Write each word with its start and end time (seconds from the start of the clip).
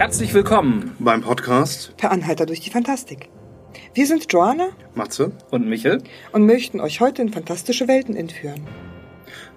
Herzlich 0.00 0.32
willkommen 0.32 0.96
beim 0.98 1.20
Podcast 1.20 1.94
Per 1.98 2.10
Anhalter 2.10 2.46
durch 2.46 2.60
die 2.60 2.70
Fantastik. 2.70 3.28
Wir 3.92 4.06
sind 4.06 4.32
Joanna 4.32 4.68
Matze 4.94 5.32
und 5.50 5.68
Michel 5.68 6.02
und 6.32 6.46
möchten 6.46 6.80
euch 6.80 7.02
heute 7.02 7.20
in 7.20 7.30
fantastische 7.30 7.86
Welten 7.86 8.16
entführen. 8.16 8.66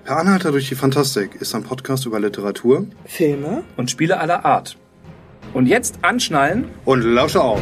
Per 0.03 0.17
Anhalter 0.17 0.51
durch 0.51 0.67
die 0.67 0.75
Fantastik 0.75 1.35
ist 1.35 1.55
ein 1.55 1.63
Podcast 1.63 2.05
über 2.05 2.19
Literatur, 2.19 2.87
Filme 3.05 3.64
und 3.77 3.89
Spiele 3.89 4.19
aller 4.19 4.43
Art. 4.43 4.77
Und 5.54 5.68
jetzt 5.68 6.00
anschnallen 6.01 6.65
und 6.83 7.04
lausche 7.04 7.41
auf. 7.41 7.61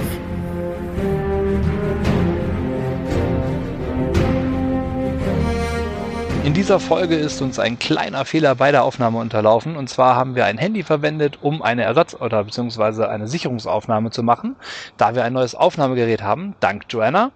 Dieser 6.61 6.79
Folge 6.79 7.15
ist 7.15 7.41
uns 7.41 7.57
ein 7.57 7.79
kleiner 7.79 8.23
Fehler 8.23 8.53
bei 8.53 8.71
der 8.71 8.83
Aufnahme 8.83 9.17
unterlaufen. 9.17 9.75
Und 9.75 9.89
zwar 9.89 10.15
haben 10.15 10.35
wir 10.35 10.45
ein 10.45 10.59
Handy 10.59 10.83
verwendet, 10.83 11.39
um 11.41 11.63
eine 11.63 11.81
Ersatz- 11.81 12.13
oder 12.13 12.43
beziehungsweise 12.43 13.09
eine 13.09 13.27
Sicherungsaufnahme 13.27 14.11
zu 14.11 14.21
machen, 14.21 14.55
da 14.95 15.15
wir 15.15 15.23
ein 15.23 15.33
neues 15.33 15.55
Aufnahmegerät 15.55 16.21
haben, 16.21 16.53
dank 16.59 16.83
Joanna. 16.87 17.31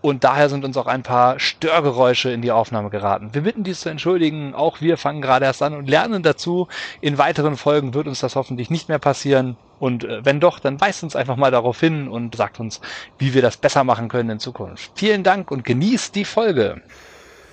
Und 0.00 0.22
daher 0.22 0.48
sind 0.48 0.64
uns 0.64 0.76
auch 0.76 0.86
ein 0.86 1.02
paar 1.02 1.40
Störgeräusche 1.40 2.30
in 2.30 2.40
die 2.40 2.52
Aufnahme 2.52 2.88
geraten. 2.88 3.30
Wir 3.32 3.42
bitten 3.42 3.64
dies 3.64 3.80
zu 3.80 3.88
entschuldigen. 3.88 4.54
Auch 4.54 4.80
wir 4.80 4.96
fangen 4.96 5.22
gerade 5.22 5.46
erst 5.46 5.60
an 5.60 5.74
und 5.74 5.90
lernen 5.90 6.22
dazu. 6.22 6.68
In 7.00 7.18
weiteren 7.18 7.56
Folgen 7.56 7.94
wird 7.94 8.06
uns 8.06 8.20
das 8.20 8.36
hoffentlich 8.36 8.70
nicht 8.70 8.88
mehr 8.88 9.00
passieren. 9.00 9.56
Und 9.80 10.04
äh, 10.04 10.24
wenn 10.24 10.38
doch, 10.38 10.60
dann 10.60 10.80
weist 10.80 11.02
uns 11.02 11.16
einfach 11.16 11.34
mal 11.34 11.50
darauf 11.50 11.80
hin 11.80 12.06
und 12.06 12.36
sagt 12.36 12.60
uns, 12.60 12.80
wie 13.18 13.34
wir 13.34 13.42
das 13.42 13.56
besser 13.56 13.82
machen 13.82 14.08
können 14.08 14.30
in 14.30 14.38
Zukunft. 14.38 14.92
Vielen 14.94 15.24
Dank 15.24 15.50
und 15.50 15.64
genießt 15.64 16.14
die 16.14 16.24
Folge. 16.24 16.80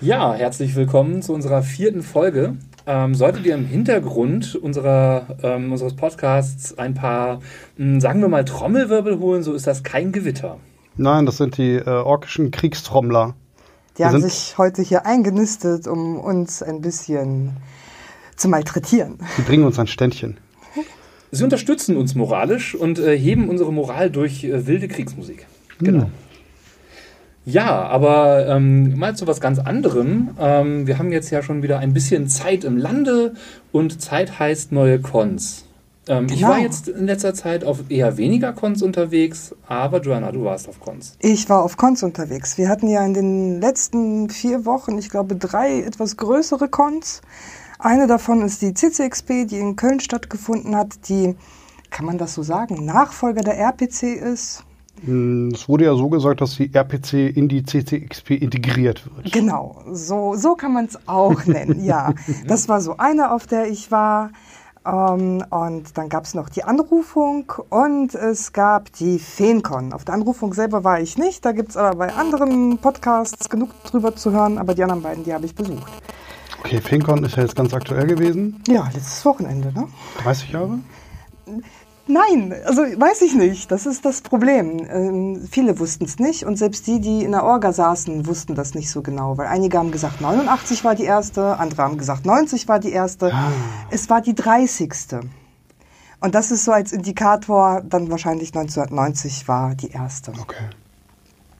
Ja, 0.02 0.34
herzlich 0.34 0.76
willkommen 0.76 1.22
zu 1.22 1.32
unserer 1.32 1.62
vierten 1.62 2.02
Folge. 2.02 2.56
Ähm, 2.86 3.14
solltet 3.14 3.46
ihr 3.46 3.54
im 3.54 3.64
Hintergrund 3.64 4.54
unserer, 4.54 5.38
ähm, 5.42 5.72
unseres 5.72 5.96
Podcasts 5.96 6.76
ein 6.76 6.92
paar, 6.92 7.36
mh, 7.78 7.94
hm, 7.94 8.00
sagen 8.02 8.20
wir 8.20 8.28
mal, 8.28 8.44
Trommelwirbel 8.44 9.18
holen, 9.18 9.42
so 9.42 9.54
ist 9.54 9.66
das 9.66 9.84
kein 9.84 10.12
Gewitter. 10.12 10.58
Nein, 10.98 11.24
das 11.24 11.38
sind 11.38 11.56
die 11.56 11.76
äh, 11.76 11.88
orkischen 11.88 12.50
Kriegstrommler. 12.50 13.34
Die 13.96 14.04
haben 14.04 14.20
sich 14.20 14.58
heute 14.58 14.82
hier 14.82 15.06
eingenistet, 15.06 15.86
um 15.88 16.20
uns 16.20 16.62
ein 16.62 16.82
bisschen 16.82 17.56
zu 18.36 18.48
malträtieren. 18.48 19.18
Die 19.38 19.42
bringen 19.42 19.64
uns 19.64 19.78
ein 19.78 19.86
Ständchen. 19.86 20.36
Sie 21.30 21.42
unterstützen 21.42 21.96
uns 21.96 22.14
moralisch 22.14 22.74
und 22.74 22.98
äh, 22.98 23.18
heben 23.18 23.48
unsere 23.48 23.72
Moral 23.72 24.10
durch 24.10 24.44
äh, 24.44 24.66
wilde 24.66 24.88
Kriegsmusik. 24.88 25.46
Genau. 25.78 26.04
Hm. 26.04 26.12
Ja, 27.46 27.84
aber 27.84 28.48
ähm, 28.48 28.98
mal 28.98 29.14
zu 29.14 29.28
was 29.28 29.40
ganz 29.40 29.60
anderem. 29.60 30.30
Ähm, 30.38 30.88
wir 30.88 30.98
haben 30.98 31.12
jetzt 31.12 31.30
ja 31.30 31.44
schon 31.44 31.62
wieder 31.62 31.78
ein 31.78 31.92
bisschen 31.92 32.28
Zeit 32.28 32.64
im 32.64 32.76
Lande 32.76 33.34
und 33.70 34.02
Zeit 34.02 34.40
heißt 34.40 34.72
neue 34.72 34.98
Cons. 34.98 35.64
Ähm, 36.08 36.26
genau. 36.26 36.34
Ich 36.34 36.42
war 36.42 36.58
jetzt 36.58 36.88
in 36.88 37.06
letzter 37.06 37.34
Zeit 37.34 37.64
auf 37.64 37.84
eher 37.88 38.16
weniger 38.16 38.52
Cons 38.52 38.82
unterwegs, 38.82 39.54
aber 39.68 40.00
Joanna, 40.00 40.32
du 40.32 40.42
warst 40.42 40.68
auf 40.68 40.80
Cons. 40.80 41.14
Ich 41.20 41.48
war 41.48 41.62
auf 41.62 41.76
Cons 41.76 42.02
unterwegs. 42.02 42.58
Wir 42.58 42.68
hatten 42.68 42.88
ja 42.88 43.06
in 43.06 43.14
den 43.14 43.60
letzten 43.60 44.28
vier 44.28 44.64
Wochen, 44.66 44.98
ich 44.98 45.08
glaube, 45.08 45.36
drei 45.36 45.82
etwas 45.82 46.16
größere 46.16 46.68
Cons. 46.68 47.22
Eine 47.78 48.08
davon 48.08 48.42
ist 48.42 48.60
die 48.60 48.74
CCXP, 48.74 49.46
die 49.46 49.58
in 49.58 49.76
Köln 49.76 50.00
stattgefunden 50.00 50.74
hat, 50.74 51.08
die, 51.08 51.36
kann 51.90 52.06
man 52.06 52.18
das 52.18 52.34
so 52.34 52.42
sagen, 52.42 52.84
Nachfolger 52.84 53.42
der 53.42 53.56
RPC 53.56 54.16
ist. 54.16 54.64
Hm, 55.06 55.52
es 55.54 55.68
wurde 55.68 55.84
ja 55.84 55.94
so 55.94 56.08
gesagt, 56.08 56.40
dass 56.40 56.56
die 56.56 56.72
RPC 56.72 57.36
in 57.36 57.48
die 57.48 57.64
CCXP 57.64 58.30
integriert 58.32 59.06
wird. 59.06 59.32
Genau, 59.32 59.82
so, 59.92 60.34
so 60.34 60.54
kann 60.54 60.72
man 60.72 60.86
es 60.86 60.98
auch 61.06 61.44
nennen, 61.46 61.84
ja. 61.84 62.12
Das 62.46 62.68
war 62.68 62.80
so 62.80 62.96
eine, 62.96 63.30
auf 63.30 63.46
der 63.46 63.68
ich 63.70 63.90
war. 63.90 64.30
Ähm, 64.84 65.44
und 65.50 65.96
dann 65.96 66.08
gab 66.08 66.24
es 66.24 66.34
noch 66.34 66.48
die 66.48 66.64
Anrufung 66.64 67.52
und 67.70 68.14
es 68.14 68.52
gab 68.52 68.92
die 68.94 69.18
Feencon. 69.18 69.92
Auf 69.92 70.04
der 70.04 70.14
Anrufung 70.14 70.54
selber 70.54 70.84
war 70.84 71.00
ich 71.00 71.18
nicht, 71.18 71.44
da 71.44 71.52
gibt 71.52 71.70
es 71.70 71.76
aber 71.76 71.96
bei 71.96 72.12
anderen 72.12 72.78
Podcasts 72.78 73.48
genug 73.48 73.70
drüber 73.84 74.14
zu 74.16 74.32
hören, 74.32 74.58
aber 74.58 74.74
die 74.74 74.82
anderen 74.82 75.02
beiden, 75.02 75.24
die 75.24 75.32
habe 75.32 75.46
ich 75.46 75.54
besucht. 75.54 75.90
Okay, 76.60 76.80
Feencon 76.80 77.22
ist 77.22 77.36
ja 77.36 77.42
jetzt 77.42 77.54
ganz 77.54 77.72
aktuell 77.72 78.06
gewesen. 78.06 78.60
Ja, 78.66 78.88
letztes 78.92 79.24
Wochenende, 79.24 79.72
ne? 79.72 79.86
30 80.22 80.50
Jahre? 80.50 80.78
Nein, 82.08 82.54
also 82.64 82.82
weiß 82.82 83.22
ich 83.22 83.34
nicht. 83.34 83.70
Das 83.72 83.84
ist 83.84 84.04
das 84.04 84.20
Problem. 84.20 84.86
Ähm, 84.88 85.48
viele 85.50 85.78
wussten 85.80 86.04
es 86.04 86.18
nicht 86.20 86.44
und 86.44 86.56
selbst 86.56 86.86
die, 86.86 87.00
die 87.00 87.24
in 87.24 87.32
der 87.32 87.42
Orga 87.42 87.72
saßen, 87.72 88.26
wussten 88.26 88.54
das 88.54 88.74
nicht 88.74 88.90
so 88.90 89.02
genau, 89.02 89.36
weil 89.38 89.48
einige 89.48 89.78
haben 89.78 89.90
gesagt 89.90 90.20
89 90.20 90.84
war 90.84 90.94
die 90.94 91.04
erste, 91.04 91.58
andere 91.58 91.82
haben 91.82 91.98
gesagt 91.98 92.24
90 92.24 92.68
war 92.68 92.78
die 92.78 92.92
erste. 92.92 93.34
Ah. 93.34 93.50
Es 93.90 94.08
war 94.08 94.20
die 94.20 94.34
30. 94.34 94.92
Und 96.20 96.34
das 96.34 96.52
ist 96.52 96.64
so 96.64 96.72
als 96.72 96.92
Indikator, 96.92 97.82
dann 97.84 98.08
wahrscheinlich 98.10 98.54
1990 98.54 99.48
war 99.48 99.74
die 99.74 99.90
erste. 99.90 100.32
Okay. 100.40 100.64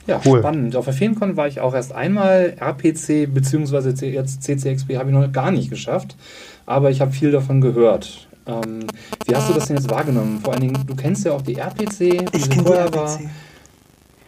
Ja, 0.07 0.21
cool. 0.25 0.39
spannend. 0.39 0.77
Auf 0.77 0.85
der 0.85 0.95
FeenCon 0.95 1.37
war 1.37 1.49
ich 1.49 1.61
auch 1.61 1.75
erst 1.75 1.93
einmal. 1.93 2.55
RPC 2.61 3.27
bzw. 3.35 4.07
jetzt 4.07 4.43
CCXP 4.45 4.97
habe 4.97 5.11
ich 5.11 5.17
noch 5.17 5.33
gar 5.33 5.51
nicht 5.51 5.69
geschafft, 5.69 6.17
aber 6.65 6.91
ich 6.91 7.01
habe 7.01 7.11
viel 7.11 7.33
davon 7.33 7.61
gehört. 7.61 8.29
Ähm, 8.47 8.87
wie 9.27 9.35
hast 9.35 9.49
du 9.49 9.55
das 9.55 9.67
denn 9.67 9.77
jetzt 9.77 9.91
wahrgenommen? 9.91 10.41
Vor 10.43 10.53
allen 10.53 10.63
Dingen, 10.63 10.87
du 10.87 10.95
kennst 10.95 11.25
ja 11.25 11.33
auch 11.33 11.43
die 11.43 11.57
RPC. 11.57 12.29
Ich 12.33 12.49
kenne 12.49 12.65
die 12.65 12.73
RPC. 12.73 12.95
War. 12.95 13.19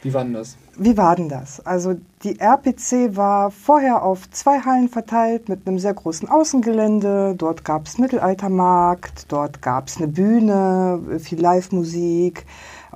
Wie 0.02 0.14
war 0.14 0.24
denn 0.24 0.34
das? 0.34 0.56
Wie 0.76 0.96
war 0.96 1.16
denn 1.16 1.28
das? 1.28 1.64
Also 1.66 1.96
die 2.22 2.38
RPC 2.38 3.16
war 3.16 3.50
vorher 3.50 4.02
auf 4.02 4.30
zwei 4.30 4.60
Hallen 4.60 4.88
verteilt 4.88 5.48
mit 5.48 5.66
einem 5.66 5.78
sehr 5.80 5.94
großen 5.94 6.28
Außengelände. 6.28 7.34
Dort 7.36 7.64
gab 7.64 7.86
es 7.86 7.98
Mittelaltermarkt, 7.98 9.26
dort 9.28 9.60
gab 9.60 9.88
es 9.88 9.96
eine 9.96 10.06
Bühne, 10.06 11.18
viel 11.18 11.40
Live-Musik. 11.40 12.46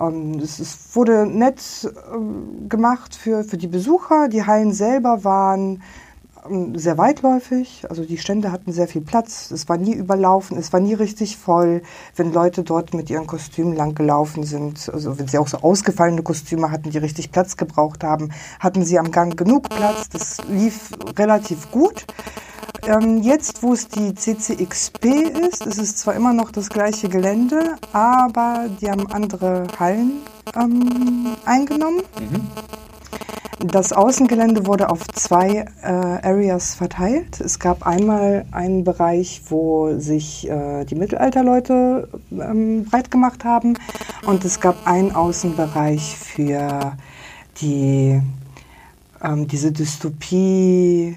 Ähm, 0.00 0.38
es, 0.42 0.60
es, 0.60 0.94
wurde 0.94 1.26
nett 1.26 1.60
äh, 1.84 2.68
gemacht 2.68 3.16
für, 3.16 3.42
für 3.42 3.56
die 3.56 3.66
Besucher. 3.66 4.28
Die 4.28 4.46
Hallen 4.46 4.72
selber 4.72 5.24
waren 5.24 5.74
ähm, 5.74 5.82
sehr 6.75 6.98
weitläufig. 6.98 7.86
Also 7.88 8.04
die 8.04 8.19
Stände 8.19 8.50
hatten 8.50 8.72
sehr 8.72 8.88
viel 8.88 9.03
Platz. 9.03 9.50
Es 9.50 9.69
war 9.69 9.76
nie 9.76 9.94
überlaufen, 9.94 10.56
es 10.58 10.72
war 10.72 10.80
nie 10.80 10.94
richtig 10.94 11.36
voll. 11.36 11.82
Wenn 12.16 12.32
Leute 12.32 12.62
dort 12.64 12.94
mit 12.94 13.10
ihren 13.10 13.26
Kostümen 13.26 13.75
lang 13.75 13.94
gelaufen 13.94 14.44
sind, 14.44 14.91
also 14.92 15.19
wenn 15.19 15.28
sie 15.28 15.38
auch 15.38 15.48
so 15.48 15.58
ausgefallene 15.58 16.22
Kostüme 16.22 16.70
hatten, 16.70 16.91
die 16.91 16.98
richtig 16.98 17.31
Platz 17.31 17.56
gebraucht 17.56 18.02
haben, 18.02 18.32
hatten 18.58 18.84
sie 18.84 18.98
am 18.98 19.10
Gang 19.10 19.36
genug 19.36 19.69
Platz. 19.69 20.08
Das 20.08 20.38
lief 20.48 20.91
relativ 21.16 21.70
gut. 21.70 22.06
Ähm, 22.84 23.22
jetzt, 23.22 23.62
wo 23.62 23.75
es 23.75 23.86
die 23.86 24.12
CCXP 24.14 25.04
ist, 25.48 25.64
ist 25.66 25.78
es 25.78 25.97
zwar 25.97 26.14
immer 26.14 26.32
noch 26.32 26.50
das 26.50 26.69
gleiche 26.69 27.08
Gelände, 27.08 27.76
aber 27.92 28.69
die 28.81 28.91
haben 28.91 29.06
andere 29.12 29.69
Hallen 29.78 30.22
ähm, 30.56 31.36
eingenommen. 31.44 32.02
Mhm. 32.19 32.91
Das 33.64 33.92
Außengelände 33.92 34.66
wurde 34.66 34.90
auf 34.90 35.06
zwei 35.08 35.66
äh, 35.82 35.86
Areas 35.86 36.74
verteilt. 36.74 37.40
Es 37.40 37.60
gab 37.60 37.86
einmal 37.86 38.44
einen 38.50 38.82
Bereich, 38.82 39.42
wo 39.48 39.96
sich 39.98 40.48
äh, 40.48 40.84
die 40.84 40.96
Mittelalterleute 40.96 42.08
ähm, 42.32 42.84
breit 42.84 43.10
gemacht 43.10 43.44
haben 43.44 43.78
und 44.26 44.44
es 44.44 44.60
gab 44.60 44.86
einen 44.86 45.14
Außenbereich 45.14 46.16
für 46.16 46.96
die 47.60 48.20
ähm, 49.22 49.46
diese 49.46 49.70
Dystopie. 49.70 51.16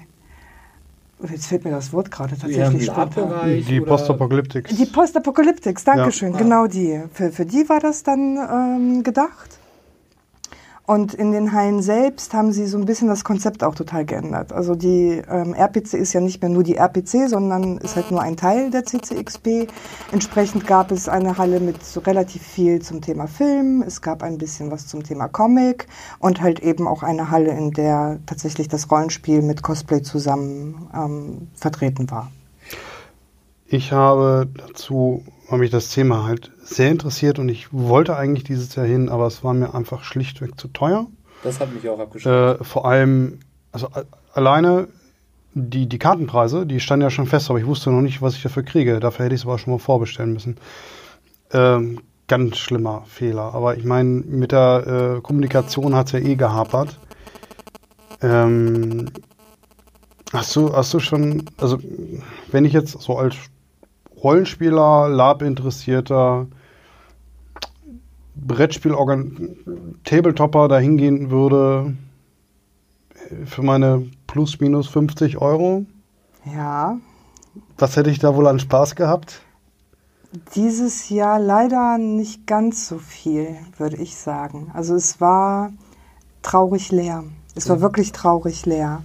Jetzt 1.28 1.46
fällt 1.46 1.64
mir 1.64 1.70
das 1.70 1.92
Wort 1.92 2.10
gerade 2.10 2.36
tatsächlich 2.38 2.84
spontan. 2.84 3.64
Die 3.68 3.80
Postapokalyptics. 3.80 4.76
Die 4.76 4.86
Postapokalyptics, 4.86 5.82
Dankeschön, 5.82 6.32
ja. 6.32 6.38
genau 6.38 6.66
die. 6.66 7.02
Für, 7.12 7.32
für 7.32 7.46
die 7.46 7.68
war 7.68 7.80
das 7.80 8.02
dann 8.02 8.36
ähm, 8.36 9.02
gedacht. 9.02 9.55
Und 10.86 11.14
in 11.14 11.32
den 11.32 11.52
Hallen 11.52 11.82
selbst 11.82 12.32
haben 12.32 12.52
sie 12.52 12.66
so 12.66 12.78
ein 12.78 12.84
bisschen 12.84 13.08
das 13.08 13.24
Konzept 13.24 13.64
auch 13.64 13.74
total 13.74 14.04
geändert. 14.04 14.52
Also 14.52 14.76
die 14.76 15.20
ähm, 15.28 15.52
RPC 15.52 15.94
ist 15.94 16.12
ja 16.12 16.20
nicht 16.20 16.40
mehr 16.40 16.48
nur 16.48 16.62
die 16.62 16.76
RPC, 16.76 17.28
sondern 17.28 17.78
ist 17.78 17.96
halt 17.96 18.12
nur 18.12 18.22
ein 18.22 18.36
Teil 18.36 18.70
der 18.70 18.84
CCXP. 18.84 19.66
Entsprechend 20.12 20.64
gab 20.64 20.92
es 20.92 21.08
eine 21.08 21.38
Halle 21.38 21.58
mit 21.58 21.84
so 21.84 21.98
relativ 21.98 22.42
viel 22.42 22.80
zum 22.82 23.00
Thema 23.00 23.26
Film. 23.26 23.82
Es 23.84 24.00
gab 24.00 24.22
ein 24.22 24.38
bisschen 24.38 24.70
was 24.70 24.86
zum 24.86 25.02
Thema 25.02 25.26
Comic 25.26 25.88
und 26.20 26.40
halt 26.40 26.60
eben 26.60 26.86
auch 26.86 27.02
eine 27.02 27.32
Halle, 27.32 27.50
in 27.50 27.72
der 27.72 28.20
tatsächlich 28.26 28.68
das 28.68 28.88
Rollenspiel 28.88 29.42
mit 29.42 29.62
Cosplay 29.62 30.02
zusammen 30.02 30.88
ähm, 30.94 31.48
vertreten 31.54 32.08
war. 32.12 32.30
Ich 33.68 33.92
habe 33.92 34.48
dazu, 34.54 35.24
habe 35.46 35.58
mich 35.58 35.70
das 35.70 35.90
Thema 35.90 36.24
halt 36.24 36.52
sehr 36.62 36.90
interessiert 36.90 37.38
und 37.38 37.48
ich 37.48 37.72
wollte 37.72 38.16
eigentlich 38.16 38.44
dieses 38.44 38.74
Jahr 38.74 38.86
hin, 38.86 39.08
aber 39.08 39.26
es 39.26 39.42
war 39.42 39.54
mir 39.54 39.74
einfach 39.74 40.04
schlichtweg 40.04 40.58
zu 40.58 40.68
teuer. 40.68 41.06
Das 41.42 41.60
hat 41.60 41.72
mich 41.72 41.88
auch 41.88 41.98
abgeschreckt. 41.98 42.60
Äh, 42.60 42.64
vor 42.64 42.86
allem, 42.86 43.40
also 43.72 43.88
alleine 44.32 44.88
die, 45.54 45.88
die 45.88 45.98
Kartenpreise, 45.98 46.66
die 46.66 46.80
standen 46.80 47.04
ja 47.04 47.10
schon 47.10 47.26
fest, 47.26 47.48
aber 47.48 47.58
ich 47.58 47.66
wusste 47.66 47.90
noch 47.90 48.02
nicht, 48.02 48.20
was 48.20 48.36
ich 48.36 48.42
dafür 48.42 48.62
kriege. 48.62 49.00
Dafür 49.00 49.24
hätte 49.24 49.34
ich 49.34 49.40
es 49.40 49.46
aber 49.46 49.58
schon 49.58 49.72
mal 49.72 49.78
vorbestellen 49.78 50.34
müssen. 50.34 50.58
Ähm, 51.52 52.00
ganz 52.28 52.58
schlimmer 52.58 53.04
Fehler. 53.06 53.54
Aber 53.54 53.76
ich 53.76 53.84
meine, 53.84 54.10
mit 54.10 54.52
der 54.52 55.16
äh, 55.16 55.20
Kommunikation 55.22 55.94
hat 55.94 56.06
es 56.06 56.12
ja 56.12 56.18
eh 56.18 56.34
gehapert. 56.34 56.98
Ähm, 58.20 59.06
hast 60.32 60.54
du, 60.56 60.74
hast 60.74 60.92
du 60.92 61.00
schon, 61.00 61.44
also 61.56 61.78
wenn 62.50 62.64
ich 62.64 62.72
jetzt 62.72 63.00
so 63.00 63.16
als 63.16 63.36
Rollenspieler, 64.26 65.08
Lab-Interessierter 65.08 66.48
Brettspiel 68.34 68.92
Tabletopper 70.02 70.66
da 70.66 70.78
hingehen 70.78 71.30
würde 71.30 71.96
für 73.44 73.62
meine 73.62 74.10
plus 74.26 74.58
minus 74.58 74.88
50 74.88 75.38
Euro. 75.38 75.86
Ja, 76.44 76.98
Was 77.78 77.94
hätte 77.94 78.10
ich 78.10 78.18
da 78.18 78.34
wohl 78.34 78.48
an 78.48 78.58
Spaß 78.58 78.96
gehabt? 78.96 79.42
Dieses 80.56 81.08
Jahr 81.08 81.38
leider 81.38 81.96
nicht 81.96 82.48
ganz 82.48 82.88
so 82.88 82.98
viel, 82.98 83.56
würde 83.78 83.98
ich 83.98 84.16
sagen. 84.16 84.72
Also 84.74 84.96
es 84.96 85.20
war 85.20 85.70
traurig 86.42 86.90
leer. 86.90 87.22
Es 87.54 87.68
war 87.68 87.80
wirklich 87.80 88.10
traurig 88.10 88.66
leer. 88.66 89.04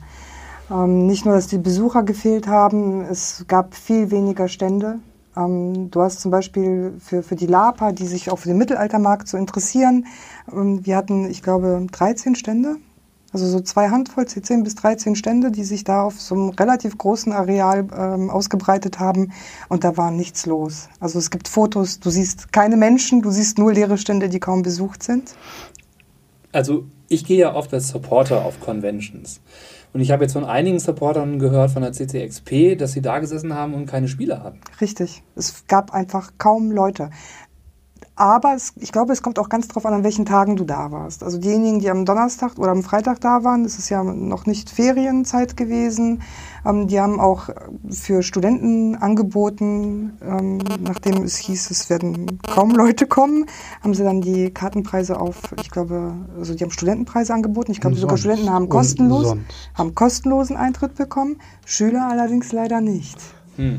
Ähm, 0.72 1.06
nicht 1.06 1.26
nur, 1.26 1.36
dass 1.36 1.46
die 1.46 1.60
Besucher 1.60 2.02
gefehlt 2.02 2.48
haben, 2.48 3.02
es 3.02 3.46
gab 3.48 3.76
viel 3.76 4.10
weniger 4.10 4.48
Stände. 4.48 5.00
Ähm, 5.36 5.92
du 5.92 6.02
hast 6.02 6.22
zum 6.22 6.32
Beispiel 6.32 6.94
für, 7.00 7.24
für 7.24 7.36
die 7.36 7.48
LAPA, 7.48 7.92
die 7.92 8.08
sich 8.08 8.32
auch 8.32 8.40
für 8.40 8.50
den 8.50 8.58
Mittelaltermarkt 8.58 9.28
so 9.28 9.38
interessieren, 9.38 10.06
ähm, 10.52 10.86
wir 10.86 10.98
hatten, 10.98 11.30
ich 11.30 11.42
glaube, 11.44 11.86
13 11.92 12.36
Stände. 12.36 12.78
Also 13.34 13.48
so 13.48 13.62
zwei 13.62 13.90
Handvoll, 13.90 14.28
10 14.28 14.64
bis 14.64 14.76
13 14.76 15.16
Stände, 15.16 15.52
die 15.52 15.64
sich 15.64 15.86
da 15.86 16.04
auf 16.04 16.20
so 16.20 16.36
einem 16.36 16.50
relativ 16.50 16.98
großen 16.98 17.32
Areal 17.32 17.88
ähm, 17.98 18.30
ausgebreitet 18.30 19.00
haben. 19.00 19.32
Und 19.70 19.86
da 19.86 19.96
war 19.96 20.12
nichts 20.12 20.46
los. 20.46 20.90
Also 21.00 21.18
es 21.18 21.30
gibt 21.30 21.48
Fotos, 21.48 22.02
du 22.02 22.10
siehst 22.10 22.52
keine 22.52 22.76
Menschen, 22.76 23.22
du 23.22 23.32
siehst 23.32 23.58
nur 23.58 23.72
leere 23.72 23.98
Stände, 23.98 24.28
die 24.28 24.42
kaum 24.42 24.64
besucht 24.64 25.02
sind. 25.02 25.34
Also 26.52 26.84
ich 27.08 27.24
gehe 27.24 27.40
ja 27.40 27.56
oft 27.56 27.74
als 27.74 27.88
Supporter 27.88 28.44
auf 28.44 28.60
Conventions. 28.60 29.40
Und 29.94 30.00
ich 30.00 30.12
habe 30.12 30.24
jetzt 30.24 30.34
von 30.34 30.46
einigen 30.46 30.80
Supportern 30.80 31.38
gehört 31.38 31.72
von 31.72 31.82
der 31.82 31.92
CCXP, 31.92 32.78
dass 32.78 32.94
sie 32.94 33.02
da 33.02 33.20
gesessen 33.20 33.54
haben 33.54 33.74
und 33.74 33.88
keine 33.88 34.08
Spieler 34.08 34.42
hatten. 34.42 34.62
Richtig. 34.80 35.24
Es 35.36 35.68
gab 35.68 35.94
einfach 35.94 36.32
kaum 36.38 36.72
Leute. 36.72 37.10
Aber 38.16 38.54
es, 38.56 38.74
ich 38.76 38.92
glaube, 38.92 39.14
es 39.14 39.22
kommt 39.24 39.40
auch 39.40 39.50
ganz 39.50 39.68
drauf 39.68 39.86
an, 39.86 39.94
an 39.94 40.04
welchen 40.04 40.26
Tagen 40.26 40.56
du 40.56 40.66
da 40.66 40.92
warst. 40.92 41.24
Also 41.24 41.38
diejenigen, 41.38 41.80
die 41.80 41.90
am 41.90 42.06
Donnerstag 42.06 42.58
oder 42.58 42.72
am 42.72 42.84
Freitag 42.84 43.22
da 43.22 43.44
waren, 43.44 43.64
das 43.64 43.80
ist 43.80 43.90
ja 43.90 44.04
noch 44.04 44.46
nicht 44.46 44.70
Ferienzeit 44.70 45.56
gewesen. 45.56 46.22
Ähm, 46.66 46.88
die 46.88 47.00
haben 47.00 47.20
auch 47.20 47.50
für 47.90 48.22
Studenten 48.22 48.96
angeboten, 48.96 50.18
ähm, 50.22 50.60
nachdem 50.82 51.24
es 51.24 51.38
hieß, 51.38 51.72
es 51.72 51.90
werden 51.90 52.40
kaum 52.44 52.72
Leute 52.72 53.08
kommen, 53.08 53.46
haben 53.82 53.94
sie 53.94 54.04
dann 54.04 54.22
die 54.22 54.52
Kartenpreise 54.52 55.20
auf, 55.20 55.38
ich 55.62 55.72
glaube, 55.72 56.14
also 56.38 56.54
die 56.54 56.64
haben 56.64 56.72
Studentenpreise 56.72 57.34
angeboten. 57.34 57.72
Ich 57.72 57.80
glaube, 57.80 57.96
sogar. 57.96 58.18
Studenten 58.18 58.50
haben 58.50 58.70
kostenlos, 58.70 59.36
haben 59.74 59.96
kostenlosen 59.96 60.58
Eintritt 60.58 60.96
bekommen, 60.96 61.38
Schüler 61.66 62.08
allerdings 62.10 62.52
leider 62.52 62.82
nicht. 62.82 63.18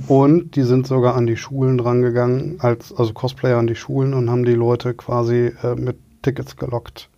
Und 0.06 0.54
die 0.54 0.62
sind 0.62 0.86
sogar 0.86 1.16
an 1.16 1.26
die 1.26 1.36
Schulen 1.36 1.78
drangegangen, 1.78 2.56
als, 2.60 2.92
also 2.94 3.12
Cosplayer 3.12 3.58
an 3.58 3.66
die 3.66 3.74
Schulen 3.74 4.14
und 4.14 4.30
haben 4.30 4.44
die 4.44 4.54
Leute 4.54 4.94
quasi 4.94 5.52
äh, 5.62 5.74
mit 5.74 5.96
Tickets 6.22 6.56
gelockt. 6.56 7.08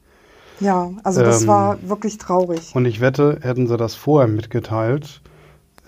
Ja, 0.60 0.90
also 1.02 1.20
das 1.22 1.42
Ähm, 1.42 1.48
war 1.48 1.78
wirklich 1.82 2.16
traurig. 2.18 2.70
Und 2.74 2.86
ich 2.86 3.00
wette, 3.00 3.38
hätten 3.42 3.66
sie 3.66 3.76
das 3.76 3.94
vorher 3.96 4.28
mitgeteilt, 4.28 5.20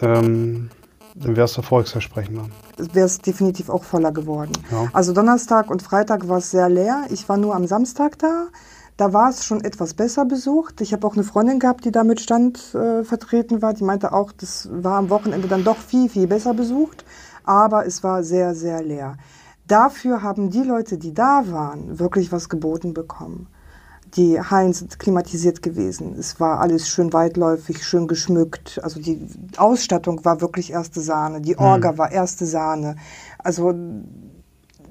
ähm, 0.03 0.71
dann 1.15 1.37
wäre 1.37 1.47
es 1.47 1.57
erfolgsversprechender. 1.57 2.47
wäre 2.93 3.07
es 3.07 3.19
definitiv 3.21 3.71
auch 3.71 3.85
voller 3.85 4.13
geworden. 4.13 4.53
Ja. 4.71 4.89
Also 4.93 5.13
Donnerstag 5.15 5.71
und 5.71 5.83
Freitag 5.83 6.29
war 6.29 6.39
es 6.39 6.51
sehr 6.51 6.69
leer. 6.69 7.05
Ich 7.11 7.27
war 7.29 7.39
nur 7.39 7.55
am 7.55 7.67
Samstag 7.67 8.19
da. 8.19 8.49
Da 8.97 9.13
war 9.13 9.29
es 9.29 9.45
schon 9.45 9.63
etwas 9.63 9.93
besser 9.93 10.25
besucht. 10.25 10.81
Ich 10.81 10.93
habe 10.95 11.07
auch 11.07 11.15
eine 11.15 11.25
Freundin 11.25 11.59
gehabt, 11.59 11.85
die 11.85 11.93
da 11.93 12.03
mit 12.03 12.21
Stand 12.21 12.75
äh, 12.75 13.05
vertreten 13.05 13.61
war. 13.61 13.75
Die 13.75 13.85
meinte 13.85 14.13
auch, 14.13 14.33
das 14.33 14.69
war 14.73 14.97
am 14.97 15.11
Wochenende 15.11 15.49
dann 15.49 15.65
doch 15.65 15.77
viel, 15.77 16.09
viel 16.09 16.27
besser 16.27 16.55
besucht. 16.55 17.05
Aber 17.45 17.87
es 17.87 18.03
war 18.03 18.23
sehr, 18.23 18.55
sehr 18.55 18.83
leer. 18.83 19.17
Dafür 19.69 20.23
haben 20.23 20.51
die 20.51 20.63
Leute, 20.63 20.97
die 20.97 21.13
da 21.13 21.45
waren, 21.51 21.99
wirklich 21.99 22.33
was 22.33 22.49
geboten 22.49 22.95
bekommen. 22.95 23.49
Die 24.15 24.41
Hallen 24.41 24.73
sind 24.73 24.99
klimatisiert 24.99 25.63
gewesen. 25.63 26.15
Es 26.19 26.41
war 26.41 26.61
alles 26.61 26.89
schön 26.89 27.13
weitläufig, 27.13 27.85
schön 27.85 28.07
geschmückt. 28.07 28.81
Also 28.83 29.01
die 29.01 29.29
Ausstattung 29.59 30.25
war 30.25 30.41
wirklich 30.41 30.73
erste 30.73 31.01
Sahne. 31.01 31.43
Die 31.43 31.59
Orga 31.59 31.99
war 31.99 32.13
erste 32.13 32.47
Sahne. 32.47 32.97
Also 33.39 33.75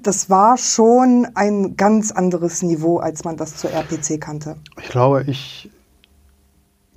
das 0.06 0.30
war 0.30 0.56
schon 0.56 1.26
ein 1.34 1.76
ganz 1.76 2.12
anderes 2.12 2.62
Niveau, 2.62 2.98
als 2.98 3.24
man 3.24 3.36
das 3.36 3.56
zur 3.56 3.70
RPC 3.70 4.20
kannte. 4.20 4.56
Ich 4.80 4.88
glaube, 4.88 5.24
ich 5.26 5.70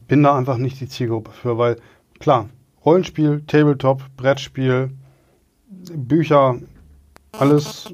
bin 0.08 0.24
da 0.24 0.38
einfach 0.38 0.58
nicht 0.58 0.80
die 0.80 0.88
Zielgruppe 0.88 1.32
für, 1.32 1.58
weil 1.58 1.78
klar, 2.20 2.50
Rollenspiel, 2.86 3.44
Tabletop, 3.48 4.04
Brettspiel, 4.16 4.92
Bücher, 5.94 6.56
alles 7.32 7.92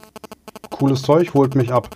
cooles 0.69 1.01
Zeug, 1.01 1.33
holt 1.33 1.55
mich 1.55 1.71
ab. 1.71 1.89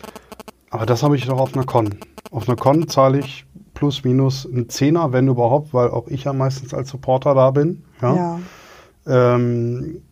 Aber 0.69 0.85
das 0.85 1.03
habe 1.03 1.15
ich 1.15 1.25
doch 1.25 1.39
auf 1.39 1.53
einer 1.55 1.65
Con. 1.65 1.95
Auf 2.31 2.47
einer 2.47 2.57
Con 2.57 2.87
zahle 2.87 3.19
ich 3.19 3.45
plus 3.73 4.03
minus 4.03 4.45
einen 4.45 4.69
Zehner, 4.69 5.11
wenn 5.11 5.27
überhaupt, 5.27 5.73
weil 5.73 5.89
auch 5.89 6.07
ich 6.07 6.25
ja 6.25 6.33
meistens 6.33 6.73
als 6.73 6.89
Supporter 6.89 7.33
da 7.33 7.51
bin. 7.51 7.83
Ja. 8.01 8.15
Ja. 8.15 8.39
Ähm, 9.07 10.03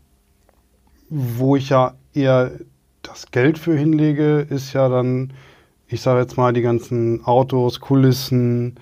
wo 1.09 1.55
ich 1.55 1.69
ja 1.69 1.93
eher 2.13 2.51
das 3.07 3.31
Geld 3.31 3.57
für 3.57 3.75
hinlege, 3.75 4.45
ist 4.49 4.73
ja 4.73 4.89
dann, 4.89 5.33
ich 5.87 6.01
sage 6.01 6.21
jetzt 6.21 6.37
mal, 6.37 6.53
die 6.53 6.61
ganzen 6.61 7.23
Autos, 7.25 7.79
Kulissen, 7.79 8.75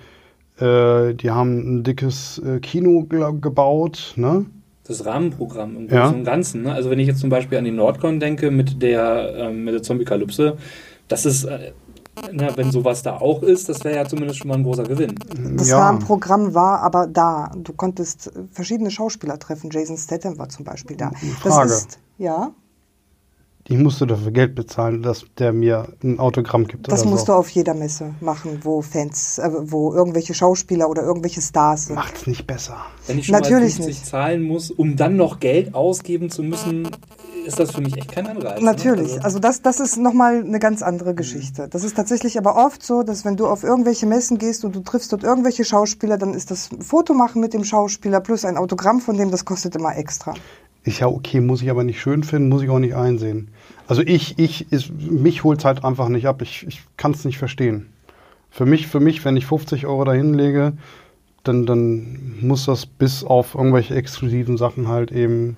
äh, 0.58 1.14
die 1.14 1.30
haben 1.30 1.78
ein 1.78 1.84
dickes 1.84 2.38
äh, 2.38 2.60
Kino 2.60 3.04
gebaut, 3.04 4.14
ne? 4.16 4.46
Das 4.86 5.04
Rahmenprogramm 5.04 5.76
im 5.76 5.88
Ja. 5.88 6.02
Großen 6.02 6.18
und 6.18 6.24
Ganzen. 6.24 6.62
Ne? 6.62 6.72
Also 6.72 6.90
wenn 6.90 6.98
ich 7.00 7.08
jetzt 7.08 7.18
zum 7.18 7.28
Beispiel 7.28 7.58
an 7.58 7.64
die 7.64 7.72
Nordcon 7.72 8.20
denke 8.20 8.50
mit 8.52 8.82
der, 8.82 9.34
ähm, 9.36 9.64
mit 9.64 9.74
der 9.74 9.82
Zombie-Kalypse, 9.82 10.56
das 11.08 11.26
ist, 11.26 11.44
äh, 11.44 11.72
na, 12.32 12.56
wenn 12.56 12.70
sowas 12.70 13.02
da 13.02 13.16
auch 13.18 13.42
ist, 13.42 13.68
das 13.68 13.84
wäre 13.84 13.96
ja 13.96 14.04
zumindest 14.06 14.38
schon 14.38 14.48
mal 14.48 14.54
ein 14.54 14.62
großer 14.62 14.84
Gewinn. 14.84 15.14
Das 15.56 15.68
ja. 15.68 15.78
Rahmenprogramm 15.78 16.54
war 16.54 16.80
aber 16.80 17.06
da. 17.06 17.50
Du 17.56 17.72
konntest 17.72 18.32
verschiedene 18.52 18.90
Schauspieler 18.90 19.38
treffen. 19.38 19.70
Jason 19.70 19.98
Statham 19.98 20.38
war 20.38 20.48
zum 20.48 20.64
Beispiel 20.64 20.96
da. 20.96 21.10
Frage. 21.40 21.68
Das 21.68 21.78
ist, 21.82 21.98
ja, 22.16 22.52
Ich 23.68 23.76
musste 23.78 24.06
dafür 24.06 24.30
Geld 24.30 24.54
bezahlen, 24.54 25.02
dass 25.02 25.24
der 25.38 25.52
mir 25.52 25.88
ein 26.04 26.20
Autogramm 26.20 26.68
gibt. 26.68 26.90
das 26.90 27.02
oder 27.02 27.10
musst 27.10 27.26
so. 27.26 27.32
du 27.32 27.38
auf 27.38 27.48
jeder 27.48 27.74
Messe 27.74 28.14
machen, 28.20 28.60
wo 28.62 28.80
Fans, 28.80 29.38
äh, 29.38 29.50
wo 29.62 29.92
irgendwelche 29.92 30.34
Schauspieler 30.34 30.88
oder 30.88 31.02
irgendwelche 31.02 31.40
Stars 31.40 31.86
sind. 31.86 31.96
Macht's 31.96 32.28
nicht 32.28 32.46
besser. 32.46 32.76
Wenn 33.08 33.18
ich 33.18 33.26
schon 33.26 33.32
Natürlich 33.32 33.78
mal 33.78 33.84
50 33.84 33.86
nicht. 33.86 34.06
zahlen 34.06 34.42
muss, 34.42 34.70
um 34.70 34.94
dann 34.94 35.16
noch 35.16 35.40
Geld 35.40 35.74
ausgeben 35.74 36.30
zu 36.30 36.44
müssen, 36.44 36.88
ist 37.44 37.58
das 37.58 37.72
für 37.72 37.80
mich 37.80 37.96
echt 37.96 38.12
kein 38.12 38.28
Anreiz. 38.28 38.60
Natürlich, 38.60 39.16
Ne? 39.16 39.24
also 39.24 39.40
das, 39.40 39.62
das 39.62 39.80
ist 39.80 39.96
nochmal 39.96 40.44
eine 40.44 40.58
ganz 40.60 40.82
andere 40.82 41.14
Geschichte. 41.14 41.66
Das 41.68 41.82
ist 41.82 41.96
tatsächlich 41.96 42.38
aber 42.38 42.56
oft 42.56 42.84
so, 42.84 43.02
dass 43.02 43.24
wenn 43.24 43.36
du 43.36 43.48
auf 43.48 43.64
irgendwelche 43.64 44.06
Messen 44.06 44.38
gehst 44.38 44.64
und 44.64 44.76
du 44.76 44.80
triffst 44.80 45.12
dort 45.12 45.24
irgendwelche 45.24 45.64
Schauspieler, 45.64 46.18
dann 46.18 46.34
ist 46.34 46.52
das 46.52 46.70
Foto 46.80 47.14
machen 47.14 47.40
mit 47.40 47.52
dem 47.52 47.64
Schauspieler 47.64 48.20
plus 48.20 48.44
ein 48.44 48.56
Autogramm 48.56 49.00
von 49.00 49.16
dem, 49.16 49.32
das 49.32 49.44
kostet 49.44 49.74
immer 49.74 49.96
extra. 49.96 50.34
Ist 50.86 51.00
ja 51.00 51.08
okay, 51.08 51.40
muss 51.40 51.62
ich 51.62 51.70
aber 51.70 51.82
nicht 51.82 52.00
schön 52.00 52.22
finden, 52.22 52.48
muss 52.48 52.62
ich 52.62 52.70
auch 52.70 52.78
nicht 52.78 52.94
einsehen. 52.94 53.48
Also 53.88 54.02
ich, 54.02 54.38
ich, 54.38 54.70
ist, 54.70 54.92
mich 54.92 55.42
holt's 55.42 55.64
halt 55.64 55.84
einfach 55.84 56.08
nicht 56.08 56.28
ab. 56.28 56.42
Ich, 56.42 56.64
ich 56.68 56.80
kann 56.96 57.10
es 57.10 57.24
nicht 57.24 57.38
verstehen. 57.38 57.88
Für 58.52 58.66
mich, 58.66 58.86
für 58.86 59.00
mich, 59.00 59.24
wenn 59.24 59.36
ich 59.36 59.46
50 59.46 59.84
Euro 59.86 60.04
dahin 60.04 60.32
lege, 60.32 60.74
dann, 61.42 61.66
dann 61.66 62.36
muss 62.40 62.66
das 62.66 62.86
bis 62.86 63.24
auf 63.24 63.56
irgendwelche 63.56 63.96
exklusiven 63.96 64.56
Sachen 64.56 64.86
halt 64.86 65.10
eben 65.10 65.56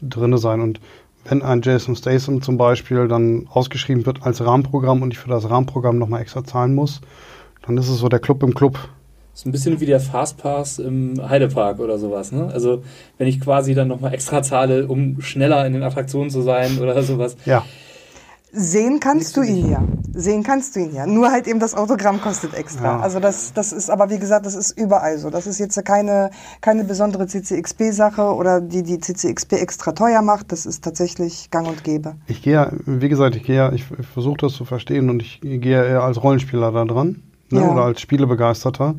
drinne 0.00 0.38
sein. 0.38 0.62
Und 0.62 0.80
wenn 1.26 1.42
ein 1.42 1.60
Jason 1.60 1.94
Statham 1.94 2.40
zum 2.40 2.56
Beispiel 2.56 3.08
dann 3.08 3.48
ausgeschrieben 3.50 4.06
wird 4.06 4.22
als 4.22 4.42
Rahmenprogramm 4.42 5.02
und 5.02 5.12
ich 5.12 5.18
für 5.18 5.28
das 5.28 5.50
Rahmenprogramm 5.50 5.98
nochmal 5.98 6.22
extra 6.22 6.44
zahlen 6.44 6.74
muss, 6.74 7.02
dann 7.66 7.76
ist 7.76 7.90
es 7.90 7.98
so 7.98 8.08
der 8.08 8.20
Club 8.20 8.42
im 8.42 8.54
Club. 8.54 8.78
Das 9.32 9.40
ist 9.40 9.46
ein 9.46 9.52
bisschen 9.52 9.80
wie 9.80 9.86
der 9.86 10.00
Fastpass 10.00 10.78
im 10.78 11.20
Heidepark 11.26 11.78
oder 11.80 11.98
sowas. 11.98 12.32
Ne? 12.32 12.50
Also 12.52 12.82
wenn 13.18 13.26
ich 13.26 13.40
quasi 13.40 13.74
dann 13.74 13.88
nochmal 13.88 14.12
extra 14.12 14.42
zahle, 14.42 14.86
um 14.86 15.20
schneller 15.22 15.66
in 15.66 15.72
den 15.72 15.82
Attraktionen 15.82 16.30
zu 16.30 16.42
sein 16.42 16.78
oder 16.78 17.02
sowas. 17.02 17.36
Ja, 17.46 17.64
Sehen 18.54 19.00
kannst 19.00 19.38
du 19.38 19.42
ihn 19.42 19.70
ja. 19.70 19.82
Sehen 20.12 20.42
kannst 20.42 20.76
du 20.76 20.80
ihn 20.80 20.94
ja. 20.94 21.06
Nur 21.06 21.30
halt 21.30 21.48
eben 21.48 21.58
das 21.58 21.74
Autogramm 21.74 22.20
kostet 22.20 22.52
extra. 22.52 22.84
Ja. 22.84 23.00
Also 23.00 23.18
das, 23.18 23.54
das 23.54 23.72
ist 23.72 23.88
aber 23.88 24.10
wie 24.10 24.18
gesagt, 24.18 24.44
das 24.44 24.54
ist 24.54 24.78
überall 24.78 25.16
so. 25.16 25.30
Das 25.30 25.46
ist 25.46 25.58
jetzt 25.58 25.82
keine, 25.86 26.30
keine 26.60 26.84
besondere 26.84 27.26
CCXP-Sache 27.26 28.22
oder 28.22 28.60
die 28.60 28.82
die 28.82 28.98
CCXP 28.98 29.54
extra 29.54 29.92
teuer 29.92 30.20
macht. 30.20 30.52
Das 30.52 30.66
ist 30.66 30.84
tatsächlich 30.84 31.50
gang 31.50 31.66
und 31.66 31.82
gäbe. 31.82 32.16
Ich 32.26 32.42
gehe 32.42 32.52
ja, 32.52 32.70
wie 32.84 33.08
gesagt, 33.08 33.36
ich 33.36 33.42
gehe 33.42 33.56
ja, 33.56 33.72
ich, 33.72 33.86
ich 33.98 34.06
versuche 34.06 34.36
das 34.36 34.52
zu 34.52 34.66
verstehen 34.66 35.08
und 35.08 35.22
ich 35.22 35.40
gehe 35.40 35.72
ja 35.72 35.84
eher 35.84 36.02
als 36.02 36.22
Rollenspieler 36.22 36.72
da 36.72 36.84
dran 36.84 37.22
ne, 37.52 37.60
Ja. 37.60 37.70
oder 37.72 37.82
als 37.84 38.00
Spielebegeisterter. 38.00 38.94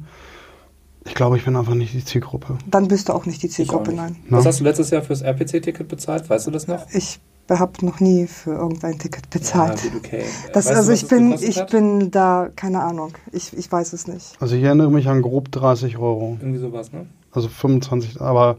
Ich 1.06 1.16
glaube, 1.16 1.36
ich 1.38 1.44
bin 1.46 1.56
einfach 1.56 1.74
nicht 1.74 1.94
die 1.94 2.06
Zielgruppe. 2.06 2.58
Dann 2.66 2.88
bist 2.88 3.10
du 3.10 3.14
auch 3.14 3.26
nicht 3.26 3.44
die 3.44 3.50
Zielgruppe, 3.50 3.90
nicht. 3.92 3.98
nein. 3.98 4.16
Was 4.30 4.44
Na? 4.44 4.50
hast 4.50 4.60
du 4.62 4.64
letztes 4.64 4.90
Jahr 4.90 5.02
fürs 5.02 5.22
RPC-Ticket 5.22 5.88
bezahlt? 5.88 6.30
Weißt 6.30 6.48
du 6.48 6.52
das 6.52 6.68
noch? 6.68 6.86
Ich 6.94 7.20
habe 7.50 7.86
noch 7.86 8.00
nie 8.00 8.26
für 8.26 8.52
irgendein 8.54 8.98
Ticket 9.00 9.30
bezahlt. 9.30 9.84
Ja, 9.84 9.92
okay. 9.98 10.24
Das, 10.54 10.66
Weißt 10.68 10.70
du, 10.70 10.78
also 10.78 10.92
was 10.94 11.02
ich 11.04 11.10
bin, 11.10 11.34
ich 11.34 11.60
hat? 11.60 11.72
bin 11.72 12.10
da, 12.10 12.48
keine 12.56 12.82
Ahnung. 12.82 13.14
Ich, 13.34 13.52
ich 13.58 13.70
weiß 13.70 13.92
es 13.92 14.08
nicht. 14.08 14.38
Also 14.40 14.56
ich 14.56 14.64
erinnere 14.64 14.90
mich 14.92 15.10
an 15.10 15.22
grob 15.22 15.52
30 15.52 15.98
Euro. 15.98 16.38
Irgendwie 16.40 16.60
sowas, 16.60 16.94
ne? 16.94 17.06
Also 17.34 17.50
25, 17.50 18.22
aber 18.22 18.56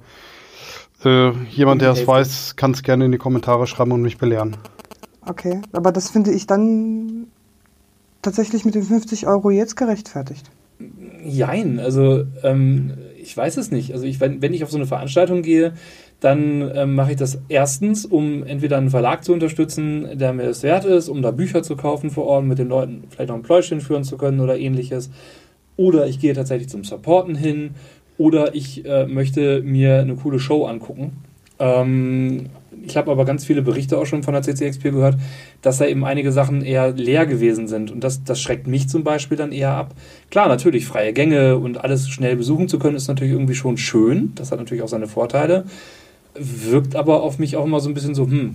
äh, 1.02 1.30
jemand, 1.50 1.80
der 1.80 1.92
es 1.92 2.06
weiß, 2.06 2.56
kann 2.56 2.72
es 2.72 2.82
gerne 2.82 3.06
in 3.06 3.12
die 3.12 3.18
Kommentare 3.18 3.66
schreiben 3.66 3.92
und 3.92 4.02
mich 4.02 4.18
belehren. 4.18 4.56
Okay. 5.26 5.62
Aber 5.72 5.90
das 5.90 6.10
finde 6.10 6.32
ich 6.32 6.46
dann 6.46 7.28
tatsächlich 8.24 8.64
mit 8.64 8.74
den 8.74 8.82
50 8.82 9.26
Euro 9.26 9.50
jetzt 9.50 9.76
gerechtfertigt. 9.76 10.50
Jein, 11.24 11.78
also 11.78 12.24
ähm, 12.42 12.94
ich 13.22 13.36
weiß 13.36 13.56
es 13.56 13.70
nicht. 13.70 13.92
Also 13.92 14.04
ich, 14.04 14.20
wenn, 14.20 14.42
wenn 14.42 14.52
ich 14.52 14.64
auf 14.64 14.70
so 14.70 14.76
eine 14.76 14.86
Veranstaltung 14.86 15.42
gehe, 15.42 15.72
dann 16.20 16.70
ähm, 16.74 16.94
mache 16.94 17.12
ich 17.12 17.16
das 17.16 17.38
erstens, 17.48 18.04
um 18.04 18.44
entweder 18.44 18.78
einen 18.78 18.90
Verlag 18.90 19.24
zu 19.24 19.32
unterstützen, 19.32 20.18
der 20.18 20.32
mir 20.32 20.44
es 20.44 20.62
wert 20.62 20.84
ist, 20.84 21.08
um 21.08 21.22
da 21.22 21.30
Bücher 21.30 21.62
zu 21.62 21.76
kaufen 21.76 22.10
vor 22.10 22.26
Ort, 22.26 22.44
mit 22.44 22.58
den 22.58 22.68
Leuten 22.68 23.04
vielleicht 23.10 23.28
noch 23.28 23.36
ein 23.36 23.42
Pläuschen 23.42 23.80
führen 23.80 24.04
zu 24.04 24.16
können 24.16 24.40
oder 24.40 24.58
ähnliches. 24.58 25.10
Oder 25.76 26.06
ich 26.06 26.20
gehe 26.20 26.34
tatsächlich 26.34 26.68
zum 26.68 26.84
Supporten 26.84 27.34
hin. 27.34 27.70
Oder 28.16 28.54
ich 28.54 28.84
äh, 28.84 29.06
möchte 29.06 29.62
mir 29.62 29.98
eine 30.00 30.16
coole 30.16 30.38
Show 30.38 30.66
angucken. 30.66 31.12
Ähm, 31.58 32.46
ich 32.86 32.96
habe 32.96 33.10
aber 33.10 33.24
ganz 33.24 33.44
viele 33.44 33.62
Berichte 33.62 33.98
auch 33.98 34.06
schon 34.06 34.22
von 34.22 34.34
der 34.34 34.42
CCXP 34.42 34.82
gehört, 34.84 35.16
dass 35.62 35.78
da 35.78 35.86
eben 35.86 36.04
einige 36.04 36.32
Sachen 36.32 36.62
eher 36.62 36.92
leer 36.92 37.26
gewesen 37.26 37.68
sind. 37.68 37.90
Und 37.90 38.04
das, 38.04 38.24
das 38.24 38.40
schreckt 38.40 38.66
mich 38.66 38.88
zum 38.88 39.04
Beispiel 39.04 39.36
dann 39.36 39.52
eher 39.52 39.70
ab. 39.70 39.94
Klar, 40.30 40.48
natürlich, 40.48 40.86
freie 40.86 41.12
Gänge 41.12 41.56
und 41.56 41.82
alles 41.82 42.08
schnell 42.08 42.36
besuchen 42.36 42.68
zu 42.68 42.78
können, 42.78 42.96
ist 42.96 43.08
natürlich 43.08 43.32
irgendwie 43.32 43.54
schon 43.54 43.76
schön. 43.76 44.32
Das 44.34 44.52
hat 44.52 44.58
natürlich 44.58 44.82
auch 44.82 44.88
seine 44.88 45.08
Vorteile 45.08 45.64
wirkt 46.36 46.96
aber 46.96 47.22
auf 47.22 47.38
mich 47.38 47.56
auch 47.56 47.64
immer 47.64 47.80
so 47.80 47.88
ein 47.88 47.94
bisschen 47.94 48.14
so, 48.14 48.26
hm, 48.26 48.52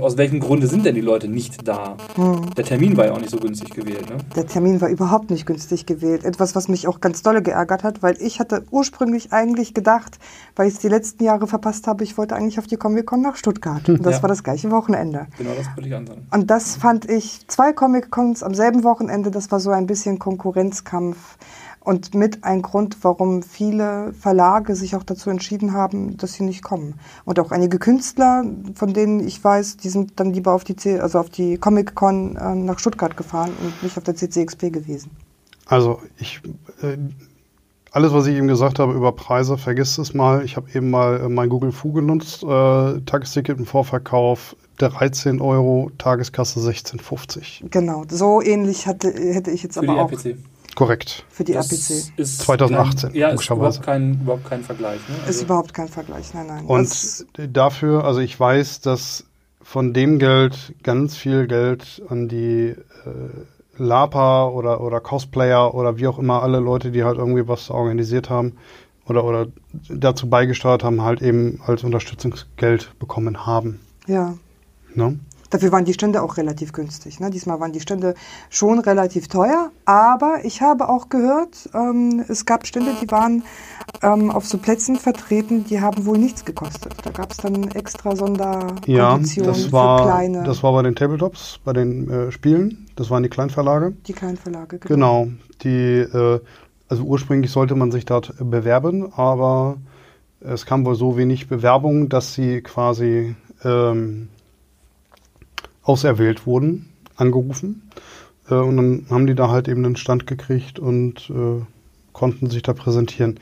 aus 0.00 0.16
welchem 0.18 0.40
Grunde 0.40 0.66
sind 0.66 0.84
denn 0.84 0.94
die 0.94 1.00
Leute 1.00 1.28
nicht 1.28 1.66
da? 1.66 1.96
Hm. 2.16 2.54
Der 2.56 2.64
Termin 2.64 2.96
war 2.96 3.06
ja 3.06 3.12
auch 3.12 3.20
nicht 3.20 3.30
so 3.30 3.38
günstig 3.38 3.70
gewählt, 3.70 4.08
ne? 4.10 4.18
Der 4.36 4.46
Termin 4.46 4.80
war 4.80 4.88
überhaupt 4.88 5.30
nicht 5.30 5.46
günstig 5.46 5.86
gewählt. 5.86 6.24
Etwas, 6.24 6.54
was 6.54 6.68
mich 6.68 6.86
auch 6.88 7.00
ganz 7.00 7.22
dolle 7.22 7.42
geärgert 7.42 7.84
hat, 7.84 8.02
weil 8.02 8.16
ich 8.20 8.38
hatte 8.38 8.64
ursprünglich 8.70 9.32
eigentlich 9.32 9.72
gedacht, 9.72 10.18
weil 10.56 10.68
ich 10.68 10.74
es 10.74 10.80
die 10.80 10.88
letzten 10.88 11.24
Jahre 11.24 11.46
verpasst 11.46 11.86
habe, 11.86 12.04
ich 12.04 12.18
wollte 12.18 12.36
eigentlich 12.36 12.58
auf 12.58 12.66
die 12.66 12.76
Comic-Con 12.76 13.22
nach 13.22 13.36
Stuttgart. 13.36 13.88
Und 13.88 14.04
das 14.04 14.16
ja. 14.16 14.22
war 14.22 14.28
das 14.28 14.44
gleiche 14.44 14.70
Wochenende. 14.70 15.26
Genau, 15.38 15.50
das 15.56 15.66
wollte 15.74 15.88
ich 15.88 15.94
ansagen. 15.94 16.26
Und 16.30 16.50
das 16.50 16.76
fand 16.76 17.08
ich, 17.08 17.46
zwei 17.48 17.72
Comic-Cons 17.72 18.42
am 18.42 18.54
selben 18.54 18.84
Wochenende, 18.84 19.30
das 19.30 19.50
war 19.50 19.60
so 19.60 19.70
ein 19.70 19.86
bisschen 19.86 20.18
Konkurrenzkampf 20.18 21.38
und 21.84 22.14
mit 22.14 22.44
ein 22.44 22.62
Grund, 22.62 22.96
warum 23.02 23.42
viele 23.42 24.12
Verlage 24.12 24.76
sich 24.76 24.94
auch 24.94 25.02
dazu 25.02 25.30
entschieden 25.30 25.72
haben, 25.72 26.16
dass 26.16 26.34
sie 26.34 26.44
nicht 26.44 26.62
kommen. 26.62 26.94
Und 27.24 27.40
auch 27.40 27.50
einige 27.50 27.78
Künstler, 27.78 28.44
von 28.74 28.92
denen 28.92 29.20
ich 29.26 29.42
weiß, 29.42 29.78
die 29.78 29.88
sind 29.88 30.18
dann 30.20 30.32
lieber 30.32 30.52
auf 30.52 30.64
die, 30.64 30.76
C 30.76 30.98
also 31.00 31.18
auf 31.18 31.30
die 31.30 31.58
Comic 31.58 31.94
Con 31.94 32.36
äh, 32.36 32.54
nach 32.54 32.78
Stuttgart 32.78 33.16
gefahren 33.16 33.52
und 33.62 33.82
nicht 33.82 33.96
auf 33.96 34.04
der 34.04 34.14
CCXP 34.14 34.70
gewesen. 34.70 35.10
Also 35.66 36.00
ich, 36.18 36.40
äh, 36.82 36.96
alles, 37.90 38.12
was 38.12 38.26
ich 38.26 38.36
eben 38.36 38.48
gesagt 38.48 38.78
habe 38.78 38.92
über 38.94 39.12
Preise, 39.12 39.58
vergiss 39.58 39.98
es 39.98 40.14
mal. 40.14 40.44
Ich 40.44 40.56
habe 40.56 40.68
eben 40.74 40.90
mal 40.90 41.20
äh, 41.20 41.28
mein 41.28 41.48
Google 41.48 41.72
Fu 41.72 41.92
genutzt, 41.92 42.42
äh, 42.42 42.46
Tagesticket 43.00 43.58
im 43.58 43.66
Vorverkauf 43.66 44.56
13 44.78 45.40
Euro, 45.40 45.90
Tageskasse 45.98 46.60
16,50. 46.60 47.68
Genau, 47.70 48.04
so 48.08 48.40
ähnlich 48.40 48.86
hatte, 48.86 49.12
hätte 49.12 49.50
ich 49.50 49.62
jetzt 49.62 49.74
Für 49.74 49.80
aber 49.80 49.94
die 49.94 50.00
auch. 50.00 50.12
RPC. 50.12 50.38
Korrekt. 50.74 51.24
Für 51.28 51.44
die 51.44 51.52
das 51.52 51.70
RPC. 51.70 52.18
Ist 52.18 52.38
2018. 52.40 53.10
Kein, 53.10 53.18
ja, 53.18 53.28
ist 53.30 53.50
überhaupt 53.50 53.82
kein, 53.82 54.14
überhaupt 54.14 54.44
kein 54.44 54.62
Vergleich. 54.62 55.00
Ne? 55.08 55.16
Also 55.20 55.30
ist 55.30 55.42
überhaupt 55.42 55.74
kein 55.74 55.88
Vergleich, 55.88 56.32
nein, 56.34 56.46
nein. 56.46 56.64
Und 56.64 56.90
das 56.90 57.26
dafür, 57.36 58.04
also 58.04 58.20
ich 58.20 58.38
weiß, 58.38 58.80
dass 58.80 59.24
von 59.62 59.92
dem 59.92 60.18
Geld 60.18 60.74
ganz 60.82 61.16
viel 61.16 61.46
Geld 61.46 62.02
an 62.08 62.28
die 62.28 62.74
äh, 62.74 62.76
Lapa 63.76 64.48
oder, 64.48 64.80
oder 64.80 65.00
Cosplayer 65.00 65.74
oder 65.74 65.96
wie 65.98 66.06
auch 66.06 66.18
immer 66.18 66.42
alle 66.42 66.58
Leute, 66.58 66.90
die 66.90 67.04
halt 67.04 67.18
irgendwie 67.18 67.48
was 67.48 67.70
organisiert 67.70 68.28
haben 68.28 68.56
oder, 69.06 69.24
oder 69.24 69.46
dazu 69.88 70.28
beigesteuert 70.28 70.84
haben, 70.84 71.02
halt 71.02 71.22
eben 71.22 71.60
als 71.66 71.84
Unterstützungsgeld 71.84 72.98
bekommen 72.98 73.46
haben. 73.46 73.80
Ja. 74.06 74.34
Ne? 74.94 75.18
Dafür 75.52 75.70
waren 75.70 75.84
die 75.84 75.92
Stände 75.92 76.22
auch 76.22 76.38
relativ 76.38 76.72
günstig. 76.72 77.20
Ne? 77.20 77.28
Diesmal 77.28 77.60
waren 77.60 77.72
die 77.72 77.80
Stände 77.80 78.14
schon 78.48 78.78
relativ 78.78 79.28
teuer, 79.28 79.70
aber 79.84 80.38
ich 80.44 80.62
habe 80.62 80.88
auch 80.88 81.10
gehört, 81.10 81.68
ähm, 81.74 82.24
es 82.26 82.46
gab 82.46 82.66
Stände, 82.66 82.92
die 83.02 83.10
waren 83.10 83.42
ähm, 84.02 84.30
auf 84.30 84.46
so 84.46 84.56
Plätzen 84.56 84.96
vertreten, 84.96 85.64
die 85.64 85.82
haben 85.82 86.06
wohl 86.06 86.16
nichts 86.16 86.46
gekostet. 86.46 86.94
Da 87.04 87.10
gab 87.10 87.32
es 87.32 87.36
dann 87.36 87.70
extra 87.72 88.16
Sonderkonditionen 88.16 89.26
ja, 89.26 89.44
das 89.44 89.70
war, 89.70 89.98
für 89.98 90.04
kleine. 90.04 90.42
Das 90.44 90.62
war 90.62 90.72
bei 90.72 90.82
den 90.82 90.94
Tabletops, 90.94 91.60
bei 91.62 91.74
den 91.74 92.10
äh, 92.10 92.32
Spielen. 92.32 92.86
Das 92.96 93.10
waren 93.10 93.22
die 93.22 93.28
Kleinverlage. 93.28 93.92
Die 94.06 94.14
Kleinverlage, 94.14 94.78
genau. 94.78 95.24
Genau. 95.24 95.36
Die, 95.64 95.98
äh, 95.98 96.40
also 96.88 97.02
ursprünglich 97.02 97.50
sollte 97.50 97.74
man 97.74 97.92
sich 97.92 98.06
dort 98.06 98.32
bewerben, 98.38 99.12
aber 99.12 99.76
es 100.40 100.64
kam 100.64 100.86
wohl 100.86 100.94
so 100.94 101.18
wenig 101.18 101.48
Bewerbung, 101.48 102.08
dass 102.08 102.32
sie 102.32 102.62
quasi 102.62 103.36
ähm, 103.64 104.28
auserwählt 105.82 106.46
wurden, 106.46 106.88
angerufen. 107.16 107.90
Äh, 108.48 108.54
und 108.54 108.76
dann 108.76 109.06
haben 109.10 109.26
die 109.26 109.34
da 109.34 109.48
halt 109.48 109.68
eben 109.68 109.84
einen 109.84 109.96
Stand 109.96 110.26
gekriegt 110.26 110.78
und 110.78 111.30
äh, 111.30 111.64
konnten 112.12 112.50
sich 112.50 112.62
da 112.62 112.72
präsentieren. 112.72 113.38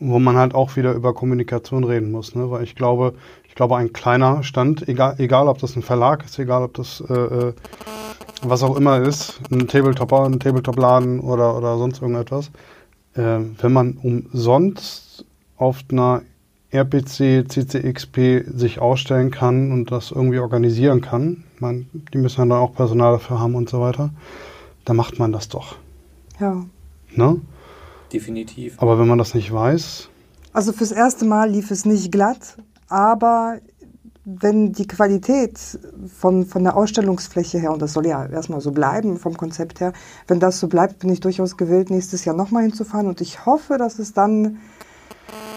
Wo 0.00 0.18
man 0.18 0.36
halt 0.36 0.54
auch 0.54 0.76
wieder 0.76 0.92
über 0.92 1.14
Kommunikation 1.14 1.84
reden 1.84 2.10
muss, 2.10 2.34
ne? 2.34 2.50
Weil 2.50 2.64
ich 2.64 2.74
glaube, 2.74 3.14
ich 3.48 3.54
glaube, 3.54 3.76
ein 3.76 3.92
kleiner 3.92 4.42
Stand, 4.42 4.88
egal, 4.88 5.14
egal 5.18 5.46
ob 5.46 5.58
das 5.58 5.76
ein 5.76 5.82
Verlag 5.82 6.24
ist, 6.24 6.38
egal 6.38 6.64
ob 6.64 6.74
das 6.74 7.02
äh, 7.08 7.14
äh 7.14 7.52
was 8.42 8.62
auch 8.62 8.76
immer 8.76 9.00
ist, 9.00 9.40
ein 9.50 9.68
Tabletopper, 9.68 10.24
ein 10.24 10.38
Tabletop-Laden 10.38 11.20
oder, 11.20 11.56
oder 11.56 11.78
sonst 11.78 12.02
irgendetwas, 12.02 12.50
äh, 13.14 13.38
wenn 13.60 13.72
man 13.72 13.92
umsonst 14.02 15.24
auf 15.56 15.78
einer 15.90 16.22
RPC, 16.74 17.48
CCXP 17.48 18.44
sich 18.54 18.80
ausstellen 18.80 19.30
kann 19.30 19.72
und 19.72 19.90
das 19.90 20.10
irgendwie 20.10 20.38
organisieren 20.38 21.00
kann, 21.00 21.44
meine, 21.64 21.86
die 22.12 22.18
müssen 22.18 22.40
ja 22.40 22.46
dann 22.46 22.58
auch 22.58 22.74
Personal 22.74 23.12
dafür 23.12 23.40
haben 23.40 23.54
und 23.54 23.68
so 23.68 23.80
weiter, 23.80 24.10
dann 24.84 24.96
macht 24.96 25.18
man 25.18 25.32
das 25.32 25.48
doch. 25.48 25.76
Ja. 26.38 26.64
Ne? 27.14 27.40
Definitiv. 28.12 28.80
Aber 28.80 28.98
wenn 28.98 29.08
man 29.08 29.18
das 29.18 29.34
nicht 29.34 29.52
weiß. 29.52 30.08
Also 30.52 30.72
fürs 30.72 30.92
erste 30.92 31.24
Mal 31.24 31.50
lief 31.50 31.70
es 31.70 31.84
nicht 31.84 32.12
glatt, 32.12 32.56
aber 32.88 33.58
wenn 34.26 34.72
die 34.72 34.86
Qualität 34.86 35.58
von, 36.16 36.46
von 36.46 36.64
der 36.64 36.76
Ausstellungsfläche 36.76 37.58
her, 37.58 37.72
und 37.72 37.82
das 37.82 37.92
soll 37.92 38.06
ja 38.06 38.24
erstmal 38.26 38.60
so 38.60 38.72
bleiben 38.72 39.18
vom 39.18 39.36
Konzept 39.36 39.80
her, 39.80 39.92
wenn 40.28 40.40
das 40.40 40.60
so 40.60 40.68
bleibt, 40.68 41.00
bin 41.00 41.10
ich 41.10 41.20
durchaus 41.20 41.56
gewillt, 41.56 41.90
nächstes 41.90 42.24
Jahr 42.24 42.36
nochmal 42.36 42.62
hinzufahren 42.62 43.06
und 43.06 43.20
ich 43.20 43.44
hoffe, 43.44 43.76
dass 43.76 43.98
es 43.98 44.14
dann 44.14 44.58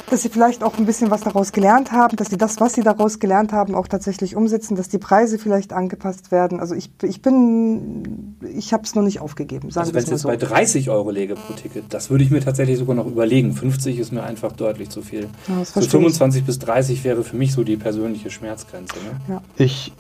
dass 0.10 0.22
sie 0.22 0.30
vielleicht 0.30 0.64
auch 0.64 0.78
ein 0.78 0.86
bisschen 0.86 1.12
was 1.12 1.22
daraus 1.22 1.52
gelernt 1.52 1.92
haben, 1.92 2.16
dass 2.16 2.30
sie 2.30 2.38
das, 2.38 2.60
was 2.62 2.74
sie 2.74 2.82
daraus 2.82 3.20
gelernt 3.20 3.52
haben, 3.52 3.76
auch 3.76 3.88
tatsächlich 3.88 4.36
umsetzen, 4.36 4.76
dass 4.78 4.88
die 4.88 5.00
Preise 5.00 5.38
vielleicht 5.38 5.74
angepasst 5.74 6.32
werden. 6.32 6.62
Also 6.62 6.76
ich, 6.76 6.90
ich 7.04 7.22
bin, 7.22 8.38
ich 8.56 8.72
habe 8.72 8.84
es 8.84 8.96
noch 8.96 9.04
nicht 9.04 9.20
aufgegeben. 9.20 9.70
Sagen 9.70 9.82
also 9.82 9.94
wenn 9.94 10.04
es 10.04 10.10
jetzt 10.10 10.22
so. 10.22 10.30
bei 10.30 10.38
30 10.38 10.90
Euro 10.90 11.12
lege 11.12 11.36
pro 11.36 11.54
Ticket, 11.54 11.94
das 11.94 12.10
würde 12.10 12.24
ich 12.24 12.32
mir 12.32 12.40
tatsächlich 12.40 12.78
sogar 12.78 12.96
noch 12.96 13.06
überlegen. 13.06 13.52
50 13.52 14.00
ist 14.00 14.14
mir 14.14 14.24
einfach 14.24 14.54
deutlich 14.54 14.90
zu 14.90 15.02
viel. 15.02 15.28
Ja, 15.48 15.66
so 15.66 15.82
25 15.82 16.40
ich. 16.40 16.46
bis 16.46 16.60
30 16.60 17.04
wäre 17.04 17.24
für 17.24 17.36
mich 17.36 17.52
so 17.52 17.66
die 17.66 17.76
persönliche 17.76 18.30
Schmerzgrenze. 18.30 18.96
Ne? 18.96 19.36
Ja. 19.36 19.42
Ich, 19.58 19.92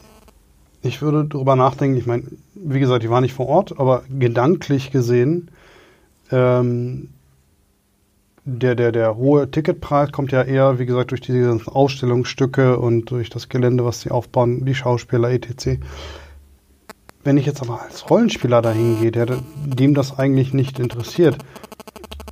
ich 0.81 1.01
würde 1.01 1.25
darüber 1.25 1.57
nachdenken, 1.57 1.97
ich 1.97 2.05
meine, 2.05 2.23
wie 2.55 2.79
gesagt, 2.79 3.03
ich 3.03 3.09
war 3.09 3.19
nicht 3.19 3.33
vor 3.33 3.47
Ort, 3.47 3.77
aber 3.77 4.03
gedanklich 4.09 4.91
gesehen, 4.91 5.49
ähm, 6.31 7.09
der, 8.49 8.75
der, 8.75 8.93
der 8.93 9.17
hohe 9.17 9.51
Ticketpreis 9.51 10.13
kommt 10.13 10.31
ja 10.31 10.41
eher, 10.41 10.79
wie 10.79 10.85
gesagt, 10.85 11.11
durch 11.11 11.19
diese 11.19 11.41
ganzen 11.41 11.67
Ausstellungsstücke 11.67 12.79
und 12.79 13.11
durch 13.11 13.29
das 13.29 13.49
Gelände, 13.49 13.83
was 13.83 14.01
sie 14.01 14.09
aufbauen, 14.09 14.65
die 14.65 14.73
Schauspieler 14.73 15.29
etc. 15.31 15.79
Wenn 17.25 17.37
ich 17.37 17.45
jetzt 17.45 17.61
aber 17.61 17.81
als 17.81 18.09
Rollenspieler 18.09 18.61
dahin 18.61 19.01
gehe, 19.01 19.11
der 19.11 19.39
dem 19.65 19.93
das 19.93 20.17
eigentlich 20.17 20.53
nicht 20.53 20.79
interessiert, 20.79 21.37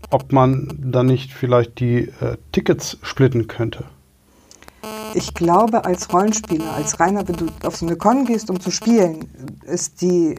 ob 0.09 0.31
man 0.31 0.79
dann 0.79 1.07
nicht 1.07 1.33
vielleicht 1.33 1.81
die 1.81 2.07
äh, 2.21 2.37
Tickets 2.53 2.97
splitten 3.01 3.47
könnte. 3.47 3.83
Ich 5.13 5.33
glaube, 5.33 5.83
als 5.83 6.13
Rollenspieler, 6.13 6.71
als 6.75 6.99
reiner, 6.99 7.27
wenn 7.27 7.35
du 7.35 7.47
auf 7.63 7.75
so 7.75 7.85
eine 7.85 7.97
Con 7.97 8.25
gehst, 8.25 8.49
um 8.49 8.61
zu 8.61 8.71
spielen, 8.71 9.29
ist 9.65 10.01
die 10.01 10.35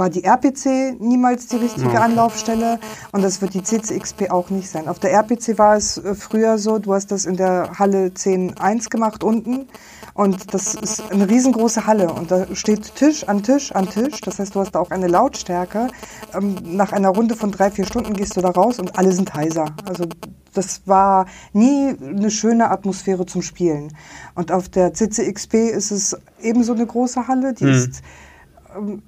war 0.00 0.10
die 0.10 0.24
RPC 0.24 0.98
niemals 0.98 1.46
die 1.46 1.56
richtige 1.56 1.88
okay. 1.88 1.98
Anlaufstelle 1.98 2.80
und 3.12 3.22
das 3.22 3.40
wird 3.42 3.54
die 3.54 3.62
CCXP 3.62 4.30
auch 4.30 4.50
nicht 4.50 4.68
sein. 4.68 4.88
Auf 4.88 4.98
der 4.98 5.12
RPC 5.12 5.58
war 5.58 5.76
es 5.76 5.98
äh, 5.98 6.14
früher 6.14 6.58
so, 6.58 6.78
du 6.78 6.94
hast 6.94 7.12
das 7.12 7.26
in 7.26 7.36
der 7.36 7.78
Halle 7.78 8.08
10.1 8.08 8.88
gemacht 8.88 9.22
unten 9.22 9.68
und 10.14 10.52
das 10.52 10.74
ist 10.74 11.02
eine 11.12 11.28
riesengroße 11.28 11.86
Halle 11.86 12.12
und 12.12 12.30
da 12.30 12.46
steht 12.54 12.94
Tisch 12.96 13.28
an 13.28 13.42
Tisch 13.42 13.72
an 13.72 13.88
Tisch. 13.88 14.20
Das 14.22 14.38
heißt, 14.38 14.54
du 14.54 14.60
hast 14.60 14.72
da 14.72 14.80
auch 14.80 14.90
eine 14.90 15.06
Lautstärke. 15.06 15.88
Ähm, 16.34 16.56
nach 16.64 16.92
einer 16.92 17.10
Runde 17.10 17.36
von 17.36 17.52
drei, 17.52 17.70
vier 17.70 17.84
Stunden 17.84 18.14
gehst 18.14 18.36
du 18.36 18.40
da 18.40 18.50
raus 18.50 18.78
und 18.78 18.98
alle 18.98 19.12
sind 19.12 19.34
heiser. 19.34 19.66
Also 19.86 20.06
das 20.54 20.82
war 20.86 21.26
nie 21.52 21.94
eine 22.00 22.30
schöne 22.30 22.70
Atmosphäre 22.70 23.26
zum 23.26 23.42
Spielen. 23.42 23.96
Und 24.34 24.50
auf 24.50 24.68
der 24.68 24.94
CCXP 24.94 25.54
ist 25.54 25.90
es 25.90 26.16
ebenso 26.42 26.72
eine 26.72 26.86
große 26.86 27.28
Halle, 27.28 27.52
die 27.54 27.64
mhm. 27.64 27.70
ist 27.70 28.02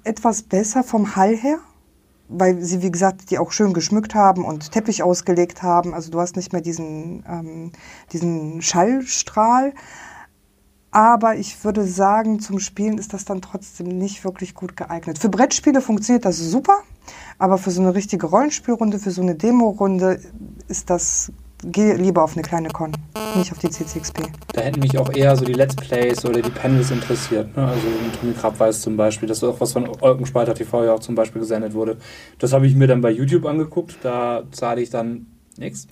etwas 0.03 0.43
besser 0.43 0.83
vom 0.83 1.15
Hall 1.15 1.35
her, 1.35 1.59
weil 2.29 2.61
sie, 2.61 2.81
wie 2.81 2.91
gesagt, 2.91 3.29
die 3.31 3.37
auch 3.37 3.51
schön 3.51 3.73
geschmückt 3.73 4.15
haben 4.15 4.45
und 4.45 4.71
Teppich 4.71 5.03
ausgelegt 5.03 5.63
haben. 5.63 5.93
Also 5.93 6.11
du 6.11 6.19
hast 6.19 6.35
nicht 6.35 6.53
mehr 6.53 6.61
diesen, 6.61 7.23
ähm, 7.27 7.71
diesen 8.11 8.61
Schallstrahl. 8.61 9.73
Aber 10.91 11.35
ich 11.35 11.63
würde 11.63 11.85
sagen, 11.85 12.39
zum 12.39 12.59
Spielen 12.59 12.99
ist 12.99 13.13
das 13.13 13.25
dann 13.25 13.41
trotzdem 13.41 13.87
nicht 13.87 14.23
wirklich 14.23 14.53
gut 14.53 14.77
geeignet. 14.77 15.17
Für 15.17 15.29
Brettspiele 15.29 15.81
funktioniert 15.81 16.23
das 16.23 16.37
super. 16.37 16.83
Aber 17.39 17.57
für 17.57 17.71
so 17.71 17.81
eine 17.81 17.95
richtige 17.95 18.27
Rollenspielrunde, 18.27 18.99
für 18.99 19.11
so 19.11 19.21
eine 19.21 19.35
Demo-Runde 19.35 20.21
ist 20.67 20.89
das, 20.89 21.31
geh 21.65 21.93
lieber 21.93 22.23
auf 22.23 22.33
eine 22.33 22.43
kleine 22.43 22.69
Con, 22.69 22.91
nicht 23.35 23.51
auf 23.51 23.59
die 23.59 23.69
CCXP. 23.69 24.23
Da 24.53 24.61
hätten 24.61 24.79
mich 24.79 24.97
auch 24.97 25.13
eher 25.13 25.35
so 25.35 25.45
die 25.45 25.53
Let's 25.53 25.75
Plays 25.75 26.25
oder 26.25 26.41
die 26.41 26.49
Panels 26.49 26.91
interessiert. 26.91 27.55
Ne? 27.55 27.67
Also 27.67 27.87
Tommy 28.19 28.33
Krabweis 28.33 28.81
zum 28.81 28.97
Beispiel, 28.97 29.27
das 29.27 29.37
ist 29.37 29.43
auch 29.43 29.59
was 29.59 29.73
von 29.73 29.87
Olkenspalter 30.01 30.53
TV 30.53 30.85
ja 30.85 30.93
auch 30.93 30.99
zum 30.99 31.15
Beispiel 31.15 31.41
gesendet 31.41 31.73
wurde. 31.73 31.97
Das 32.39 32.53
habe 32.53 32.67
ich 32.67 32.75
mir 32.75 32.87
dann 32.87 33.01
bei 33.01 33.11
YouTube 33.11 33.45
angeguckt, 33.45 33.97
da 34.03 34.43
zahle 34.51 34.81
ich 34.81 34.89
dann 34.89 35.27
nichts. 35.57 35.87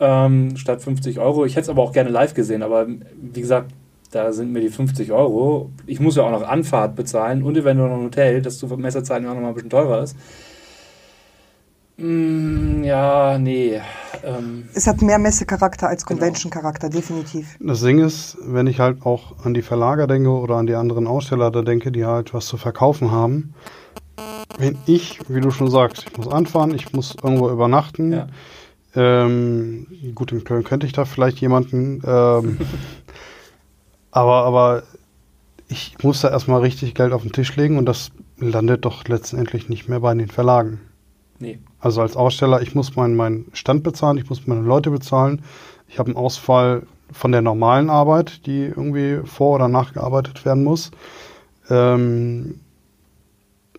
Ähm, 0.00 0.56
statt 0.56 0.82
50 0.82 1.20
Euro. 1.20 1.44
Ich 1.44 1.52
hätte 1.52 1.64
es 1.64 1.68
aber 1.68 1.82
auch 1.82 1.92
gerne 1.92 2.10
live 2.10 2.34
gesehen, 2.34 2.62
aber 2.62 2.86
wie 2.88 3.40
gesagt, 3.40 3.70
da 4.10 4.32
sind 4.32 4.52
mir 4.52 4.60
die 4.60 4.68
50 4.68 5.12
Euro. 5.12 5.70
Ich 5.86 6.00
muss 6.00 6.16
ja 6.16 6.24
auch 6.24 6.30
noch 6.30 6.46
Anfahrt 6.46 6.94
bezahlen 6.96 7.42
und 7.42 7.56
eventuell 7.56 7.88
noch 7.88 7.96
ein 7.96 8.04
Hotel, 8.04 8.42
das 8.42 8.58
zu 8.58 8.66
Messerzeiten 8.66 9.26
auch 9.26 9.34
noch 9.34 9.40
mal 9.40 9.48
ein 9.48 9.54
bisschen 9.54 9.70
teurer 9.70 10.02
ist. 10.02 10.16
Mm, 11.96 12.82
ja, 12.82 13.38
nee. 13.38 13.80
Ähm, 14.24 14.68
Es 14.74 14.86
hat 14.86 15.00
mehr 15.00 15.18
Messecharakter 15.18 15.88
als 15.88 16.04
Convention-Charakter, 16.04 16.88
definitiv. 16.88 17.56
Das 17.60 17.82
Ding 17.82 18.00
ist, 18.00 18.36
wenn 18.42 18.66
ich 18.66 18.80
halt 18.80 19.06
auch 19.06 19.44
an 19.44 19.54
die 19.54 19.62
Verlager 19.62 20.06
denke 20.06 20.30
oder 20.30 20.56
an 20.56 20.66
die 20.66 20.74
anderen 20.74 21.06
Aussteller 21.06 21.50
da 21.50 21.62
denke, 21.62 21.92
die 21.92 22.04
halt 22.04 22.34
was 22.34 22.46
zu 22.46 22.56
verkaufen 22.56 23.12
haben, 23.12 23.54
wenn 24.58 24.76
ich, 24.86 25.20
wie 25.28 25.40
du 25.40 25.50
schon 25.50 25.70
sagst, 25.70 26.06
ich 26.10 26.16
muss 26.16 26.28
anfahren, 26.28 26.74
ich 26.74 26.92
muss 26.92 27.14
irgendwo 27.22 27.50
übernachten. 27.50 28.12
ja. 28.12 28.26
Ähm, 28.96 29.88
gut, 30.14 30.30
in 30.30 30.44
Köln 30.44 30.62
könnte 30.62 30.86
ich 30.86 30.92
da 30.92 31.04
vielleicht 31.04 31.40
jemanden, 31.40 32.00
ähm, 32.06 32.58
aber, 34.12 34.44
aber 34.44 34.82
ich 35.68 35.96
muss 36.02 36.20
da 36.20 36.30
erstmal 36.30 36.60
richtig 36.60 36.94
Geld 36.94 37.12
auf 37.12 37.22
den 37.22 37.32
Tisch 37.32 37.56
legen 37.56 37.76
und 37.78 37.86
das 37.86 38.12
landet 38.38 38.84
doch 38.84 39.06
letztendlich 39.08 39.68
nicht 39.68 39.88
mehr 39.88 39.98
bei 39.98 40.14
den 40.14 40.28
Verlagen. 40.28 40.80
Nee. 41.40 41.58
Also 41.84 42.00
als 42.00 42.16
Aussteller, 42.16 42.62
ich 42.62 42.74
muss 42.74 42.96
meinen 42.96 43.14
meinen 43.14 43.44
Stand 43.52 43.82
bezahlen, 43.82 44.16
ich 44.16 44.30
muss 44.30 44.46
meine 44.46 44.62
Leute 44.62 44.90
bezahlen. 44.90 45.42
Ich 45.86 45.98
habe 45.98 46.08
einen 46.08 46.16
Ausfall 46.16 46.84
von 47.12 47.30
der 47.30 47.42
normalen 47.42 47.90
Arbeit, 47.90 48.46
die 48.46 48.62
irgendwie 48.64 49.20
vor- 49.26 49.56
oder 49.56 49.68
nachgearbeitet 49.68 50.46
werden 50.46 50.64
muss. 50.64 50.90
Ähm, 51.68 52.58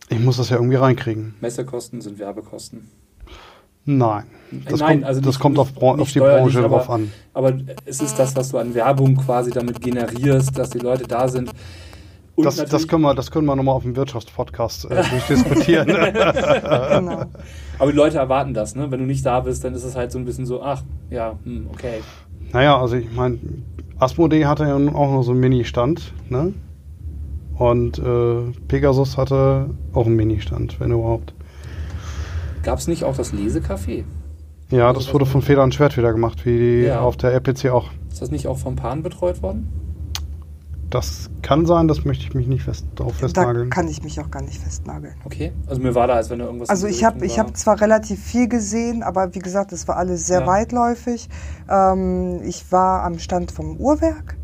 ich 0.10 0.20
muss 0.20 0.38
das 0.38 0.50
ja 0.52 0.58
irgendwie 0.58 0.76
reinkriegen. 0.76 1.34
Messekosten 1.42 2.00
sind 2.00 2.20
Werbekosten. 2.20 2.92
Nein. 3.86 4.26
Das 4.70 4.80
Nein, 4.82 4.98
kommt, 5.00 5.04
also 5.06 5.22
das 5.22 5.28
nicht- 5.28 5.40
kommt 5.40 5.58
auf, 5.58 5.72
nicht 5.74 5.84
auf 5.84 6.12
die 6.12 6.20
Branche 6.20 6.60
aber- 6.60 6.78
drauf 6.78 6.90
an. 6.92 7.12
Aber 7.34 7.54
es 7.86 8.02
ist 8.02 8.20
das, 8.20 8.36
was 8.36 8.50
du 8.50 8.60
an 8.60 8.76
Werbung 8.76 9.16
quasi 9.16 9.50
damit 9.50 9.82
generierst, 9.82 10.56
dass 10.60 10.70
die 10.70 10.78
Leute 10.80 11.08
da 11.08 11.28
sind. 11.28 11.50
Und 12.36 12.44
Das, 12.46 12.58
das, 12.58 12.88
können 12.88 13.02
wir, 13.04 13.14
das 13.16 13.32
können 13.32 13.46
wir 13.46 13.56
nochmal 13.56 13.76
auf 13.76 13.84
dem 13.84 13.96
Wirtschaftspodcast 13.96 14.86
äh, 14.92 14.96
durchdiskutieren. 15.10 15.88
Genau. 15.88 17.26
aber 17.80 17.92
die 17.92 17.98
Leute 17.98 18.18
erwarten 18.18 18.54
das, 18.54 18.76
ne? 18.76 18.92
Wenn 18.92 19.00
du 19.00 19.06
nicht 19.06 19.26
da 19.26 19.40
bist, 19.40 19.64
dann 19.64 19.74
ist 19.74 19.84
es 19.86 19.96
halt 19.96 20.12
so 20.12 20.20
ein 20.20 20.26
bisschen 20.26 20.46
so, 20.46 20.62
ach, 20.62 20.84
ja, 21.10 21.38
hm, 21.44 21.68
okay. 21.72 22.02
naja, 22.52 22.80
also 22.80 22.98
ich 22.98 23.12
meine, 23.16 23.40
Asmodee 24.00 24.46
hatte 24.46 24.64
ja 24.66 24.76
auch 24.76 25.12
noch 25.12 25.24
so 25.24 25.32
einen 25.32 25.40
Mini-Stand, 25.40 26.14
ne? 26.30 26.54
Und 27.58 28.00
äh, 28.00 28.52
Pegasus 28.68 29.18
hatte 29.18 29.70
auch 29.94 30.06
einen 30.06 30.18
Mini-Stand, 30.18 30.80
wenn 30.82 30.92
überhaupt. 30.92 31.34
Gab 32.64 32.80
es 32.80 32.88
nicht 32.88 33.06
auch 33.06 33.16
das 33.16 33.34
Lesecafé? 33.34 34.04
Ja, 34.72 34.92
das 34.92 35.14
wurde 35.14 35.26
von 35.26 35.42
Feder 35.42 35.64
und 35.64 35.74
Schwert 35.74 35.96
wieder 35.96 36.12
gemacht, 36.12 36.46
wie 36.46 36.58
die 36.58 36.82
Ja. 36.88 37.00
auf 37.00 37.16
der 37.16 37.32
RPC 37.34 37.70
auch. 37.70 37.92
Ist 38.12 38.22
das 38.22 38.32
nicht 38.32 38.48
auch 38.48 38.58
vom 38.58 38.76
Pan 38.76 39.04
betreut 39.04 39.42
worden? 39.42 39.70
Das 40.90 41.30
kann 41.42 41.66
sein, 41.66 41.88
das 41.88 42.06
möchte 42.06 42.26
ich 42.26 42.34
mich 42.36 42.48
nicht 42.48 42.64
fest, 42.64 42.86
darauf 42.96 43.14
Da 43.14 43.20
festnageln. 43.20 43.70
kann 43.70 43.88
ich 43.88 44.04
mich 44.04 44.20
auch 44.20 44.30
gar 44.30 44.42
nicht 44.44 44.62
festnageln. 44.62 45.16
Okay. 45.26 45.52
Also 45.68 45.82
mir 45.82 45.96
war 45.96 46.08
da, 46.08 46.14
als 46.14 46.30
wenn 46.30 46.40
da 46.40 46.46
irgendwas. 46.46 46.70
Also 46.70 46.88
ich 46.88 47.04
habe 47.04 47.26
hab 47.28 47.58
zwar 47.58 47.82
relativ 47.82 48.24
viel 48.24 48.48
gesehen, 48.48 49.02
aber 49.04 49.34
wie 49.34 49.40
gesagt, 49.40 49.72
es 49.74 49.88
war 49.88 49.98
alles 49.98 50.28
sehr 50.28 50.42
Ja. 50.42 50.48
weitläufig. 50.48 51.28
Ähm, 51.70 52.42
ich 52.44 52.72
war 52.72 53.04
am 53.04 53.20
Stand 53.20 53.52
vom 53.52 53.78
Uhrwerk. 53.78 54.38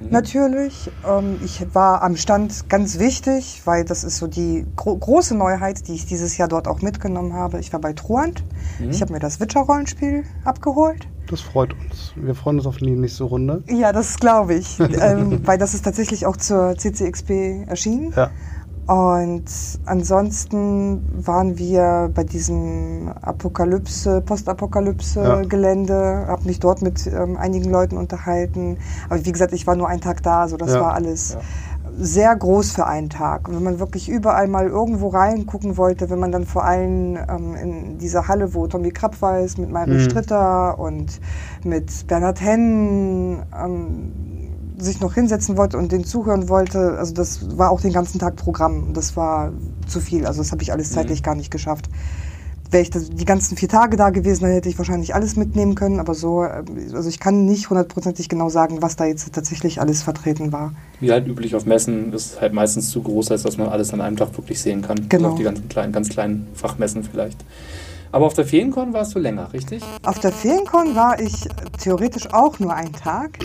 Mhm. 0.00 0.08
Natürlich. 0.10 0.90
Ähm, 1.06 1.38
ich 1.44 1.74
war 1.74 2.02
am 2.02 2.16
Stand 2.16 2.68
ganz 2.68 2.98
wichtig, 2.98 3.62
weil 3.64 3.84
das 3.84 4.04
ist 4.04 4.18
so 4.18 4.26
die 4.26 4.66
gro 4.76 4.96
große 4.96 5.36
Neuheit, 5.36 5.88
die 5.88 5.94
ich 5.94 6.06
dieses 6.06 6.36
Jahr 6.36 6.48
dort 6.48 6.68
auch 6.68 6.82
mitgenommen 6.82 7.32
habe. 7.32 7.58
Ich 7.58 7.72
war 7.72 7.80
bei 7.80 7.92
Truant. 7.92 8.44
Mhm. 8.78 8.90
Ich 8.90 9.00
habe 9.00 9.12
mir 9.12 9.18
das 9.18 9.40
Witcher-Rollenspiel 9.40 10.24
abgeholt. 10.44 11.08
Das 11.28 11.40
freut 11.40 11.72
uns. 11.72 12.12
Wir 12.14 12.34
freuen 12.34 12.58
uns 12.58 12.66
auf 12.66 12.76
die 12.76 12.90
nächste 12.90 13.24
Runde. 13.24 13.62
Ja, 13.68 13.92
das 13.92 14.18
glaube 14.18 14.54
ich, 14.54 14.78
ähm, 15.00 15.40
weil 15.44 15.58
das 15.58 15.74
ist 15.74 15.84
tatsächlich 15.84 16.26
auch 16.26 16.36
zur 16.36 16.76
CCXP 16.76 17.66
erschienen. 17.66 18.12
Ja. 18.16 18.30
Und 18.86 19.44
ansonsten 19.84 21.02
waren 21.26 21.58
wir 21.58 22.08
bei 22.14 22.22
diesem 22.22 23.10
Apokalypse, 23.20 24.20
Postapokalypse-Gelände, 24.20 26.26
habe 26.28 26.44
mich 26.44 26.60
dort 26.60 26.82
mit 26.82 27.04
ähm, 27.08 27.36
einigen 27.36 27.68
Leuten 27.70 27.96
unterhalten. 27.96 28.78
Aber 29.08 29.24
wie 29.24 29.32
gesagt, 29.32 29.52
ich 29.54 29.66
war 29.66 29.74
nur 29.74 29.88
einen 29.88 30.00
Tag 30.00 30.22
da, 30.22 30.42
also 30.42 30.56
das 30.56 30.74
Ja. 30.74 30.80
war 30.80 30.94
alles 30.94 31.34
Ja. 31.34 31.40
sehr 31.98 32.36
groß 32.36 32.70
für 32.72 32.86
einen 32.86 33.10
Tag. 33.10 33.48
Und 33.48 33.56
wenn 33.56 33.64
man 33.64 33.80
wirklich 33.80 34.08
überall 34.08 34.46
mal 34.46 34.68
irgendwo 34.68 35.08
reingucken 35.08 35.76
wollte, 35.76 36.08
wenn 36.08 36.20
man 36.20 36.30
dann 36.30 36.46
vor 36.46 36.64
allem 36.64 37.16
ähm, 37.28 37.56
in 37.56 37.98
dieser 37.98 38.28
Halle, 38.28 38.54
wo 38.54 38.68
Tommy 38.68 38.92
Krapp 38.92 39.20
war, 39.20 39.40
ist, 39.40 39.58
mit 39.58 39.72
Mario 39.72 39.94
Mhm. 39.94 40.00
Stritter 40.00 40.78
und 40.78 41.20
mit 41.64 42.06
Bernhard 42.06 42.40
Henn, 42.40 43.42
ähm, 43.64 44.12
sich 44.78 45.00
noch 45.00 45.14
hinsetzen 45.14 45.56
wollte 45.56 45.78
und 45.78 45.92
den 45.92 46.04
zuhören 46.04 46.48
wollte, 46.48 46.96
also 46.98 47.14
das 47.14 47.58
war 47.58 47.70
auch 47.70 47.80
den 47.80 47.92
ganzen 47.92 48.18
Tag 48.18 48.36
Programm. 48.36 48.92
Das 48.92 49.16
war 49.16 49.52
zu 49.86 50.00
viel. 50.00 50.26
Also 50.26 50.42
das 50.42 50.52
habe 50.52 50.62
ich 50.62 50.72
alles 50.72 50.92
zeitlich 50.92 51.22
gar 51.22 51.34
nicht 51.34 51.50
geschafft. 51.50 51.88
Wäre 52.70 52.82
ich 52.82 52.90
das, 52.90 53.10
die 53.10 53.24
ganzen 53.24 53.56
vier 53.56 53.68
Tage 53.68 53.96
da 53.96 54.10
gewesen, 54.10 54.42
dann 54.42 54.52
hätte 54.52 54.68
ich 54.68 54.76
wahrscheinlich 54.76 55.14
alles 55.14 55.36
mitnehmen 55.36 55.76
können. 55.76 56.00
Aber 56.00 56.14
so, 56.14 56.42
äh, 56.42 56.64
also 56.92 57.08
ich 57.08 57.20
kann 57.20 57.44
nicht 57.44 57.70
hundertprozentig 57.70 58.28
genau 58.28 58.48
sagen, 58.48 58.82
was 58.82 58.96
da 58.96 59.04
jetzt 59.04 59.32
tatsächlich 59.32 59.80
alles 59.80 60.02
vertreten 60.02 60.52
war. 60.52 60.72
Wie 60.98 61.12
halt 61.12 61.28
üblich 61.28 61.54
auf 61.54 61.64
Messen 61.64 62.12
ist 62.12 62.40
halt 62.40 62.52
meistens 62.52 62.90
zu 62.90 63.02
groß, 63.02 63.30
als 63.30 63.44
dass 63.44 63.56
man 63.56 63.68
alles 63.68 63.92
an 63.92 64.00
einem 64.00 64.16
Tag 64.16 64.36
wirklich 64.36 64.60
sehen 64.60 64.82
kann. 64.82 65.08
Genau. 65.08 65.24
Also 65.24 65.28
auf 65.28 65.38
die 65.38 65.44
ganzen 65.44 65.68
kleinen, 65.68 65.92
ganz 65.92 66.08
kleinen 66.08 66.48
Fachmessen 66.54 67.04
vielleicht. 67.04 67.44
Aber 68.16 68.24
auf 68.24 68.32
der 68.32 68.46
Feencon 68.46 68.94
warst 68.94 69.14
du 69.14 69.18
länger, 69.18 69.52
richtig? 69.52 69.84
Auf 70.02 70.18
der 70.20 70.32
Feriencon 70.32 70.94
war 70.96 71.20
ich 71.20 71.46
theoretisch 71.78 72.32
auch 72.32 72.58
nur 72.58 72.72
einen 72.72 72.94
Tag. 72.94 73.38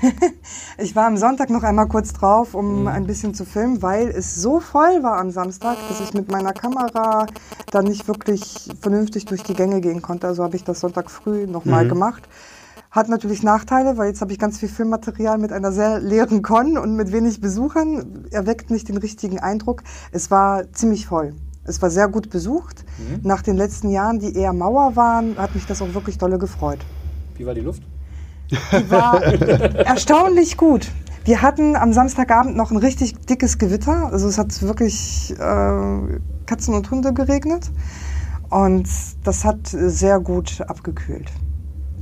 ich 0.78 0.96
war 0.96 1.06
am 1.06 1.18
Sonntag 1.18 1.50
noch 1.50 1.62
einmal 1.62 1.86
kurz 1.86 2.14
drauf, 2.14 2.54
um 2.54 2.86
ein 2.86 3.06
bisschen 3.06 3.34
zu 3.34 3.44
filmen, 3.44 3.82
weil 3.82 4.08
es 4.08 4.34
so 4.36 4.58
voll 4.58 5.02
war 5.02 5.18
am 5.18 5.30
Samstag, 5.30 5.76
dass 5.90 6.00
ich 6.00 6.14
mit 6.14 6.30
meiner 6.32 6.54
Kamera 6.54 7.26
dann 7.70 7.84
nicht 7.84 8.08
wirklich 8.08 8.70
vernünftig 8.80 9.26
durch 9.26 9.42
die 9.42 9.52
Gänge 9.52 9.82
gehen 9.82 10.00
konnte. 10.00 10.28
Also 10.28 10.42
habe 10.42 10.56
ich 10.56 10.64
das 10.64 10.80
Sonntag 10.80 11.10
früh 11.10 11.46
nochmal 11.46 11.86
gemacht. 11.86 12.26
Hat 12.90 13.10
natürlich 13.10 13.42
Nachteile, 13.42 13.98
weil 13.98 14.08
jetzt 14.08 14.22
habe 14.22 14.32
ich 14.32 14.38
ganz 14.38 14.58
viel 14.58 14.70
Filmmaterial 14.70 15.36
mit 15.36 15.52
einer 15.52 15.72
sehr 15.72 16.00
leeren 16.00 16.40
Con 16.40 16.78
und 16.78 16.96
mit 16.96 17.12
wenig 17.12 17.42
Besuchern. 17.42 18.24
Erweckt 18.30 18.70
nicht 18.70 18.88
den 18.88 18.96
richtigen 18.96 19.40
Eindruck. 19.40 19.82
Es 20.10 20.30
war 20.30 20.72
ziemlich 20.72 21.04
voll. 21.04 21.34
Es 21.66 21.82
war 21.82 21.90
sehr 21.90 22.08
gut 22.08 22.30
besucht. 22.30 22.84
Nach 23.22 23.42
den 23.42 23.56
letzten 23.56 23.90
Jahren, 23.90 24.18
die 24.18 24.36
eher 24.36 24.52
Mauer 24.52 24.96
waren, 24.96 25.36
hat 25.36 25.54
mich 25.54 25.66
das 25.66 25.82
auch 25.82 25.92
wirklich 25.94 26.18
dolle 26.18 26.38
gefreut. 26.38 26.78
Wie 27.36 27.46
war 27.46 27.54
die 27.54 27.60
Luft? 27.60 27.82
Die 28.50 28.90
war 28.90 29.22
erstaunlich 29.22 30.56
gut. 30.56 30.90
Wir 31.24 31.42
hatten 31.42 31.74
am 31.74 31.92
Samstagabend 31.92 32.56
noch 32.56 32.70
ein 32.70 32.76
richtig 32.76 33.14
dickes 33.26 33.58
Gewitter. 33.58 34.10
Also 34.12 34.28
es 34.28 34.38
hat 34.38 34.62
wirklich 34.62 35.34
äh, 35.38 36.20
Katzen 36.46 36.74
und 36.74 36.90
Hunde 36.90 37.12
geregnet. 37.12 37.70
Und 38.48 38.88
das 39.24 39.44
hat 39.44 39.66
sehr 39.66 40.20
gut 40.20 40.60
abgekühlt. 40.60 41.32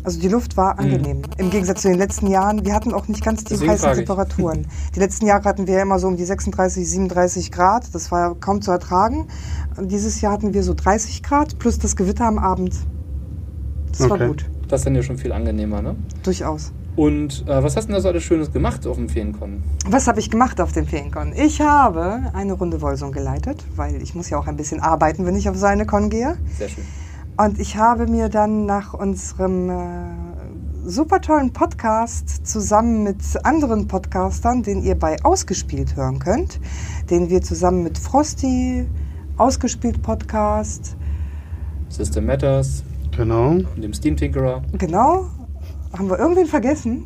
Also 0.04 0.20
die 0.20 0.28
Luft 0.28 0.56
war 0.58 0.78
angenehm. 0.78 1.22
Im 1.38 1.50
Gegensatz 1.50 1.80
zu 1.82 1.88
den 1.88 1.96
letzten 1.98 2.26
Jahren. 2.26 2.64
Wir 2.64 2.74
hatten 2.74 2.92
auch 2.92 3.08
nicht 3.08 3.24
ganz 3.24 3.42
die 3.44 3.54
Deswegen 3.54 3.72
heißen. 3.72 3.94
Temperaturen. 3.94 4.66
Die 4.94 5.00
letzten 5.00 5.24
Jahre 5.26 5.44
hatten 5.44 5.66
wir 5.66 5.74
ja 5.76 5.82
immer 5.82 5.98
so 5.98 6.06
um 6.08 6.16
die 6.16 6.24
36, 6.26 6.86
37 6.88 7.50
Grad. 7.50 7.94
Das 7.94 8.12
war 8.12 8.34
kaum 8.34 8.60
zu 8.60 8.70
ertragen. 8.70 9.28
Und 9.78 9.90
dieses 9.90 10.20
Jahr 10.20 10.32
hatten 10.34 10.52
wir 10.52 10.62
so 10.62 10.74
30 10.74 11.22
Grad 11.22 11.58
plus 11.58 11.78
das 11.78 11.96
Gewitter 11.96 12.26
am 12.26 12.38
Abend. 12.38 12.74
Das 13.90 14.00
war 14.00 14.12
Okay. 14.12 14.28
gut. 14.28 14.44
Das 14.68 14.80
ist 14.80 14.84
dann 14.86 14.94
ja 14.94 15.02
schon 15.02 15.16
viel 15.18 15.32
angenehmer, 15.32 15.80
ne? 15.82 15.96
Durchaus. 16.22 16.72
Und 16.96 17.44
äh, 17.48 17.62
was 17.62 17.74
hast 17.76 17.84
du 17.84 17.88
denn 17.88 17.94
da 17.96 18.00
so 18.00 18.08
alles 18.08 18.22
Schönes 18.22 18.52
gemacht 18.52 18.86
auf 18.86 18.96
dem 18.96 19.08
Feencon? 19.08 19.62
Was 19.88 20.06
habe 20.06 20.20
ich 20.20 20.30
gemacht 20.30 20.60
auf 20.60 20.72
dem 20.72 20.86
Feriencon? 20.86 21.32
Ich 21.34 21.60
habe 21.60 22.30
eine 22.34 22.52
Runde 22.52 22.80
Wolsung 22.82 23.10
geleitet, 23.10 23.64
weil 23.74 24.00
ich 24.00 24.14
muss 24.14 24.30
ja 24.30 24.38
auch 24.38 24.46
ein 24.46 24.56
bisschen 24.56 24.80
arbeiten, 24.80 25.26
wenn 25.26 25.34
ich 25.34 25.48
auf 25.48 25.56
so 25.56 25.66
eine 25.66 25.86
Con 25.86 26.08
gehe. 26.08 26.36
Sehr 26.56 26.68
schön. 26.68 26.84
Und 27.36 27.58
ich 27.58 27.76
habe 27.76 28.06
mir 28.06 28.28
dann 28.28 28.64
nach 28.66 28.94
unserem 28.94 29.68
äh, 29.70 30.84
super 30.86 31.20
tollen 31.20 31.52
Podcast 31.52 32.46
zusammen 32.46 33.02
mit 33.02 33.16
anderen 33.44 33.88
Podcastern, 33.88 34.62
den 34.62 34.82
ihr 34.82 34.94
bei 34.96 35.16
Ausgespielt 35.24 35.96
hören 35.96 36.20
könnt, 36.20 36.60
den 37.10 37.30
wir 37.30 37.42
zusammen 37.42 37.82
mit 37.82 37.98
Frosty, 37.98 38.86
Ausgespielt 39.36 40.00
Podcast, 40.02 40.96
System 41.88 42.26
Matters 42.26 42.84
Genau. 43.16 43.50
und 43.50 43.82
dem 43.82 43.92
Steam 43.94 44.16
Tinkerer. 44.16 44.62
genau, 44.78 45.26
haben 45.96 46.08
wir 46.08 46.18
irgendwen 46.18 46.46
vergessen? 46.46 47.04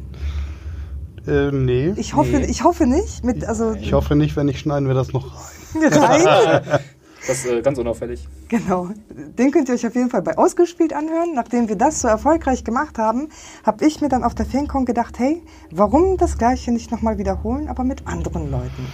Äh, 1.26 1.50
nee. 1.52 1.92
Ich 1.96 2.14
hoffe, 2.16 2.38
Nee. 2.38 2.46
ich 2.46 2.64
hoffe 2.64 2.86
nicht. 2.86 3.24
Mit, 3.24 3.44
also 3.46 3.72
Ich 3.74 3.92
hoffe 3.94 4.14
nicht, 4.14 4.36
wenn 4.36 4.46
nicht, 4.46 4.58
schneiden 4.60 4.88
wir 4.88 4.94
das 4.94 5.12
noch 5.12 5.34
rein. 5.74 5.92
rein. 5.92 6.80
Das 7.28 7.44
ist 7.44 7.52
äh, 7.52 7.60
ganz 7.60 7.78
unauffällig. 7.78 8.26
Genau. 8.48 8.88
Den 9.10 9.50
könnt 9.50 9.68
ihr 9.68 9.74
euch 9.74 9.86
auf 9.86 9.94
jeden 9.94 10.08
Fall 10.08 10.22
bei 10.22 10.38
Ausgespielt 10.38 10.94
anhören. 10.94 11.34
Nachdem 11.34 11.68
wir 11.68 11.76
das 11.76 12.00
so 12.00 12.08
erfolgreich 12.08 12.64
gemacht 12.64 12.96
haben, 12.96 13.28
habe 13.64 13.84
ich 13.84 14.00
mir 14.00 14.08
dann 14.08 14.24
auf 14.24 14.34
der 14.34 14.46
FeenCon 14.46 14.86
gedacht, 14.86 15.18
hey, 15.18 15.42
warum 15.70 16.16
das 16.16 16.38
Gleiche 16.38 16.72
nicht 16.72 16.90
nochmal 16.90 17.18
wiederholen, 17.18 17.68
aber 17.68 17.84
mit 17.84 18.06
anderen 18.06 18.50
Leuten? 18.50 18.86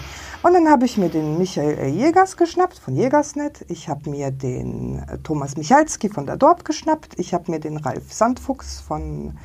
Und 0.42 0.52
dann 0.52 0.68
habe 0.68 0.84
ich 0.84 0.98
mir 0.98 1.08
den 1.08 1.38
Michael. 1.38 1.94
Jägers 1.94 2.36
geschnappt 2.36 2.78
von 2.78 2.96
Jägersnet. 2.96 3.64
Ich 3.68 3.88
habe 3.88 4.10
mir 4.10 4.32
den 4.32 5.02
Thomas 5.22 5.56
Michalski 5.56 6.08
von 6.08 6.26
der 6.26 6.36
Dorp 6.36 6.64
geschnappt. 6.64 7.18
Ich 7.18 7.32
habe 7.32 7.50
mir 7.52 7.60
den 7.60 7.76
Ralf 7.76 8.12
Sandfuchs 8.12 8.80
von 8.80 9.38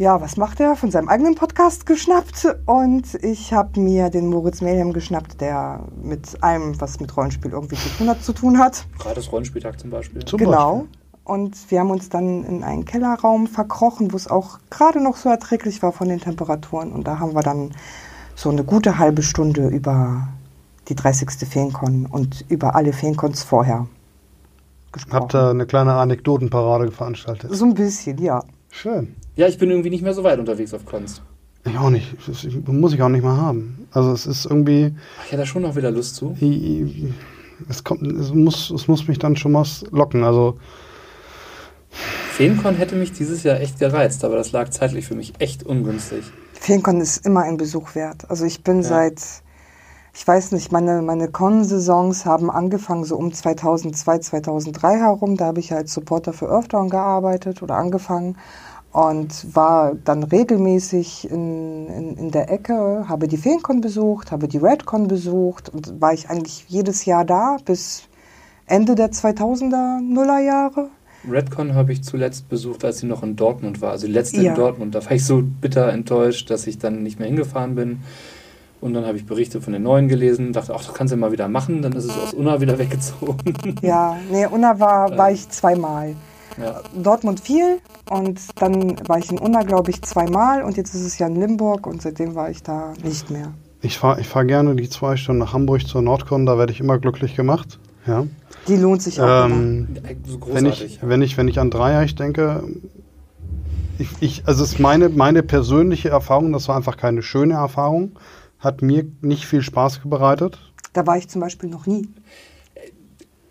ja, 0.00 0.18
was 0.18 0.38
macht 0.38 0.60
er? 0.60 0.76
Von 0.76 0.90
seinem 0.90 1.10
eigenen 1.10 1.34
Podcast 1.34 1.84
geschnappt. 1.84 2.56
Und 2.64 3.22
ich 3.22 3.52
habe 3.52 3.78
mir 3.78 4.08
den 4.08 4.28
Moritz 4.28 4.62
Melhem 4.62 4.94
geschnappt, 4.94 5.42
der 5.42 5.84
mit 6.02 6.42
allem, 6.42 6.80
was 6.80 7.00
mit 7.00 7.14
Rollenspiel 7.14 7.52
irgendwie 7.52 7.76
zu 7.76 7.90
tun 7.90 8.08
hat, 8.08 8.24
zu 8.24 8.32
tun 8.32 8.58
hat. 8.58 8.86
Gratis 8.98 9.30
Rollenspieltag 9.30 9.78
zum 9.78 9.90
Beispiel. 9.90 10.24
Zum 10.24 10.38
genau. 10.38 10.86
Und 11.24 11.70
wir 11.70 11.80
haben 11.80 11.90
uns 11.90 12.08
dann 12.08 12.44
in 12.44 12.64
einen 12.64 12.86
Kellerraum 12.86 13.46
verkrochen, 13.46 14.10
wo 14.10 14.16
es 14.16 14.26
auch 14.26 14.58
gerade 14.70 15.02
noch 15.02 15.18
so 15.18 15.28
erträglich 15.28 15.82
war 15.82 15.92
von 15.92 16.08
den 16.08 16.18
Temperaturen. 16.18 16.92
Und 16.92 17.06
da 17.06 17.18
haben 17.18 17.34
wir 17.34 17.42
dann 17.42 17.72
so 18.34 18.48
eine 18.48 18.64
gute 18.64 18.98
halbe 18.98 19.22
Stunde 19.22 19.68
über 19.68 20.28
die 20.88 20.94
30. 20.94 21.46
Feencon 21.46 22.06
und 22.06 22.46
über 22.48 22.74
alle 22.74 22.94
Feencons 22.94 23.42
vorher 23.42 23.86
gesprochen. 24.92 25.20
Habt 25.20 25.34
ihr 25.34 25.50
eine 25.50 25.66
kleine 25.66 25.92
Anekdotenparade 25.92 26.90
veranstaltet? 26.90 27.54
so 27.54 27.66
ein 27.66 27.74
bisschen, 27.74 28.16
ja. 28.16 28.42
Schön. 28.70 29.14
Ja, 29.36 29.46
ich 29.48 29.58
bin 29.58 29.70
irgendwie 29.70 29.90
nicht 29.90 30.02
mehr 30.02 30.14
so 30.14 30.24
weit 30.24 30.38
unterwegs 30.38 30.74
auf 30.74 30.84
Cons. 30.84 31.22
Ich 31.64 31.76
auch 31.76 31.90
nicht. 31.90 32.16
Das 32.26 32.46
muss 32.66 32.92
ich 32.94 33.02
auch 33.02 33.08
nicht 33.08 33.22
mal 33.22 33.36
haben. 33.36 33.86
Also 33.92 34.12
es 34.12 34.26
ist 34.26 34.46
irgendwie, 34.46 34.94
Ach, 35.18 35.24
ich 35.24 35.32
hätte 35.32 35.42
da 35.42 35.46
schon 35.46 35.62
noch 35.62 35.76
wieder 35.76 35.90
Lust 35.90 36.16
zu. 36.16 36.36
es 37.68 37.84
kommt, 37.84 38.02
es 38.02 38.32
muss, 38.32 38.70
es 38.70 38.88
muss 38.88 39.06
mich 39.08 39.18
dann 39.18 39.36
schon 39.36 39.52
was 39.54 39.84
locken. 39.90 40.24
Also 40.24 40.58
FeenCon 42.32 42.74
hätte 42.76 42.96
mich 42.96 43.12
dieses 43.12 43.42
Jahr 43.42 43.60
echt 43.60 43.78
gereizt, 43.78 44.24
aber 44.24 44.36
das 44.36 44.52
lag 44.52 44.70
zeitlich 44.70 45.06
für 45.06 45.14
mich 45.14 45.34
echt 45.38 45.62
ungünstig. 45.64 46.24
Feencon 46.54 47.00
ist 47.00 47.26
immer 47.26 47.42
ein 47.42 47.56
Besuch 47.56 47.94
wert. 47.94 48.30
Also 48.30 48.44
ich 48.44 48.62
bin 48.62 48.76
Ja. 48.76 48.82
seit, 48.88 49.20
ich 50.14 50.26
weiß 50.26 50.52
nicht, 50.52 50.72
meine, 50.72 51.02
meine 51.02 51.28
Con-Saisons 51.28 52.24
haben 52.24 52.50
angefangen 52.50 53.04
so 53.04 53.16
um 53.16 53.32
2002, 53.32 54.18
2003 54.20 54.98
herum. 54.98 55.36
Da 55.36 55.46
habe 55.46 55.60
ich 55.60 55.72
als 55.72 55.92
Supporter 55.92 56.32
für 56.32 56.48
Earthdown 56.48 56.88
gearbeitet 56.88 57.62
oder 57.62 57.76
angefangen 57.76 58.36
und 58.92 59.54
war 59.54 59.94
dann 60.04 60.24
regelmäßig 60.24 61.30
in, 61.30 61.86
in, 61.88 62.16
in 62.16 62.30
der 62.30 62.50
Ecke, 62.50 63.04
habe 63.08 63.28
die 63.28 63.36
Feencon 63.36 63.80
besucht, 63.80 64.32
habe 64.32 64.48
die 64.48 64.58
Redcon 64.58 65.06
besucht 65.06 65.68
und 65.68 66.00
war 66.00 66.12
ich 66.12 66.28
eigentlich 66.28 66.64
jedes 66.68 67.04
Jahr 67.04 67.24
da 67.24 67.58
bis 67.64 68.04
Ende 68.66 68.94
der 68.96 69.10
2000er 69.12 70.00
Nullerjahre. 70.00 70.88
Redcon 71.28 71.74
habe 71.74 71.92
ich 71.92 72.02
zuletzt 72.02 72.48
besucht, 72.48 72.84
als 72.84 72.98
sie 72.98 73.06
noch 73.06 73.22
in 73.22 73.36
Dortmund 73.36 73.80
war. 73.82 73.90
Also 73.92 74.06
die 74.06 74.12
letzte 74.12 74.40
Ja. 74.42 74.50
in 74.50 74.56
Dortmund. 74.56 74.94
Da 74.94 75.04
war 75.04 75.12
ich 75.12 75.24
so 75.24 75.42
bitter 75.42 75.92
enttäuscht, 75.92 76.50
dass 76.50 76.66
ich 76.66 76.78
dann 76.78 77.02
nicht 77.02 77.18
mehr 77.18 77.28
hingefahren 77.28 77.74
bin. 77.74 78.00
Und 78.80 78.94
dann 78.94 79.04
habe 79.04 79.18
ich 79.18 79.26
Berichte 79.26 79.60
von 79.60 79.74
den 79.74 79.82
Neuen 79.82 80.08
gelesen, 80.08 80.54
dachte, 80.54 80.74
ach, 80.74 80.82
das 80.82 80.94
kannst 80.94 81.12
du 81.12 81.16
mal 81.18 81.30
wieder 81.30 81.48
machen. 81.48 81.82
Dann 81.82 81.92
ist 81.92 82.06
es 82.06 82.16
aus 82.16 82.32
Unna 82.32 82.60
wieder 82.62 82.78
weggezogen. 82.78 83.54
Ja, 83.82 84.16
nee, 84.32 84.46
Unna 84.46 84.80
war, 84.80 85.16
war 85.18 85.30
ich 85.30 85.46
zweimal. 85.50 86.16
Ja. 86.60 86.82
Dortmund 86.94 87.40
viel 87.40 87.78
und 88.10 88.40
dann 88.60 88.96
war 89.08 89.18
ich 89.18 89.30
in 89.30 89.38
Unna, 89.38 89.62
glaube 89.62 89.90
ich, 89.90 90.02
zweimal 90.02 90.62
und 90.62 90.76
jetzt 90.76 90.94
ist 90.94 91.02
es 91.02 91.18
ja 91.18 91.26
in 91.26 91.36
Limburg 91.36 91.86
und 91.86 92.02
seitdem 92.02 92.34
war 92.34 92.50
ich 92.50 92.62
da 92.62 92.92
nicht 93.02 93.30
mehr. 93.30 93.52
ich 93.82 93.98
fahre 93.98 94.20
ich 94.20 94.28
fahr 94.28 94.44
gerne 94.44 94.74
die 94.76 94.88
zwei 94.88 95.16
Stunden 95.16 95.40
nach 95.40 95.52
Hamburg 95.52 95.86
zur 95.86 96.02
Nordcon, 96.02 96.46
da 96.46 96.58
werde 96.58 96.72
ich 96.72 96.80
immer 96.80 96.98
glücklich 96.98 97.34
gemacht. 97.36 97.78
Ja. 98.06 98.26
Die 98.68 98.76
lohnt 98.76 99.02
sich 99.02 99.20
auch. 99.20 99.46
Ähm, 99.46 99.88
So 100.26 100.40
wenn, 100.52 100.66
ich, 100.66 100.98
wenn, 101.02 101.22
ich, 101.22 101.36
wenn 101.36 101.48
ich 101.48 101.58
an 101.58 101.70
Dreieich 101.70 102.14
denke, 102.14 102.62
ich, 103.98 104.08
ich, 104.20 104.42
also 104.46 104.64
es 104.64 104.72
ist 104.72 104.78
meine, 104.80 105.08
meine 105.08 105.42
persönliche 105.42 106.08
Erfahrung, 106.08 106.52
das 106.52 106.68
war 106.68 106.76
einfach 106.76 106.96
keine 106.96 107.22
schöne 107.22 107.54
Erfahrung, 107.54 108.12
hat 108.58 108.82
mir 108.82 109.04
nicht 109.20 109.46
viel 109.46 109.62
Spaß 109.62 110.00
bereitet. 110.04 110.58
Da 110.92 111.06
war 111.06 111.16
ich 111.16 111.28
zum 111.28 111.40
Beispiel 111.40 111.68
noch 111.68 111.86
nie. 111.86 112.08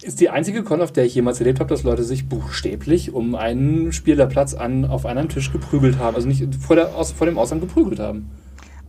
Ist 0.01 0.21
die 0.21 0.29
einzige 0.29 0.63
Con, 0.63 0.81
auf 0.81 0.93
der 0.93 1.03
ich 1.05 1.13
jemals 1.13 1.39
erlebt 1.39 1.59
habe, 1.59 1.69
dass 1.69 1.83
Leute 1.83 2.03
sich 2.03 2.29
buchstäblich 2.29 3.13
um 3.13 3.35
einen 3.35 3.91
Spielerplatz 3.91 4.53
an, 4.53 4.85
auf 4.85 5.05
einem 5.05 5.27
Tisch 5.27 5.51
geprügelt 5.51 5.99
haben. 5.99 6.15
Also 6.15 6.27
nicht 6.27 6.55
vor, 6.55 6.77
der, 6.77 6.95
aus, 6.95 7.11
vor 7.11 7.27
dem 7.27 7.37
Ausgang 7.37 7.59
geprügelt 7.59 7.99
haben. 7.99 8.29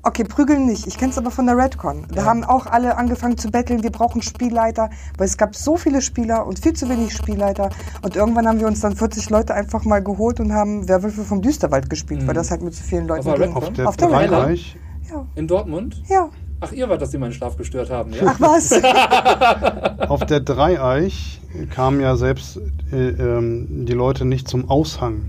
Okay, 0.03 0.25
prügeln 0.25 0.65
nicht. 0.67 0.87
Ich 0.87 0.97
kenne 0.97 1.11
es 1.11 1.19
aber 1.19 1.31
von 1.31 1.47
der 1.47 1.59
Redcon. 1.59 2.07
Da 2.15 2.25
haben 2.25 2.43
auch 2.45 2.67
alle 2.67 2.97
angefangen 2.97 3.37
zu 3.37 3.51
betteln, 3.51 3.83
wir 3.83 3.91
brauchen 3.91 4.23
Spielleiter, 4.23 4.89
weil 5.19 5.27
es 5.27 5.37
gab 5.37 5.55
so 5.55 5.77
viele 5.77 6.01
Spieler 6.01 6.47
und 6.47 6.59
viel 6.61 6.73
zu 6.73 6.89
wenig 6.89 7.13
Spielleiter. 7.13 7.69
Und 8.01 8.17
irgendwann 8.17 8.47
haben 8.47 8.61
wir 8.61 8.67
uns 8.67 8.81
dann 8.81 8.97
40 8.97 9.29
Leute 9.29 9.53
einfach 9.53 9.85
mal 9.85 10.03
geholt 10.03 10.41
und 10.41 10.55
haben 10.55 10.89
Werwölfe 10.89 11.23
vom 11.23 11.43
Düsterwald 11.43 11.91
gespielt, 11.91 12.27
weil 12.27 12.35
das 12.35 12.51
halt 12.51 12.63
mit 12.63 12.73
so 12.73 12.83
vielen 12.83 13.09
Leuten 13.09 13.25
der 13.27 13.39
ging. 13.39 13.53
Auf 13.55 13.73
der, 13.73 13.89
Auf 13.89 13.97
der 13.99 14.09
Dreieich, 14.09 14.79
Ja, 15.11 15.27
In 15.35 15.49
Dortmund? 15.49 16.03
ja. 16.09 16.31
Ach, 16.61 16.73
ihr 16.73 16.89
wart 16.89 17.01
das, 17.01 17.11
die 17.11 17.19
meinen 17.19 17.33
Schlaf 17.33 17.57
gestört 17.57 17.91
haben, 17.91 18.13
ja? 18.13 18.23
Ach 18.27 18.41
was? 18.41 18.73
auf 20.11 20.27
der 20.27 20.41
Dreieich 20.41 21.41
kamen 21.71 22.01
ja 22.01 22.17
selbst 22.17 22.61
äh, 22.93 22.97
ähm, 22.97 23.87
die 23.87 23.95
Leute 23.95 24.27
nicht 24.27 24.47
zum 24.47 24.69
Aushang. 24.69 25.23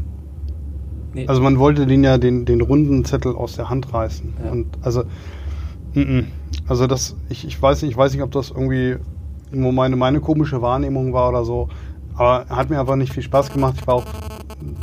Nee. 1.13 1.27
Also 1.27 1.41
man 1.41 1.57
wollte 1.57 1.87
den 1.87 2.03
ja 2.03 2.17
den, 2.17 2.45
den 2.45 2.61
runden 2.61 3.05
Zettel 3.05 3.35
aus 3.35 3.55
der 3.55 3.69
Hand 3.69 3.93
reißen. 3.93 4.33
Ja. 4.43 4.51
Und 4.51 4.67
also, 4.81 5.03
mm, 5.93 5.99
mm. 5.99 6.27
also 6.67 6.87
das, 6.87 7.15
ich, 7.29 7.45
ich 7.45 7.61
weiß 7.61 7.81
nicht, 7.81 7.91
ich 7.91 7.97
weiß 7.97 8.13
nicht, 8.13 8.23
ob 8.23 8.31
das 8.31 8.49
irgendwie 8.49 8.97
nur 9.51 9.71
meine, 9.71 9.95
meine 9.95 10.19
komische 10.19 10.61
Wahrnehmung 10.61 11.13
war 11.13 11.29
oder 11.29 11.45
so. 11.45 11.69
Aber 12.15 12.45
hat 12.49 12.69
mir 12.69 12.79
einfach 12.79 12.95
nicht 12.97 13.13
viel 13.13 13.23
Spaß 13.23 13.51
gemacht. 13.51 13.75
Ich 13.79 13.87
war 13.87 13.95
auch 13.95 14.05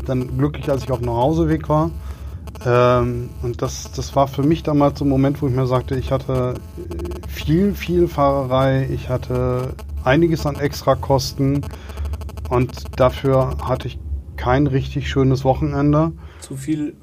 dann 0.07 0.37
glücklich, 0.39 0.71
als 0.71 0.85
ich 0.85 0.91
auf 0.91 0.99
dem 0.99 1.07
Nachhauseweg 1.07 1.69
war. 1.69 1.91
Ähm, 2.67 3.31
und 3.43 3.63
das, 3.63 3.91
das 3.93 4.17
war 4.17 4.27
für 4.29 4.43
mich 4.43 4.63
damals 4.63 4.99
so 4.99 5.05
ein 5.05 5.09
Moment, 5.09 5.41
wo 5.43 5.49
ich 5.49 5.55
mir 5.55 5.67
sagte, 5.67 5.97
ich 5.97 6.11
hatte 6.11 6.55
viel, 7.29 7.75
viel 7.75 8.09
Fahrerei, 8.09 8.89
ich 8.93 9.09
hatte 9.09 9.75
einiges 10.05 10.45
an 10.47 10.57
Extrakosten 10.57 11.65
und 12.51 12.99
dafür 12.99 13.57
hatte 13.63 13.89
ich 13.89 13.99
kein 14.37 14.67
richtig 14.67 15.09
schönes 15.09 15.45
Wochenende. 15.45 16.13
zu 16.41 16.57
viel, 16.57 16.95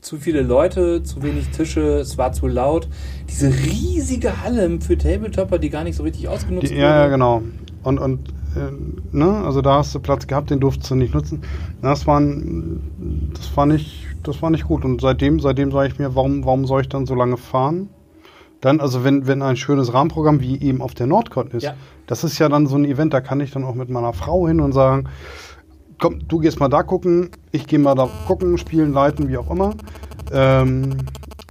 zu 0.00 0.16
viele 0.18 0.42
Leute, 0.42 1.02
zu 1.02 1.22
wenig 1.22 1.48
Tische, 1.48 1.98
es 1.98 2.16
war 2.18 2.32
zu 2.32 2.46
laut. 2.46 2.88
Diese 3.28 3.48
riesige 3.48 4.42
Halle 4.42 4.80
für 4.80 4.96
Tabletopper, 4.96 5.58
die 5.58 5.70
gar 5.70 5.84
nicht 5.84 5.96
so 5.96 6.02
richtig 6.02 6.28
ausgenutzt 6.28 6.70
Die, 6.70 6.74
ja, 6.76 7.04
ja, 7.04 7.08
genau. 7.08 7.42
Und, 7.82 7.98
und 7.98 8.28
äh, 8.54 8.70
ne, 9.16 9.42
also 9.44 9.62
da 9.62 9.78
hast 9.78 9.94
du 9.94 10.00
Platz 10.00 10.26
gehabt, 10.26 10.50
den 10.50 10.60
durftest 10.60 10.90
du 10.90 10.94
nicht 10.94 11.14
nutzen. 11.14 11.42
Das 11.82 12.06
war, 12.06 12.20
ein- 12.20 13.30
das 13.34 13.54
war 13.56 13.64
nicht, 13.66 14.03
das 14.24 14.42
war 14.42 14.50
nicht 14.50 14.64
gut. 14.64 14.84
Und 14.84 15.00
seitdem, 15.00 15.40
seitdem 15.40 15.70
sage 15.70 15.88
ich 15.88 15.98
mir, 15.98 16.14
warum, 16.14 16.44
warum 16.44 16.66
soll 16.66 16.80
ich 16.82 16.88
dann 16.88 17.06
so 17.06 17.14
lange 17.14 17.36
fahren? 17.36 17.88
Dann, 18.60 18.80
also 18.80 19.04
wenn, 19.04 19.26
wenn 19.26 19.42
ein 19.42 19.56
schönes 19.56 19.92
Rahmenprogramm 19.92 20.40
wie 20.40 20.60
eben 20.60 20.80
auf 20.80 20.94
der 20.94 21.06
Nordcon 21.06 21.48
ist, 21.50 21.64
Ja. 21.64 21.74
das 22.06 22.24
ist 22.24 22.38
ja 22.38 22.48
dann 22.48 22.66
so 22.66 22.76
ein 22.76 22.84
Event, 22.84 23.12
da 23.12 23.20
kann 23.20 23.40
ich 23.40 23.50
dann 23.50 23.64
auch 23.64 23.74
mit 23.74 23.90
meiner 23.90 24.12
Frau 24.14 24.48
hin 24.48 24.60
und 24.60 24.72
sagen, 24.72 25.08
komm, 25.98 26.26
du 26.26 26.38
gehst 26.38 26.60
mal 26.60 26.68
da 26.68 26.82
gucken, 26.82 27.30
ich 27.52 27.66
gehe 27.66 27.78
mal 27.78 27.94
da 27.94 28.08
gucken, 28.26 28.56
spielen, 28.58 28.92
leiten, 28.92 29.28
wie 29.28 29.36
auch 29.36 29.50
immer. 29.50 29.74
Ähm, 30.32 30.96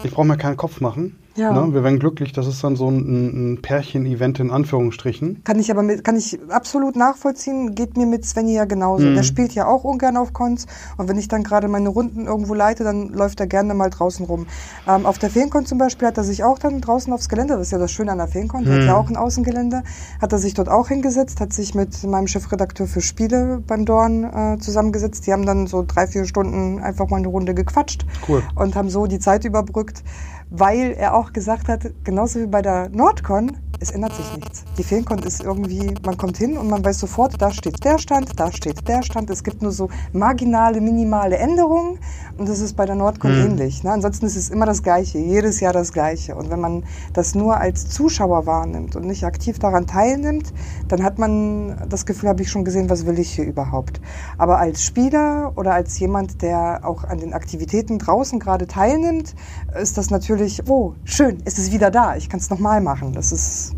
ich 0.03 0.11
brauche 0.11 0.25
mir 0.25 0.37
keinen 0.37 0.57
Kopf 0.57 0.81
machen. 0.81 1.17
Ja. 1.35 1.51
Ne? 1.51 1.73
Wir 1.73 1.83
werden 1.83 1.99
glücklich, 1.99 2.31
das 2.31 2.47
ist 2.47 2.63
dann 2.63 2.75
so 2.75 2.89
ein, 2.89 3.53
ein 3.53 3.61
Pärchen-Event 3.61 4.39
in 4.39 4.51
Anführungsstrichen. 4.51 5.43
Kann 5.43 5.59
ich 5.59 5.71
aber 5.71 5.81
mit, 5.81 6.03
kann 6.03 6.15
ich 6.15 6.39
absolut 6.49 6.95
nachvollziehen, 6.95 7.73
geht 7.73 7.97
mir 7.97 8.05
mit 8.05 8.25
Svenny 8.25 8.53
ja 8.53 8.65
genauso. 8.65 9.05
Mhm. 9.05 9.15
Der 9.15 9.23
spielt 9.23 9.53
ja 9.53 9.65
auch 9.65 9.83
ungern 9.83 10.17
auf 10.17 10.33
Cons 10.33 10.67
und 10.97 11.07
wenn 11.09 11.17
ich 11.17 11.27
dann 11.27 11.43
gerade 11.43 11.67
meine 11.67 11.89
Runden 11.89 12.25
irgendwo 12.25 12.53
leite, 12.53 12.83
dann 12.83 13.09
läuft 13.09 13.39
er 13.39 13.47
gerne 13.47 13.73
mal 13.73 13.89
draußen 13.89 14.25
rum. 14.25 14.45
Ähm, 14.87 15.05
auf 15.05 15.17
der 15.17 15.31
Feencon 15.31 15.65
zum 15.65 15.79
Beispiel 15.79 16.07
hat 16.07 16.17
er 16.17 16.23
sich 16.23 16.43
auch 16.43 16.59
dann 16.59 16.81
draußen 16.81 17.11
aufs 17.11 17.29
Gelände, 17.29 17.55
das 17.55 17.67
ist 17.67 17.71
ja 17.71 17.79
das 17.79 17.91
Schöne 17.91 18.11
an 18.11 18.19
der 18.19 18.27
Feencon, 18.27 18.65
der 18.65 18.75
hat 18.75 18.83
ja 18.83 18.95
auch 18.95 19.09
ein 19.09 19.17
Außengelände, 19.17 19.83
hat 20.21 20.31
er 20.31 20.37
sich 20.37 20.53
dort 20.53 20.69
auch 20.69 20.87
hingesetzt, 20.87 21.39
hat 21.39 21.51
sich 21.53 21.73
mit 21.73 22.03
meinem 22.03 22.27
Chefredakteur 22.27 22.85
für 22.85 23.01
Spiele 23.01 23.61
beim 23.65 23.85
Dorn 23.85 24.23
äh, 24.23 24.59
zusammengesetzt. 24.59 25.25
Die 25.25 25.33
haben 25.33 25.45
dann 25.45 25.67
so 25.67 25.83
drei, 25.87 26.05
vier 26.05 26.25
Stunden 26.25 26.79
einfach 26.79 27.09
mal 27.09 27.17
eine 27.17 27.27
Runde 27.27 27.53
gequatscht 27.53 28.05
Cool. 28.27 28.43
und 28.55 28.75
haben 28.75 28.89
so 28.89 29.07
die 29.07 29.19
Zeit 29.19 29.45
überbrückt, 29.45 30.03
weil 30.49 30.91
er 30.93 31.15
auch 31.15 31.33
gesagt 31.33 31.67
hat, 31.67 31.91
genauso 32.03 32.39
wie 32.39 32.47
bei 32.47 32.61
der 32.61 32.89
Nordcon, 32.89 33.57
es 33.79 33.91
ändert 33.91 34.15
sich 34.15 34.25
nichts. 34.35 34.63
Die 34.77 34.83
Feencon 34.83 35.19
ist 35.19 35.43
irgendwie, 35.43 35.93
man 36.05 36.17
kommt 36.17 36.37
hin 36.37 36.57
und 36.57 36.69
man 36.69 36.83
weiß 36.83 36.99
sofort, 36.99 37.41
da 37.41 37.51
steht 37.51 37.83
der 37.83 37.97
Stand, 37.97 38.39
da 38.39 38.51
steht 38.51 38.87
der 38.87 39.03
Stand. 39.03 39.29
Es 39.29 39.43
gibt 39.43 39.61
nur 39.61 39.71
so 39.71 39.89
marginale, 40.13 40.81
minimale 40.81 41.37
Änderungen 41.37 41.99
und 42.37 42.49
das 42.49 42.59
ist 42.59 42.75
bei 42.75 42.85
der 42.85 42.95
Nordcon 42.95 43.31
ähnlich. 43.31 43.83
Ne? 43.83 43.91
Ansonsten 43.91 44.25
ist 44.25 44.35
es 44.35 44.49
immer 44.49 44.65
das 44.65 44.83
Gleiche, 44.83 45.19
jedes 45.19 45.59
Jahr 45.59 45.73
das 45.73 45.91
Gleiche. 45.91 46.35
Und 46.35 46.49
wenn 46.49 46.59
man 46.59 46.83
das 47.13 47.35
nur 47.35 47.57
als 47.57 47.89
Zuschauer 47.89 48.45
wahrnimmt 48.45 48.95
und 48.95 49.05
nicht 49.05 49.23
aktiv 49.23 49.59
daran 49.59 49.85
teilnimmt, 49.85 50.53
dann 50.87 51.03
hat 51.03 51.19
man 51.19 51.75
das 51.89 52.05
Gefühl, 52.05 52.29
habe 52.29 52.41
ich 52.41 52.49
schon 52.49 52.65
gesehen, 52.65 52.89
was 52.89 53.05
will 53.05 53.19
ich 53.19 53.31
hier 53.31 53.45
überhaupt. 53.45 54.01
Aber 54.37 54.59
als 54.59 54.83
Spieler 54.83 55.53
oder 55.55 55.73
als 55.73 55.99
jemand, 55.99 56.41
der 56.41 56.81
auch 56.83 57.03
an 57.03 57.19
den 57.19 57.33
Aktivitäten 57.33 57.99
draußen 57.99 58.39
gerade 58.39 58.67
teilnimmt, 58.67 59.35
ist 59.79 59.97
das 59.97 60.09
natürlich, 60.09 60.67
oh, 60.67 60.93
schön, 61.03 61.37
es 61.45 61.59
ist 61.59 61.71
wieder 61.71 61.91
da, 61.91 62.15
ich 62.15 62.29
kann 62.29 62.39
es 62.39 62.49
nochmal 62.49 62.81
machen. 62.81 63.13
Das 63.13 63.31
ist 63.31 63.72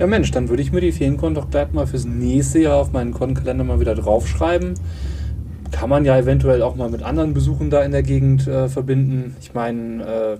Ja 0.00 0.06
Mensch, 0.06 0.30
dann 0.30 0.48
würde 0.48 0.62
ich 0.62 0.72
mir 0.72 0.80
die 0.80 0.92
Feenkon 0.92 1.34
doch 1.34 1.50
gleich 1.50 1.72
mal 1.72 1.86
fürs 1.86 2.06
nächste 2.06 2.58
Jahr 2.58 2.76
auf 2.78 2.90
meinen 2.90 3.12
Konkalender 3.12 3.64
mal 3.64 3.80
wieder 3.80 3.94
draufschreiben. 3.94 4.72
Kann 5.72 5.90
man 5.90 6.06
ja 6.06 6.18
eventuell 6.18 6.62
auch 6.62 6.74
mal 6.74 6.88
mit 6.88 7.02
anderen 7.02 7.34
Besuchen 7.34 7.68
da 7.68 7.82
in 7.82 7.92
der 7.92 8.02
Gegend 8.02 8.46
äh, 8.48 8.70
verbinden. 8.70 9.36
Ich 9.42 9.52
meine, 9.52 10.02
äh, 10.02 10.36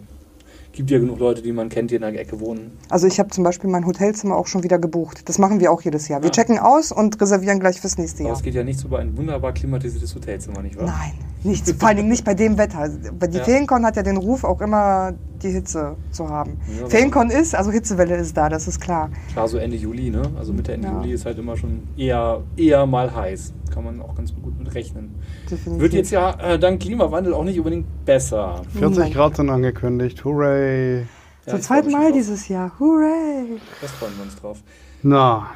gibt 0.72 0.90
ja 0.90 0.98
genug 0.98 1.18
Leute, 1.18 1.42
die 1.42 1.52
man 1.52 1.68
kennt, 1.68 1.90
die 1.90 1.96
in 1.96 2.00
der 2.00 2.18
Ecke 2.18 2.40
wohnen. 2.40 2.70
Also 2.88 3.06
ich 3.06 3.18
habe 3.18 3.28
zum 3.28 3.44
Beispiel 3.44 3.68
mein 3.68 3.84
Hotelzimmer 3.84 4.34
auch 4.36 4.46
schon 4.46 4.62
wieder 4.62 4.78
gebucht. 4.78 5.28
Das 5.28 5.38
machen 5.38 5.60
wir 5.60 5.70
auch 5.70 5.82
jedes 5.82 6.08
Jahr. 6.08 6.22
Wir 6.22 6.28
Ja. 6.28 6.32
checken 6.32 6.58
aus 6.58 6.90
und 6.90 7.20
reservieren 7.20 7.60
gleich 7.60 7.80
fürs 7.82 7.98
nächste 7.98 8.20
Aber 8.22 8.30
Jahr. 8.30 8.36
es 8.38 8.42
geht 8.42 8.54
ja 8.54 8.64
nichts 8.64 8.82
über 8.84 8.98
ein 9.00 9.14
wunderbar 9.14 9.52
klimatisiertes 9.52 10.14
Hotelzimmer, 10.14 10.62
nicht 10.62 10.78
wahr? 10.78 10.86
Nein, 10.86 11.12
nichts. 11.44 11.72
Vor 11.72 11.88
allen 11.88 11.96
Dingen 11.98 12.08
nicht 12.08 12.24
bei 12.24 12.34
dem 12.34 12.58
Wetter. 12.58 12.88
Bei 13.18 13.26
Die 13.26 13.38
Ja. 13.38 13.44
Feenkon 13.44 13.84
hat 13.84 13.96
ja 13.96 14.02
den 14.02 14.16
Ruf, 14.16 14.44
auch 14.44 14.60
immer 14.60 15.12
die 15.42 15.50
Hitze 15.50 15.96
zu 16.10 16.28
haben. 16.28 16.58
Ja, 16.74 16.80
aber- 16.82 16.90
Feenkon 16.90 17.30
ist, 17.30 17.54
also 17.54 17.70
Hitzewelle 17.70 18.16
ist 18.16 18.36
da, 18.36 18.48
das 18.48 18.68
ist 18.68 18.80
klar. 18.80 19.10
Klar, 19.32 19.48
so 19.48 19.56
Ende 19.58 19.76
Juli, 19.76 20.10
ne? 20.10 20.22
Also 20.38 20.52
Mitte, 20.52 20.72
Ende 20.74 20.88
Ja. 20.88 20.94
Juli 20.96 21.12
ist 21.12 21.24
halt 21.24 21.38
immer 21.38 21.56
schon 21.56 21.88
eher, 21.96 22.42
eher 22.56 22.84
mal 22.86 23.14
heiß. 23.14 23.52
Kann 23.72 23.84
man 23.84 24.02
auch 24.02 24.14
ganz 24.16 24.34
gut 24.34 24.58
mit 24.58 24.74
rechnen. 24.74 25.14
Definitiv. 25.50 25.80
Wird 25.80 25.92
jetzt 25.94 26.10
ja 26.10 26.30
äh, 26.40 26.58
dank 26.58 26.80
Klimawandel 26.80 27.32
auch 27.34 27.44
nicht 27.44 27.58
unbedingt 27.58 27.86
besser. 28.04 28.62
40 28.76 28.98
Nein. 28.98 29.12
Grad 29.12 29.36
sind 29.36 29.48
angekündigt. 29.48 30.24
Hooray! 30.24 31.06
Ja, 31.46 31.52
Zum 31.52 31.60
zweiten 31.62 31.90
Mal 31.90 32.06
drauf. 32.06 32.12
dieses 32.14 32.48
Jahr. 32.48 32.72
Hooray! 32.78 33.58
Das 33.80 33.90
freuen 33.92 34.12
wir 34.18 34.24
uns 34.24 34.36
drauf. 34.36 34.58
Na, 35.02 35.46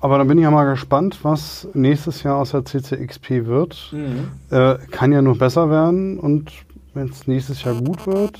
aber 0.00 0.18
dann 0.18 0.28
bin 0.28 0.38
ich 0.38 0.44
ja 0.44 0.50
mal 0.50 0.64
gespannt, 0.64 1.20
was 1.22 1.68
nächstes 1.74 2.22
Jahr 2.22 2.36
aus 2.36 2.50
der 2.50 2.64
CCXP 2.64 3.46
wird. 3.46 3.92
Mhm. 3.92 4.30
Äh, 4.50 4.76
kann 4.90 5.12
ja 5.12 5.22
nur 5.22 5.38
besser 5.38 5.70
werden 5.70 6.18
und 6.18 6.52
wenn 6.94 7.08
es 7.08 7.26
nächstes 7.26 7.62
Jahr 7.64 7.74
gut 7.74 8.06
wird, 8.06 8.38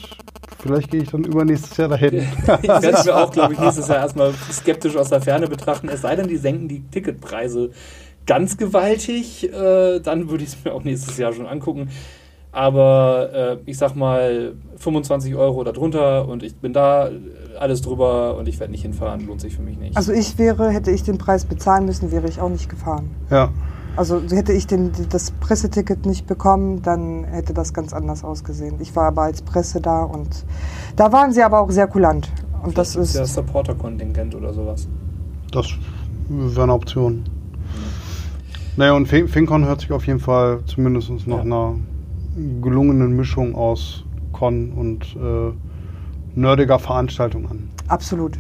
vielleicht 0.61 0.91
gehe 0.91 1.03
ich 1.03 1.11
dann 1.11 1.25
übernächstes 1.25 1.77
Jahr 1.77 1.89
dahin. 1.89 2.15
Ich 2.63 2.69
werde 2.69 2.89
es 2.89 3.05
mir 3.05 3.17
auch, 3.17 3.31
glaube 3.31 3.53
ich, 3.53 3.59
nächstes 3.59 3.89
Jahr 3.89 3.99
erstmal 3.99 4.33
skeptisch 4.51 4.97
aus 4.97 5.11
der 5.11 5.21
Ferne 5.21 5.47
betrachten. 5.47 5.89
Es 5.89 6.01
sei 6.01 6.17
denn, 6.17 6.29
die 6.29 6.37
senken 6.37 6.69
die 6.69 6.83
Ticketpreise 6.89 7.71
ganz 8.27 8.57
gewaltig. 8.57 9.53
Äh, 9.53 10.01
dann 10.01 10.31
würde 10.31 10.45
ich 10.45 10.51
es 10.51 10.65
mir 10.65 10.73
auch 10.73 10.85
nächstes 10.85 11.17
Jahr 11.19 11.33
schon 11.33 11.47
angucken. 11.47 11.91
Aber 12.53 13.31
äh, 13.35 13.71
ich 13.71 13.77
sag 13.77 13.95
mal 13.97 14.55
25 14.79 15.35
Euro 15.35 15.61
oder 15.61 15.75
drunter 15.75 16.27
und 16.27 16.43
ich 16.43 16.57
bin 16.57 16.73
da, 16.73 17.09
äh, 17.09 17.13
alles 17.59 17.83
drüber 17.83 18.37
und 18.37 18.49
ich 18.49 18.59
werde 18.61 18.71
nicht 18.73 18.83
hinfahren. 18.83 19.27
Lohnt 19.27 19.41
sich 19.41 19.57
für 19.57 19.63
mich 19.63 19.79
nicht. 19.79 19.97
Also 19.97 20.13
ich 20.13 20.39
wäre, 20.39 20.71
hätte 20.71 20.91
ich 20.91 21.03
den 21.03 21.19
Preis 21.19 21.45
bezahlen 21.45 21.87
müssen, 21.87 22.11
wäre 22.13 22.29
ich 22.29 22.41
auch 22.41 22.49
nicht 22.51 22.69
gefahren. 22.69 23.11
ja, 23.31 23.51
Also 23.97 24.21
hätte 24.31 24.53
ich 24.53 24.67
den, 24.67 24.93
das 25.11 25.31
Presseticket 25.33 26.05
nicht 26.07 26.27
bekommen, 26.27 26.83
dann 26.83 27.25
hätte 27.25 27.55
das 27.55 27.73
ganz 27.73 27.93
anders 27.93 28.25
ausgesehen. 28.25 28.77
Ich 28.81 28.95
war 28.97 29.07
aber 29.07 29.23
als 29.23 29.43
Presse 29.43 29.81
da 29.81 30.03
und 30.03 30.45
da 30.97 31.13
waren 31.13 31.33
sie 31.33 31.43
aber 31.43 31.61
auch 31.61 31.71
sehr 31.71 31.87
kulant. 31.87 32.31
Und 32.63 32.77
das 32.79 32.93
Vielleicht 32.93 33.11
ist, 33.11 33.15
gibt's 33.17 33.37
ja 33.37 33.43
Supporter-Kontingent 33.43 34.35
oder 34.35 34.53
sowas. 34.53 34.89
das 35.53 35.67
wäre 36.29 36.63
eine 36.65 36.73
Option. 36.75 37.25
Naja, 38.77 38.93
und 38.93 39.07
Fin- 39.07 39.29
FinCon 39.29 39.65
hört 39.65 39.81
sich 39.81 39.93
auf 39.93 40.07
jeden 40.07 40.19
Fall 40.21 40.61
zumindest 40.67 41.11
nach 41.27 41.37
Ja. 41.39 41.43
einer 41.43 41.77
gelungenen 42.61 43.17
Mischung 43.17 43.55
aus 43.55 44.05
Con 44.33 44.73
und 44.73 45.05
äh, 45.17 45.53
nerdiger 46.37 46.79
Veranstaltung 46.79 47.49
an. 47.51 47.69
absolut. 47.89 48.39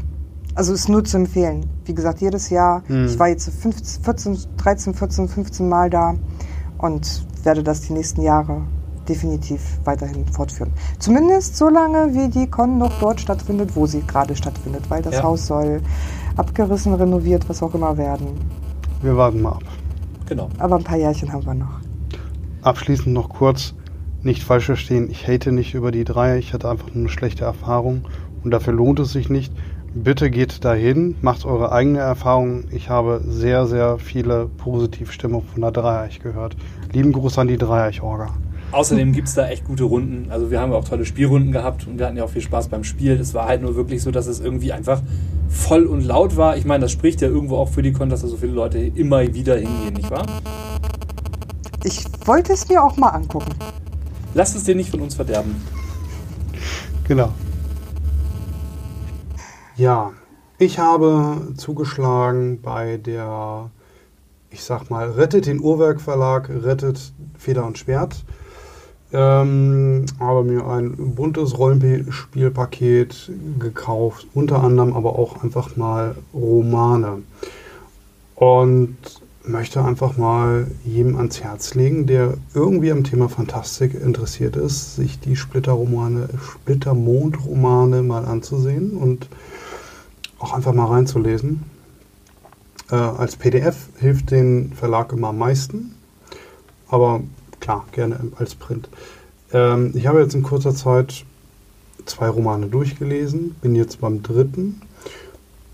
Also 0.54 0.72
ist 0.72 0.88
nur 0.88 1.04
zu 1.04 1.18
empfehlen. 1.18 1.66
Wie 1.84 1.92
gesagt, 1.94 2.22
jedes 2.22 2.48
Jahr. 2.48 2.82
Hm. 2.86 3.04
Ich 3.04 3.18
war 3.18 3.28
jetzt 3.28 3.50
15, 3.60 4.02
14, 4.02 4.38
13, 4.56 4.94
14, 4.94 5.28
15 5.28 5.68
Mal 5.68 5.90
da 5.90 6.14
und 6.78 7.26
werde 7.42 7.62
das 7.62 7.82
die 7.82 7.92
nächsten 7.92 8.22
Jahre 8.22 8.62
definitiv 9.06 9.60
weiterhin 9.84 10.24
fortführen. 10.26 10.72
Zumindest 10.98 11.56
so 11.58 11.68
lange, 11.68 12.14
wie 12.14 12.28
die 12.28 12.46
Con 12.48 12.78
noch 12.78 12.98
dort 13.00 13.20
stattfindet, 13.20 13.76
wo 13.76 13.84
sie 13.84 14.00
gerade 14.00 14.34
stattfindet, 14.34 14.88
weil 14.88 15.02
das 15.02 15.16
Ja. 15.16 15.24
Haus 15.24 15.46
soll 15.46 15.82
abgerissen, 16.36 16.94
renoviert, 16.94 17.46
was 17.50 17.62
auch 17.62 17.74
immer 17.74 17.98
werden. 17.98 18.28
Wir 19.02 19.14
warten 19.14 19.42
mal 19.42 19.52
ab. 19.52 19.64
Genau. 20.24 20.48
Aber 20.58 20.76
ein 20.76 20.84
paar 20.84 20.96
Jährchen 20.96 21.30
haben 21.34 21.44
wir 21.44 21.52
noch. 21.54 21.80
Abschließend 22.62 23.08
noch 23.14 23.28
kurz, 23.28 23.74
nicht 24.26 24.42
falsch 24.42 24.66
verstehen, 24.66 25.08
ich 25.10 25.26
hate 25.26 25.52
nicht 25.52 25.72
über 25.72 25.90
die 25.90 26.04
drei, 26.04 26.36
ich 26.36 26.52
hatte 26.52 26.68
einfach 26.68 26.88
nur 26.88 27.04
eine 27.04 27.08
schlechte 27.08 27.44
Erfahrung 27.44 28.02
und 28.44 28.50
dafür 28.50 28.74
lohnt 28.74 29.00
es 29.00 29.12
sich 29.12 29.30
nicht. 29.30 29.52
Bitte 29.94 30.30
geht 30.30 30.62
dahin, 30.62 31.14
macht 31.22 31.46
eure 31.46 31.72
eigene 31.72 32.00
Erfahrung. 32.00 32.64
Ich 32.70 32.90
habe 32.90 33.22
sehr, 33.26 33.66
sehr 33.66 33.98
viele 33.98 34.50
Positivstimmen 34.58 35.40
von 35.40 35.62
der 35.62 35.70
Dreieich 35.70 36.20
gehört. 36.20 36.54
Lieben 36.92 37.12
Gruß 37.12 37.38
an 37.38 37.48
die 37.48 37.56
Dreieich-Orga. 37.56 38.34
Außerdem 38.72 39.12
gibt 39.12 39.28
es 39.28 39.34
da 39.34 39.48
echt 39.48 39.64
gute 39.64 39.84
Runden. 39.84 40.26
Also 40.30 40.50
wir 40.50 40.60
haben 40.60 40.72
ja 40.72 40.76
auch 40.76 40.84
tolle 40.84 41.06
Spielrunden 41.06 41.52
gehabt 41.52 41.86
und 41.86 41.98
wir 41.98 42.06
hatten 42.06 42.18
ja 42.18 42.24
auch 42.24 42.30
viel 42.30 42.42
Spaß 42.42 42.68
beim 42.68 42.84
Spiel. 42.84 43.12
Es 43.12 43.32
war 43.32 43.46
halt 43.46 43.62
nur 43.62 43.74
wirklich 43.74 44.02
so, 44.02 44.10
dass 44.10 44.26
es 44.26 44.40
irgendwie 44.40 44.72
einfach 44.72 45.00
voll 45.48 45.86
und 45.86 46.02
laut 46.02 46.36
war. 46.36 46.58
Ich 46.58 46.66
meine, 46.66 46.82
das 46.82 46.92
spricht 46.92 47.22
ja 47.22 47.28
irgendwo 47.28 47.56
auch 47.56 47.70
für 47.70 47.80
die 47.80 47.92
Con, 47.92 48.10
dass 48.10 48.20
da 48.20 48.28
so 48.28 48.36
viele 48.36 48.52
Leute 48.52 48.78
immer 48.78 49.22
wieder 49.32 49.56
hingehen, 49.56 49.94
nicht 49.94 50.10
wahr? 50.10 50.26
Ich 51.84 52.04
wollte 52.26 52.52
es 52.52 52.68
mir 52.68 52.82
auch 52.84 52.96
mal 52.96 53.10
angucken. 53.10 53.54
Lass 54.36 54.54
es 54.54 54.64
dir 54.64 54.74
nicht 54.74 54.90
von 54.90 55.00
uns 55.00 55.14
verderben. 55.14 55.56
Genau. 57.08 57.32
Ja, 59.76 60.12
ich 60.58 60.78
habe 60.78 61.54
zugeschlagen 61.56 62.60
bei 62.60 62.98
der, 62.98 63.70
ich 64.50 64.62
sag 64.62 64.90
mal, 64.90 65.12
Rettet 65.12 65.46
den 65.46 65.58
Uhrwerk 65.58 66.02
Verlag, 66.02 66.50
Rettet 66.50 67.14
Feder 67.38 67.64
und 67.64 67.78
Schwert. 67.78 68.26
Ähm, 69.10 70.04
habe 70.20 70.44
mir 70.44 70.66
ein 70.66 71.14
buntes 71.14 71.56
Rollenspielpaket 71.56 73.32
gekauft, 73.58 74.26
unter 74.34 74.62
anderem 74.62 74.92
aber 74.92 75.18
auch 75.18 75.42
einfach 75.42 75.76
mal 75.76 76.14
Romane. 76.34 77.22
Und 78.34 78.98
möchte 79.46 79.84
einfach 79.84 80.16
mal 80.16 80.66
jedem 80.84 81.16
ans 81.16 81.40
Herz 81.40 81.74
legen, 81.74 82.06
der 82.06 82.34
irgendwie 82.54 82.90
am 82.90 83.04
Thema 83.04 83.28
Fantastik 83.28 83.94
interessiert 83.94 84.56
ist, 84.56 84.96
sich 84.96 85.20
die 85.20 85.36
Splitterromane, 85.36 86.28
Splittermond-Romane 86.52 88.02
mal 88.02 88.24
anzusehen 88.24 88.96
und 88.96 89.28
auch 90.38 90.52
einfach 90.52 90.72
mal 90.72 90.86
reinzulesen. 90.86 91.62
Äh, 92.90 92.96
als 92.96 93.36
PDF 93.36 93.88
hilft 93.98 94.30
den 94.30 94.72
Verlag 94.72 95.12
immer 95.12 95.28
am 95.28 95.38
meisten, 95.38 95.94
aber 96.88 97.22
klar, 97.60 97.84
gerne 97.92 98.18
als 98.36 98.54
Print. 98.54 98.88
Ähm, 99.52 99.92
ich 99.94 100.06
habe 100.06 100.20
jetzt 100.20 100.34
in 100.34 100.42
kurzer 100.42 100.74
Zeit 100.74 101.24
zwei 102.04 102.28
Romane 102.28 102.66
durchgelesen, 102.66 103.56
bin 103.60 103.74
jetzt 103.74 104.00
beim 104.00 104.22
dritten. 104.22 104.82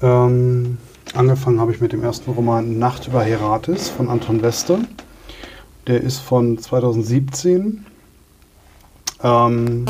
Ähm, 0.00 0.78
angefangen 1.15 1.61
habe 1.61 1.73
ich 1.73 1.81
mit 1.81 1.93
dem 1.93 2.03
ersten 2.03 2.31
Roman 2.31 2.79
Nacht 2.79 3.09
über 3.09 3.23
Heratis 3.23 3.88
von 3.88 4.09
Anton 4.09 4.43
Wester. 4.43 4.79
Der 5.87 6.01
ist 6.01 6.19
von 6.19 6.59
2017 6.59 7.85
ähm, 9.23 9.87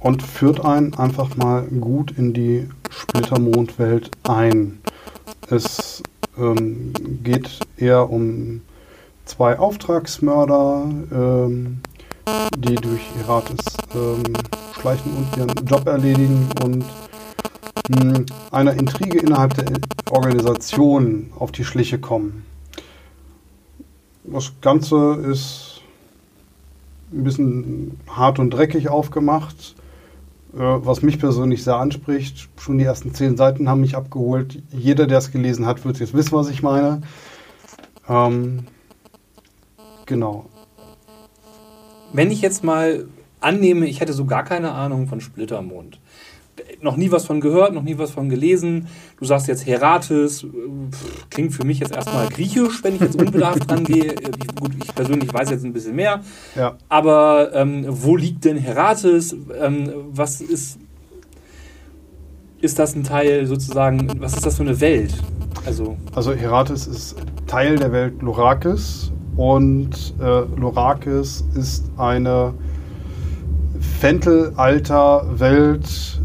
und 0.00 0.22
führt 0.22 0.64
einen 0.64 0.94
einfach 0.94 1.36
mal 1.36 1.62
gut 1.62 2.12
in 2.16 2.32
die 2.32 2.68
Splittermondwelt 2.90 4.10
ein. 4.24 4.80
Es 5.48 6.02
ähm, 6.38 6.92
geht 7.22 7.60
eher 7.76 8.10
um 8.10 8.62
zwei 9.24 9.58
Auftragsmörder, 9.58 10.88
ähm, 11.12 11.80
die 12.58 12.74
durch 12.74 13.02
Heratis 13.16 13.58
ähm, 13.94 14.22
schleichen 14.78 15.12
und 15.16 15.36
ihren 15.36 15.66
Job 15.66 15.86
erledigen 15.86 16.48
und 16.64 16.84
einer 18.50 18.72
Intrige 18.74 19.18
innerhalb 19.18 19.54
der 19.54 19.66
Organisation 20.10 21.30
auf 21.38 21.52
die 21.52 21.64
Schliche 21.64 21.98
kommen. 21.98 22.44
Das 24.24 24.52
Ganze 24.60 25.14
ist 25.30 25.80
ein 27.12 27.22
bisschen 27.22 28.00
hart 28.08 28.38
und 28.38 28.50
dreckig 28.50 28.88
aufgemacht, 28.88 29.76
äh, 30.54 30.58
was 30.58 31.02
mich 31.02 31.18
persönlich 31.18 31.62
sehr 31.62 31.76
anspricht. 31.76 32.48
Schon 32.58 32.78
die 32.78 32.84
ersten 32.84 33.14
zehn 33.14 33.36
Seiten 33.36 33.68
haben 33.68 33.80
mich 33.80 33.96
abgeholt. 33.96 34.62
Jeder, 34.72 35.06
der 35.06 35.18
es 35.18 35.30
gelesen 35.30 35.66
hat, 35.66 35.84
wird 35.84 36.00
jetzt 36.00 36.14
wissen, 36.14 36.32
was 36.32 36.48
ich 36.48 36.62
meine. 36.62 37.02
Ähm, 38.08 38.66
genau. 40.06 40.46
Wenn 42.12 42.30
ich 42.30 42.40
jetzt 42.40 42.64
mal 42.64 43.06
annehme, 43.40 43.86
ich 43.86 44.00
hätte 44.00 44.12
so 44.12 44.24
gar 44.24 44.42
keine 44.42 44.72
Ahnung 44.72 45.06
von 45.06 45.20
Splittermond. 45.20 46.00
Noch 46.80 46.96
nie 46.96 47.10
was 47.10 47.26
von 47.26 47.40
gehört, 47.40 47.74
noch 47.74 47.82
nie 47.82 47.98
was 47.98 48.10
von 48.10 48.28
gelesen. 48.28 48.86
Du 49.18 49.24
sagst 49.24 49.48
jetzt 49.48 49.66
Heratis, 49.66 50.44
äh, 50.44 50.46
pff, 50.90 51.28
klingt 51.30 51.54
für 51.54 51.64
mich 51.64 51.80
jetzt 51.80 51.94
erstmal 51.94 52.28
griechisch, 52.28 52.82
wenn 52.82 52.94
ich 52.94 53.00
jetzt 53.00 53.20
unbedarft 53.20 53.70
rangehe. 53.70 54.14
Ich, 54.14 54.56
gut, 54.56 54.70
ich 54.82 54.94
persönlich 54.94 55.32
weiß 55.32 55.50
jetzt 55.50 55.64
ein 55.64 55.72
bisschen 55.72 55.96
mehr. 55.96 56.20
Ja. 56.54 56.76
Aber 56.88 57.50
ähm, 57.54 57.84
wo 57.88 58.16
liegt 58.16 58.44
denn 58.44 58.56
Heratis? 58.56 59.34
Ähm, 59.60 59.90
was 60.12 60.40
ist. 60.40 60.78
Ist 62.62 62.78
das 62.78 62.96
ein 62.96 63.04
Teil 63.04 63.46
sozusagen, 63.46 64.10
was 64.18 64.34
ist 64.34 64.46
das 64.46 64.56
für 64.56 64.62
eine 64.62 64.80
Welt? 64.80 65.12
Also, 65.66 65.96
Also 66.14 66.32
Heratis 66.32 66.86
ist 66.86 67.16
Teil 67.46 67.76
der 67.76 67.92
Welt 67.92 68.22
Lorakis 68.22 69.12
und 69.36 70.14
äh, 70.18 70.40
Lorakis 70.58 71.44
ist 71.54 71.84
eine 71.98 72.54
Fentelalter-Welt, 74.00 76.20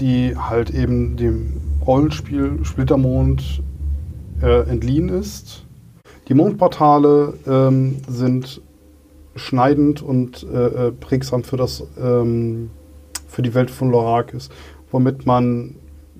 die 0.00 0.36
halt 0.36 0.70
eben 0.70 1.16
dem 1.16 1.60
Rollenspiel 1.86 2.64
Splittermond 2.64 3.62
äh, 4.42 4.68
entliehen 4.68 5.08
ist. 5.08 5.64
Die 6.28 6.34
Mondportale 6.34 7.34
ähm, 7.46 7.96
sind 8.08 8.62
schneidend 9.36 10.02
und 10.02 10.44
äh, 10.44 10.88
äh, 10.88 10.92
prägsam 10.92 11.44
für, 11.44 11.56
das, 11.56 11.86
ähm, 12.00 12.70
für 13.26 13.42
die 13.42 13.54
Welt 13.54 13.70
von 13.70 13.90
Lorakis, 13.90 14.48
womit 14.90 15.26
man 15.26 15.76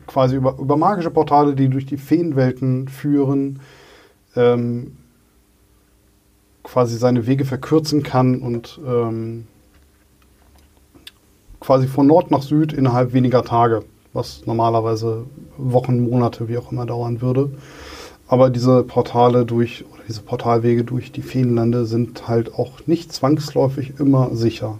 quasi 0.06 0.36
über, 0.36 0.58
über 0.58 0.76
magische 0.76 1.10
Portale, 1.10 1.54
die 1.54 1.68
durch 1.68 1.86
die 1.86 1.96
Feenwelten 1.96 2.88
führen, 2.88 3.60
ähm, 4.36 4.96
quasi 6.62 6.96
seine 6.96 7.26
Wege 7.26 7.44
verkürzen 7.44 8.02
kann 8.02 8.40
und 8.40 8.80
ähm, 8.86 9.46
quasi 11.64 11.86
von 11.86 12.06
Nord 12.06 12.30
nach 12.30 12.42
Süd 12.42 12.72
innerhalb 12.72 13.12
weniger 13.12 13.42
Tage, 13.42 13.84
was 14.12 14.42
normalerweise 14.46 15.24
Wochen, 15.56 16.08
Monate, 16.08 16.48
wie 16.48 16.58
auch 16.58 16.70
immer 16.70 16.84
dauern 16.84 17.22
würde. 17.22 17.52
Aber 18.28 18.50
diese 18.50 18.82
Portale 18.82 19.46
durch, 19.46 19.84
oder 19.92 20.02
diese 20.08 20.22
Portalwege 20.22 20.84
durch 20.84 21.12
die 21.12 21.22
Feenlande 21.22 21.86
sind 21.86 22.28
halt 22.28 22.54
auch 22.54 22.86
nicht 22.86 23.12
zwangsläufig 23.12 23.94
immer 23.98 24.34
sicher. 24.34 24.78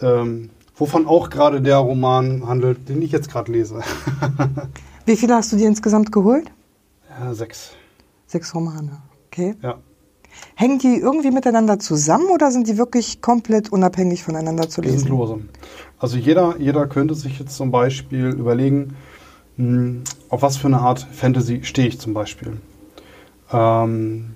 Ähm, 0.00 0.50
wovon 0.76 1.06
auch 1.06 1.30
gerade 1.30 1.60
der 1.60 1.76
Roman 1.76 2.46
handelt, 2.46 2.88
den 2.88 3.02
ich 3.02 3.12
jetzt 3.12 3.30
gerade 3.30 3.52
lese. 3.52 3.80
Wie 5.06 5.16
viele 5.16 5.34
hast 5.34 5.52
du 5.52 5.56
dir 5.56 5.68
insgesamt 5.68 6.10
geholt? 6.12 6.50
ja, 7.08 7.34
sechs. 7.34 7.72
Sechs 8.26 8.54
Romane. 8.54 9.02
Okay. 9.26 9.54
Ja. 9.62 9.78
Hängen 10.54 10.78
die 10.78 10.96
irgendwie 10.96 11.30
miteinander 11.30 11.78
zusammen 11.78 12.28
oder 12.32 12.50
sind 12.50 12.66
die 12.68 12.76
wirklich 12.78 13.20
komplett 13.22 13.70
unabhängig 13.72 14.22
voneinander 14.24 14.68
zu 14.68 14.80
Die 14.80 14.88
sind 14.90 14.98
lesen? 14.98 15.08
lose. 15.10 15.38
Also 15.98 16.16
jeder, 16.16 16.56
jeder 16.58 16.86
könnte 16.86 17.14
sich 17.14 17.38
jetzt 17.38 17.56
zum 17.56 17.70
Beispiel 17.70 18.26
überlegen, 18.28 18.94
mh, 19.56 20.00
auf 20.28 20.42
was 20.42 20.56
für 20.56 20.66
eine 20.68 20.78
Art 20.80 21.06
Fantasy 21.12 21.60
stehe 21.64 21.88
ich 21.88 21.98
zum 22.00 22.14
Beispiel. 22.14 22.58
Ähm, 23.52 24.30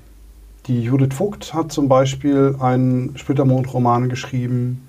die 0.66 0.82
Judith 0.82 1.14
Vogt 1.14 1.52
hat 1.52 1.72
zum 1.72 1.88
Beispiel 1.88 2.56
einen 2.58 3.16
Splittermond-Roman 3.18 4.08
geschrieben, 4.08 4.88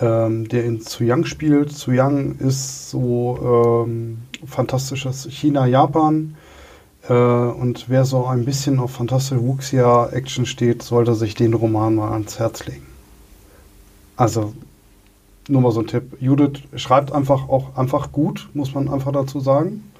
ähm, 0.00 0.48
der 0.48 0.64
in 0.64 0.80
Zuyang 0.82 1.24
spielt. 1.24 1.72
Zuyang 1.72 2.36
ist 2.38 2.90
so 2.90 3.84
ähm, 3.86 4.18
fantastisches 4.46 5.26
China-Japan. 5.30 6.34
Äh, 7.08 7.12
und 7.12 7.88
wer 7.88 8.04
so 8.04 8.26
ein 8.26 8.44
bisschen 8.44 8.78
auf 8.78 8.92
fantastische 8.92 9.42
Wuxia-Action 9.42 10.46
steht, 10.46 10.82
sollte 10.82 11.14
sich 11.14 11.34
den 11.34 11.54
Roman 11.54 11.94
mal 11.94 12.12
ans 12.12 12.38
Herz 12.38 12.66
legen. 12.66 12.86
Also 14.16 14.52
nur 15.48 15.60
mal 15.62 15.72
so 15.72 15.80
ein 15.80 15.88
Tipp. 15.88 16.16
Judith 16.20 16.62
schreibt 16.76 17.12
einfach 17.12 17.48
auch 17.48 17.76
einfach 17.76 18.12
gut, 18.12 18.48
muss 18.54 18.74
man 18.74 18.88
einfach 18.88 19.12
dazu 19.12 19.40
sagen. 19.40 19.90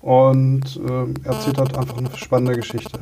Und 0.00 0.78
ähm, 0.86 1.14
erzählt 1.24 1.58
halt 1.58 1.78
einfach 1.78 1.96
eine 1.96 2.14
spannende 2.16 2.56
Geschichte. 2.56 2.98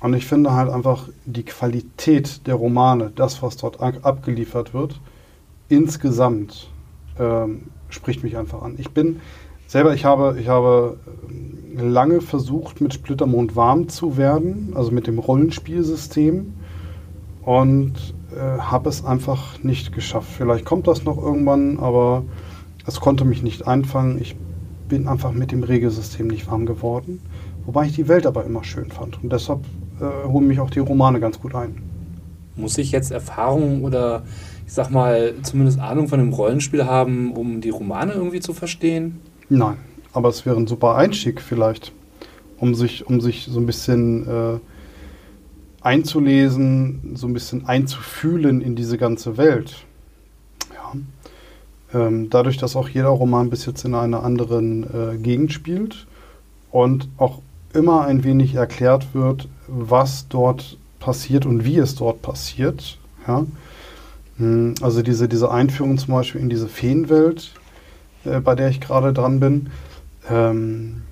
Und 0.00 0.14
ich 0.14 0.26
finde 0.26 0.52
halt 0.52 0.68
einfach 0.68 1.08
die 1.26 1.44
Qualität 1.44 2.46
der 2.48 2.56
Romane, 2.56 3.12
das, 3.14 3.40
was 3.40 3.56
dort 3.56 3.80
ab- 3.80 4.00
abgeliefert 4.02 4.74
wird, 4.74 5.00
insgesamt 5.68 6.70
ähm, 7.20 7.68
spricht 7.88 8.24
mich 8.24 8.36
einfach 8.36 8.62
an. 8.62 8.74
Ich 8.78 8.90
bin 8.90 9.20
selber, 9.68 9.94
ich 9.94 10.04
habe, 10.04 10.36
ich 10.40 10.48
habe 10.48 10.98
ähm, 11.28 11.58
lange 11.76 12.20
versucht, 12.20 12.80
mit 12.80 12.94
Splittermond 12.94 13.56
warm 13.56 13.88
zu 13.88 14.16
werden, 14.16 14.72
also 14.74 14.90
mit 14.90 15.06
dem 15.06 15.18
Rollenspielsystem 15.18 16.54
und 17.42 18.14
äh, 18.34 18.58
habe 18.58 18.88
es 18.88 19.04
einfach 19.04 19.62
nicht 19.62 19.92
geschafft. 19.92 20.30
Vielleicht 20.36 20.64
kommt 20.64 20.86
das 20.86 21.04
noch 21.04 21.18
irgendwann, 21.18 21.78
aber 21.78 22.24
es 22.86 23.00
konnte 23.00 23.24
mich 23.24 23.42
nicht 23.42 23.66
einfangen. 23.66 24.20
Ich 24.20 24.36
bin 24.88 25.08
einfach 25.08 25.32
mit 25.32 25.52
dem 25.52 25.62
Regelsystem 25.62 26.26
nicht 26.26 26.50
warm 26.50 26.66
geworden, 26.66 27.20
wobei 27.64 27.86
ich 27.86 27.92
die 27.92 28.08
Welt 28.08 28.26
aber 28.26 28.44
immer 28.44 28.64
schön 28.64 28.90
fand 28.90 29.22
und 29.22 29.32
deshalb 29.32 29.60
äh, 30.00 30.28
holen 30.28 30.46
mich 30.46 30.60
auch 30.60 30.70
die 30.70 30.80
Romane 30.80 31.20
ganz 31.20 31.40
gut 31.40 31.54
ein. 31.54 31.82
Muss 32.54 32.76
ich 32.76 32.92
jetzt 32.92 33.10
Erfahrung 33.10 33.82
oder 33.84 34.24
ich 34.66 34.72
sag 34.72 34.90
mal 34.90 35.34
zumindest 35.42 35.80
Ahnung 35.80 36.08
von 36.08 36.18
dem 36.18 36.32
Rollenspiel 36.32 36.84
haben, 36.84 37.32
um 37.32 37.60
die 37.60 37.70
Romane 37.70 38.12
irgendwie 38.12 38.40
zu 38.40 38.52
verstehen? 38.52 39.20
Nein, 39.48 39.76
aber 40.12 40.28
es 40.28 40.44
wäre 40.46 40.56
ein 40.56 40.66
super 40.66 40.94
Einstieg 40.96 41.40
vielleicht, 41.40 41.92
um 42.58 42.74
sich, 42.74 43.06
um 43.06 43.20
sich 43.20 43.48
so 43.50 43.58
ein 43.58 43.66
bisschen 43.66 44.26
äh, 44.28 44.58
einzulesen, 45.80 47.16
so 47.16 47.26
ein 47.26 47.34
bisschen 47.34 47.66
einzufühlen 47.66 48.60
in 48.60 48.76
diese 48.76 48.98
ganze 48.98 49.36
Welt. 49.36 49.84
Ja. 50.72 50.92
Ähm, 52.06 52.30
dadurch, 52.30 52.56
dass 52.56 52.76
auch 52.76 52.88
jeder 52.88 53.08
Roman 53.08 53.50
bis 53.50 53.66
jetzt 53.66 53.84
in 53.84 53.94
einer 53.94 54.22
anderen 54.22 54.84
äh, 54.84 55.16
Gegend 55.18 55.52
spielt 55.52 56.06
und 56.70 57.08
auch 57.16 57.40
immer 57.74 58.04
ein 58.04 58.22
wenig 58.22 58.54
erklärt 58.54 59.14
wird, 59.14 59.48
was 59.66 60.28
dort 60.28 60.76
passiert 61.00 61.46
und 61.46 61.64
wie 61.64 61.78
es 61.78 61.94
dort 61.94 62.22
passiert. 62.22 62.98
Ja. 63.26 63.44
Hm, 64.38 64.74
Also 64.80 65.02
diese, 65.02 65.28
diese 65.28 65.50
Einführung 65.50 65.98
zum 65.98 66.14
Beispiel 66.14 66.40
in 66.40 66.48
diese 66.48 66.68
Feenwelt, 66.68 67.52
äh, 68.24 68.40
bei 68.40 68.54
der 68.54 68.68
ich 68.68 68.80
gerade 68.80 69.12
dran 69.12 69.40
bin, 69.40 69.70
ähm, 70.28 71.02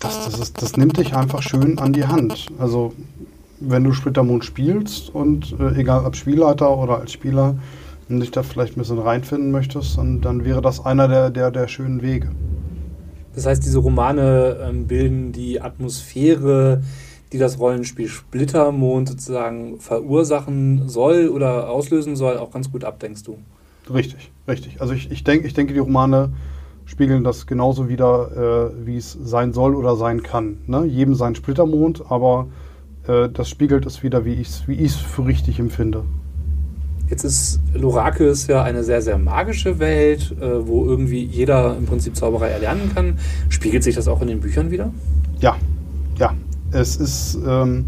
das, 0.00 0.24
das, 0.24 0.38
ist, 0.38 0.62
das 0.62 0.76
nimmt 0.76 0.96
dich 0.96 1.14
einfach 1.14 1.42
schön 1.42 1.78
an 1.78 1.92
die 1.92 2.06
Hand. 2.06 2.48
Also 2.58 2.92
wenn 3.60 3.84
du 3.84 3.92
Splittermond 3.92 4.44
spielst 4.44 5.14
und 5.14 5.54
äh, 5.58 5.80
egal 5.80 6.04
ob 6.04 6.16
Spielleiter 6.16 6.76
oder 6.76 6.98
als 6.98 7.12
Spieler 7.12 7.58
und 8.08 8.20
dich 8.20 8.30
da 8.30 8.42
vielleicht 8.42 8.76
ein 8.76 8.80
bisschen 8.80 8.98
reinfinden 8.98 9.50
möchtest, 9.50 9.98
dann, 9.98 10.20
dann 10.20 10.44
wäre 10.44 10.62
das 10.62 10.84
einer 10.84 11.08
der, 11.08 11.30
der, 11.30 11.50
der 11.50 11.68
schönen 11.68 12.02
Wege. 12.02 12.30
Das 13.34 13.46
heißt, 13.46 13.64
diese 13.64 13.78
Romane 13.78 14.58
ähm, 14.62 14.86
bilden 14.86 15.32
die 15.32 15.60
Atmosphäre, 15.60 16.82
die 17.32 17.38
das 17.38 17.58
Rollenspiel 17.58 18.08
Splittermond 18.08 19.08
sozusagen 19.08 19.78
verursachen 19.78 20.88
soll 20.88 21.28
oder 21.28 21.70
auslösen 21.70 22.16
soll, 22.16 22.38
auch 22.38 22.50
ganz 22.50 22.72
gut 22.72 22.84
ab, 22.84 22.98
denkst 22.98 23.22
du? 23.22 23.38
Richtig, 23.92 24.30
richtig. 24.48 24.80
Also 24.80 24.94
ich, 24.94 25.10
ich, 25.10 25.22
denk, 25.22 25.44
ich 25.44 25.54
denke, 25.54 25.72
die 25.74 25.78
Romane 25.78 26.30
spiegeln 26.90 27.22
das 27.22 27.46
genauso 27.46 27.88
wieder, 27.88 28.72
äh, 28.82 28.86
wie 28.86 28.96
es 28.96 29.16
sein 29.22 29.52
soll 29.52 29.76
oder 29.76 29.94
sein 29.94 30.24
kann. 30.24 30.58
Ne? 30.66 30.84
Jedem 30.86 31.14
sein 31.14 31.36
Splittermond, 31.36 32.02
aber 32.08 32.48
äh, 33.06 33.28
das 33.28 33.48
spiegelt 33.48 33.86
es 33.86 34.02
wieder, 34.02 34.24
wie 34.24 34.34
ich 34.34 34.48
es 34.48 34.66
wie 34.66 34.74
ich's 34.74 34.96
für 34.96 35.24
richtig 35.24 35.60
empfinde. 35.60 36.02
Jetzt 37.08 37.22
ist 37.22 37.60
Lorakis 37.74 38.48
ja 38.48 38.64
eine 38.64 38.82
sehr, 38.82 39.02
sehr 39.02 39.18
magische 39.18 39.78
Welt, 39.78 40.34
äh, 40.40 40.66
wo 40.66 40.84
irgendwie 40.84 41.22
jeder 41.24 41.76
im 41.76 41.86
Prinzip 41.86 42.16
Zauberei 42.16 42.48
erlernen 42.48 42.90
kann. 42.92 43.18
Spiegelt 43.48 43.84
sich 43.84 43.94
das 43.94 44.08
auch 44.08 44.20
in 44.20 44.26
den 44.26 44.40
Büchern 44.40 44.72
wieder? 44.72 44.92
Ja, 45.38 45.56
ja. 46.18 46.34
Es 46.72 46.96
ist 46.96 47.38
ähm, 47.46 47.86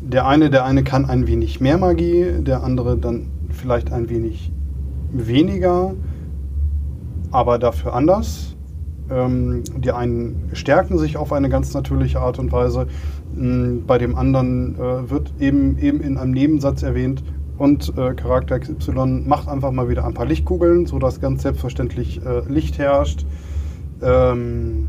der 0.00 0.26
eine, 0.26 0.50
der 0.50 0.64
eine 0.64 0.82
kann 0.82 1.04
ein 1.04 1.28
wenig 1.28 1.60
mehr 1.60 1.78
Magie, 1.78 2.26
der 2.40 2.64
andere 2.64 2.96
dann 2.96 3.26
vielleicht 3.50 3.92
ein 3.92 4.08
wenig 4.08 4.50
weniger, 5.12 5.94
aber 7.30 7.58
dafür 7.58 7.94
anders. 7.94 8.56
Ähm, 9.08 9.62
die 9.76 9.92
einen 9.92 10.50
stärken 10.52 10.98
sich 10.98 11.16
auf 11.16 11.32
eine 11.32 11.48
ganz 11.48 11.72
natürliche 11.74 12.20
Art 12.20 12.38
und 12.38 12.50
Weise. 12.50 12.88
Ähm, 13.36 13.84
bei 13.86 13.98
dem 13.98 14.16
anderen 14.16 14.74
äh, 14.74 15.10
wird 15.10 15.32
eben, 15.38 15.78
eben 15.78 16.00
in 16.00 16.16
einem 16.16 16.32
Nebensatz 16.32 16.82
erwähnt, 16.82 17.22
und 17.58 17.96
äh, 17.96 18.14
Charakter 18.14 18.58
XY 18.58 19.24
macht 19.26 19.48
einfach 19.48 19.72
mal 19.72 19.88
wieder 19.88 20.04
ein 20.04 20.14
paar 20.14 20.26
Lichtkugeln, 20.26 20.86
sodass 20.86 21.20
ganz 21.20 21.42
selbstverständlich 21.42 22.20
äh, 22.24 22.40
Licht 22.48 22.78
herrscht. 22.78 23.24
Ähm, 24.02 24.88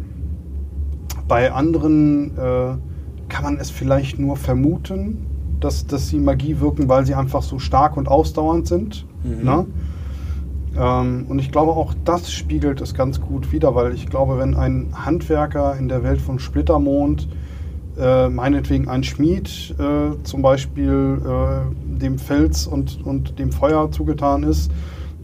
bei 1.27 1.51
anderen 1.51 2.37
äh, 2.37 2.75
kann 3.29 3.43
man 3.43 3.57
es 3.57 3.69
vielleicht 3.69 4.19
nur 4.19 4.35
vermuten, 4.35 5.25
dass, 5.59 5.87
dass 5.87 6.09
sie 6.09 6.19
Magie 6.19 6.59
wirken, 6.59 6.89
weil 6.89 7.05
sie 7.05 7.15
einfach 7.15 7.41
so 7.41 7.57
stark 7.59 7.97
und 7.97 8.07
ausdauernd 8.07 8.67
sind. 8.67 9.05
Mhm. 9.23 9.45
Ne? 9.45 9.65
Ähm, 10.77 11.25
und 11.27 11.39
ich 11.39 11.51
glaube, 11.51 11.71
auch 11.71 11.93
das 12.05 12.31
spiegelt 12.31 12.81
es 12.81 12.93
ganz 12.93 13.19
gut 13.19 13.51
wider, 13.51 13.73
weil 13.75 13.93
ich 13.93 14.07
glaube, 14.07 14.37
wenn 14.37 14.55
ein 14.55 14.93
Handwerker 14.93 15.75
in 15.77 15.87
der 15.87 16.03
Welt 16.03 16.21
von 16.21 16.39
Splittermond, 16.39 17.27
äh, 17.99 18.29
meinetwegen 18.29 18.87
ein 18.87 19.03
Schmied 19.03 19.75
äh, 19.79 20.21
zum 20.23 20.41
Beispiel 20.41 21.19
äh, 21.25 21.99
dem 21.99 22.19
Fels 22.19 22.67
und, 22.67 23.03
und 23.03 23.39
dem 23.39 23.51
Feuer 23.51 23.91
zugetan 23.91 24.43
ist, 24.43 24.71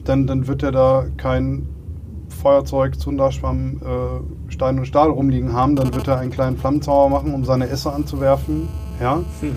dann, 0.06 0.26
dann 0.26 0.48
wird 0.48 0.64
er 0.64 0.72
da 0.72 1.06
kein 1.18 1.68
Feuerzeug, 2.30 3.00
Zunderschwamm, 3.00 3.80
äh, 3.84 4.52
Stein 4.52 4.80
und 4.80 4.86
Stahl 4.86 5.10
rumliegen 5.10 5.54
haben, 5.54 5.76
dann 5.76 5.94
wird 5.94 6.08
er 6.08 6.20
einen 6.20 6.32
kleinen 6.32 6.58
Flammenzauber 6.58 7.10
machen, 7.10 7.34
um 7.34 7.46
seine 7.46 7.70
Esse 7.70 7.94
anzuwerfen. 7.94 8.68
Ja? 9.00 9.22
Hm. 9.40 9.56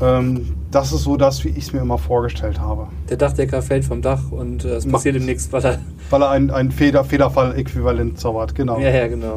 Ähm, 0.00 0.46
das 0.70 0.92
ist 0.92 1.02
so 1.02 1.16
das, 1.16 1.44
wie 1.44 1.48
ich 1.48 1.58
es 1.58 1.72
mir 1.72 1.80
immer 1.80 1.98
vorgestellt 1.98 2.60
habe. 2.60 2.86
Der 3.08 3.16
Dachdecker 3.16 3.60
fällt 3.60 3.84
vom 3.84 4.02
Dach 4.02 4.30
und 4.30 4.64
äh, 4.64 4.76
es 4.76 4.86
passiert 4.86 5.16
demnächst, 5.16 5.52
weil 5.52 5.64
er. 5.64 5.78
Weil 6.10 6.22
er 6.22 6.30
ein, 6.30 6.50
ein 6.50 6.70
Feder, 6.70 7.04
Federfall-Äquivalent 7.04 8.18
zaubert, 8.18 8.54
genau. 8.54 8.78
Ja, 8.78 8.90
ja, 8.90 9.08
genau. 9.08 9.34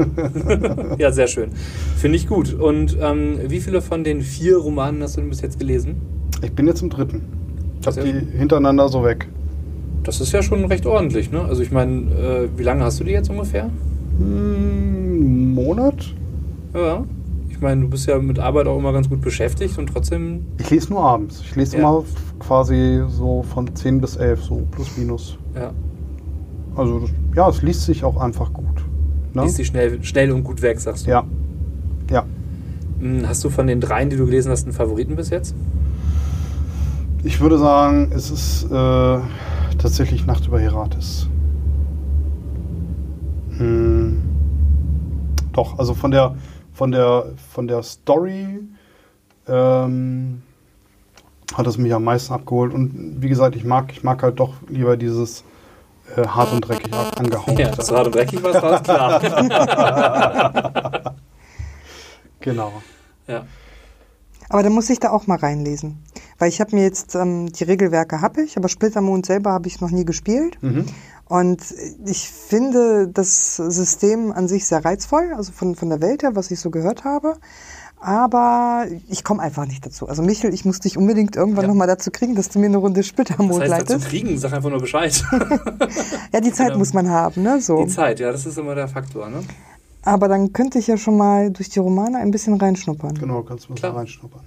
ja, 0.98 1.12
sehr 1.12 1.28
schön. 1.28 1.50
Finde 1.98 2.18
ich 2.18 2.28
gut. 2.28 2.54
Und 2.54 2.98
ähm, 3.02 3.40
wie 3.48 3.60
viele 3.60 3.82
von 3.82 4.04
den 4.04 4.22
vier 4.22 4.58
Romanen 4.58 5.02
hast 5.02 5.18
du 5.18 5.22
denn 5.22 5.30
bis 5.30 5.42
jetzt 5.42 5.60
gelesen? 5.60 6.02
Ich 6.44 6.52
bin 6.52 6.68
jetzt 6.68 6.82
im 6.82 6.90
dritten. 6.90 7.24
Ich 7.82 7.88
habe 7.88 8.04
die 8.04 8.38
hintereinander 8.38 8.90
so 8.90 9.04
weg. 9.04 9.28
Das 10.04 10.22
ist 10.22 10.32
ja 10.34 10.44
schon 10.44 10.66
recht 10.66 10.86
ordentlich, 10.86 11.32
ne? 11.32 11.44
Also 11.44 11.64
ich 11.64 11.72
meine, 11.72 12.12
äh, 12.12 12.50
wie 12.58 12.64
lange 12.64 12.84
hast 12.84 13.00
du 13.00 13.04
die 13.04 13.12
jetzt 13.12 13.30
ungefähr? 13.30 13.70
Hm, 14.20 15.54
Monat? 15.54 16.14
Ja. 16.74 17.04
Ich 17.64 17.66
meine, 17.66 17.80
du 17.80 17.88
bist 17.88 18.08
ja 18.08 18.20
mit 18.20 18.40
Arbeit 18.40 18.68
auch 18.68 18.78
immer 18.78 18.92
ganz 18.92 19.08
gut 19.08 19.22
beschäftigt 19.22 19.78
und 19.78 19.88
trotzdem. 19.88 20.48
Ich 20.60 20.70
lese 20.70 20.90
nur 20.92 21.02
abends. 21.02 21.40
Ich 21.40 21.56
lese 21.56 21.78
Ja. 21.78 21.84
immer 21.84 22.04
quasi 22.38 23.02
so 23.08 23.42
von 23.44 23.74
10 23.74 24.02
bis 24.02 24.18
11, 24.18 24.44
so 24.44 24.68
plus 24.70 24.98
minus. 24.98 25.38
Ja. 25.56 25.72
Also 26.76 27.00
das, 27.00 27.10
ja, 27.34 27.48
es 27.48 27.62
liest 27.62 27.84
sich 27.84 28.04
auch 28.04 28.18
einfach 28.18 28.52
gut. 28.52 28.84
Ne? 29.34 29.44
Liest 29.44 29.60
die 29.60 29.64
schnell, 29.64 30.04
schnell 30.04 30.32
und 30.34 30.44
gut 30.44 30.62
weg, 30.62 30.78
sagst 30.82 31.06
du. 31.08 31.12
Ja. 31.12 31.24
Ja. 32.12 32.26
Hm, 33.00 33.26
Hast 33.26 33.42
du 33.46 33.50
von 33.50 33.66
den 33.66 33.80
dreien, 33.80 34.10
die 34.10 34.18
du 34.18 34.26
gelesen 34.26 34.52
hast, 34.52 34.66
einen 34.66 34.74
Favoriten 34.74 35.16
bis 35.16 35.30
jetzt? 35.30 35.56
Ich 37.24 37.40
würde 37.40 37.58
sagen, 37.58 38.12
es 38.14 38.30
ist 38.30 38.66
äh, 38.66 39.20
tatsächlich 39.78 40.26
Nacht 40.26 40.48
über 40.48 40.60
Herates. 40.60 41.30
Hm. 43.58 44.22
Doch, 45.54 45.80
also 45.80 45.94
von 45.94 46.12
der 46.12 46.36
von 46.84 46.92
der 46.92 47.28
von 47.54 47.66
der 47.66 47.82
Story 47.82 48.60
ähm, 49.48 50.42
hat 51.54 51.66
es 51.66 51.78
mich 51.78 51.94
am 51.94 52.04
meisten 52.04 52.34
abgeholt 52.34 52.74
und 52.74 53.22
wie 53.22 53.30
gesagt, 53.30 53.56
ich 53.56 53.64
mag 53.64 53.90
ich 53.94 54.04
mag 54.04 54.22
halt 54.22 54.38
doch 54.38 54.56
lieber 54.68 54.98
dieses 54.98 55.46
äh, 56.14 56.28
hart 56.28 56.52
und 56.52 56.60
dreckig 56.60 56.94
angehaucht. 56.94 57.58
Ja, 57.58 57.72
das 57.72 57.90
hart 57.90 58.08
und 58.08 58.16
dreckig 58.16 58.44
war 58.44 58.62
alles 58.62 58.84
klar. 58.84 59.22
Genau. 62.42 62.74
ja. 63.26 63.46
Aber 64.50 64.64
da 64.64 64.70
muss 64.70 64.90
ich 64.90 65.00
da 65.00 65.12
auch 65.12 65.28
mal 65.28 65.38
reinlesen. 65.38 66.04
Weil 66.38 66.50
ich 66.50 66.60
habe 66.60 66.76
mir 66.76 66.84
jetzt, 66.84 67.16
ähm, 67.16 67.50
die 67.54 67.64
Regelwerke 67.64 68.20
habe 68.20 68.42
ich, 68.42 68.58
aber 68.58 68.68
Splittermond 68.68 69.26
selber 69.26 69.52
habe 69.52 69.70
ich 69.70 69.80
noch 69.80 69.92
nie 69.92 70.04
gespielt. 70.04 70.58
Mhm. 70.62 70.86
Und 71.30 71.62
ich 72.06 72.30
finde 72.30 73.08
das 73.08 73.56
System 73.56 74.32
an 74.32 74.48
sich 74.48 74.66
sehr 74.66 74.84
reizvoll, 74.84 75.34
also 75.36 75.52
von, 75.52 75.76
von 75.76 75.90
der 75.90 76.02
Welt 76.02 76.22
her, 76.24 76.36
was 76.36 76.52
ich 76.52 76.60
so 76.60 76.70
gehört 76.70 77.04
habe. 77.06 77.38
Aber 78.02 78.86
ich 79.08 79.24
komme 79.24 79.42
einfach 79.42 79.66
nicht 79.66 79.86
dazu. 79.86 80.10
Also 80.10 80.22
Michel, 80.24 80.54
ich 80.54 80.66
muss 80.66 80.82
dich 80.82 80.98
unbedingt 80.98 81.38
irgendwann 81.38 81.64
Ja. 81.64 81.68
noch 81.70 81.76
mal 81.76 81.88
dazu 81.88 82.12
kriegen, 82.12 82.36
dass 82.36 82.50
du 82.50 82.60
mir 82.60 82.66
eine 82.66 82.76
Runde 82.78 83.00
Das 83.00 83.08
Splittermond 83.08 83.62
heißt, 83.62 83.72
dazu 83.72 83.94
leitest. 83.94 84.10
kriegen, 84.10 84.38
sag 84.38 84.52
einfach 84.52 84.70
nur 84.70 84.80
Bescheid. 84.82 85.24
Ja, 86.34 86.42
die 86.42 86.52
Zeit 86.52 86.68
Genau. 86.68 86.80
muss 86.80 86.94
man 86.94 87.10
haben, 87.10 87.42
ne? 87.44 87.62
So. 87.62 87.78
Die 87.86 87.88
Zeit, 87.88 88.20
ja, 88.20 88.32
das 88.32 88.46
ist 88.46 88.58
immer 88.58 88.76
der 88.76 88.88
Faktor, 88.90 89.30
ne? 89.30 89.40
Aber 90.02 90.28
dann 90.28 90.52
könnte 90.52 90.80
ich 90.80 90.88
ja 90.88 90.98
schon 90.98 91.16
mal 91.16 91.52
durch 91.52 91.70
die 91.70 91.80
Romane 91.80 92.18
ein 92.18 92.32
bisschen 92.32 92.56
reinschnuppern. 92.56 93.14
Genau, 93.14 93.44
kannst 93.44 93.66
du 93.66 93.70
mal 93.72 93.76
Klar. 93.80 93.96
reinschnuppern. 93.96 94.42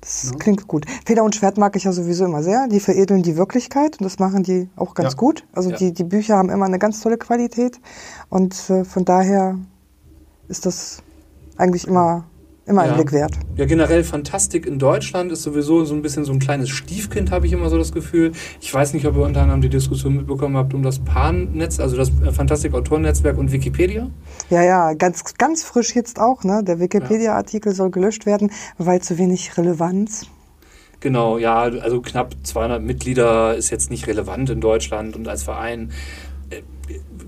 Das 0.00 0.30
Ja. 0.30 0.38
klingt 0.38 0.66
gut. 0.66 0.86
Feder 1.04 1.24
und 1.24 1.34
Schwert 1.34 1.58
mag 1.58 1.76
ich 1.76 1.84
ja 1.84 1.92
sowieso 1.92 2.24
immer 2.24 2.42
sehr. 2.42 2.68
Die 2.68 2.80
veredeln 2.80 3.22
die 3.22 3.36
Wirklichkeit 3.36 3.98
und 4.00 4.04
das 4.04 4.18
machen 4.18 4.42
die 4.42 4.68
auch 4.76 4.94
ganz 4.94 5.12
Ja. 5.12 5.16
gut. 5.18 5.44
Also 5.52 5.70
Ja. 5.70 5.76
die, 5.76 5.92
die 5.92 6.04
Bücher 6.04 6.36
haben 6.36 6.48
immer 6.50 6.64
eine 6.66 6.78
ganz 6.78 7.00
tolle 7.00 7.18
Qualität 7.18 7.78
und 8.30 8.54
äh, 8.70 8.84
von 8.84 9.04
daher 9.04 9.58
ist 10.48 10.64
das 10.66 11.02
eigentlich 11.56 11.86
immer, 11.86 12.24
immer 12.66 12.84
Ja. 12.84 12.90
ein 12.92 12.96
Blick 12.96 13.12
wert. 13.12 13.32
Ja, 13.56 13.64
generell 13.66 14.04
Fantastik 14.04 14.66
in 14.66 14.78
Deutschland 14.78 15.32
ist 15.32 15.42
sowieso 15.42 15.84
so 15.84 15.94
ein 15.94 16.02
bisschen 16.02 16.24
so 16.24 16.32
ein 16.32 16.38
kleines 16.38 16.68
Stiefkind, 16.70 17.30
habe 17.30 17.46
ich 17.46 17.52
immer 17.52 17.68
so 17.68 17.78
das 17.78 17.92
Gefühl. 17.92 18.32
Ich 18.60 18.72
weiß 18.72 18.94
nicht, 18.94 19.06
ob 19.06 19.16
ihr 19.16 19.22
unter 19.22 19.42
anderem 19.42 19.60
die 19.60 19.68
Diskussion 19.68 20.16
mitbekommen 20.16 20.56
habt 20.56 20.74
um 20.74 20.82
das 20.82 20.98
PAN-Netz, 21.00 21.80
also 21.80 21.96
das 21.96 22.10
äh, 22.24 22.32
Fantastik-Autorennetzwerk 22.32 23.38
und 23.38 23.52
Wikipedia. 23.52 24.08
Ja, 24.50 24.62
ja, 24.62 24.92
ganz, 24.94 25.22
ganz 25.38 25.62
frisch 25.64 25.94
jetzt 25.94 26.20
auch. 26.20 26.44
Ne? 26.44 26.62
Der 26.64 26.78
Wikipedia-Artikel 26.80 27.74
soll 27.74 27.90
gelöscht 27.90 28.26
werden, 28.26 28.50
weil 28.78 29.00
zu 29.00 29.18
wenig 29.18 29.56
Relevanz. 29.56 30.26
Genau, 31.00 31.38
ja, 31.38 31.60
also 31.62 32.02
knapp 32.02 32.34
200 32.42 32.82
Mitglieder 32.82 33.56
ist 33.56 33.70
jetzt 33.70 33.90
nicht 33.90 34.06
relevant 34.06 34.50
in 34.50 34.60
Deutschland 34.60 35.16
und 35.16 35.26
als 35.28 35.42
Verein 35.44 35.92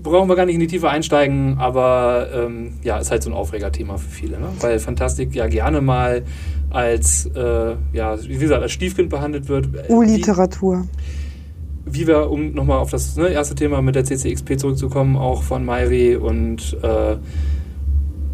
brauchen 0.03 0.29
wir 0.29 0.35
gar 0.35 0.45
nicht 0.45 0.55
in 0.55 0.61
die 0.61 0.67
Tiefe 0.67 0.89
einsteigen, 0.89 1.57
aber 1.57 2.27
ähm, 2.33 2.73
ja, 2.83 2.97
ist 2.97 3.09
halt 3.09 3.23
so 3.23 3.29
ein 3.29 3.33
Aufregerthema 3.33 3.97
für 3.97 4.09
viele, 4.09 4.39
ne? 4.39 4.49
weil 4.59 4.79
Fantastik 4.79 5.33
ja 5.33 5.47
gerne 5.47 5.81
mal 5.81 6.23
als, 6.69 7.29
äh, 7.35 7.75
ja, 7.93 8.17
wie 8.21 8.37
gesagt, 8.37 8.61
als 8.61 8.71
Stiefkind 8.71 9.09
behandelt 9.09 9.47
wird. 9.47 9.69
Äh, 9.89 9.91
U-Literatur. 9.91 10.85
wie 11.85 12.07
wir, 12.07 12.29
um 12.29 12.53
nochmal 12.53 12.79
auf 12.79 12.91
das 12.91 13.15
ne, 13.15 13.29
erste 13.29 13.55
Thema 13.55 13.81
mit 13.81 13.95
der 13.95 14.03
CCXP 14.03 14.57
zurückzukommen, 14.57 15.15
auch 15.15 15.43
von 15.43 15.65
Mairi 15.65 16.15
und 16.15 16.77
äh, 16.81 17.13
äh, 17.13 17.17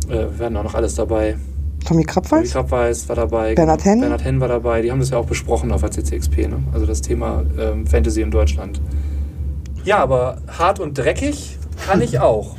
wir 0.10 0.46
hatten 0.46 0.58
auch 0.58 0.64
noch 0.64 0.76
alles 0.76 0.96
dabei. 0.96 1.38
Tommy 1.86 2.04
Krabweis? 2.04 2.52
Krabweis 2.52 3.08
war 3.08 3.16
dabei. 3.16 3.56
Bernhard 3.56 3.84
genau. 3.84 3.92
Henn? 3.92 4.00
Bernhard 4.02 4.24
Henn 4.26 4.40
war 4.42 4.48
dabei. 4.48 4.82
Die 4.82 4.92
haben 4.92 5.00
das 5.00 5.12
ja 5.12 5.18
auch 5.18 5.26
besprochen 5.26 5.72
auf 5.72 5.82
der 5.82 5.92
CCXP, 5.92 6.48
ne? 6.48 6.64
Also 6.74 6.86
das 6.86 7.02
Thema 7.02 7.44
ähm, 7.58 7.88
Fantasy 7.88 8.22
in 8.22 8.32
Deutschland. 8.32 8.82
Ja, 9.86 10.00
aber 10.00 10.42
hart 10.48 10.80
und 10.80 10.98
dreckig 10.98 11.58
kann 11.86 12.02
ich 12.02 12.20
auch. 12.20 12.56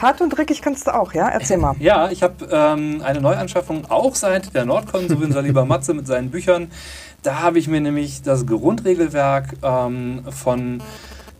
Hart 0.00 0.20
und 0.22 0.30
dreckig 0.30 0.62
kannst 0.62 0.86
du 0.86 0.94
auch, 0.94 1.12
ja? 1.12 1.28
Erzähl 1.28 1.58
mal. 1.58 1.74
Ja, 1.78 2.10
ich 2.10 2.22
habe 2.22 2.48
ähm, 2.50 3.02
eine 3.04 3.20
Neuanschaffung 3.20 3.90
auch 3.90 4.14
seit 4.14 4.54
der 4.54 4.64
Nordcon, 4.64 5.08
so 5.08 5.20
wie 5.20 5.24
unser 5.24 5.42
lieber 5.42 5.66
Matze 5.66 5.92
mit 5.92 6.06
seinen 6.06 6.30
Büchern. 6.30 6.70
Da 7.22 7.40
habe 7.40 7.58
ich 7.58 7.68
mir 7.68 7.82
nämlich 7.82 8.22
das 8.22 8.46
Grundregelwerk 8.46 9.56
ähm, 9.62 10.22
von 10.30 10.82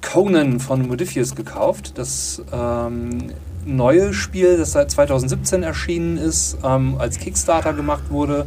Conan 0.03 0.61
von 0.61 0.87
Modifius 0.87 1.35
gekauft. 1.35 1.97
Das 1.97 2.43
ähm, 2.53 3.33
neue 3.64 4.12
Spiel, 4.12 4.59
das 4.59 4.72
seit 4.72 4.91
2017 4.91 5.62
erschienen 5.62 6.18
ist, 6.18 6.59
ähm, 6.62 6.97
als 6.99 7.18
Kickstarter 7.18 7.72
gemacht 7.72 8.11
wurde 8.11 8.47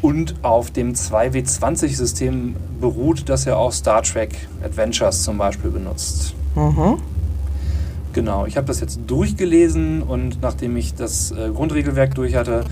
und 0.00 0.36
auf 0.42 0.70
dem 0.70 0.94
2W20-System 0.94 2.56
beruht, 2.80 3.28
das 3.28 3.44
ja 3.44 3.56
auch 3.56 3.72
Star 3.72 4.02
Trek 4.02 4.48
Adventures 4.62 5.22
zum 5.22 5.38
Beispiel 5.38 5.70
benutzt. 5.70 6.34
Mhm. 6.54 6.98
Genau, 8.14 8.46
ich 8.46 8.56
habe 8.56 8.68
das 8.68 8.80
jetzt 8.80 9.00
durchgelesen 9.08 10.00
und 10.00 10.40
nachdem 10.40 10.76
ich 10.76 10.94
das 10.94 11.32
äh, 11.32 11.50
Grundregelwerk 11.52 12.14
durch 12.14 12.36
hatte, 12.36 12.64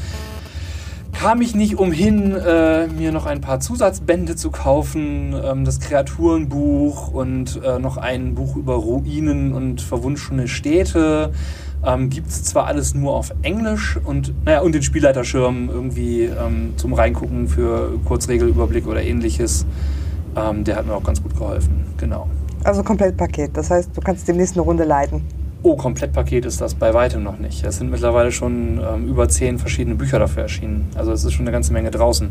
kam 1.12 1.42
ich 1.42 1.56
nicht 1.56 1.78
umhin, 1.78 2.32
äh, 2.36 2.86
mir 2.86 3.10
noch 3.10 3.26
ein 3.26 3.40
paar 3.40 3.58
Zusatzbände 3.58 4.36
zu 4.36 4.52
kaufen, 4.52 5.34
ähm, 5.44 5.64
das 5.64 5.80
Kreaturenbuch 5.80 7.08
und 7.08 7.60
äh, 7.64 7.80
noch 7.80 7.96
ein 7.96 8.36
Buch 8.36 8.54
über 8.54 8.74
Ruinen 8.74 9.52
und 9.52 9.82
verwunschene 9.82 10.46
Städte. 10.46 11.32
Ähm, 11.84 12.08
Gibt 12.08 12.28
es 12.28 12.44
zwar 12.44 12.66
alles 12.66 12.94
nur 12.94 13.12
auf 13.12 13.34
Englisch 13.42 13.98
und, 14.04 14.32
naja, 14.44 14.60
und 14.60 14.76
den 14.76 14.84
Spielleiterschirm 14.84 15.68
irgendwie 15.68 16.22
ähm, 16.22 16.74
zum 16.76 16.92
Reingucken 16.92 17.48
für 17.48 17.98
Kurzregelüberblick 18.04 18.86
oder 18.86 19.02
ähnliches. 19.02 19.66
Ähm, 20.36 20.62
der 20.62 20.76
hat 20.76 20.86
mir 20.86 20.94
auch 20.94 21.02
ganz 21.02 21.20
gut 21.20 21.36
geholfen, 21.36 21.84
genau. 21.98 22.28
Also 22.64 22.82
Komplettpaket. 22.82 23.56
Das 23.56 23.70
heißt, 23.70 23.96
du 23.96 24.00
kannst 24.00 24.26
demnächst 24.28 24.54
eine 24.56 24.62
Runde 24.62 24.84
leiten. 24.84 25.22
Oh, 25.64 25.76
Komplettpaket 25.76 26.44
ist 26.44 26.60
das 26.60 26.74
bei 26.74 26.92
weitem 26.92 27.22
noch 27.22 27.38
nicht. 27.38 27.64
Es 27.64 27.76
sind 27.76 27.90
mittlerweile 27.90 28.32
schon 28.32 28.80
ähm, 28.80 29.08
über 29.08 29.28
zehn 29.28 29.58
verschiedene 29.58 29.94
Bücher 29.94 30.18
dafür 30.18 30.42
erschienen. 30.42 30.88
Also 30.96 31.12
es 31.12 31.24
ist 31.24 31.32
schon 31.32 31.44
eine 31.44 31.52
ganze 31.52 31.72
Menge 31.72 31.90
draußen. 31.90 32.30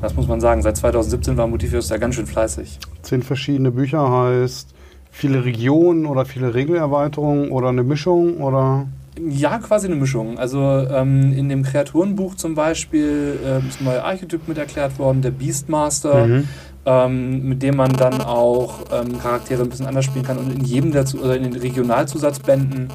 Das 0.00 0.14
muss 0.14 0.28
man 0.28 0.40
sagen. 0.40 0.62
Seit 0.62 0.76
2017 0.76 1.36
war 1.36 1.48
Motivius 1.48 1.88
ja 1.88 1.96
ganz 1.96 2.14
schön 2.14 2.26
fleißig. 2.26 2.78
Zehn 3.02 3.22
verschiedene 3.22 3.72
Bücher 3.72 4.10
heißt 4.10 4.74
viele 5.10 5.44
Regionen 5.44 6.06
oder 6.06 6.24
viele 6.24 6.54
Regelerweiterungen 6.54 7.50
oder 7.50 7.70
eine 7.70 7.82
Mischung 7.82 8.36
oder 8.36 8.86
Ja, 9.28 9.58
quasi 9.58 9.88
eine 9.88 9.96
Mischung. 9.96 10.38
Also 10.38 10.60
ähm, 10.60 11.32
in 11.32 11.48
dem 11.48 11.64
Kreaturenbuch 11.64 12.36
zum 12.36 12.54
Beispiel 12.54 13.40
ähm, 13.44 13.68
ist 13.68 13.80
ein 13.80 13.86
neuer 13.86 14.04
Archetyp 14.04 14.46
mit 14.46 14.58
erklärt 14.58 15.00
worden, 15.00 15.22
der 15.22 15.32
Beastmaster. 15.32 16.26
Mhm. 16.26 16.48
Ähm, 16.88 17.46
mit 17.46 17.62
dem 17.62 17.76
man 17.76 17.92
dann 17.92 18.22
auch 18.22 18.80
ähm, 18.90 19.20
Charaktere 19.20 19.62
ein 19.62 19.68
bisschen 19.68 19.86
anders 19.86 20.06
spielen 20.06 20.24
kann. 20.24 20.38
Und 20.38 20.50
in 20.50 20.64
jedem 20.64 20.90
der 20.90 21.04
oder 21.22 21.36
in 21.36 21.42
den 21.42 21.56
Regionalzusatzbänden 21.56 22.88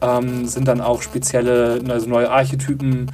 ähm, 0.00 0.46
sind 0.46 0.66
dann 0.66 0.80
auch 0.80 1.02
spezielle, 1.02 1.80
also 1.88 2.08
neue 2.08 2.30
Archetypen 2.30 3.10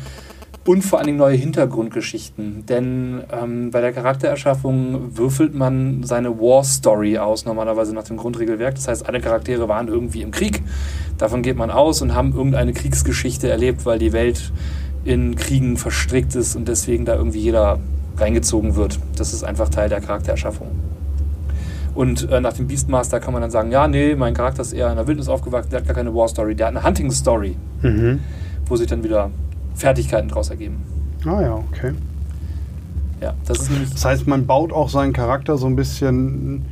und 0.65 0.83
vor 0.83 1.01
allen 1.01 1.07
Dingen 1.07 1.19
neue 1.19 1.37
Hintergrundgeschichten. 1.37 2.65
Denn 2.67 3.25
ähm, 3.33 3.73
bei 3.73 3.81
der 3.81 3.93
Charaktererschaffung 3.93 5.17
würfelt 5.17 5.53
man 5.53 6.05
seine 6.05 6.39
War 6.39 6.63
Story 6.63 7.19
aus, 7.19 7.45
normalerweise 7.45 7.93
nach 7.93 8.05
dem 8.05 8.17
Grundregelwerk. 8.17 8.77
Das 8.77 8.87
heißt, 8.87 9.09
alle 9.09 9.21
Charaktere 9.21 9.69
waren 9.69 9.89
irgendwie 9.89 10.23
im 10.23 10.31
Krieg. 10.31 10.63
Davon 11.19 11.43
geht 11.43 11.57
man 11.57 11.73
aus 11.73 12.03
und 12.03 12.15
haben 12.15 12.35
irgendeine 12.35 12.73
Kriegsgeschichte 12.73 13.51
erlebt, 13.51 13.85
weil 13.85 13.99
die 13.99 14.13
Welt 14.13 14.53
in 15.05 15.35
Kriegen 15.35 15.77
verstrickt 15.77 16.37
ist 16.37 16.55
und 16.55 16.69
deswegen 16.69 17.05
da 17.05 17.17
irgendwie 17.17 17.41
jeder 17.41 17.81
reingezogen 18.17 18.77
wird. 18.77 18.99
Das 19.17 19.33
ist 19.33 19.45
einfach 19.45 19.69
Teil 19.69 19.89
der 19.89 20.01
Charaktererschaffung. 20.01 20.69
Und 21.95 22.31
äh, 22.31 22.41
nach 22.41 22.53
dem 22.53 22.69
Beastmaster 22.69 23.19
kann 23.21 23.33
man 23.33 23.43
dann 23.43 23.51
sagen, 23.51 23.73
ja, 23.73 23.89
nee, 23.89 24.15
mein 24.15 24.33
Charakter 24.35 24.63
ist 24.63 24.73
eher 24.73 24.91
in 24.91 24.97
der 24.97 25.07
Wildnis 25.07 25.29
aufgewachsen, 25.29 25.71
der 25.71 25.81
hat 25.81 25.87
gar 25.87 25.95
keine 25.97 26.15
War 26.15 26.29
Story, 26.29 26.55
der 26.55 26.69
hat 26.69 26.77
eine 26.77 26.85
Hunting 26.85 27.11
Story, 27.11 27.57
Mhm. 27.83 28.21
wo 28.67 28.77
sich 28.77 28.87
dann 28.87 29.03
wieder 29.03 29.31
Fertigkeiten 29.75 30.29
daraus 30.29 30.51
ergeben. 30.51 30.83
Ah 31.27 31.41
ja, 31.43 31.55
okay. 31.55 31.93
Ja, 33.21 33.35
das 33.47 33.69
Das 33.93 34.05
heißt, 34.05 34.27
man 34.27 34.47
baut 34.47 34.73
auch 34.73 34.89
seinen 34.89 35.13
Charakter 35.13 35.59
so 35.59 35.67
ein 35.67 35.77
bisschen 35.77 36.65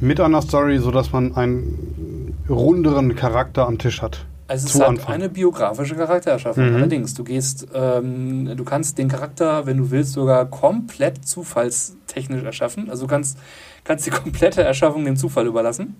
mit 0.00 0.20
einer 0.20 0.42
Story, 0.42 0.78
sodass 0.78 1.12
man 1.12 1.34
einen 1.36 2.34
runderen 2.48 3.14
Charakter 3.14 3.66
am 3.66 3.78
Tisch 3.78 4.02
hat. 4.02 4.26
Also 4.48 4.66
es 4.66 4.74
ist 4.74 4.80
halt 4.80 4.90
Anfang. 4.90 5.14
eine 5.14 5.28
biografische 5.28 5.94
Charaktererschaffung. 5.94 6.70
Mhm. 6.70 6.76
Allerdings, 6.76 7.12
du 7.14 7.22
gehst, 7.22 7.66
ähm, 7.74 8.56
du 8.56 8.64
kannst 8.64 8.96
den 8.96 9.08
Charakter, 9.08 9.66
wenn 9.66 9.76
du 9.76 9.90
willst, 9.90 10.14
sogar 10.14 10.46
komplett 10.46 11.26
zufallstechnisch 11.26 12.42
erschaffen. 12.42 12.88
Also 12.88 13.02
du 13.06 13.10
kannst, 13.10 13.38
kannst 13.84 14.06
die 14.06 14.10
komplette 14.24 14.62
Erschaffung 14.62 15.04
dem 15.04 15.16
Zufall 15.16 15.46
überlassen. 15.46 15.96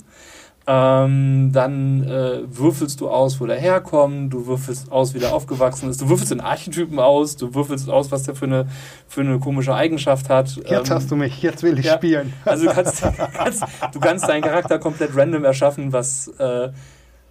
Ähm, 0.70 1.50
dann 1.52 2.04
äh, 2.04 2.40
würfelst 2.46 3.00
du 3.00 3.08
aus, 3.08 3.40
wo 3.40 3.46
der 3.46 3.56
herkommt, 3.56 4.34
du 4.34 4.46
würfelst 4.46 4.92
aus, 4.92 5.14
wie 5.14 5.18
der 5.18 5.34
aufgewachsen 5.34 5.88
ist, 5.88 6.02
du 6.02 6.10
würfelst 6.10 6.30
den 6.30 6.42
Archetypen 6.42 6.98
aus, 6.98 7.36
du 7.36 7.54
würfelst 7.54 7.88
aus, 7.88 8.12
was 8.12 8.24
der 8.24 8.34
für 8.34 8.44
eine, 8.44 8.66
für 9.06 9.22
eine 9.22 9.38
komische 9.38 9.74
Eigenschaft 9.74 10.28
hat. 10.28 10.56
Jetzt 10.56 10.90
Ähm, 10.90 10.96
hast 10.96 11.10
du 11.10 11.16
mich, 11.16 11.40
jetzt 11.40 11.62
will 11.62 11.78
ich 11.78 11.86
ja, 11.86 11.94
spielen. 11.94 12.34
Also 12.44 12.66
du 12.66 12.72
kannst, 12.72 13.02
kannst, 13.34 13.64
du 13.92 14.00
kannst 14.00 14.28
deinen 14.28 14.42
Charakter 14.42 14.78
komplett 14.78 15.16
random 15.16 15.44
erschaffen, 15.44 15.90
was 15.94 16.28
äh, 16.38 16.68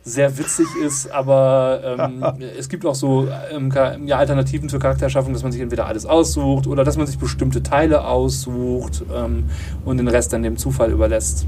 sehr 0.07 0.37
witzig 0.37 0.67
ist, 0.83 1.11
aber 1.11 1.81
ähm, 1.83 2.23
es 2.57 2.69
gibt 2.69 2.85
auch 2.85 2.95
so 2.95 3.27
ähm, 3.51 3.71
ja, 4.05 4.17
Alternativen 4.17 4.69
zur 4.69 4.79
Charaktererschaffung, 4.79 5.33
dass 5.33 5.43
man 5.43 5.51
sich 5.51 5.61
entweder 5.61 5.85
alles 5.85 6.05
aussucht 6.05 6.67
oder 6.67 6.83
dass 6.83 6.97
man 6.97 7.05
sich 7.05 7.19
bestimmte 7.19 7.61
Teile 7.61 8.05
aussucht 8.05 9.03
ähm, 9.13 9.45
und 9.85 9.97
den 9.97 10.07
Rest 10.07 10.33
dann 10.33 10.43
dem 10.43 10.57
Zufall 10.57 10.91
überlässt. 10.91 11.45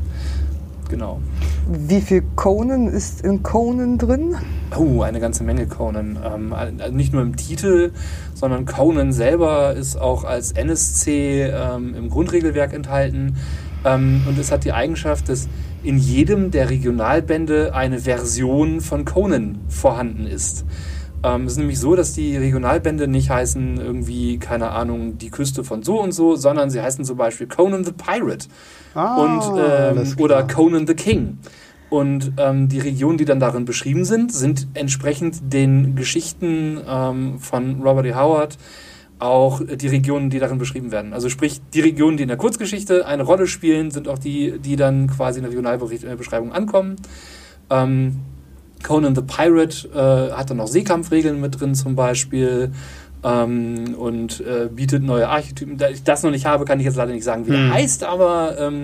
Genau. 0.89 1.21
Wie 1.67 2.01
viel 2.01 2.23
Conan 2.35 2.87
ist 2.87 3.21
in 3.21 3.43
Conan 3.43 3.99
drin? 3.99 4.35
Oh, 4.75 5.03
eine 5.03 5.19
ganze 5.19 5.43
Menge 5.43 5.67
Conan. 5.67 6.17
Ähm, 6.25 6.51
also 6.51 6.93
nicht 6.93 7.13
nur 7.13 7.21
im 7.21 7.35
Titel, 7.35 7.91
sondern 8.33 8.65
Conan 8.65 9.13
selber 9.13 9.73
ist 9.73 9.95
auch 10.01 10.23
als 10.23 10.51
NSC 10.51 11.43
ähm, 11.43 11.93
im 11.95 12.09
Grundregelwerk 12.09 12.73
enthalten. 12.73 13.37
Ähm, 13.85 14.21
und 14.27 14.37
es 14.37 14.51
hat 14.51 14.65
die 14.65 14.73
Eigenschaft, 14.73 15.29
dass 15.29 15.47
in 15.83 15.97
jedem 15.97 16.51
der 16.51 16.69
Regionalbände 16.69 17.73
eine 17.73 17.99
Version 17.99 18.81
von 18.81 19.05
Conan 19.05 19.59
vorhanden 19.69 20.27
ist. 20.27 20.65
Ähm, 21.23 21.45
es 21.45 21.53
ist 21.53 21.57
nämlich 21.57 21.79
so, 21.79 21.95
dass 21.95 22.13
die 22.13 22.37
Regionalbände 22.37 23.07
nicht 23.07 23.29
heißen 23.29 23.77
irgendwie, 23.77 24.37
keine 24.39 24.71
Ahnung, 24.71 25.17
die 25.17 25.29
Küste 25.29 25.63
von 25.63 25.83
so 25.83 26.01
und 26.01 26.11
so, 26.11 26.35
sondern 26.35 26.69
sie 26.69 26.81
heißen 26.81 27.03
zum 27.05 27.17
Beispiel 27.17 27.47
Conan 27.47 27.83
the 27.83 27.91
Pirate 27.91 28.47
Ah, 28.93 29.17
und 29.17 29.59
ähm, 29.59 30.15
oder 30.17 30.43
Conan 30.43 30.87
the 30.87 30.95
King. 30.95 31.39
Und 31.89 32.33
ähm, 32.37 32.69
die 32.69 32.79
Regionen, 32.79 33.17
die 33.17 33.25
dann 33.25 33.39
darin 33.39 33.65
beschrieben 33.65 34.05
sind, 34.05 34.31
sind 34.31 34.67
entsprechend 34.75 35.51
den 35.51 35.95
Geschichten 35.95 36.79
ähm, 36.87 37.39
von 37.39 37.81
Robert 37.81 38.05
E. 38.05 38.13
Howard 38.13 38.57
auch 39.19 39.61
die 39.63 39.87
Regionen, 39.87 40.29
die 40.29 40.39
darin 40.39 40.57
beschrieben 40.57 40.91
werden. 40.91 41.13
Also 41.13 41.29
sprich, 41.29 41.61
die 41.73 41.81
Regionen, 41.81 42.17
die 42.17 42.23
in 42.23 42.29
der 42.29 42.37
Kurzgeschichte 42.37 43.05
eine 43.05 43.23
Rolle 43.23 43.47
spielen, 43.47 43.91
sind 43.91 44.07
auch 44.07 44.17
die, 44.17 44.59
die 44.59 44.77
dann 44.77 45.07
quasi 45.07 45.39
in 45.39 45.43
der 45.43 45.51
Regionalbeschreibung 45.51 46.53
ankommen. 46.53 46.95
Ähm, 47.69 48.19
Conan 48.81 49.13
the 49.15 49.21
Pirate 49.21 49.89
äh, 49.89 50.33
hat 50.33 50.49
dann 50.49 50.57
noch 50.57 50.67
Seekampfregeln 50.67 51.39
mit 51.41 51.59
drin 51.59 51.75
zum 51.75 51.95
Beispiel 51.95 52.71
ähm, 53.23 53.93
und 53.97 54.39
äh, 54.39 54.69
bietet 54.73 55.03
neue 55.03 55.27
Archetypen. 55.27 55.77
Da 55.77 55.89
ich 55.89 56.03
das 56.03 56.23
noch 56.23 56.31
nicht 56.31 56.45
habe, 56.45 56.63
kann 56.63 56.79
ich 56.79 56.85
jetzt 56.85 56.95
leider 56.95 57.11
nicht 57.11 57.25
sagen, 57.25 57.45
wie 57.45 57.51
Hm. 57.51 57.73
heißt, 57.73 58.05
aber 58.05 58.57
ähm, 58.57 58.83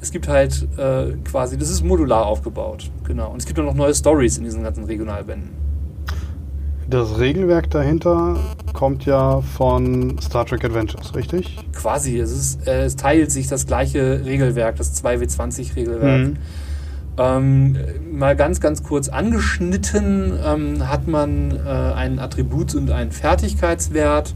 es 0.00 0.10
gibt 0.10 0.28
halt 0.28 0.66
äh, 0.78 1.12
quasi, 1.30 1.58
das 1.58 1.70
ist 1.70 1.84
modular 1.84 2.24
aufgebaut. 2.26 2.90
Genau. 3.04 3.30
Und 3.30 3.38
es 3.38 3.46
gibt 3.46 3.58
auch 3.58 3.64
noch 3.64 3.74
neue 3.74 3.94
Stories 3.94 4.38
in 4.38 4.44
diesen 4.44 4.62
ganzen 4.62 4.84
Regionalbänden. 4.84 5.50
Das 6.88 7.18
Regelwerk 7.18 7.68
dahinter 7.70 8.36
kommt 8.72 9.06
ja 9.06 9.40
von 9.40 10.18
Star 10.20 10.46
Trek 10.46 10.64
Adventures, 10.64 11.16
richtig? 11.16 11.56
Quasi, 11.72 12.18
es, 12.18 12.30
ist, 12.30 12.68
äh, 12.68 12.84
es 12.84 12.94
teilt 12.94 13.32
sich 13.32 13.48
das 13.48 13.66
gleiche 13.66 14.24
Regelwerk, 14.24 14.76
das 14.76 15.02
2W20-Regelwerk. 15.02 16.28
Mhm. 16.28 16.36
Ähm, 17.18 17.76
mal 18.12 18.36
ganz, 18.36 18.60
ganz 18.60 18.84
kurz 18.84 19.08
angeschnitten 19.08 20.38
ähm, 20.44 20.88
hat 20.88 21.08
man 21.08 21.50
äh, 21.50 21.68
einen 21.68 22.20
Attributs- 22.20 22.76
und 22.76 22.90
einen 22.90 23.10
Fertigkeitswert. 23.10 24.34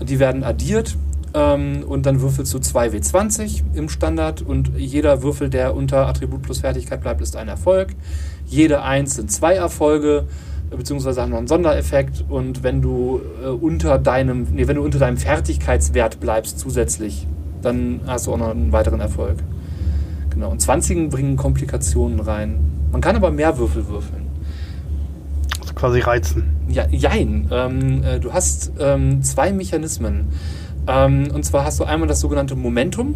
Die 0.00 0.18
werden 0.18 0.44
addiert 0.44 0.96
ähm, 1.34 1.84
und 1.86 2.06
dann 2.06 2.22
würfelst 2.22 2.54
du 2.54 2.58
2W20 2.58 3.62
im 3.74 3.88
Standard 3.90 4.40
und 4.40 4.72
jeder 4.76 5.22
Würfel, 5.22 5.50
der 5.50 5.74
unter 5.74 6.06
Attribut 6.06 6.42
plus 6.42 6.60
Fertigkeit 6.60 7.02
bleibt, 7.02 7.20
ist 7.20 7.36
ein 7.36 7.48
Erfolg. 7.48 7.88
Jede 8.46 8.82
Eins 8.82 9.16
sind 9.16 9.30
zwei 9.30 9.54
Erfolge 9.54 10.26
beziehungsweise 10.76 11.22
haben 11.22 11.30
noch 11.30 11.38
einen 11.38 11.48
Sondereffekt 11.48 12.24
und 12.28 12.62
wenn 12.62 12.82
du 12.82 13.20
äh, 13.42 13.48
unter 13.48 13.98
deinem, 13.98 14.46
nee, 14.52 14.66
wenn 14.66 14.76
du 14.76 14.82
unter 14.82 14.98
deinem 14.98 15.16
Fertigkeitswert 15.16 16.20
bleibst 16.20 16.58
zusätzlich, 16.58 17.26
dann 17.62 18.00
hast 18.06 18.26
du 18.26 18.32
auch 18.32 18.38
noch 18.38 18.50
einen 18.50 18.72
weiteren 18.72 19.00
Erfolg. 19.00 19.38
Genau. 20.30 20.50
Und 20.50 20.60
20 20.60 21.10
bringen 21.10 21.36
Komplikationen 21.36 22.20
rein. 22.20 22.58
Man 22.90 23.00
kann 23.00 23.16
aber 23.16 23.30
mehr 23.30 23.58
Würfel 23.58 23.86
würfeln. 23.88 24.26
Also 25.60 25.74
quasi 25.74 26.00
reizen. 26.00 26.44
Ja, 26.68 26.86
jein. 26.90 27.48
Ähm, 27.50 28.02
äh, 28.02 28.18
du 28.18 28.32
hast 28.32 28.72
ähm, 28.78 29.22
zwei 29.22 29.52
Mechanismen. 29.52 30.28
Ähm, 30.86 31.28
und 31.32 31.44
zwar 31.44 31.64
hast 31.64 31.80
du 31.80 31.84
einmal 31.84 32.08
das 32.08 32.20
sogenannte 32.20 32.56
Momentum. 32.56 33.14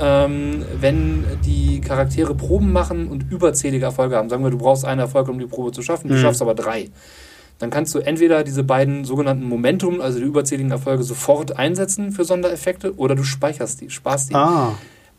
Ähm, 0.00 0.64
wenn 0.80 1.24
die 1.44 1.80
Charaktere 1.80 2.34
Proben 2.34 2.72
machen 2.72 3.08
und 3.08 3.30
überzählige 3.32 3.84
Erfolge 3.86 4.16
haben, 4.16 4.28
sagen 4.28 4.44
wir, 4.44 4.50
du 4.50 4.58
brauchst 4.58 4.84
einen 4.84 5.00
Erfolg, 5.00 5.28
um 5.28 5.38
die 5.38 5.46
Probe 5.46 5.72
zu 5.72 5.82
schaffen, 5.82 6.08
du 6.08 6.14
Mhm. 6.14 6.18
schaffst 6.20 6.40
aber 6.42 6.54
drei. 6.54 6.90
Dann 7.58 7.70
kannst 7.70 7.92
du 7.94 7.98
entweder 7.98 8.44
diese 8.44 8.62
beiden 8.62 9.04
sogenannten 9.04 9.44
Momentum, 9.48 10.00
also 10.00 10.18
die 10.20 10.24
überzähligen 10.24 10.70
Erfolge, 10.70 11.02
sofort 11.02 11.58
einsetzen 11.58 12.12
für 12.12 12.24
Sondereffekte 12.24 12.94
oder 12.96 13.16
du 13.16 13.24
speicherst 13.24 13.80
die, 13.80 13.90
sparst 13.90 14.30
die. 14.30 14.34
Ah, 14.36 14.74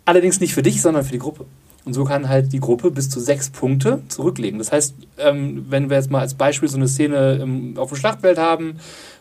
Allerdings 0.05 0.39
nicht 0.39 0.53
für 0.53 0.61
dich, 0.63 0.81
sondern 0.81 1.03
für 1.03 1.11
die 1.11 1.19
Gruppe. 1.19 1.45
Und 1.85 1.93
so 1.93 2.03
kann 2.03 2.29
halt 2.29 2.51
die 2.53 2.59
Gruppe 2.59 2.91
bis 2.91 3.09
zu 3.09 3.19
sechs 3.19 3.49
Punkte 3.49 4.01
zurücklegen. 4.07 4.57
Das 4.59 4.71
heißt, 4.71 4.95
ähm, 5.17 5.65
wenn 5.69 5.89
wir 5.89 5.97
jetzt 5.97 6.09
mal 6.11 6.19
als 6.21 6.33
Beispiel 6.33 6.69
so 6.69 6.77
eine 6.77 6.87
Szene 6.87 7.39
im, 7.41 7.77
auf 7.77 7.89
dem 7.89 7.97
Schlachtfeld 7.97 8.37
haben 8.37 8.77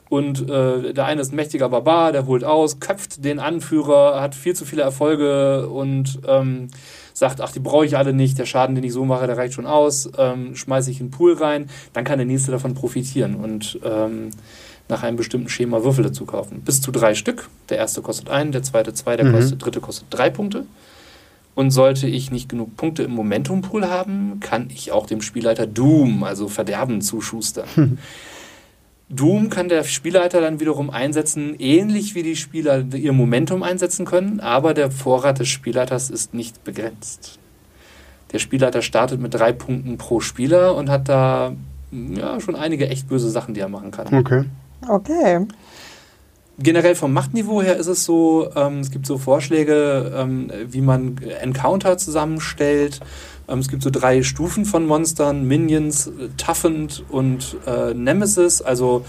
und 0.09 0.49
äh, 0.49 0.93
der 0.95 1.05
eine 1.05 1.21
ist 1.21 1.33
ein 1.33 1.37
mächtiger 1.37 1.69
Barbar, 1.69 2.13
der 2.13 2.27
holt 2.27 2.45
aus, 2.45 2.81
köpft 2.81 3.25
den 3.25 3.39
Anführer, 3.39 4.21
hat 4.21 4.35
viel 4.35 4.55
zu 4.55 4.65
viele 4.65 4.83
Erfolge 4.83 5.69
und 5.69 6.21
ähm, 6.27 6.69
sagt, 7.13 7.41
ach, 7.41 7.53
die 7.53 7.61
brauche 7.61 7.85
ich 7.85 7.97
alle 7.97 8.13
nicht, 8.13 8.39
der 8.39 8.47
Schaden, 8.47 8.75
den 8.75 8.85
ich 8.85 8.93
so 8.93 9.05
mache, 9.05 9.27
der 9.27 9.37
reicht 9.37 9.55
schon 9.55 9.67
aus, 9.67 10.09
ähm, 10.17 10.55
schmeiße 10.55 10.91
ich 10.91 11.01
in 11.01 11.07
den 11.07 11.13
Pool 11.13 11.35
rein, 11.35 11.69
dann 11.93 12.05
kann 12.05 12.19
der 12.19 12.27
Nächste 12.27 12.51
davon 12.53 12.75
profitieren 12.75 13.35
und 13.35 13.79
ähm, 13.85 14.31
nach 14.89 15.03
einem 15.03 15.17
bestimmten 15.17 15.51
Schema 15.51 15.85
Würfel 15.85 16.05
dazu 16.05 16.25
kaufen. 16.25 16.63
Bis 16.65 16.81
zu 16.81 16.91
drei 16.91 17.15
Stück. 17.15 17.49
Der 17.69 17.77
erste 17.77 18.01
kostet 18.01 18.31
einen, 18.31 18.53
der 18.53 18.63
zweite 18.63 18.95
zwei, 18.95 19.17
der 19.17 19.27
Mhm. 19.27 19.33
kostet, 19.35 19.63
dritte 19.63 19.81
kostet 19.81 20.07
drei 20.11 20.31
Punkte. 20.31 20.65
Und 21.55 21.73
sollte 21.73 22.07
ich 22.07 22.31
nicht 22.31 22.49
genug 22.49 22.77
Punkte 22.77 23.03
im 23.03 23.11
Momentum-Pool 23.11 23.87
haben, 23.89 24.39
kann 24.41 24.71
ich 24.73 24.93
auch 24.93 25.07
dem 25.07 25.21
Spielleiter 25.21 25.67
Doom, 25.67 26.23
also 26.23 26.49
Verderben, 26.49 27.03
zuschustern. 27.03 27.99
Doom 29.11 29.49
kann 29.49 29.69
der 29.69 29.85
Spielleiter 29.85 30.41
dann 30.41 30.61
wiederum 30.61 30.91
einsetzen, 30.91 31.55
ähnlich 31.59 32.15
wie 32.15 32.23
die 32.23 32.37
Spieler 32.37 32.85
ihr 32.93 33.13
Momentum 33.13 33.63
einsetzen 33.63 34.05
können, 34.05 34.41
aber 34.41 34.75
der 34.75 34.91
Vorrat 34.91 35.39
des 35.39 35.49
Spielleiters 35.49 36.11
ist 36.11 36.35
nicht 36.35 36.63
begrenzt. 36.65 37.39
Der 38.33 38.39
Spielleiter 38.39 38.83
startet 38.83 39.21
mit 39.21 39.33
drei 39.33 39.53
Punkten 39.53 39.97
pro 39.97 40.21
Spieler 40.21 40.75
und 40.75 40.91
hat 40.91 41.09
da 41.09 41.55
ja, 41.91 42.39
schon 42.41 42.55
einige 42.55 42.89
echt 42.89 43.09
böse 43.09 43.31
Sachen, 43.31 43.55
die 43.55 43.61
er 43.61 43.69
machen 43.69 43.91
kann. 43.91 44.15
okay. 44.15 44.45
Okay. 44.87 45.47
Generell 46.61 46.95
vom 46.95 47.13
Machtniveau 47.13 47.63
her 47.63 47.77
ist 47.77 47.87
es 47.87 48.05
so, 48.05 48.51
ähm, 48.55 48.81
es 48.81 48.91
gibt 48.91 49.07
so 49.07 49.17
Vorschläge, 49.17 50.13
ähm, 50.15 50.51
wie 50.67 50.81
man 50.81 51.19
Encounter 51.41 51.99
zusammenstellt. 51.99 53.01
Ähm, 53.49 53.59
es 53.61 53.69
gibt 53.69 53.83
so 53.83 53.91
drei 53.91 54.23
Stufen 54.23 54.65
von 54.65 54.87
Monstern, 54.87 55.45
Minions, 55.45 56.09
äh, 56.09 56.29
Toughened 56.37 57.05
und 57.09 57.57
äh, 57.67 57.95
Nemesis. 57.95 58.63
Also 58.63 59.05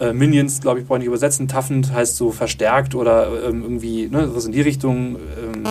äh, 0.00 0.12
Minions, 0.12 0.60
glaube 0.60 0.80
ich, 0.80 0.86
brauche 0.86 0.98
ich 0.98 1.00
nicht 1.00 1.08
übersetzen. 1.08 1.48
Toughened 1.48 1.92
heißt 1.92 2.16
so 2.16 2.30
verstärkt 2.30 2.94
oder 2.94 3.28
ähm, 3.48 3.62
irgendwie 3.62 4.08
ne, 4.08 4.30
was 4.34 4.44
in 4.44 4.52
die 4.52 4.60
Richtung. 4.60 5.16
Ähm, 5.16 5.64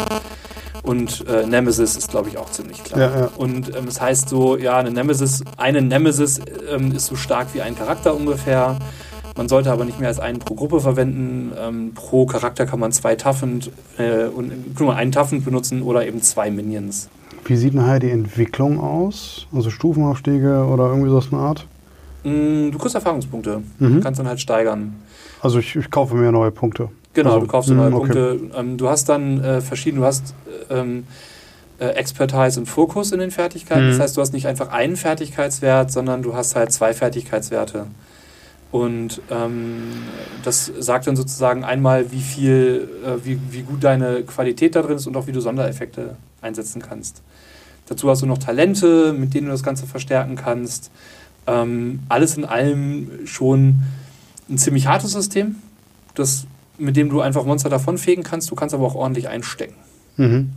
und 0.84 1.26
äh, 1.28 1.45
Nemesis 1.45 1.97
ist, 1.97 2.09
glaube 2.09 2.30
ich, 2.30 2.38
auch 2.38 2.49
ziemlich 2.49 2.84
klar. 2.84 2.99
Ja, 2.99 3.20
ja. 3.20 3.32
Und 3.36 3.76
ähm, 3.76 3.88
es 3.88 3.99
heißt 3.99 4.30
so, 4.30 4.57
ja, 4.57 4.78
eine 4.78 4.91
Nemesis, 4.91 5.43
eine 5.57 5.82
Nemesis 5.82 6.39
ähm, 6.70 6.93
ist 6.93 7.07
so 7.07 7.15
stark 7.15 7.53
wie 7.53 7.61
ein 7.61 7.76
Charakter 7.76 8.15
ungefähr. 8.15 8.78
Man 9.36 9.49
sollte 9.49 9.72
aber 9.72 9.86
nicht 9.86 9.99
mehr 9.99 10.07
als 10.07 10.20
einen 10.20 10.39
pro 10.39 10.55
Gruppe 10.55 10.80
verwenden. 10.80 11.51
Ähm, 11.59 11.93
pro 11.93 12.26
Charakter 12.26 12.65
kann 12.65 12.80
man 12.80 12.91
zwei 12.91 13.15
Taffend 13.15 13.72
äh, 13.97 14.26
und 14.26 14.51
guck 14.76 14.88
mal, 14.88 14.95
einen 14.95 15.11
Taffend 15.11 15.45
benutzen 15.45 15.84
oder 15.84 16.07
eben 16.07 16.22
zwei 16.22 16.49
Minions. 16.49 17.09
Wie 17.47 17.55
sieht 17.55 17.73
nachher 17.73 17.99
die 17.99 18.11
Entwicklung 18.11 18.79
aus? 18.79 19.47
Also 19.53 19.69
Stufenaufstiege 19.69 20.65
oder 20.65 20.87
irgendwie 20.87 21.09
so 21.09 21.21
eine 21.31 21.41
Art? 21.41 21.65
Mm, 22.23 22.71
du 22.71 22.77
kriegst 22.77 22.95
Erfahrungspunkte. 22.95 23.61
Mhm. 23.79 24.01
Kannst 24.01 24.19
dann 24.19 24.27
halt 24.27 24.41
steigern. 24.41 24.95
Also 25.41 25.59
ich, 25.59 25.75
ich 25.75 25.89
kaufe 25.89 26.15
mir 26.15 26.31
neue 26.31 26.51
Punkte. 26.51 26.89
Genau, 27.13 27.29
Also, 27.29 27.41
du 27.41 27.47
kaufst 27.47 27.69
dir 27.69 27.75
neue 27.75 27.89
mm, 27.89 27.95
okay. 27.95 28.13
Punkte. 28.13 28.39
Ähm, 28.57 28.77
du 28.77 28.89
hast 28.89 29.07
dann 29.07 29.43
äh, 29.43 29.61
verschiedene, 29.61 30.01
du 30.01 30.07
hast 30.07 30.35
ähm, 30.69 31.05
äh, 31.79 31.85
Expertise 31.87 32.59
und 32.59 32.65
Fokus 32.65 33.13
in 33.13 33.19
den 33.19 33.31
Fertigkeiten. 33.31 33.85
Mhm. 33.85 33.91
Das 33.91 33.99
heißt, 33.99 34.17
du 34.17 34.21
hast 34.21 34.33
nicht 34.33 34.47
einfach 34.47 34.69
einen 34.69 34.97
Fertigkeitswert, 34.97 35.89
sondern 35.91 36.21
du 36.23 36.35
hast 36.35 36.55
halt 36.55 36.73
zwei 36.73 36.93
Fertigkeitswerte. 36.93 37.87
Und 38.71 39.21
ähm, 39.31 39.93
das 40.43 40.69
sagt 40.79 41.07
dann 41.07 41.15
sozusagen 41.15 41.63
einmal, 41.63 42.11
wie 42.11 42.19
viel, 42.19 42.89
äh, 43.05 43.25
wie, 43.25 43.39
wie 43.51 43.61
gut 43.61 43.83
deine 43.83 44.23
Qualität 44.23 44.75
da 44.75 44.81
drin 44.81 44.97
ist 44.97 45.07
und 45.07 45.15
auch 45.15 45.27
wie 45.27 45.31
du 45.31 45.39
Sondereffekte 45.39 46.17
einsetzen 46.47 46.81
kannst. 46.81 47.21
Dazu 47.87 48.09
hast 48.09 48.21
du 48.21 48.25
noch 48.25 48.37
Talente, 48.37 49.13
mit 49.13 49.33
denen 49.33 49.47
du 49.47 49.51
das 49.51 49.63
Ganze 49.63 49.85
verstärken 49.85 50.35
kannst. 50.35 50.91
Ähm, 51.45 51.99
alles 52.09 52.35
in 52.37 52.45
allem 52.45 53.25
schon 53.25 53.83
ein 54.49 54.57
ziemlich 54.57 54.87
hartes 54.87 55.11
System, 55.11 55.55
das, 56.15 56.45
mit 56.77 56.97
dem 56.97 57.09
du 57.09 57.21
einfach 57.21 57.45
Monster 57.45 57.69
davonfegen 57.69 58.23
kannst. 58.23 58.51
Du 58.51 58.55
kannst 58.55 58.75
aber 58.75 58.85
auch 58.85 58.95
ordentlich 58.95 59.29
einstecken. 59.29 59.75
Mhm. 60.17 60.49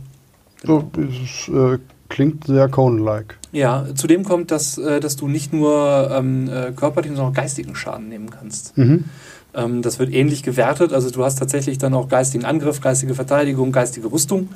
So, 0.63 0.91
es 0.97 1.47
äh, 1.47 1.79
klingt 2.09 2.45
sehr 2.45 2.67
Conan-like. 2.67 3.37
Ja, 3.51 3.85
zudem 3.95 4.23
kommt, 4.23 4.51
dass, 4.51 4.77
äh, 4.77 4.99
dass 4.99 5.15
du 5.15 5.27
nicht 5.27 5.53
nur 5.53 6.09
ähm, 6.11 6.49
äh, 6.49 6.71
körperlichen, 6.71 7.15
sondern 7.15 7.33
auch 7.33 7.35
geistigen 7.35 7.75
Schaden 7.75 8.09
nehmen 8.09 8.29
kannst. 8.29 8.77
Mhm. 8.77 9.05
Ähm, 9.53 9.81
das 9.81 9.99
wird 9.99 10.13
ähnlich 10.13 10.43
gewertet. 10.43 10.93
Also 10.93 11.09
du 11.09 11.23
hast 11.23 11.39
tatsächlich 11.39 11.77
dann 11.77 11.93
auch 11.93 12.09
geistigen 12.09 12.45
Angriff, 12.45 12.81
geistige 12.81 13.15
Verteidigung, 13.15 13.71
geistige 13.71 14.11
Rüstung. 14.11 14.49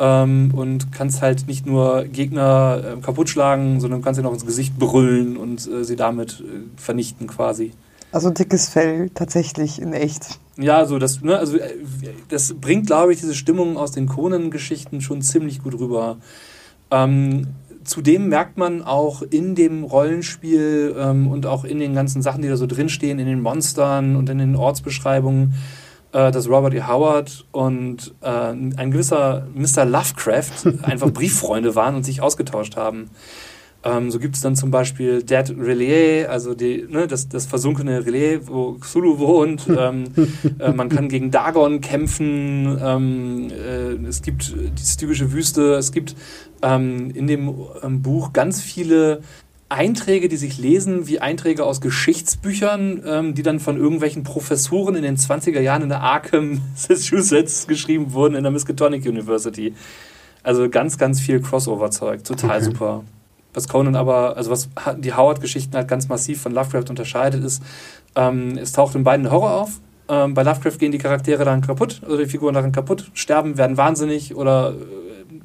Ähm, 0.00 0.52
und 0.54 0.92
kannst 0.92 1.22
halt 1.22 1.48
nicht 1.48 1.66
nur 1.66 2.04
Gegner 2.04 2.96
äh, 2.98 3.00
kaputt 3.00 3.28
schlagen, 3.28 3.80
sondern 3.80 4.02
kannst 4.02 4.18
sie 4.18 4.22
noch 4.22 4.32
ins 4.32 4.46
Gesicht 4.46 4.78
brüllen 4.78 5.36
und 5.36 5.68
äh, 5.68 5.84
sie 5.84 5.96
damit 5.96 6.40
äh, 6.40 6.80
vernichten 6.80 7.26
quasi. 7.26 7.72
Also 8.10 8.30
dickes 8.30 8.68
Fell 8.68 9.10
tatsächlich 9.10 9.82
in 9.82 9.92
echt. 9.92 10.38
Ja, 10.56 10.86
so 10.86 10.98
das, 10.98 11.20
ne, 11.20 11.36
also 11.36 11.58
äh, 11.58 11.74
das 12.28 12.54
bringt, 12.54 12.86
glaube 12.86 13.12
ich, 13.12 13.20
diese 13.20 13.34
Stimmung 13.34 13.76
aus 13.76 13.92
den 13.92 14.06
Conan-Geschichten 14.06 15.00
schon 15.00 15.20
ziemlich 15.20 15.62
gut 15.62 15.78
rüber. 15.78 16.18
Ähm, 16.90 17.48
zudem 17.84 18.28
merkt 18.28 18.56
man 18.56 18.82
auch 18.82 19.22
in 19.22 19.54
dem 19.54 19.84
Rollenspiel 19.84 20.94
ähm, 20.98 21.28
und 21.28 21.46
auch 21.46 21.64
in 21.64 21.78
den 21.78 21.94
ganzen 21.94 22.22
Sachen, 22.22 22.42
die 22.42 22.48
da 22.48 22.56
so 22.56 22.66
drinstehen, 22.66 23.18
in 23.18 23.26
den 23.26 23.42
Monstern 23.42 24.16
und 24.16 24.28
in 24.30 24.38
den 24.38 24.56
Ortsbeschreibungen, 24.56 25.54
äh, 26.12 26.30
dass 26.30 26.48
Robert 26.48 26.74
E. 26.74 26.82
Howard 26.82 27.44
und 27.52 28.14
äh, 28.20 28.28
ein 28.28 28.90
gewisser 28.90 29.46
Mr. 29.54 29.84
Lovecraft 29.84 30.66
einfach 30.82 31.10
Brieffreunde 31.10 31.74
waren 31.74 31.94
und 31.94 32.04
sich 32.04 32.20
ausgetauscht 32.20 32.76
haben. 32.76 33.10
Ähm, 33.84 34.10
so 34.10 34.18
gibt 34.18 34.34
es 34.34 34.40
dann 34.40 34.56
zum 34.56 34.72
Beispiel 34.72 35.22
Dead 35.22 35.50
Relais, 35.56 36.26
also 36.26 36.54
die, 36.54 36.86
ne, 36.88 37.06
das, 37.06 37.28
das 37.28 37.46
versunkene 37.46 38.04
Relais, 38.04 38.40
wo 38.46 38.72
Cthulhu 38.72 39.18
wohnt. 39.18 39.68
ähm, 39.78 40.04
äh, 40.58 40.72
man 40.72 40.88
kann 40.88 41.08
gegen 41.08 41.30
Dagon 41.30 41.80
kämpfen. 41.80 42.76
Ähm, 42.82 43.50
äh, 43.50 44.08
es 44.08 44.22
gibt 44.22 44.52
die 44.52 44.84
stygische 44.84 45.32
Wüste. 45.32 45.74
Es 45.74 45.92
gibt 45.92 46.16
ähm, 46.62 47.10
in 47.10 47.28
dem 47.28 47.54
ähm, 47.82 48.02
Buch 48.02 48.32
ganz 48.32 48.60
viele 48.60 49.20
Einträge, 49.70 50.28
die 50.28 50.36
sich 50.36 50.58
lesen 50.58 51.06
wie 51.08 51.20
Einträge 51.20 51.64
aus 51.64 51.80
Geschichtsbüchern, 51.80 53.02
ähm, 53.06 53.34
die 53.34 53.42
dann 53.42 53.60
von 53.60 53.76
irgendwelchen 53.76 54.22
Professoren 54.22 54.94
in 54.94 55.02
den 55.02 55.16
20er 55.16 55.60
Jahren 55.60 55.82
in 55.82 55.90
der 55.90 56.00
Arkham, 56.00 56.60
Massachusetts 56.72 57.66
geschrieben 57.66 58.12
wurden 58.12 58.34
in 58.34 58.42
der 58.42 58.52
Miskatonic 58.52 59.04
University. 59.04 59.74
Also 60.42 60.70
ganz, 60.70 60.96
ganz 60.96 61.20
viel 61.20 61.40
Crossover-Zeug. 61.40 62.24
Total 62.24 62.56
Okay. 62.56 62.64
super. 62.64 63.04
Was 63.54 63.68
Conan 63.68 63.96
aber, 63.96 64.36
also 64.36 64.50
was 64.50 64.68
die 64.98 65.12
Howard-Geschichten 65.12 65.74
halt 65.76 65.88
ganz 65.88 66.08
massiv 66.08 66.40
von 66.40 66.52
Lovecraft 66.52 66.90
unterscheidet, 66.90 67.42
ist, 67.44 67.62
ähm, 68.14 68.56
es 68.56 68.72
taucht 68.72 68.94
in 68.94 69.04
beiden 69.04 69.30
Horror 69.30 69.52
auf. 69.54 69.80
Ähm, 70.08 70.32
bei 70.34 70.42
Lovecraft 70.42 70.78
gehen 70.78 70.92
die 70.92 70.98
Charaktere 70.98 71.44
dann 71.44 71.60
kaputt, 71.60 72.00
oder 72.06 72.18
die 72.18 72.26
Figuren 72.26 72.54
darin 72.54 72.72
kaputt, 72.72 73.10
sterben, 73.14 73.58
werden 73.58 73.76
wahnsinnig 73.76 74.34
oder 74.34 74.70
äh, 74.70 74.74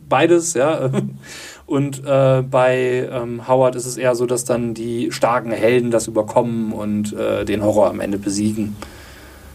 beides, 0.07 0.53
ja. 0.53 0.89
Und 1.65 2.03
äh, 2.05 2.41
bei 2.41 3.07
ähm, 3.11 3.47
Howard 3.47 3.75
ist 3.75 3.85
es 3.85 3.97
eher 3.97 4.15
so, 4.15 4.25
dass 4.25 4.43
dann 4.43 4.73
die 4.73 5.11
starken 5.11 5.51
Helden 5.51 5.91
das 5.91 6.07
überkommen 6.07 6.73
und 6.73 7.13
äh, 7.13 7.45
den 7.45 7.63
Horror 7.63 7.89
am 7.89 7.99
Ende 7.99 8.17
besiegen. 8.17 8.75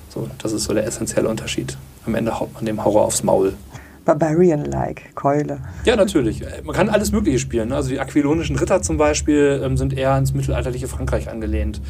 So, 0.08 0.28
das 0.38 0.52
ist 0.52 0.64
so 0.64 0.74
der 0.74 0.86
essentielle 0.86 1.28
Unterschied. 1.28 1.76
Am 2.06 2.14
Ende 2.14 2.40
haut 2.40 2.54
man 2.54 2.64
dem 2.64 2.82
Horror 2.84 3.04
aufs 3.04 3.22
Maul. 3.22 3.52
Barbarian-like, 4.06 5.14
Keule. 5.14 5.58
Ja, 5.84 5.94
natürlich. 5.94 6.42
Man 6.64 6.74
kann 6.74 6.88
alles 6.88 7.12
Mögliche 7.12 7.38
spielen. 7.38 7.68
ne? 7.68 7.76
Also 7.76 7.90
die 7.90 8.00
aquilonischen 8.00 8.56
Ritter 8.56 8.80
zum 8.80 8.96
Beispiel 8.96 9.60
ähm, 9.62 9.76
sind 9.76 9.92
eher 9.92 10.16
ins 10.16 10.32
mittelalterliche 10.32 10.88
Frankreich 10.88 11.28
angelehnt. 11.28 11.82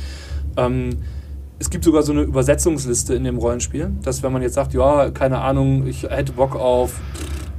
Ähm, 0.57 0.99
es 1.61 1.71
gibt 1.71 1.85
sogar 1.85 2.03
so 2.03 2.11
eine 2.11 2.23
Übersetzungsliste 2.23 3.15
in 3.15 3.23
dem 3.23 3.39
Rollenspiel, 3.39 3.93
dass 4.03 4.23
wenn 4.25 4.33
man 4.33 4.43
jetzt 4.43 4.55
sagt, 4.55 4.75
ja, 4.75 5.11
keine 5.11 5.39
Ahnung, 5.39 5.87
ich 5.87 6.03
hätte 6.05 6.33
Bock 6.33 6.57
auf, 6.57 7.01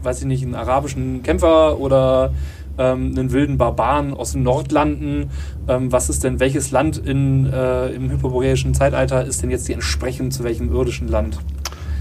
weiß 0.03 0.21
ich 0.21 0.27
nicht, 0.27 0.43
einen 0.43 0.55
arabischen 0.55 1.23
Kämpfer 1.23 1.79
oder 1.79 2.31
ähm, 2.77 3.13
einen 3.15 3.31
wilden 3.31 3.57
Barbaren 3.57 4.13
aus 4.13 4.31
den 4.31 4.43
Nordlanden, 4.43 5.29
ähm, 5.67 5.91
was 5.91 6.09
ist 6.09 6.23
denn, 6.23 6.39
welches 6.39 6.71
Land 6.71 6.97
in, 6.97 7.45
äh, 7.45 7.89
im 7.89 8.09
hyperboreischen 8.09 8.73
Zeitalter 8.73 9.25
ist 9.25 9.43
denn 9.43 9.51
jetzt 9.51 9.67
die 9.67 9.73
entsprechend 9.73 10.33
zu 10.33 10.43
welchem 10.43 10.73
irdischen 10.73 11.07
Land? 11.07 11.39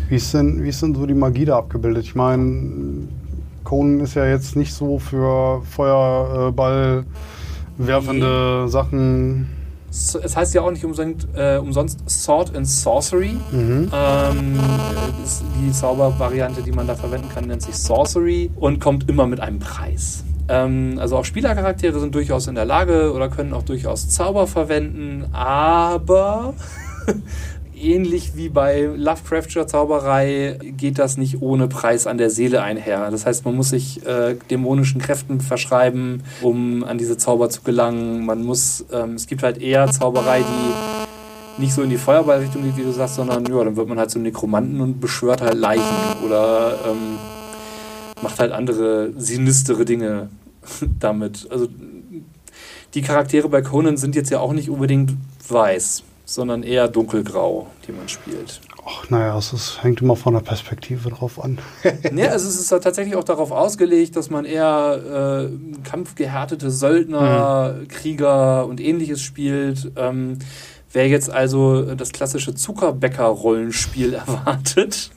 Wie 0.08 0.16
ist, 0.16 0.32
denn, 0.32 0.62
wie 0.62 0.68
ist 0.68 0.80
denn 0.80 0.94
so 0.94 1.04
die 1.04 1.14
Magie 1.14 1.44
da 1.44 1.58
abgebildet? 1.58 2.04
Ich 2.04 2.14
meine, 2.14 3.08
Conan 3.64 4.00
ist 4.00 4.14
ja 4.14 4.24
jetzt 4.24 4.56
nicht 4.56 4.72
so 4.72 4.98
für 4.98 5.62
Feuerball 5.62 7.04
werfende 7.76 8.68
Sachen. 8.68 9.57
Es 9.90 10.36
heißt 10.36 10.54
ja 10.54 10.62
auch 10.62 10.70
nicht 10.70 10.84
umsonst, 10.84 11.26
äh, 11.34 11.56
umsonst 11.56 12.08
Sword 12.08 12.54
and 12.54 12.68
Sorcery. 12.68 13.36
Mhm. 13.50 13.90
Ähm, 13.92 14.58
äh, 14.58 15.60
die 15.60 15.72
Zaubervariante, 15.72 16.62
die 16.62 16.72
man 16.72 16.86
da 16.86 16.94
verwenden 16.94 17.28
kann, 17.28 17.46
nennt 17.46 17.62
sich 17.62 17.76
Sorcery 17.76 18.50
und 18.56 18.80
kommt 18.80 19.08
immer 19.08 19.26
mit 19.26 19.40
einem 19.40 19.58
Preis. 19.58 20.24
Ähm, 20.48 20.98
also 20.98 21.16
auch 21.16 21.24
Spielercharaktere 21.24 22.00
sind 22.00 22.14
durchaus 22.14 22.46
in 22.46 22.54
der 22.54 22.64
Lage 22.64 23.12
oder 23.12 23.28
können 23.28 23.52
auch 23.52 23.62
durchaus 23.62 24.08
Zauber 24.08 24.46
verwenden, 24.46 25.26
aber 25.32 26.54
ähnlich 27.82 28.36
wie 28.36 28.48
bei 28.48 28.88
Lovecraftscher 28.94 29.66
Zauberei 29.66 30.58
geht 30.76 30.98
das 30.98 31.16
nicht 31.16 31.40
ohne 31.42 31.68
Preis 31.68 32.06
an 32.06 32.18
der 32.18 32.30
Seele 32.30 32.62
einher. 32.62 33.10
Das 33.10 33.26
heißt, 33.26 33.44
man 33.44 33.56
muss 33.56 33.70
sich 33.70 34.04
äh, 34.06 34.36
dämonischen 34.50 35.00
Kräften 35.00 35.40
verschreiben, 35.40 36.22
um 36.42 36.84
an 36.84 36.98
diese 36.98 37.16
Zauber 37.16 37.50
zu 37.50 37.62
gelangen. 37.62 38.26
Man 38.26 38.44
muss, 38.44 38.84
ähm, 38.92 39.14
es 39.14 39.26
gibt 39.26 39.42
halt 39.42 39.58
eher 39.60 39.90
Zauberei, 39.90 40.40
die 40.40 41.60
nicht 41.60 41.72
so 41.72 41.82
in 41.82 41.90
die 41.90 41.96
Feuerballrichtung 41.96 42.62
geht, 42.62 42.76
wie 42.76 42.82
du 42.82 42.92
sagst, 42.92 43.16
sondern 43.16 43.44
ja, 43.46 43.64
dann 43.64 43.76
wird 43.76 43.88
man 43.88 43.98
halt 43.98 44.10
zum 44.10 44.22
Nekromanten 44.22 44.80
und 44.80 45.00
beschwört 45.00 45.40
halt 45.40 45.54
Leichen 45.54 45.82
oder 46.24 46.78
ähm, 46.86 47.18
macht 48.22 48.38
halt 48.38 48.52
andere 48.52 49.12
sinistere 49.16 49.84
Dinge 49.84 50.28
damit. 51.00 51.48
Also 51.50 51.68
die 52.94 53.02
Charaktere 53.02 53.48
bei 53.48 53.62
Conan 53.62 53.96
sind 53.96 54.14
jetzt 54.14 54.30
ja 54.30 54.40
auch 54.40 54.52
nicht 54.52 54.70
unbedingt 54.70 55.14
weiß, 55.48 56.02
sondern 56.28 56.62
eher 56.62 56.88
dunkelgrau, 56.88 57.68
die 57.86 57.92
man 57.92 58.06
spielt. 58.06 58.60
Ach, 58.86 59.08
naja, 59.08 59.38
es 59.38 59.54
ist, 59.54 59.82
hängt 59.82 60.02
immer 60.02 60.14
von 60.14 60.34
der 60.34 60.40
Perspektive 60.40 61.08
drauf 61.08 61.42
an. 61.42 61.58
Ja, 62.14 62.28
also 62.30 62.48
es 62.48 62.60
ist 62.60 62.70
halt 62.70 62.84
tatsächlich 62.84 63.16
auch 63.16 63.24
darauf 63.24 63.50
ausgelegt, 63.50 64.14
dass 64.14 64.28
man 64.28 64.44
eher 64.44 65.48
äh, 65.48 65.88
kampfgehärtete 65.88 66.70
Söldner, 66.70 67.76
Krieger 67.88 68.66
und 68.66 68.78
ähnliches 68.80 69.22
spielt. 69.22 69.90
Ähm, 69.96 70.38
wer 70.92 71.08
jetzt 71.08 71.30
also 71.30 71.94
das 71.94 72.12
klassische 72.12 72.54
Zuckerbäcker-Rollenspiel 72.54 74.12
erwartet, 74.26 75.10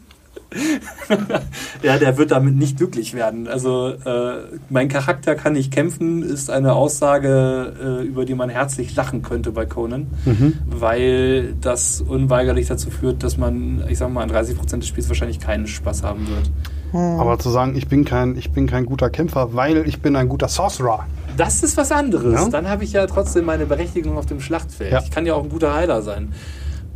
ja, 1.84 1.97
der 1.97 2.18
wird 2.18 2.32
damit 2.32 2.56
nicht 2.56 2.78
glücklich 2.78 3.14
werden. 3.14 3.47
Also 3.47 3.89
äh, 3.89 4.34
mein 4.70 4.89
Charakter 4.89 5.36
kann 5.36 5.54
nicht 5.54 5.72
kämpfen, 5.72 6.24
ist 6.24 6.49
eine 6.49 6.74
Aussage, 6.74 7.74
äh, 8.02 8.06
über 8.06 8.26
die 8.26 8.36
man 8.36 8.49
herzlich 8.49 8.95
lachen 8.95 9.22
könnte 9.22 9.52
bei 9.52 9.66
Conan, 9.66 10.08
Mhm. 10.26 10.54
weil 10.68 11.54
das 11.62 12.02
unweigerlich 12.02 12.68
dazu 12.68 12.89
führt, 12.89 13.24
dass 13.24 13.38
man, 13.38 13.84
ich 13.89 13.97
sag 13.97 14.12
mal, 14.12 14.24
an 14.24 14.30
30 14.30 14.58
Prozent 14.58 14.84
des 14.84 14.89
Spiels 14.89 15.08
wahrscheinlich 15.10 15.39
keinen 15.39 15.68
Spaß 15.68 16.04
haben 16.04 16.28
wird. 16.28 16.52
Aber 16.93 17.39
zu 17.39 17.49
sagen, 17.49 17.78
ich 17.78 17.88
bin, 17.88 18.04
kein, 18.04 18.36
ich 18.36 18.52
bin 18.52 18.68
kein 18.68 18.86
guter 18.86 19.10
Kämpfer, 19.10 19.54
weil 19.54 19.88
ich 19.88 20.02
bin 20.02 20.18
ein 20.18 20.28
guter 20.28 20.49
Sorcerer. 20.49 21.06
Das 21.38 21.64
ist 21.64 21.78
was 21.78 21.89
anderes. 21.93 22.34
Ja. 22.34 22.49
Dann 22.49 22.68
habe 22.68 22.84
ich 22.84 22.91
ja 22.91 23.08
trotzdem 23.08 23.45
meine 23.45 23.66
Berechtigung 23.66 24.18
auf 24.18 24.26
dem 24.26 24.41
Schlachtfeld. 24.41 24.91
Ja. 24.91 24.99
Ich 25.02 25.10
kann 25.10 25.26
ja 25.26 25.36
auch 25.36 25.43
ein 25.43 25.49
guter 25.49 25.74
Heiler 25.74 26.02
sein. 26.02 26.34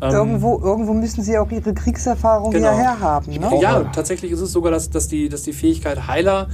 Ähm, 0.10 0.16
Irgendwo, 0.16 0.60
irgendwo 0.64 0.94
müssen 0.94 1.24
sie 1.24 1.38
auch 1.38 1.50
ihre 1.52 1.74
Kriegserfahrung 1.74 2.52
Genau. 2.52 2.70
hierher 2.72 3.00
haben. 3.00 3.32
Ne? 3.32 3.50
Ja, 3.62 3.82
tatsächlich 3.94 4.32
ist 4.32 4.42
es 4.42 4.52
sogar, 4.52 4.72
dass, 4.72 4.90
dass, 4.90 5.08
die, 5.08 5.30
dass 5.30 5.44
die 5.44 5.54
Fähigkeit 5.54 6.08
Heiler 6.08 6.48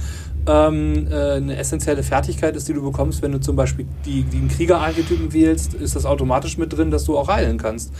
ähm, 0.46 1.06
äh, 1.10 1.32
eine 1.34 1.56
essentielle 1.56 2.02
Fertigkeit 2.02 2.56
ist, 2.56 2.68
die 2.68 2.72
du 2.72 2.82
bekommst, 2.82 3.22
wenn 3.22 3.32
du 3.32 3.38
zum 3.40 3.54
Beispiel 3.54 3.86
die, 4.04 4.22
den 4.24 4.48
Kriegerarchetypen 4.48 5.32
wählst, 5.32 5.74
ist 5.74 5.94
das 5.94 6.04
automatisch 6.04 6.58
mit 6.58 6.76
drin, 6.76 6.90
dass 6.90 7.04
du 7.04 7.16
auch 7.16 7.28
heilen 7.28 7.58
kannst. 7.58 7.92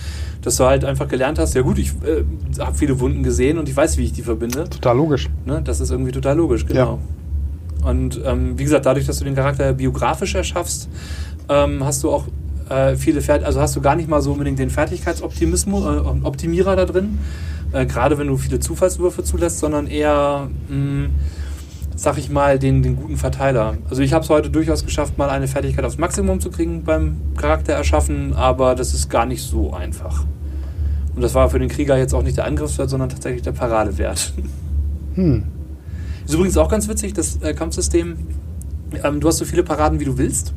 Dass 0.42 0.56
du 0.56 0.64
halt 0.64 0.84
einfach 0.84 1.06
gelernt 1.08 1.38
hast, 1.38 1.54
ja 1.54 1.62
gut, 1.62 1.78
ich 1.78 1.90
äh, 2.04 2.24
habe 2.60 2.76
viele 2.76 2.98
Wunden 2.98 3.22
gesehen 3.22 3.58
und 3.58 3.68
ich 3.68 3.76
weiß, 3.76 3.96
wie 3.96 4.04
ich 4.04 4.12
die 4.12 4.22
verbinde. 4.22 4.64
Total 4.68 4.96
logisch. 4.96 5.30
Ne? 5.44 5.62
Das 5.62 5.80
ist 5.80 5.90
irgendwie 5.90 6.12
total 6.12 6.36
logisch, 6.36 6.66
genau. 6.66 6.98
Und 7.84 8.20
ähm, 8.24 8.58
wie 8.58 8.64
gesagt, 8.64 8.86
dadurch, 8.86 9.06
dass 9.06 9.18
du 9.18 9.24
den 9.24 9.34
Charakter 9.34 9.72
biografisch 9.72 10.34
erschaffst, 10.34 10.88
ähm, 11.48 11.84
hast 11.84 12.02
du 12.04 12.10
auch 12.10 12.24
äh, 12.68 12.96
viele 12.96 13.20
Fert 13.20 13.44
also 13.44 13.60
hast 13.60 13.76
du 13.76 13.80
gar 13.80 13.96
nicht 13.96 14.08
mal 14.08 14.22
so 14.22 14.32
unbedingt 14.32 14.58
den 14.58 14.70
Fertigkeitsoptimismus, 14.70 15.84
äh, 15.84 16.26
Optimierer 16.26 16.76
da 16.76 16.84
drin, 16.84 17.18
äh, 17.72 17.86
gerade 17.86 18.18
wenn 18.18 18.26
du 18.26 18.36
viele 18.36 18.60
Zufallswürfe 18.60 19.24
zulässt, 19.24 19.58
sondern 19.58 19.86
eher, 19.86 20.48
mh, 20.68 21.08
sag 21.96 22.18
ich 22.18 22.30
mal, 22.30 22.58
den, 22.58 22.82
den 22.82 22.96
guten 22.96 23.16
Verteiler. 23.16 23.76
Also 23.88 24.02
ich 24.02 24.12
habe 24.12 24.24
es 24.24 24.30
heute 24.30 24.50
durchaus 24.50 24.84
geschafft, 24.84 25.18
mal 25.18 25.30
eine 25.30 25.48
Fertigkeit 25.48 25.84
aufs 25.84 25.98
Maximum 25.98 26.40
zu 26.40 26.50
kriegen 26.50 26.84
beim 26.84 27.16
Charakter 27.36 27.72
erschaffen, 27.72 28.34
aber 28.34 28.74
das 28.74 28.94
ist 28.94 29.08
gar 29.08 29.26
nicht 29.26 29.42
so 29.42 29.72
einfach. 29.72 30.24
Und 31.14 31.22
das 31.22 31.34
war 31.34 31.50
für 31.50 31.58
den 31.58 31.68
Krieger 31.68 31.96
jetzt 31.98 32.14
auch 32.14 32.22
nicht 32.22 32.36
der 32.36 32.46
Angriffswert, 32.46 32.88
sondern 32.88 33.08
tatsächlich 33.08 33.42
der 33.42 33.52
Paradewert. 33.52 34.32
Hm. 35.14 35.42
Ist 36.24 36.32
übrigens 36.32 36.56
auch 36.56 36.70
ganz 36.70 36.88
witzig, 36.88 37.12
das 37.12 37.36
äh, 37.42 37.52
Kampfsystem. 37.52 38.16
Ähm, 39.04 39.20
du 39.20 39.28
hast 39.28 39.36
so 39.36 39.44
viele 39.44 39.62
Paraden, 39.62 40.00
wie 40.00 40.06
du 40.06 40.16
willst. 40.16 40.54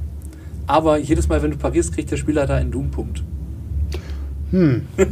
Aber 0.68 0.97
jedes 0.97 1.28
Mal, 1.30 1.41
wenn 1.43 1.51
du 1.51 1.57
parierst, 1.57 1.93
kriegt 1.93 2.11
der 2.11 2.18
Spieler 2.18 2.45
da 2.47 2.55
einen 2.55 2.72
Doom-Punkt. 2.72 3.24
Hm. 4.51 4.82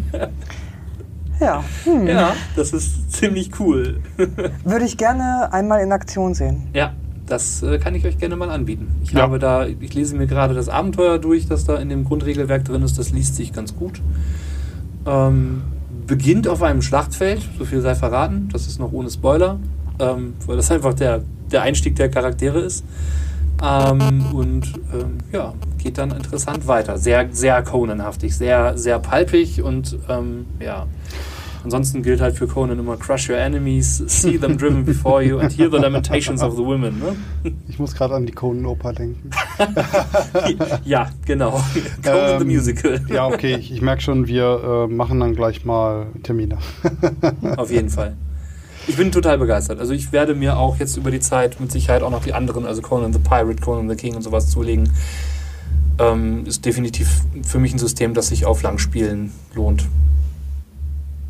Ja, 1.39 1.63
Ja, 2.05 2.33
das 2.55 2.71
ist 2.73 3.11
ziemlich 3.11 3.59
cool. 3.59 3.97
würde 4.63 4.85
ich 4.85 4.97
gerne 4.97 5.51
einmal 5.51 5.81
in 5.81 5.91
Aktion 5.91 6.33
sehen. 6.35 6.67
Ja, 6.73 6.93
Das 7.25 7.63
äh, 7.63 7.79
kann 7.79 7.95
ich 7.95 8.05
euch 8.05 8.17
gerne 8.17 8.35
mal 8.35 8.49
anbieten. 8.49 8.87
Ich 9.03 9.11
Ja. 9.11 9.21
habe 9.23 9.39
da, 9.39 9.65
ich 9.65 9.93
lese 9.93 10.15
mir 10.15 10.27
gerade 10.27 10.53
das 10.53 10.69
Abenteuer 10.69 11.17
durch, 11.19 11.47
das 11.47 11.65
da 11.65 11.77
in 11.77 11.89
dem 11.89 12.05
Grundregelwerk 12.05 12.63
drin 12.65 12.81
ist. 12.83 12.97
Das 12.99 13.09
liest 13.11 13.35
sich 13.35 13.51
ganz 13.51 13.75
gut. 13.75 13.99
Ähm, 15.05 15.63
beginnt 16.07 16.47
auf 16.47 16.61
einem 16.61 16.81
Schlachtfeld, 16.81 17.41
so 17.57 17.65
viel 17.65 17.81
sei 17.81 17.95
verraten. 17.95 18.49
Das 18.53 18.67
ist 18.67 18.79
noch 18.79 18.91
ohne 18.93 19.09
Spoiler, 19.09 19.57
ähm, 19.99 20.33
weil 20.45 20.55
das 20.57 20.69
einfach 20.71 20.93
der, 20.93 21.23
der 21.51 21.63
Einstieg 21.63 21.95
der 21.95 22.09
Charaktere 22.09 22.59
ist. 22.59 22.85
Ähm, 23.63 24.25
und 24.33 24.73
ähm, 24.93 25.17
ja, 25.31 25.53
geht 25.77 25.97
dann 25.97 26.11
interessant 26.11 26.67
weiter. 26.67 26.97
Sehr, 26.97 27.29
sehr 27.31 27.63
Conan-haftig, 27.63 28.35
sehr, 28.35 28.77
sehr 28.77 28.99
palpig 28.99 29.61
und 29.61 29.97
ähm, 30.09 30.45
ja. 30.59 30.87
Ansonsten 31.63 32.03
gilt 32.03 32.19
halt 32.19 32.35
für 32.35 32.45
Conan 32.45 32.77
immer 32.77 32.97
Crush 32.97 33.29
your 33.29 33.37
enemies, 33.37 34.03
see 34.07 34.37
them 34.37 34.57
driven 34.57 34.83
before 34.83 35.23
you 35.23 35.39
and 35.39 35.49
hear 35.49 35.71
the 35.71 35.77
lamentations 35.77 36.43
of 36.43 36.57
the 36.57 36.65
women. 36.65 36.99
Ne? 36.99 37.53
Ich 37.69 37.79
muss 37.79 37.95
gerade 37.95 38.15
an 38.15 38.25
die 38.25 38.33
Conan-Oper 38.33 38.91
denken. 38.91 39.29
ja, 40.83 41.09
genau. 41.25 41.51
Conan 42.03 42.39
the 42.39 42.45
Ähm, 42.45 42.47
Musical. 42.47 43.01
Ja, 43.07 43.27
okay, 43.27 43.55
ich, 43.55 43.71
ich 43.71 43.81
merke 43.81 44.01
schon, 44.01 44.27
wir 44.27 44.87
äh, 44.89 44.93
machen 44.93 45.21
dann 45.21 45.35
gleich 45.35 45.63
mal 45.63 46.07
Termine. 46.21 46.57
Auf 47.55 47.71
jeden 47.71 47.89
Fall. 47.89 48.17
Ich 48.87 48.97
bin 48.97 49.11
total 49.11 49.37
begeistert. 49.37 49.79
Also 49.79 49.93
ich 49.93 50.11
werde 50.11 50.35
mir 50.35 50.57
auch 50.57 50.77
jetzt 50.77 50.97
über 50.97 51.09
die 51.09 51.21
Zeit 51.21 51.59
mit 51.59 51.71
Sicherheit 51.71 52.03
auch 52.03 52.09
noch 52.09 52.23
die 52.23 52.33
anderen, 52.33 52.65
also 52.65 52.81
Conan 52.81 53.13
the 53.13 53.19
Pirate, 53.19 53.61
Conan 53.61 53.89
the 53.89 53.95
King 53.95 54.15
und 54.15 54.21
sowas 54.21 54.49
zulegen. 54.49 54.91
Ähm, 55.99 56.45
ist 56.45 56.65
definitiv 56.65 57.21
für 57.45 57.59
mich 57.59 57.73
ein 57.73 57.79
System, 57.79 58.13
das 58.13 58.27
sich 58.27 58.45
auf 58.45 58.61
Langspielen 58.61 59.31
lohnt. 59.53 59.87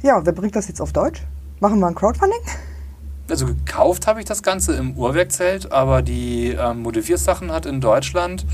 Ja, 0.02 0.26
wer 0.26 0.34
bringt 0.34 0.56
das 0.56 0.68
jetzt 0.68 0.82
auf 0.82 0.94
Deutsch? 0.94 1.22
Machen 1.60 1.80
wir 1.80 1.88
ein 1.88 1.96
Crowdfunding? 1.96 2.40
Also 3.30 3.46
gekauft 3.46 4.08
habe 4.08 4.20
ich 4.20 4.26
das 4.26 4.44
Ganze 4.44 4.76
im 4.76 4.98
Uhrwerkzelt, 4.98 5.72
aber 5.72 6.02
die 6.02 6.50
ähm, 6.50 6.82
Modifiersachen 6.82 7.52
hat 7.52 7.66
in 7.66 7.82
Deutschland 7.82 8.46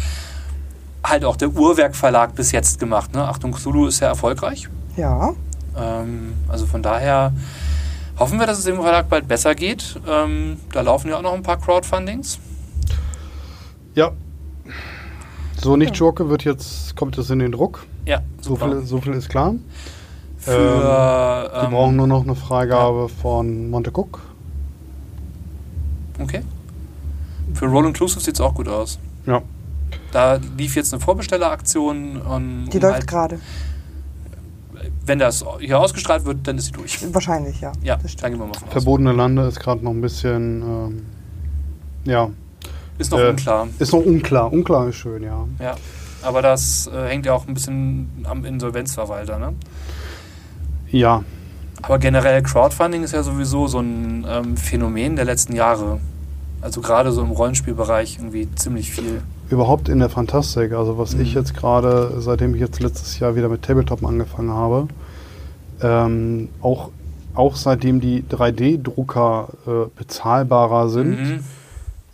halt 1.03 1.25
auch 1.25 1.37
der 1.37 1.49
Uhrwerk-Verlag 1.49 2.35
bis 2.35 2.51
jetzt 2.51 2.79
gemacht. 2.79 3.13
Ne? 3.13 3.23
Achtung, 3.23 3.51
Cthulhu 3.53 3.87
ist 3.87 3.97
sehr 3.97 4.09
erfolgreich. 4.09 4.69
Ja. 4.97 5.33
Ähm, 5.77 6.33
also 6.47 6.65
von 6.65 6.83
daher 6.83 7.33
hoffen 8.19 8.39
wir, 8.39 8.45
dass 8.47 8.59
es 8.59 8.65
dem 8.65 8.75
Verlag 8.77 9.09
bald 9.09 9.27
besser 9.27 9.55
geht. 9.55 9.99
Ähm, 10.07 10.57
da 10.71 10.81
laufen 10.81 11.09
ja 11.09 11.17
auch 11.17 11.21
noch 11.21 11.33
ein 11.33 11.43
paar 11.43 11.57
Crowdfundings. 11.59 12.39
Ja. 13.95 14.11
So 15.61 15.75
nicht 15.75 15.95
Joke 15.95 16.29
wird 16.29 16.43
jetzt, 16.45 16.95
kommt 16.95 17.17
es 17.17 17.29
in 17.29 17.39
den 17.39 17.51
Druck. 17.51 17.85
Ja, 18.05 18.21
So 18.41 18.51
super. 18.55 18.69
viel, 18.69 18.85
so 18.85 19.01
viel 19.01 19.13
ist 19.13 19.29
klar. 19.29 19.55
Für, 20.37 20.51
Wir 20.51 21.63
ähm, 21.65 21.71
brauchen 21.71 21.95
nur 21.97 22.07
noch 22.07 22.23
eine 22.23 22.35
Freigabe 22.35 23.09
von 23.09 23.69
Monte 23.69 23.91
Cook. 23.91 24.21
Okay. 26.17 26.41
Für 27.53 27.65
Roll 27.65 27.87
Inclusive 27.87 28.21
sieht 28.21 28.35
es 28.35 28.41
auch 28.41 28.53
gut 28.53 28.67
aus. 28.69 28.99
Ja. 29.25 29.41
Da 30.11 30.39
lief 30.57 30.75
jetzt 30.75 30.93
eine 30.93 31.01
Vorbestelleraktion. 31.01 32.21
Um, 32.21 32.69
Die 32.69 32.77
um 32.77 32.83
läuft 32.83 32.93
halt- 32.95 33.07
gerade. 33.07 33.39
Wenn 35.09 35.17
das 35.17 35.43
hier 35.59 35.79
ausgestrahlt 35.79 36.23
wird, 36.25 36.47
dann 36.47 36.59
ist 36.59 36.65
sie 36.65 36.71
durch. 36.71 36.99
Wahrscheinlich, 37.11 37.59
ja. 37.61 37.71
Ja, 37.81 37.97
dann 37.97 38.31
gehen 38.31 38.39
wir 38.39 38.45
mal 38.45 38.53
von 38.53 38.67
aus. 38.67 38.71
Verbotene 38.73 39.11
Lande 39.11 39.47
ist 39.47 39.59
gerade 39.59 39.83
noch 39.83 39.89
ein 39.89 40.01
bisschen, 40.01 40.61
ähm, 40.61 41.05
ja, 42.05 42.29
Ist 42.99 43.09
noch 43.11 43.17
Äh, 43.19 43.29
unklar. 43.29 43.67
ist 43.79 43.91
noch 43.91 44.05
unklar. 44.05 44.53
Unklar 44.53 44.87
ist 44.89 44.97
schön, 44.97 45.23
ja. 45.23 45.47
Ja. 45.59 45.75
Aber 46.21 46.43
das 46.43 46.87
äh, 46.93 47.07
hängt 47.07 47.25
ja 47.25 47.33
auch 47.33 47.47
ein 47.47 47.55
bisschen 47.55 48.07
am 48.25 48.45
Insolvenzverwalter. 48.45 49.39
Ne? 49.39 49.55
Ja, 50.91 51.23
Aber 51.81 51.97
generell 51.97 52.43
Crowdfunding 52.43 53.03
ist 53.03 53.13
ja 53.13 53.23
sowieso 53.23 53.65
so 53.67 53.79
ein 53.79 54.25
ähm, 54.29 54.57
Phänomen 54.57 55.15
der 55.15 55.25
letzten 55.25 55.55
Jahre. 55.55 55.99
Also 56.61 56.81
gerade 56.81 57.11
so 57.13 57.21
im 57.23 57.31
Rollenspielbereich 57.31 58.17
irgendwie 58.17 58.47
ziemlich 58.55 58.91
viel. 58.91 59.21
Überhaupt 59.49 59.89
in 59.89 59.99
der 59.99 60.09
Fantastik. 60.09 60.73
Also 60.73 60.97
was 60.97 61.13
ich 61.13 61.31
Mhm. 61.33 61.39
jetzt 61.41 61.53
gerade, 61.55 62.13
seitdem 62.19 62.53
ich 62.55 62.61
jetzt 62.61 62.79
letztes 62.81 63.19
Jahr 63.19 63.35
wieder 63.35 63.49
mit 63.49 63.61
Tabletop 63.63 64.05
angefangen 64.05 64.51
habe, 64.51 64.87
ähm, 65.81 66.49
auch, 66.61 66.89
auch 67.35 67.55
seitdem 67.55 67.99
die 67.99 68.23
3D-Drucker 68.29 69.47
äh, 69.67 69.71
bezahlbarer 69.97 70.89
sind, 70.89 71.19
Mhm. 71.19 71.39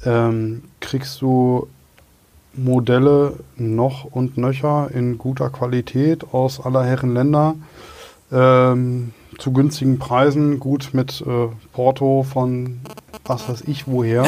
ähm, 0.06 0.64
kriegst 0.80 1.22
du 1.22 1.68
Modelle 2.54 3.34
noch 3.58 4.06
und 4.06 4.38
nöcher 4.38 4.90
in 4.94 5.18
guter 5.18 5.50
Qualität 5.50 6.24
aus 6.34 6.64
aller 6.64 6.84
Herren 6.86 7.14
Länder 7.14 7.56
ähm, 8.32 9.12
zu 9.38 9.52
günstigen 9.52 10.00
Preisen, 10.00 10.60
gut 10.60 10.92
mit 10.94 11.22
äh, 11.28 11.48
Porto 11.74 12.24
von 12.24 12.80
was 13.24 13.48
weiß 13.50 13.62
ich 13.68 13.88
woher. 13.88 14.24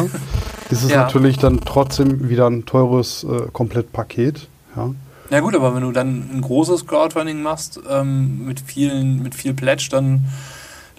ist 0.70 0.84
es 0.84 0.90
Ja. 0.92 1.04
natürlich 1.04 1.38
dann 1.38 1.62
trotzdem 1.62 2.30
wieder 2.30 2.48
ein 2.50 2.66
teures 2.66 3.24
äh, 3.24 3.48
Komplettpaket. 3.52 4.48
Ja. 4.76 4.92
Ja 5.30 5.40
gut, 5.42 5.56
aber 5.56 5.76
wenn 5.76 5.82
du 5.82 5.92
dann 5.92 6.30
ein 6.34 6.42
großes 6.42 6.88
Crowdfunding 6.88 7.42
machst 7.42 7.80
ähm, 7.90 8.46
mit 8.46 8.62
vielen, 8.62 9.22
mit 9.22 9.36
viel 9.36 9.54
Pledge, 9.54 9.90
dann 9.92 10.26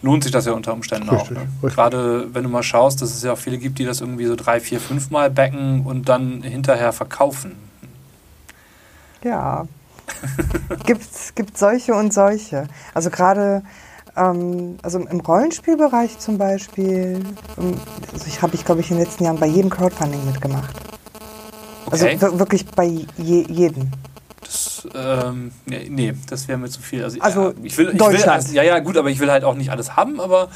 lohnt 0.03 0.22
sich 0.22 0.32
das 0.32 0.45
ja 0.45 0.53
unter 0.53 0.74
Umständen 0.74 1.09
Richtig, 1.09 1.28
auch. 1.39 1.43
Ne? 1.43 1.49
richtig. 1.62 1.74
Gerade 1.74 2.26
wenn 2.34 2.43
du 2.43 2.51
mal 2.51 2.62
schaust, 2.62 3.01
dass 3.01 3.14
es 3.14 3.22
ja 3.22 3.32
auch 3.32 3.39
viele 3.39 3.57
gibt, 3.59 3.78
die 3.78 3.84
das 3.86 4.01
irgendwie 4.03 4.26
so 4.26 4.36
drei, 4.36 4.61
vier, 4.61 4.80
fünf 4.80 5.11
Mal 5.11 5.30
backen 5.30 5.86
und 5.86 6.09
dann 6.11 6.43
hinterher 6.43 6.93
verkaufen. 6.93 7.53
Ja. 9.24 9.66
gibt, 10.86 11.07
gibt 11.34 11.59
solche 11.59 11.95
und 11.95 12.12
solche. 12.12 12.68
Also 12.95 13.11
gerade 13.11 13.62
ähm, 14.18 14.76
also 14.82 14.98
im 14.98 15.20
Rollenspielbereich 15.20 16.18
zum 16.18 16.38
Beispiel, 16.38 17.20
ähm, 17.58 17.74
also 18.12 18.26
ich 18.26 18.42
habe 18.42 18.54
ich 18.54 18.64
glaube 18.64 18.80
ich 18.80 18.90
in 18.90 18.96
den 18.96 19.04
letzten 19.06 19.24
Jahren 19.24 19.38
bei 19.38 19.46
jedem 19.46 19.70
Crowdfunding 19.70 20.24
mitgemacht. 20.26 20.74
Okay. 21.86 22.18
Also 22.18 22.20
wir- 22.32 22.38
wirklich 22.38 22.66
bei 22.66 22.84
je, 23.16 23.44
jedem. 23.48 23.90
Das, 24.42 24.86
ähm, 24.94 25.52
nee, 25.66 26.14
das 26.28 26.48
wäre 26.48 26.58
mir 26.58 26.68
zu 26.68 26.80
viel. 26.80 27.04
Also, 27.04 27.20
Also 27.20 27.54
ich 27.62 27.76
will, 27.76 27.86
ich 27.88 27.92
will, 27.92 27.98
Deutschland. 27.98 28.28
also, 28.28 28.52
ja, 28.54 28.62
ja, 28.62 28.78
gut, 28.78 28.96
aber 28.96 29.10
ich 29.10 29.18
will 29.20 29.30
halt 29.30 29.44
auch 29.44 29.54
nicht 29.54 29.70
alles 29.70 29.96
haben, 29.96 30.20
aber 30.20 30.48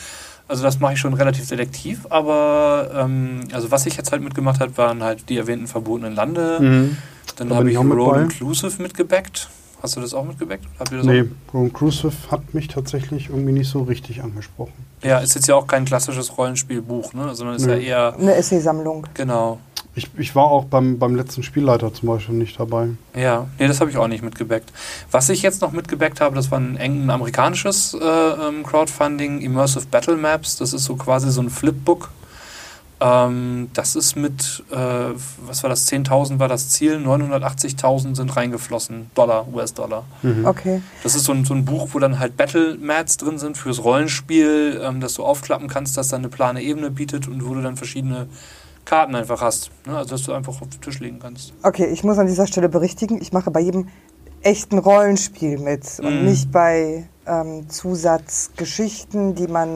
also 0.48 0.62
das 0.62 0.80
mache 0.80 0.94
ich 0.94 0.98
schon 0.98 1.14
relativ 1.14 1.44
selektiv. 1.46 2.06
Aber 2.10 2.90
ähm, 2.94 3.40
also 3.52 3.70
was 3.70 3.86
ich 3.86 3.96
jetzt 3.96 4.12
halt 4.12 4.22
mitgemacht 4.22 4.60
habe, 4.60 4.76
waren 4.76 5.02
halt 5.02 5.28
die 5.28 5.36
erwähnten 5.38 5.66
verbotenen 5.66 6.14
Lande. 6.14 6.58
Mhm. 6.60 6.96
Dann 7.36 7.48
Da 7.48 7.56
habe 7.56 7.70
ich 7.70 7.78
bei. 7.78 8.22
Inclusive 8.22 8.82
mitgebackt. 8.82 9.48
Hast 9.82 9.96
du 9.96 10.00
das 10.00 10.14
auch? 10.14 10.26
Habt 10.26 10.92
das 10.92 11.04
Nee, 11.04 11.24
Inclusive 11.52 12.12
hat 12.30 12.54
mich 12.54 12.68
tatsächlich 12.68 13.30
irgendwie 13.30 13.52
nicht 13.52 13.68
so 13.68 13.82
richtig 13.82 14.22
angesprochen. 14.22 14.72
Ja, 15.02 15.18
ist 15.18 15.34
jetzt 15.34 15.48
ja 15.48 15.56
auch 15.56 15.66
kein 15.66 15.84
klassisches 15.84 16.38
Rollenspielbuch, 16.38 17.12
ne? 17.14 17.34
sondern 17.34 17.56
ist 17.56 17.66
Nö. 17.66 17.72
ja 17.72 17.78
eher, 17.78 18.14
Eine 18.16 18.34
Essaysammlung. 18.34 19.06
genau. 19.14 19.58
Ich, 19.94 20.08
ich 20.16 20.34
war 20.34 20.44
auch 20.44 20.64
beim, 20.64 20.98
beim 20.98 21.16
letzten 21.16 21.42
Spielleiter 21.42 21.92
zum 21.92 22.08
Beispiel 22.08 22.34
nicht 22.34 22.58
dabei. 22.58 22.88
Ja, 23.14 23.48
nee, 23.58 23.68
das 23.68 23.80
habe 23.80 23.90
ich 23.90 23.98
auch 23.98 24.08
nicht 24.08 24.22
mitgebackt. 24.22 24.72
Was 25.10 25.28
ich 25.28 25.42
jetzt 25.42 25.60
noch 25.60 25.72
mitgebackt 25.72 26.20
habe, 26.20 26.34
das 26.34 26.50
war 26.50 26.60
ein 26.60 26.76
eng 26.76 27.04
ein 27.04 27.10
amerikanisches 27.10 27.92
äh, 27.92 27.98
ähm, 28.02 28.62
Crowdfunding, 28.62 29.42
Immersive 29.42 29.84
Battle 29.90 30.16
Maps. 30.16 30.56
Das 30.56 30.72
ist 30.72 30.84
so 30.84 30.96
quasi 30.96 31.30
so 31.30 31.42
ein 31.42 31.50
Flipbook. 31.50 32.10
Ähm, 33.04 33.68
das 33.74 33.96
ist 33.96 34.14
mit, 34.14 34.62
äh, 34.70 34.76
was 35.44 35.62
war 35.64 35.70
das, 35.70 35.90
10.000 35.90 36.38
war 36.38 36.46
das 36.46 36.68
Ziel, 36.68 36.98
980.000 36.98 38.14
sind 38.14 38.36
reingeflossen, 38.36 39.10
Dollar, 39.14 39.46
US-Dollar. 39.52 40.04
Mhm. 40.22 40.46
Okay. 40.46 40.82
Das 41.02 41.16
ist 41.16 41.24
so 41.24 41.32
ein, 41.32 41.44
so 41.44 41.52
ein 41.54 41.64
Buch, 41.64 41.88
wo 41.92 41.98
dann 41.98 42.20
halt 42.20 42.36
Battle 42.36 42.76
Mats 42.80 43.16
drin 43.16 43.38
sind 43.38 43.56
fürs 43.58 43.82
Rollenspiel, 43.82 44.80
ähm, 44.82 45.00
dass 45.00 45.14
du 45.14 45.24
aufklappen 45.24 45.66
kannst, 45.68 45.96
das 45.96 46.08
dann 46.08 46.20
eine 46.20 46.28
plane 46.28 46.62
Ebene 46.62 46.90
bietet 46.92 47.26
und 47.26 47.44
wo 47.48 47.54
du 47.54 47.62
dann 47.62 47.76
verschiedene 47.76 48.28
Karten 48.84 49.14
einfach 49.16 49.40
hast. 49.40 49.70
Ne? 49.86 49.96
Also, 49.96 50.10
dass 50.10 50.22
du 50.22 50.32
einfach 50.32 50.60
auf 50.60 50.68
den 50.68 50.80
Tisch 50.80 51.00
legen 51.00 51.18
kannst. 51.20 51.54
Okay, 51.62 51.86
ich 51.86 52.04
muss 52.04 52.18
an 52.18 52.26
dieser 52.28 52.46
Stelle 52.46 52.68
berichtigen, 52.68 53.20
ich 53.20 53.32
mache 53.32 53.50
bei 53.50 53.60
jedem 53.60 53.88
echten 54.42 54.78
Rollenspiel 54.78 55.58
mit 55.58 55.84
und 55.98 56.20
Mhm. 56.20 56.24
nicht 56.24 56.52
bei 56.52 57.08
ähm, 57.26 57.68
Zusatzgeschichten, 57.68 59.34
die 59.34 59.46
man 59.46 59.70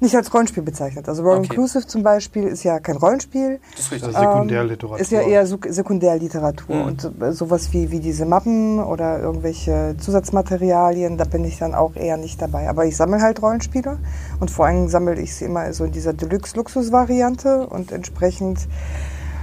nicht 0.00 0.16
als 0.16 0.32
Rollenspiel 0.32 0.62
bezeichnet. 0.62 1.08
Also 1.08 1.22
Roll 1.22 1.36
Okay. 1.38 1.46
Inclusive 1.50 1.86
zum 1.86 2.02
Beispiel 2.02 2.44
ist 2.44 2.62
ja 2.64 2.80
kein 2.80 2.96
Rollenspiel, 2.96 3.60
Das 3.72 3.80
ist 3.86 3.92
richtig. 3.92 4.12
Das 4.12 4.22
ist 4.22 4.28
Sekundärliteratur. 4.28 4.98
ist 4.98 5.12
ja 5.12 5.20
eher 5.20 5.46
Sek- 5.46 5.70
Sekundärliteratur. 5.72 6.74
Mhm. 6.76 6.82
Und 6.84 7.00
so- 7.02 7.32
sowas 7.32 7.72
wie, 7.72 7.90
wie 7.90 8.00
diese 8.00 8.24
Mappen 8.26 8.78
oder 8.82 9.20
irgendwelche 9.20 9.94
Zusatzmaterialien, 9.98 11.16
da 11.18 11.24
bin 11.24 11.44
ich 11.44 11.58
dann 11.58 11.74
auch 11.74 11.94
eher 11.96 12.16
nicht 12.16 12.40
dabei. 12.40 12.68
Aber 12.68 12.86
ich 12.86 12.96
sammle 12.96 13.20
halt 13.20 13.42
Rollenspiele 13.42 13.98
und 14.40 14.50
vor 14.50 14.66
allem 14.66 14.88
sammle 14.88 15.20
ich 15.20 15.34
sie 15.34 15.44
immer 15.44 15.72
so 15.72 15.84
in 15.84 15.92
dieser 15.92 16.12
Deluxe-Luxus-Variante 16.14 17.66
und 17.66 17.92
entsprechend 17.92 18.66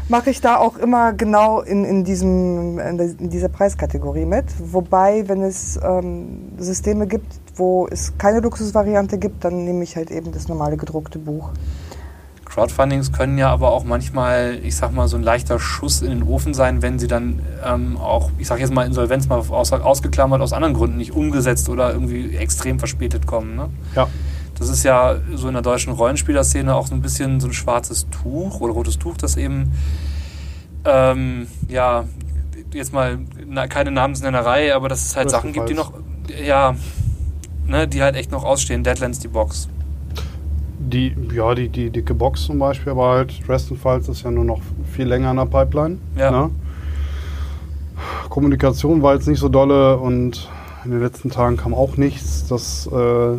mache 0.09 0.29
ich 0.29 0.39
da 0.41 0.55
auch 0.57 0.77
immer 0.77 1.11
genau 1.13 1.61
in, 1.61 1.83
in, 1.83 2.03
diesem, 2.05 2.79
in 2.79 3.29
dieser 3.29 3.49
Preiskategorie 3.49 4.25
mit. 4.25 4.45
Wobei, 4.59 5.27
wenn 5.27 5.43
es 5.43 5.77
ähm, 5.83 6.53
Systeme 6.57 7.07
gibt, 7.07 7.25
wo 7.57 7.87
es 7.89 8.17
keine 8.17 8.39
Luxusvariante 8.39 9.17
gibt, 9.17 9.43
dann 9.43 9.63
nehme 9.63 9.83
ich 9.83 9.95
halt 9.95 10.11
eben 10.11 10.31
das 10.31 10.47
normale 10.47 10.77
gedruckte 10.77 11.19
Buch. 11.19 11.51
Crowdfundings 12.57 13.11
können 13.11 13.37
ja 13.37 13.51
aber 13.51 13.71
auch 13.71 13.83
manchmal, 13.83 14.57
ich 14.63 14.75
sag 14.75 14.91
mal, 14.91 15.07
so 15.07 15.15
ein 15.15 15.21
leichter 15.21 15.59
Schuss 15.59 16.01
in 16.01 16.09
den 16.09 16.23
Ofen 16.23 16.55
sein, 16.55 16.81
wenn 16.81 16.97
sie 16.97 17.07
dann 17.07 17.41
ähm, 17.63 17.97
auch, 17.97 18.31
ich 18.39 18.47
sag 18.47 18.59
jetzt 18.59 18.73
mal, 18.73 18.85
Insolvenz 18.87 19.27
mal 19.27 19.37
aus, 19.37 19.71
ausgeklammert, 19.71 20.41
aus 20.41 20.53
anderen 20.53 20.73
Gründen 20.73 20.97
nicht 20.97 21.11
umgesetzt 21.11 21.69
oder 21.69 21.91
irgendwie 21.91 22.35
extrem 22.35 22.79
verspätet 22.79 23.27
kommen. 23.27 23.55
Ne? 23.55 23.69
Ja. 23.95 24.07
Das 24.57 24.69
ist 24.69 24.83
ja 24.83 25.17
so 25.35 25.47
in 25.49 25.53
der 25.53 25.61
deutschen 25.61 25.93
Rollenspielerszene 25.93 26.73
auch 26.73 26.87
so 26.87 26.95
ein 26.95 27.01
bisschen 27.01 27.39
so 27.39 27.47
ein 27.47 27.53
schwarzes 27.53 28.07
Tuch 28.09 28.59
oder 28.59 28.73
rotes 28.73 28.97
Tuch, 28.97 29.17
das 29.17 29.37
eben, 29.37 29.73
ähm, 30.83 31.47
ja, 31.67 32.05
jetzt 32.73 32.91
mal 32.91 33.19
na, 33.45 33.67
keine 33.67 33.91
Namensnennerei, 33.91 34.73
aber 34.73 34.89
dass 34.89 35.05
es 35.05 35.15
halt 35.15 35.29
Sachen 35.29 35.53
gibt, 35.53 35.69
die 35.69 35.75
noch, 35.75 35.93
ja, 36.43 36.75
ne, 37.67 37.87
die 37.87 38.01
halt 38.01 38.15
echt 38.15 38.31
noch 38.31 38.43
ausstehen. 38.43 38.83
Deadlands, 38.83 39.19
die 39.19 39.27
Box. 39.27 39.67
Die, 40.79 41.15
ja, 41.33 41.53
die, 41.53 41.67
die 41.69 41.89
dicke 41.89 42.13
Box 42.13 42.45
zum 42.45 42.59
Beispiel, 42.59 42.91
aber 42.93 43.09
halt 43.09 43.47
Dresden 43.47 43.77
Files 43.77 44.07
ist 44.07 44.23
ja 44.23 44.31
nur 44.31 44.45
noch 44.45 44.61
viel 44.93 45.05
länger 45.07 45.31
in 45.31 45.37
der 45.37 45.45
Pipeline. 45.45 45.97
Ja. 46.15 46.31
Ne? 46.31 46.49
Kommunikation 48.29 49.01
war 49.01 49.15
jetzt 49.15 49.27
nicht 49.27 49.39
so 49.39 49.49
dolle 49.49 49.97
und 49.97 50.49
in 50.85 50.91
den 50.91 51.01
letzten 51.01 51.29
Tagen 51.29 51.57
kam 51.57 51.73
auch 51.73 51.97
nichts. 51.97 52.47
Das 52.47 52.87
äh, 52.87 53.37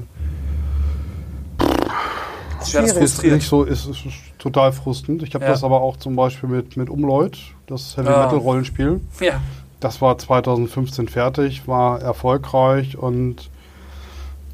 das 2.72 2.92
frustriert. 2.92 3.34
nicht 3.36 3.48
so 3.48 3.62
ist, 3.64 3.86
ist 3.86 4.04
total 4.38 4.72
frustend. 4.72 5.22
Ich 5.22 5.34
habe 5.34 5.44
Ja. 5.44 5.52
das 5.52 5.64
aber 5.64 5.80
auch 5.80 5.96
zum 5.96 6.16
Beispiel 6.16 6.48
mit, 6.48 6.76
mit 6.76 6.90
Umleut, 6.90 7.38
das 7.66 7.96
Heavy 7.96 8.08
Ja. 8.08 8.24
Metal 8.24 8.38
Rollenspiel. 8.38 9.00
Ja. 9.20 9.40
Das 9.80 10.02
war 10.02 10.18
2015 10.18 11.08
fertig, 11.08 11.66
war 11.68 12.00
erfolgreich 12.02 12.98
und 12.98 13.48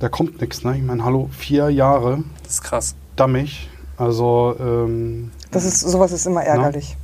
da 0.05 0.11
kommt 0.11 0.39
nichts. 0.43 0.63
Ne? 0.65 0.77
Ich 0.77 0.83
meine, 0.83 1.03
hallo, 1.03 1.31
vier 1.33 1.71
Jahre, 1.71 2.23
Das 2.43 2.53
ist 2.55 2.63
krass. 2.63 2.95
dammig. 3.17 3.71
Also 3.97 4.55
ähm, 4.61 5.31
Das 5.51 5.65
ist, 5.65 5.81
sowas 5.81 6.13
ist 6.13 6.27
immer 6.27 6.43
ärgerlich. 6.43 6.99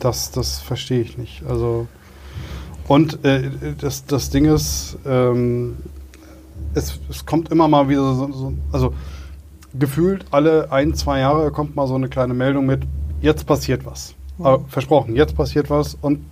das, 0.00 0.32
das 0.32 0.58
verstehe 0.58 1.00
ich 1.00 1.16
nicht. 1.16 1.44
Also 1.48 1.86
und 2.88 3.24
äh, 3.24 3.50
das, 3.78 4.04
das 4.04 4.30
Ding 4.30 4.46
ist, 4.46 4.98
ähm, 5.06 5.76
es, 6.74 6.98
es 7.08 7.24
kommt 7.24 7.52
immer 7.52 7.68
mal 7.68 7.88
wieder 7.88 8.14
so, 8.14 8.32
so, 8.32 8.52
also 8.72 8.94
gefühlt 9.78 10.24
alle 10.32 10.72
ein, 10.72 10.94
zwei 10.94 11.20
Jahre 11.20 11.52
kommt 11.52 11.76
mal 11.76 11.86
so 11.86 11.94
eine 11.94 12.08
kleine 12.08 12.34
Meldung 12.34 12.66
mit, 12.66 12.82
jetzt 13.20 13.46
passiert 13.46 13.86
was. 13.86 14.14
Aber 14.40 14.64
versprochen, 14.66 15.14
jetzt 15.14 15.36
passiert 15.36 15.70
was 15.70 15.94
und 16.00 16.24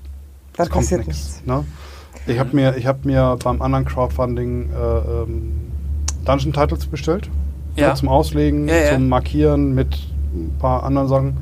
Dann 0.56 0.66
es 0.66 0.72
kommt 0.72 0.86
passiert 0.86 1.06
nichts. 1.06 1.26
nichts. 1.26 1.46
Ne? 1.46 1.64
Ich 2.26 2.40
habe 2.40 2.56
mir, 2.56 2.76
ich 2.76 2.86
hab 2.88 3.04
mir 3.04 3.38
beim 3.44 3.62
anderen 3.62 3.84
Crowdfunding 3.84 4.70
äh, 4.72 5.22
ähm, 5.22 5.67
Dungeon 6.24 6.52
Titles 6.52 6.86
bestellt. 6.86 7.28
Ja. 7.76 7.94
Zum 7.94 8.08
Auslegen, 8.08 8.68
Ja, 8.68 8.74
ja. 8.76 8.94
zum 8.94 9.08
Markieren 9.08 9.74
mit 9.74 9.96
ein 10.34 10.54
paar 10.58 10.82
anderen 10.82 11.08
Sachen. 11.08 11.36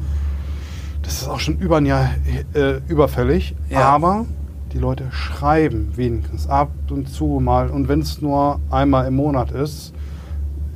Das 1.02 1.22
ist 1.22 1.28
auch 1.28 1.40
schon 1.40 1.58
über 1.58 1.78
ein 1.78 1.86
Jahr 1.86 2.10
äh, 2.54 2.80
überfällig. 2.88 3.54
Ja. 3.70 3.80
Aber 3.80 4.26
die 4.72 4.78
Leute 4.78 5.04
schreiben 5.10 5.92
wenigstens 5.96 6.48
ab 6.48 6.70
und 6.90 7.08
zu 7.08 7.40
mal. 7.42 7.70
Und 7.70 7.88
wenn 7.88 8.00
es 8.00 8.20
nur 8.20 8.60
einmal 8.70 9.06
im 9.06 9.16
Monat 9.16 9.50
ist, 9.52 9.94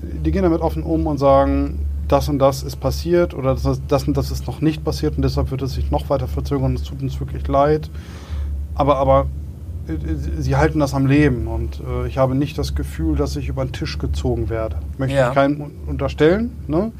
die 0.02 0.30
gehen 0.30 0.42
damit 0.44 0.60
offen 0.62 0.82
um 0.82 1.06
und 1.06 1.18
sagen, 1.18 1.86
das 2.08 2.28
und 2.28 2.38
das 2.38 2.62
ist 2.62 2.76
passiert 2.80 3.34
oder 3.34 3.54
das, 3.54 3.80
das 3.86 4.08
und 4.08 4.16
das 4.16 4.30
ist 4.30 4.46
noch 4.46 4.60
nicht 4.60 4.82
passiert 4.84 5.16
und 5.16 5.22
deshalb 5.22 5.50
wird 5.50 5.62
es 5.62 5.74
sich 5.74 5.90
noch 5.90 6.08
weiter 6.10 6.26
verzögern. 6.26 6.74
Es 6.74 6.84
tut 6.84 7.02
uns 7.02 7.20
wirklich 7.20 7.46
leid. 7.46 7.90
Aber, 8.74 8.96
aber 8.96 9.26
sie 10.38 10.56
halten 10.56 10.78
das 10.80 10.94
am 10.94 11.06
Leben 11.06 11.46
und 11.48 11.80
äh, 11.80 12.06
ich 12.06 12.18
habe 12.18 12.34
nicht 12.34 12.56
das 12.58 12.74
Gefühl, 12.74 13.16
dass 13.16 13.36
ich 13.36 13.48
über 13.48 13.64
den 13.64 13.72
Tisch 13.72 13.98
gezogen 13.98 14.48
werde. 14.48 14.76
Möchte 14.98 15.16
Ja. 15.16 15.28
ich 15.28 15.34
keinem 15.34 15.60
un- 15.60 15.72
unterstellen, 15.86 16.56
ne? 16.66 16.92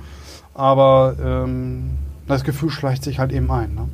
aber 0.54 1.14
ähm, 1.22 1.90
das 2.26 2.44
Gefühl 2.44 2.70
schleicht 2.70 3.02
sich 3.04 3.18
halt 3.18 3.32
eben 3.32 3.50
ein. 3.50 3.74
Ne? 3.74 3.88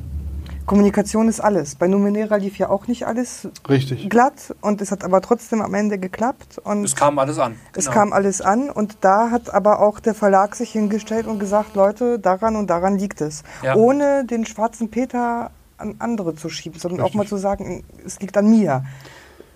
Kommunikation 0.65 1.29
ist 1.29 1.39
alles. 1.39 1.75
Bei 1.75 1.87
Numenera 1.87 2.35
lief 2.35 2.57
ja 2.57 2.69
auch 2.69 2.87
nicht 2.87 3.07
alles 3.07 3.47
Richtig. 3.69 4.09
glatt 4.09 4.53
und 4.59 4.81
es 4.81 4.91
hat 4.91 5.05
aber 5.05 5.21
trotzdem 5.21 5.61
am 5.61 5.73
Ende 5.73 5.97
geklappt 5.97 6.57
und 6.61 6.83
Es 6.83 6.93
kam 6.95 7.19
alles 7.19 7.39
an. 7.39 7.55
es 7.73 7.85
Genau. 7.85 7.97
kam 7.97 8.11
alles 8.13 8.41
an 8.41 8.69
und 8.69 8.97
da 9.01 9.31
hat 9.31 9.53
aber 9.53 9.79
auch 9.81 10.01
der 10.01 10.13
Verlag 10.13 10.55
sich 10.55 10.71
hingestellt 10.71 11.25
und 11.25 11.39
gesagt, 11.39 11.75
Leute, 11.75 12.19
daran 12.19 12.57
und 12.57 12.69
daran 12.69 12.97
liegt 12.97 13.21
es. 13.21 13.43
Ja. 13.63 13.75
Ohne 13.75 14.25
den 14.25 14.45
schwarzen 14.45 14.89
Peter 14.89 15.51
an 15.77 15.95
andere 15.99 16.35
zu 16.35 16.49
schieben, 16.49 16.79
sondern 16.79 17.01
auch 17.01 17.05
Richtig. 17.05 17.17
mal 17.17 17.27
zu 17.27 17.37
sagen, 17.37 17.83
es 18.05 18.19
liegt 18.19 18.37
an 18.37 18.49
mir. 18.49 18.83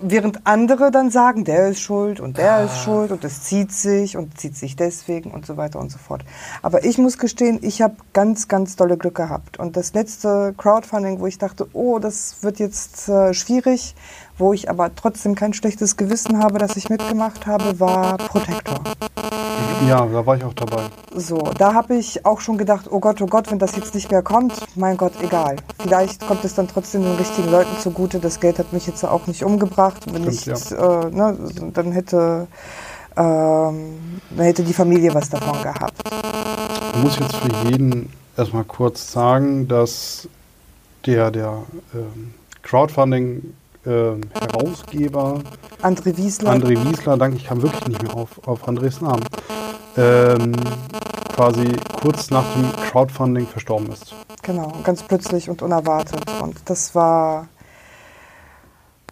Während 0.04 0.48
andere 0.48 0.90
dann 0.90 1.12
sagen, 1.12 1.44
der 1.46 1.68
ist 1.68 1.80
schuld 1.80 2.20
und 2.20 2.40
der 2.40 2.54
Ah. 2.54 2.64
ist 2.64 2.78
schuld 2.80 3.12
und 3.12 3.24
es 3.24 3.44
zieht 3.44 3.72
sich 3.72 4.18
und 4.18 4.40
zieht 4.40 4.58
sich 4.58 4.76
deswegen 4.76 5.30
und 5.30 5.46
so 5.46 5.58
weiter 5.58 5.80
und 5.80 5.92
so 5.92 6.00
fort. 6.00 6.26
Aber 6.64 6.84
ich 6.86 6.98
muss 6.98 7.20
gestehen, 7.20 7.60
ich 7.62 7.84
habe 7.84 7.96
ganz, 8.12 8.48
ganz 8.48 8.76
dolle 8.76 8.98
Glück 8.98 9.14
gehabt. 9.14 9.60
Und 9.60 9.78
das 9.78 9.94
letzte 9.94 10.56
Crowdfunding, 10.58 11.20
wo 11.20 11.28
ich 11.28 11.38
dachte, 11.38 11.68
oh, 11.74 12.00
das 12.00 12.38
wird 12.42 12.58
jetzt 12.58 13.10
äh, 13.10 13.36
schwierig, 13.36 13.94
wo 14.42 14.54
ich 14.54 14.70
aber 14.70 14.94
trotzdem 14.94 15.36
kein 15.36 15.54
schlechtes 15.54 15.96
Gewissen 15.96 16.44
habe, 16.44 16.58
dass 16.58 16.76
ich 16.76 16.90
mitgemacht 16.90 17.46
habe, 17.46 17.80
war 17.80 18.18
Protector. 18.18 18.82
Ja, 19.88 20.06
da 20.06 20.26
war 20.26 20.36
ich 20.36 20.44
auch 20.44 20.54
dabei. 20.54 20.84
So, 21.16 21.38
da 21.58 21.74
habe 21.74 21.96
ich 21.96 22.26
auch 22.26 22.42
schon 22.42 22.58
gedacht, 22.58 22.88
oh 22.90 23.00
Gott, 23.00 23.22
oh 23.22 23.28
Gott, 23.28 23.52
wenn 23.52 23.60
das 23.60 23.76
jetzt 23.76 23.96
nicht 23.96 24.12
mehr 24.12 24.24
kommt, 24.24 24.54
mein 24.76 24.98
Gott, 24.98 25.14
egal. 25.22 25.58
Vielleicht 25.80 26.26
kommt 26.28 26.44
es 26.44 26.56
dann 26.56 26.68
trotzdem 26.68 27.04
den 27.04 27.16
richtigen 27.16 27.50
Leuten 27.50 27.78
zugute. 27.80 28.20
Das 28.20 28.40
Geld 28.40 28.60
hat 28.60 28.74
mich 28.74 28.88
jetzt 28.88 29.04
auch 29.06 29.28
nicht 29.28 29.44
umgebracht. 29.44 30.04
Wenn 30.12 30.32
Stimmt, 30.32 30.60
nicht, 30.60 30.72
äh, 30.72 31.10
ne, 31.12 31.38
dann 31.74 31.92
hätte, 31.92 32.48
ähm, 33.16 34.20
dann 34.32 34.46
hätte 34.46 34.64
die 34.64 34.74
Familie 34.74 35.14
was 35.14 35.30
davon 35.30 35.62
gehabt. 35.62 35.94
Ich 36.96 37.04
muss 37.04 37.20
jetzt 37.20 37.36
für 37.36 37.70
jeden 37.70 38.12
erstmal 38.36 38.64
kurz 38.64 39.12
sagen, 39.12 39.68
dass 39.68 40.28
der, 41.06 41.30
der 41.32 41.60
ähm, 41.94 42.34
Crowdfunding 42.64 43.54
ähm, 43.86 44.22
Herausgeber 44.40 45.42
André 45.82 46.16
Wiesler, 46.18 46.52
André 46.52 46.84
Wiesler, 46.90 47.18
danke, 47.18 47.38
ich 47.38 47.46
kam 47.46 47.62
wirklich 47.62 47.88
nicht 47.88 48.04
mehr 48.04 48.16
auf, 48.16 48.48
auf 48.48 48.68
Andres 48.68 49.02
Namen, 49.02 49.24
ähm, 49.98 50.54
quasi 51.36 51.76
kurz 52.02 52.30
nach 52.30 52.46
dem 52.54 52.72
Crowdfunding 52.90 53.48
verstorben 53.48 53.92
ist. 53.92 54.14
genau, 54.44 54.72
ganz 54.84 55.04
plötzlich 55.04 55.50
und 55.50 55.62
unerwartet. 55.62 56.24
Und 56.42 56.58
das 56.66 56.94
war 56.94 57.48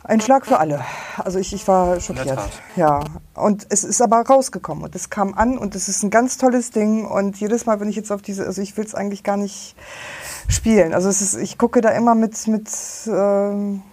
ein 0.03 0.21
Schlag 0.21 0.45
für 0.45 0.59
alle. 0.59 0.81
Also 1.17 1.39
ich, 1.39 1.53
ich 1.53 1.67
war 1.67 1.99
schockiert. 1.99 2.39
Ja, 2.75 3.03
und 3.35 3.67
es 3.69 3.83
ist 3.83 4.01
aber 4.01 4.21
rausgekommen 4.21 4.83
und 4.83 4.95
es 4.95 5.09
kam 5.09 5.33
an 5.33 5.57
und 5.57 5.75
es 5.75 5.87
ist 5.87 6.03
ein 6.03 6.09
ganz 6.09 6.37
tolles 6.37 6.71
Ding 6.71 7.05
und 7.05 7.39
jedes 7.39 7.65
Mal, 7.65 7.79
wenn 7.79 7.89
ich 7.89 7.95
jetzt 7.95 8.11
auf 8.11 8.21
diese, 8.21 8.45
also 8.45 8.61
ich 8.61 8.75
will 8.77 8.85
es 8.85 8.95
eigentlich 8.95 9.23
gar 9.23 9.37
nicht 9.37 9.75
spielen. 10.47 10.93
Also 10.93 11.09
es 11.09 11.21
ist, 11.21 11.35
ich 11.35 11.57
gucke 11.57 11.81
da 11.81 11.89
immer 11.89 12.15
mit, 12.15 12.47
mit 12.47 12.69
ähm, 13.07 13.83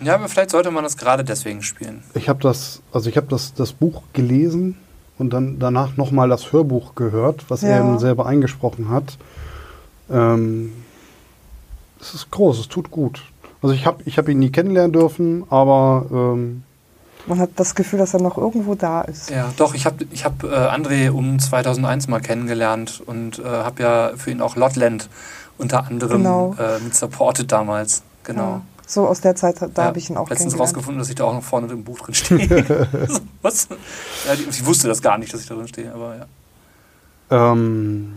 Ja, 0.00 0.14
aber 0.14 0.28
vielleicht 0.28 0.50
sollte 0.50 0.70
man 0.70 0.84
das 0.84 0.96
gerade 0.96 1.24
deswegen 1.24 1.62
spielen. 1.62 2.02
Ich 2.14 2.28
habe 2.28 2.40
das, 2.40 2.82
also 2.92 3.08
ich 3.10 3.16
habe 3.16 3.26
das, 3.28 3.54
das 3.54 3.72
Buch 3.72 4.02
gelesen 4.12 4.76
und 5.18 5.32
dann 5.32 5.58
danach 5.58 5.96
nochmal 5.96 6.28
das 6.28 6.52
Hörbuch 6.52 6.94
gehört, 6.94 7.44
was 7.48 7.62
er 7.62 7.78
Ja. 7.78 7.84
eben 7.84 7.98
selber 7.98 8.26
eingesprochen 8.26 8.90
hat. 8.90 9.16
Ähm, 10.10 10.72
es 12.00 12.14
ist 12.14 12.30
groß, 12.30 12.58
es 12.60 12.68
tut 12.68 12.90
gut. 12.90 13.22
Also 13.62 13.74
ich 13.74 13.86
habe 13.86 14.02
ich 14.04 14.18
hab 14.18 14.28
ihn 14.28 14.38
nie 14.38 14.50
kennenlernen 14.50 14.92
dürfen, 14.92 15.44
aber 15.50 16.06
ähm, 16.12 16.62
man 17.26 17.40
hat 17.40 17.50
das 17.56 17.74
Gefühl, 17.74 17.98
dass 17.98 18.14
er 18.14 18.22
noch 18.22 18.38
irgendwo 18.38 18.74
da 18.76 19.02
ist. 19.02 19.30
Ja, 19.30 19.52
doch, 19.56 19.74
ich 19.74 19.84
habe 19.84 20.06
ich 20.12 20.24
hab, 20.24 20.44
äh, 20.44 20.46
André 20.46 21.10
um 21.10 21.38
2001 21.38 22.06
mal 22.08 22.20
kennengelernt 22.20 23.02
und 23.04 23.40
äh, 23.40 23.44
habe 23.44 23.82
ja 23.82 24.10
für 24.16 24.30
ihn 24.30 24.40
auch 24.40 24.54
Lotland 24.56 25.08
unter 25.58 25.84
anderem 25.86 26.18
Genau. 26.18 26.54
äh, 26.58 26.78
mit 26.82 26.94
supported 26.94 27.50
damals. 27.50 28.02
Genau. 28.22 28.42
Ja. 28.42 28.60
So 28.88 29.06
aus 29.06 29.20
der 29.20 29.36
Zeit, 29.36 29.60
da 29.60 29.68
Ja, 29.76 29.84
habe 29.84 29.98
ich 29.98 30.08
ihn 30.08 30.16
auch 30.16 30.30
letztens 30.30 30.58
rausgefunden, 30.58 30.98
dass 30.98 31.10
ich 31.10 31.14
da 31.14 31.24
auch 31.24 31.34
noch 31.34 31.42
vorne 31.42 31.70
im 31.70 31.84
Buch 31.84 31.98
drin 32.00 32.14
stehe. 32.14 32.88
Was? 33.42 33.68
Ja, 34.26 34.32
ich 34.32 34.64
wusste 34.64 34.88
das 34.88 35.02
gar 35.02 35.18
nicht, 35.18 35.32
dass 35.32 35.42
ich 35.42 35.46
da 35.46 35.54
drin 35.54 35.68
stehe, 35.68 35.92
aber 35.92 36.26
ja. 37.30 37.54
ähm, 37.54 38.14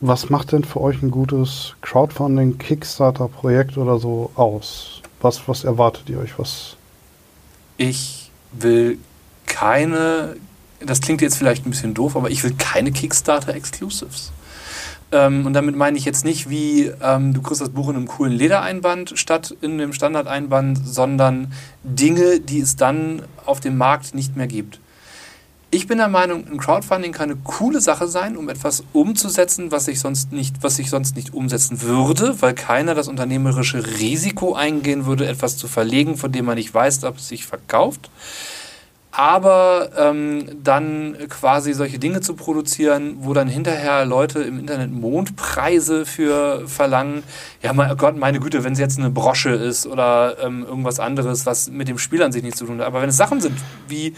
was 0.00 0.30
macht 0.30 0.52
denn 0.52 0.64
für 0.64 0.80
euch 0.80 1.02
ein 1.02 1.10
gutes 1.10 1.74
Crowdfunding, 1.82 2.56
Kickstarter-Projekt 2.56 3.76
oder 3.76 3.98
so 3.98 4.30
aus? 4.34 5.02
Was, 5.20 5.46
was 5.46 5.64
erwartet 5.64 6.08
ihr 6.08 6.18
euch? 6.18 6.38
Was? 6.38 6.76
Ich 7.76 8.30
will 8.52 8.96
keine, 9.44 10.36
das 10.80 11.02
klingt 11.02 11.20
jetzt 11.20 11.36
vielleicht 11.36 11.66
ein 11.66 11.70
bisschen 11.70 11.92
doof, 11.92 12.16
aber 12.16 12.30
ich 12.30 12.42
will 12.42 12.54
keine 12.56 12.92
Kickstarter-Exclusives. 12.92 14.32
Ähm, 15.12 15.46
und 15.46 15.54
damit 15.54 15.76
meine 15.76 15.98
ich 15.98 16.04
jetzt 16.04 16.24
nicht 16.24 16.48
wie, 16.50 16.92
ähm, 17.02 17.34
du 17.34 17.42
kriegst 17.42 17.60
das 17.60 17.70
Buch 17.70 17.88
in 17.88 17.96
einem 17.96 18.06
coolen 18.06 18.32
Ledereinband 18.32 19.14
statt 19.16 19.54
in 19.60 19.72
einem 19.72 19.92
Standardeinband, 19.92 20.86
sondern 20.86 21.52
Dinge, 21.82 22.40
die 22.40 22.60
es 22.60 22.76
dann 22.76 23.22
auf 23.44 23.60
dem 23.60 23.76
Markt 23.76 24.14
nicht 24.14 24.36
mehr 24.36 24.46
gibt. 24.46 24.78
Ich 25.72 25.86
bin 25.86 25.98
der 25.98 26.08
Meinung, 26.08 26.48
ein 26.48 26.58
Crowdfunding 26.58 27.12
kann 27.12 27.30
eine 27.30 27.38
coole 27.44 27.80
Sache 27.80 28.08
sein, 28.08 28.36
um 28.36 28.48
etwas 28.48 28.82
umzusetzen, 28.92 29.70
was 29.70 29.86
ich 29.86 30.00
sonst 30.00 30.32
nicht, 30.32 30.56
was 30.62 30.80
ich 30.80 30.90
sonst 30.90 31.14
nicht 31.14 31.32
umsetzen 31.32 31.80
würde, 31.82 32.42
weil 32.42 32.54
keiner 32.54 32.96
das 32.96 33.06
unternehmerische 33.06 33.84
Risiko 34.00 34.54
eingehen 34.54 35.06
würde, 35.06 35.28
etwas 35.28 35.56
zu 35.56 35.68
verlegen, 35.68 36.16
von 36.16 36.32
dem 36.32 36.46
man 36.46 36.56
nicht 36.56 36.74
weiß, 36.74 37.04
ob 37.04 37.18
es 37.18 37.28
sich 37.28 37.46
verkauft. 37.46 38.10
Aber 39.20 39.90
ähm, 39.98 40.46
dann 40.64 41.14
quasi 41.28 41.74
solche 41.74 41.98
Dinge 41.98 42.22
zu 42.22 42.32
produzieren, 42.32 43.18
wo 43.20 43.34
dann 43.34 43.48
hinterher 43.48 44.06
Leute 44.06 44.40
im 44.40 44.58
Internet 44.58 44.90
Mondpreise 44.90 46.06
für 46.06 46.66
verlangen. 46.66 47.22
Ja, 47.62 47.74
mein 47.74 47.94
Gott, 47.98 48.16
meine 48.16 48.40
Güte, 48.40 48.64
wenn 48.64 48.72
es 48.72 48.78
jetzt 48.78 48.98
eine 48.98 49.10
Brosche 49.10 49.50
ist 49.50 49.86
oder 49.86 50.38
ähm, 50.42 50.64
irgendwas 50.66 51.00
anderes, 51.00 51.44
was 51.44 51.70
mit 51.70 51.86
dem 51.88 51.98
Spiel 51.98 52.22
an 52.22 52.32
sich 52.32 52.42
nichts 52.42 52.60
zu 52.60 52.64
tun 52.64 52.80
hat. 52.80 52.86
Aber 52.86 53.02
wenn 53.02 53.10
es 53.10 53.18
Sachen 53.18 53.42
sind 53.42 53.58
wie 53.88 54.14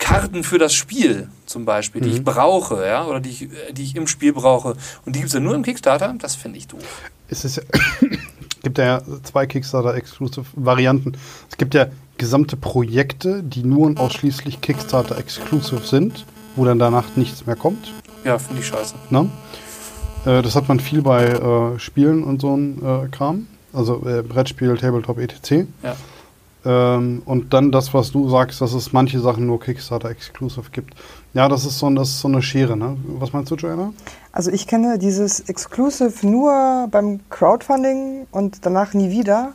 Karten 0.00 0.42
für 0.42 0.58
das 0.58 0.74
Spiel 0.74 1.28
zum 1.46 1.64
Beispiel, 1.64 2.00
die 2.00 2.10
ich 2.10 2.24
brauche, 2.24 2.84
ja, 2.84 3.06
oder 3.06 3.20
die 3.20 3.30
ich, 3.30 3.42
äh, 3.42 3.72
die 3.72 3.84
ich 3.84 3.94
im 3.94 4.08
Spiel 4.08 4.32
brauche. 4.32 4.74
Und 5.06 5.14
die 5.14 5.20
gibt 5.20 5.28
es 5.28 5.34
ja 5.34 5.38
nur 5.38 5.54
im 5.54 5.62
Kickstarter, 5.62 6.12
das 6.18 6.34
finde 6.34 6.58
ich 6.58 6.66
doof. 6.66 6.82
Es 7.28 7.44
ist, 7.44 7.64
gibt 8.64 8.78
ja 8.78 9.00
zwei 9.22 9.46
Kickstarter-Exclusive-Varianten. 9.46 11.16
Es 11.48 11.56
gibt 11.56 11.74
ja 11.74 11.86
gesamte 12.22 12.56
Projekte, 12.56 13.42
die 13.42 13.64
nur 13.64 13.84
und 13.84 13.98
ausschließlich 13.98 14.60
Kickstarter-Exclusive 14.60 15.84
sind, 15.84 16.24
wo 16.54 16.64
dann 16.64 16.78
danach 16.78 17.16
nichts 17.16 17.46
mehr 17.46 17.56
kommt. 17.56 17.92
Ja, 18.22 18.38
finde 18.38 18.62
ich 18.62 18.68
scheiße. 18.68 18.94
Ne? 19.10 19.28
Äh, 20.24 20.40
das 20.42 20.54
hat 20.54 20.68
man 20.68 20.78
viel 20.78 21.02
bei 21.02 21.24
äh, 21.24 21.80
Spielen 21.80 22.22
und 22.22 22.40
so 22.40 22.56
ein 22.56 22.78
äh, 22.80 23.08
Kram. 23.08 23.48
Also 23.72 24.06
äh, 24.06 24.22
Brettspiel, 24.22 24.78
Tabletop, 24.78 25.18
etc. 25.18 25.66
Ja. 25.82 25.96
Ähm, 26.64 27.22
und 27.24 27.52
dann 27.52 27.72
das, 27.72 27.92
was 27.92 28.12
du 28.12 28.30
sagst, 28.30 28.60
dass 28.60 28.72
es 28.72 28.92
manche 28.92 29.18
Sachen 29.18 29.44
nur 29.46 29.58
Kickstarter-Exclusive 29.58 30.70
gibt. 30.70 30.94
Ja, 31.34 31.48
das 31.48 31.64
ist 31.64 31.80
so, 31.80 31.90
das 31.90 32.10
ist 32.10 32.20
so 32.20 32.28
eine 32.28 32.40
Schere, 32.40 32.76
ne? 32.76 32.96
Was 33.18 33.32
meinst 33.32 33.50
du, 33.50 33.56
Joanna? 33.56 33.92
Also 34.30 34.52
ich 34.52 34.68
kenne 34.68 34.96
dieses 34.96 35.40
Exclusive 35.40 36.24
nur 36.24 36.86
beim 36.88 37.18
Crowdfunding 37.30 38.28
und 38.30 38.64
danach 38.64 38.94
nie 38.94 39.10
wieder. 39.10 39.54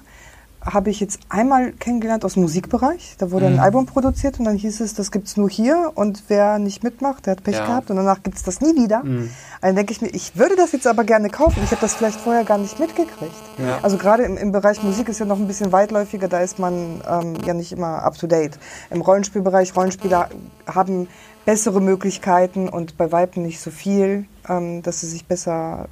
Habe 0.70 0.90
ich 0.90 1.00
jetzt 1.00 1.20
einmal 1.30 1.72
kennengelernt 1.72 2.26
aus 2.26 2.34
dem 2.34 2.42
Musikbereich. 2.44 3.16
Da 3.20 3.32
wurde 3.32 3.48
Mhm. 3.48 3.54
ein 3.56 3.60
Album 3.62 3.86
produziert 3.86 4.38
und 4.38 4.44
dann 4.46 4.58
hieß 4.58 4.82
es, 4.82 4.94
das 4.94 5.12
gibt's 5.12 5.38
nur 5.38 5.50
hier 5.50 5.94
und 5.96 6.24
wer 6.28 6.60
nicht 6.60 6.84
mitmacht, 6.84 7.26
der 7.26 7.32
hat 7.32 7.44
Pech 7.44 7.56
Ja. 7.56 7.66
gehabt 7.66 7.90
und 7.90 7.96
danach 7.96 8.22
gibt's 8.22 8.44
das 8.44 8.60
nie 8.60 8.76
wieder. 8.76 9.02
Mhm. 9.04 9.30
Dann 9.62 9.76
denke 9.78 9.94
ich 9.94 10.02
mir, 10.02 10.10
ich 10.10 10.36
würde 10.36 10.58
das 10.58 10.74
jetzt 10.74 10.86
aber 10.86 11.06
gerne 11.06 11.30
kaufen. 11.30 11.62
Ich 11.64 11.72
habe 11.72 11.80
das 11.80 11.96
vielleicht 11.96 12.20
vorher 12.20 12.44
gar 12.44 12.58
nicht 12.58 12.80
mitgekriegt. 12.80 13.32
Ja. 13.58 13.80
Also 13.82 13.98
gerade 13.98 14.24
im, 14.24 14.36
im 14.36 14.52
Bereich 14.52 14.84
Musik 14.84 15.08
ist 15.08 15.20
ja 15.20 15.26
noch 15.26 15.38
ein 15.40 15.48
bisschen 15.48 15.72
weitläufiger, 15.72 16.28
da 16.28 16.42
ist 16.42 16.60
man 16.60 17.02
ähm, 17.10 17.36
ja 17.46 17.54
nicht 17.54 17.72
immer 17.72 18.04
up 18.04 18.18
to 18.18 18.28
date. 18.28 18.60
Im 18.90 19.00
Rollenspielbereich, 19.02 19.74
Rollenspieler 19.76 20.28
haben 20.68 21.08
bessere 21.46 21.80
Möglichkeiten 21.82 22.68
und 22.68 22.98
bei 22.98 23.10
Weitem 23.14 23.44
nicht 23.44 23.62
so 23.62 23.72
viel, 23.72 24.26
ähm, 24.50 24.82
dass 24.84 25.00
sie 25.00 25.08
sich 25.08 25.26
besser 25.28 25.88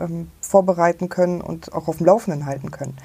ähm, 0.00 0.30
vorbereiten 0.40 1.08
können 1.08 1.40
und 1.40 1.72
auch 1.72 1.88
auf 1.88 1.96
dem 1.98 2.06
Laufenden 2.06 2.46
halten 2.46 2.70
können. 2.70 2.96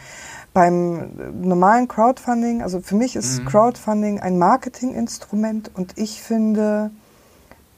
Beim 0.57 0.97
äh, 0.97 1.05
normalen 1.39 1.87
Crowdfunding, 1.87 2.63
also 2.63 2.81
für 2.81 2.95
mich 2.95 3.15
ist 3.15 3.45
Crowdfunding 3.45 4.19
ein 4.19 4.39
Marketinginstrument 4.39 5.69
und 5.75 5.93
ich 5.97 6.23
finde 6.23 6.89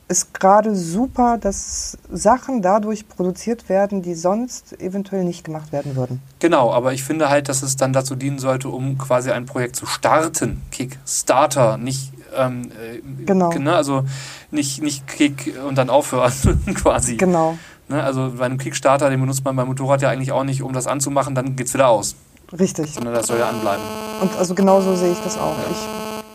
es 0.08 0.32
gerade 0.32 0.74
super, 0.76 1.38
dass 1.38 1.98
Sachen 2.10 2.62
dadurch 2.62 3.10
produziert 3.10 3.68
werden, 3.68 4.02
die 4.02 4.16
sonst 4.16 4.80
eventuell 4.82 5.26
nicht 5.26 5.44
gemacht 5.44 5.74
werden 5.74 5.98
würden. 5.98 6.22
Genau, 6.40 6.72
aber 6.72 6.94
ich 6.94 7.04
finde 7.04 7.30
halt, 7.30 7.50
dass 7.50 7.64
es 7.64 7.76
dann 7.76 7.92
dazu 7.92 8.16
dienen 8.16 8.40
sollte, 8.40 8.70
um 8.70 8.98
quasi 8.98 9.30
ein 9.32 9.46
Projekt 9.46 9.76
zu 9.76 9.86
starten. 9.86 10.62
Kickstarter, 10.72 11.78
nicht 11.78 12.14
ähm, 12.34 12.72
äh, 12.82 13.02
Genau. 13.26 13.52
Ne, 13.52 13.76
also 13.76 14.06
nicht, 14.52 14.82
nicht 14.82 15.06
Kick 15.06 15.54
und 15.68 15.78
dann 15.78 15.90
aufhören 15.90 16.32
quasi. 16.76 17.18
Genau, 17.18 17.58
Ne, 17.90 18.04
also 18.04 18.34
bei 18.38 18.46
einem 18.46 18.60
Kickstarter, 18.60 19.10
den 19.10 19.20
benutzt 19.20 19.44
man 19.44 19.56
beim 19.56 19.68
Motorrad 19.68 20.04
ja 20.04 20.10
eigentlich 20.10 20.32
auch 20.32 20.44
nicht, 20.44 20.62
um 20.62 20.74
das 20.74 20.86
anzumachen, 20.86 21.34
dann 21.34 21.56
geht's 21.56 21.74
wieder 21.74 21.90
aus. 21.90 22.16
Richtig. 22.58 22.94
Sondern 22.94 23.14
das 23.14 23.28
soll 23.28 23.40
ja 23.40 23.50
anbleiben. 23.50 23.84
Und 24.22 24.36
also 24.38 24.56
genauso 24.56 24.96
sehe 24.96 25.12
ich 25.12 25.20
das 25.20 25.38
auch. 25.38 25.56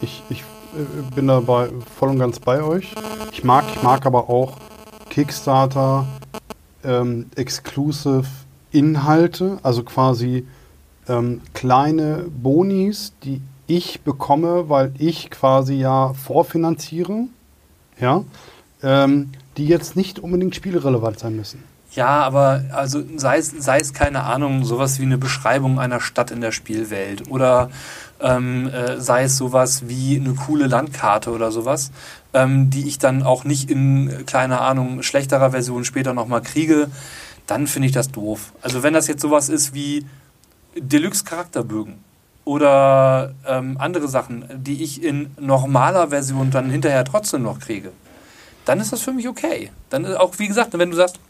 Ich, 0.01 0.03
Ich, 0.03 0.23
ich 0.31 0.41
äh, 0.41 1.15
bin 1.15 1.29
dabei 1.29 1.69
voll 1.99 2.11
und 2.11 2.19
ganz 2.19 2.39
bei 2.39 2.62
euch. 2.62 2.95
Ich 3.33 3.45
mag, 3.45 3.65
ich 3.75 3.83
mag 3.83 4.07
aber 4.07 4.29
auch 4.29 4.59
Kickstarter 5.11 6.07
ähm, 6.85 7.27
Exclusive 7.37 8.27
Inhalte, 8.73 9.59
also 9.62 9.85
quasi 9.85 10.47
ähm, 11.09 11.41
kleine 11.53 12.27
Bonis, 12.29 13.12
die 13.23 13.41
ich 13.67 14.01
bekomme, 14.01 14.69
weil 14.69 14.93
ich 14.99 15.31
quasi 15.31 15.75
ja 15.75 16.12
vorfinanziere, 16.12 17.29
ja, 18.01 18.25
ähm, 18.83 19.31
die 19.57 19.67
jetzt 19.67 19.97
nicht 19.97 20.19
unbedingt 20.19 20.55
spielrelevant 20.55 21.19
sein 21.19 21.37
müssen. 21.37 21.62
Ja, 21.95 22.22
aber 22.22 22.64
also 22.72 23.03
sei 23.16 23.38
es, 23.38 23.51
sei 23.51 23.78
es 23.78 23.92
keine 23.92 24.24
Ahnung, 24.24 24.64
sowas 24.64 24.99
wie 24.99 25.05
eine 25.05 25.18
Beschreibung 25.18 25.78
einer 25.78 26.01
Stadt 26.01 26.32
in 26.32 26.40
der 26.40 26.51
Spielwelt 26.51 27.30
oder 27.30 27.70
ähm, 28.20 28.68
äh, 28.68 29.01
sei 29.01 29.24
es 29.24 29.36
sowas 29.36 29.86
wie 29.86 30.16
eine 30.16 30.34
coole 30.34 30.66
Landkarte 30.66 31.30
oder 31.30 31.53
sowas, 31.53 31.92
ähm, 32.32 32.68
die 32.70 32.88
ich 32.88 32.99
dann 32.99 33.22
auch 33.22 33.45
nicht 33.45 33.70
in, 33.70 34.26
keine 34.26 34.61
Ahnung, 34.61 35.05
schlechterer 35.05 35.53
Version 35.53 35.84
später 35.84 36.14
nochmal 36.14 36.42
kriege, 36.42 36.88
dann 37.47 37.68
finde 37.68 37.86
ich 37.86 37.92
das 37.92 38.11
doof. 38.11 38.53
Also 38.61 38.82
wenn 38.82 38.95
das 38.95 39.07
jetzt 39.07 39.22
sowas 39.22 39.49
ist 39.49 39.72
wie 39.72 40.05
Deluxe-Charakterbögen 40.76 42.03
oder 42.45 43.34
ähm, 43.47 43.76
andere 43.78 44.09
Sachen, 44.09 44.45
die 44.57 44.82
ich 44.82 45.03
in 45.03 45.30
normaler 45.38 46.09
Version 46.09 46.51
dann 46.51 46.70
hinterher 46.70 47.05
trotzdem 47.05 47.42
noch 47.42 47.61
kriege, 47.61 47.92
dann 48.64 48.80
ist 48.80 48.92
das 48.92 49.03
für 49.03 49.12
mich 49.12 49.28
okay. 49.28 49.70
Dann 49.90 50.05
ist 50.05 50.16
auch, 50.16 50.38
wie 50.38 50.49
gesagt, 50.49 50.76
wenn 50.76 50.90
du 50.90 50.97
sagst, 50.97 51.20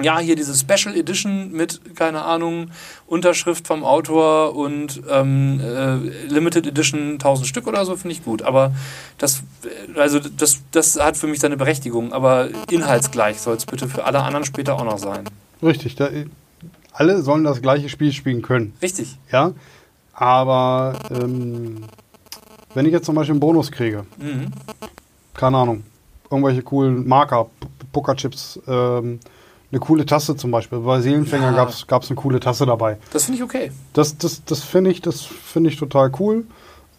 ja, 0.00 0.18
hier 0.18 0.36
diese 0.36 0.54
Special 0.54 0.96
Edition 0.96 1.52
mit, 1.52 1.96
keine 1.96 2.22
Ahnung, 2.22 2.70
Unterschrift 3.06 3.66
vom 3.66 3.84
Autor 3.84 4.56
und 4.56 5.02
ähm, 5.10 5.60
äh, 5.60 5.96
Limited 6.28 6.66
Edition 6.66 7.12
1000 7.12 7.46
Stück 7.46 7.66
oder 7.66 7.84
so, 7.84 7.96
finde 7.96 8.14
ich 8.14 8.24
gut. 8.24 8.42
Aber 8.42 8.72
das, 9.18 9.42
äh, 9.94 9.98
also 10.00 10.18
das, 10.18 10.60
das 10.70 10.98
hat 10.98 11.16
für 11.16 11.26
mich 11.26 11.40
seine 11.40 11.56
Berechtigung. 11.56 12.12
Aber 12.12 12.48
inhaltsgleich 12.70 13.40
soll 13.40 13.56
es 13.56 13.66
bitte 13.66 13.86
für 13.88 14.04
alle 14.04 14.22
anderen 14.22 14.44
später 14.46 14.74
auch 14.76 14.84
noch 14.84 14.98
sein. 14.98 15.24
Richtig, 15.62 15.94
da, 15.96 16.08
alle 16.92 17.22
sollen 17.22 17.44
das 17.44 17.60
gleiche 17.60 17.88
Spiel 17.88 18.12
spielen 18.12 18.42
können. 18.42 18.72
Richtig. 18.80 19.18
Ja, 19.30 19.52
aber 20.14 20.98
ähm, 21.10 21.84
wenn 22.74 22.86
ich 22.86 22.92
jetzt 22.92 23.06
zum 23.06 23.14
Beispiel 23.14 23.32
einen 23.34 23.40
Bonus 23.40 23.70
kriege, 23.70 24.06
Mhm. 24.18 24.52
keine 25.34 25.58
Ahnung, 25.58 25.84
irgendwelche 26.30 26.62
coolen 26.62 27.06
Marker, 27.06 27.46
Pokerchips, 27.92 28.58
ähm, 28.66 29.20
eine 29.72 29.80
coole 29.80 30.06
Tasse 30.06 30.36
zum 30.36 30.50
Beispiel. 30.50 30.78
Bei 30.80 31.00
Seelenfänger 31.00 31.52
Ja. 31.56 31.68
gab 31.88 32.02
es 32.02 32.10
eine 32.10 32.16
coole 32.16 32.38
Tasse 32.40 32.66
dabei. 32.66 32.98
Das 33.12 33.24
finde 33.24 33.38
ich 33.38 33.42
okay. 33.44 33.72
Das, 33.94 34.16
das, 34.18 34.44
das 34.44 34.62
finde 34.62 34.90
ich, 34.90 35.00
das 35.00 35.22
finde 35.22 35.70
ich 35.70 35.76
total 35.76 36.12
cool. 36.20 36.44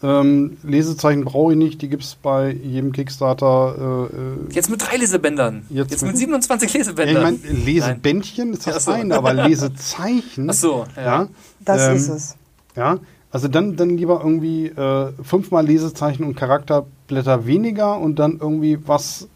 Ähm, 0.02 0.58
Lesezeichen 0.64 1.24
brauche 1.24 1.54
ich 1.54 1.58
nicht, 1.58 1.82
die 1.82 1.88
gibt 1.88 2.04
es 2.04 2.16
bei 2.16 2.52
jedem 2.52 2.92
Kickstarter. 2.92 4.10
Äh, 4.12 4.16
äh, 4.52 4.54
Jetzt 4.54 4.70
mit 4.70 4.82
drei 4.82 4.98
Lesebändern. 4.98 5.66
Jetzt 5.70 5.92
Jetzt, 5.92 6.02
mit- 6.02 6.12
mit 6.12 6.18
27 6.20 6.74
ja, 6.74 6.78
Lesebändern. 6.80 7.36
ich 7.36 7.44
meine, 7.44 7.60
Lesebändchen 7.64 8.52
ist 8.54 8.68
das 8.68 8.76
Ach 8.76 8.82
so. 8.82 8.92
eine, 8.92 9.16
aber 9.16 9.34
Lesezeichen. 9.48 10.50
Ach 10.50 10.54
so, 10.54 10.84
ja. 10.98 11.02
ja. 11.04 11.28
das 11.62 11.88
Ähm, 11.88 11.96
ist 11.96 12.10
es. 12.10 12.36
Ja, 12.76 12.98
also 13.32 13.48
dann, 13.48 13.78
dann 13.78 13.92
lieber 13.98 14.20
irgendwie 14.22 14.68
äh, 14.68 15.12
fünfmal 15.24 15.66
Lesezeichen 15.66 16.24
und 16.26 16.36
Charakterblätter 16.36 17.46
weniger 17.46 17.98
und 17.98 18.20
dann 18.20 18.40
irgendwie 18.42 18.80
was 18.86 19.28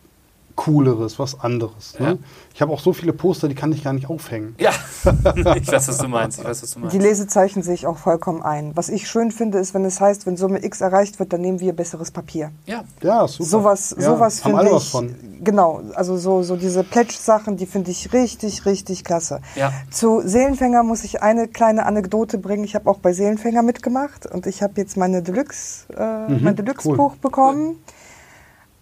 Cooleres, 0.58 1.20
was 1.20 1.40
anderes. 1.40 1.96
Ne? 2.00 2.06
Ja. 2.06 2.16
Ich 2.54 2.62
habe 2.64 2.74
auch 2.74 2.80
so 2.80 2.92
viele 2.92 3.14
Poster, 3.14 3.48
die 3.48 3.54
kann 3.54 3.72
ich 3.72 3.84
gar 3.84 3.94
nicht 3.94 4.10
aufhängen. 4.10 4.56
Ja, 4.60 4.72
ich 5.56 5.72
weiß, 5.72 5.88
was 5.88 5.98
du 6.00 6.08
meinst. 6.08 6.40
Ich 6.40 6.44
weiß, 6.46 6.64
was 6.64 6.72
du 6.72 6.80
meinst. 6.80 6.94
Die 6.96 7.00
Lesezeichen 7.00 7.62
sehe 7.62 7.76
ich 7.76 7.86
auch 7.86 7.98
vollkommen 8.00 8.42
ein. 8.42 8.72
Was 8.76 8.90
ich 8.90 9.08
schön 9.08 9.32
finde, 9.32 9.60
ist, 9.60 9.76
wenn 9.76 9.86
es 9.86 10.02
heißt, 10.02 10.26
wenn 10.26 10.36
Summe 10.36 10.66
X 10.66 10.82
erreicht 10.82 11.20
wird, 11.20 11.32
dann 11.32 11.42
nehmen 11.42 11.60
wir 11.60 11.74
besseres 11.74 12.10
Papier. 12.10 12.52
ja, 12.66 12.84
Ja, 13.04 13.28
super. 13.28 13.48
Sowas, 13.50 13.96
ja, 13.98 14.04
sowas 14.04 14.44
haben 14.44 14.52
finde 14.52 14.60
alle 14.60 14.70
ich. 14.70 14.76
was 14.76 14.88
von. 14.90 15.16
Genau, 15.44 15.82
also 15.94 16.18
so, 16.18 16.42
so 16.42 16.56
diese 16.56 16.84
Pledge-Sachen, 16.84 17.56
die 17.58 17.68
finde 17.68 17.92
ich 17.92 18.12
richtig, 18.12 18.66
richtig 18.66 19.04
klasse. 19.04 19.42
Ja. 19.56 19.72
Zu 19.92 20.22
Seelenfänger 20.26 20.82
muss 20.82 21.04
ich 21.04 21.22
eine 21.22 21.48
kleine 21.48 21.86
Anekdote 21.86 22.40
bringen. 22.40 22.64
Ich 22.64 22.74
habe 22.74 22.90
auch 22.90 22.98
bei 22.98 23.14
Seelenfänger 23.14 23.62
mitgemacht 23.62 24.26
und 24.26 24.48
ich 24.48 24.64
habe 24.64 24.74
jetzt 24.78 24.98
meine 24.98 25.22
Deluxe, 25.22 25.86
äh, 25.96 26.18
Mhm, 26.32 26.44
mein 26.44 26.56
Deluxe-Buch 26.56 27.18
bekommen. 27.18 27.76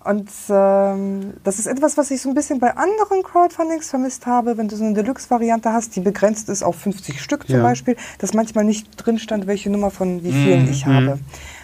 Und 0.05 0.29
ähm, 0.49 1.33
das 1.43 1.57
ist 1.59 1.65
etwas, 1.65 1.97
was 1.97 2.11
ich 2.11 2.21
so 2.21 2.29
ein 2.29 2.35
bisschen 2.35 2.59
bei 2.59 2.75
anderen 2.77 3.23
Crowdfundings 3.23 3.89
vermisst 3.89 4.25
habe, 4.27 4.55
wenn 4.57 4.67
du 4.67 4.75
so 4.75 4.83
eine 4.85 4.93
Deluxe-Variante 4.93 5.73
hast, 5.73 5.95
die 5.95 5.99
begrenzt 6.01 6.47
ist 6.49 6.61
auf 6.63 6.75
50 6.75 7.21
Stück 7.21 7.47
zum 7.47 7.57
Ja. 7.57 7.63
Beispiel, 7.63 7.95
dass 8.19 8.33
manchmal 8.33 8.65
nicht 8.65 8.87
drin 8.97 9.17
stand, 9.17 9.47
welche 9.47 9.69
Nummer 9.71 9.89
von 9.89 10.23
wie 10.23 10.31
vielen 10.31 10.65
Mhm. 10.65 10.69
ich 10.71 10.85
habe. 10.85 11.19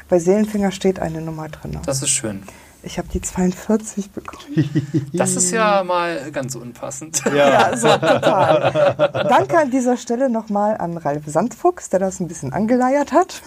Bei 0.10 0.18
Seelenfänger 0.20 0.72
steht 0.72 1.00
eine 1.00 1.22
Nummer 1.22 1.50
drin. 1.50 1.78
das 1.86 2.02
ist 2.02 2.10
schön. 2.10 2.42
Ich 2.84 2.98
habe 2.98 3.08
die 3.10 3.22
42 3.22 4.12
bekommen. 4.12 4.42
Das 5.14 5.36
ist 5.36 5.52
ja 5.52 5.84
mal 5.84 6.32
ganz 6.32 6.56
unpassend. 6.56 7.22
Ja, 7.36 7.76
so 7.78 7.88
total. 7.88 9.14
Danke 9.30 9.58
an 9.60 9.70
dieser 9.72 9.98
Stelle 9.98 10.30
nochmal 10.30 10.78
an 10.78 10.98
Ralf 10.98 11.24
Sandfuchs, 11.28 11.90
der 11.90 12.00
das 12.00 12.20
ein 12.20 12.28
bisschen 12.28 12.54
angeleiert 12.54 13.12
hat. 13.12 13.42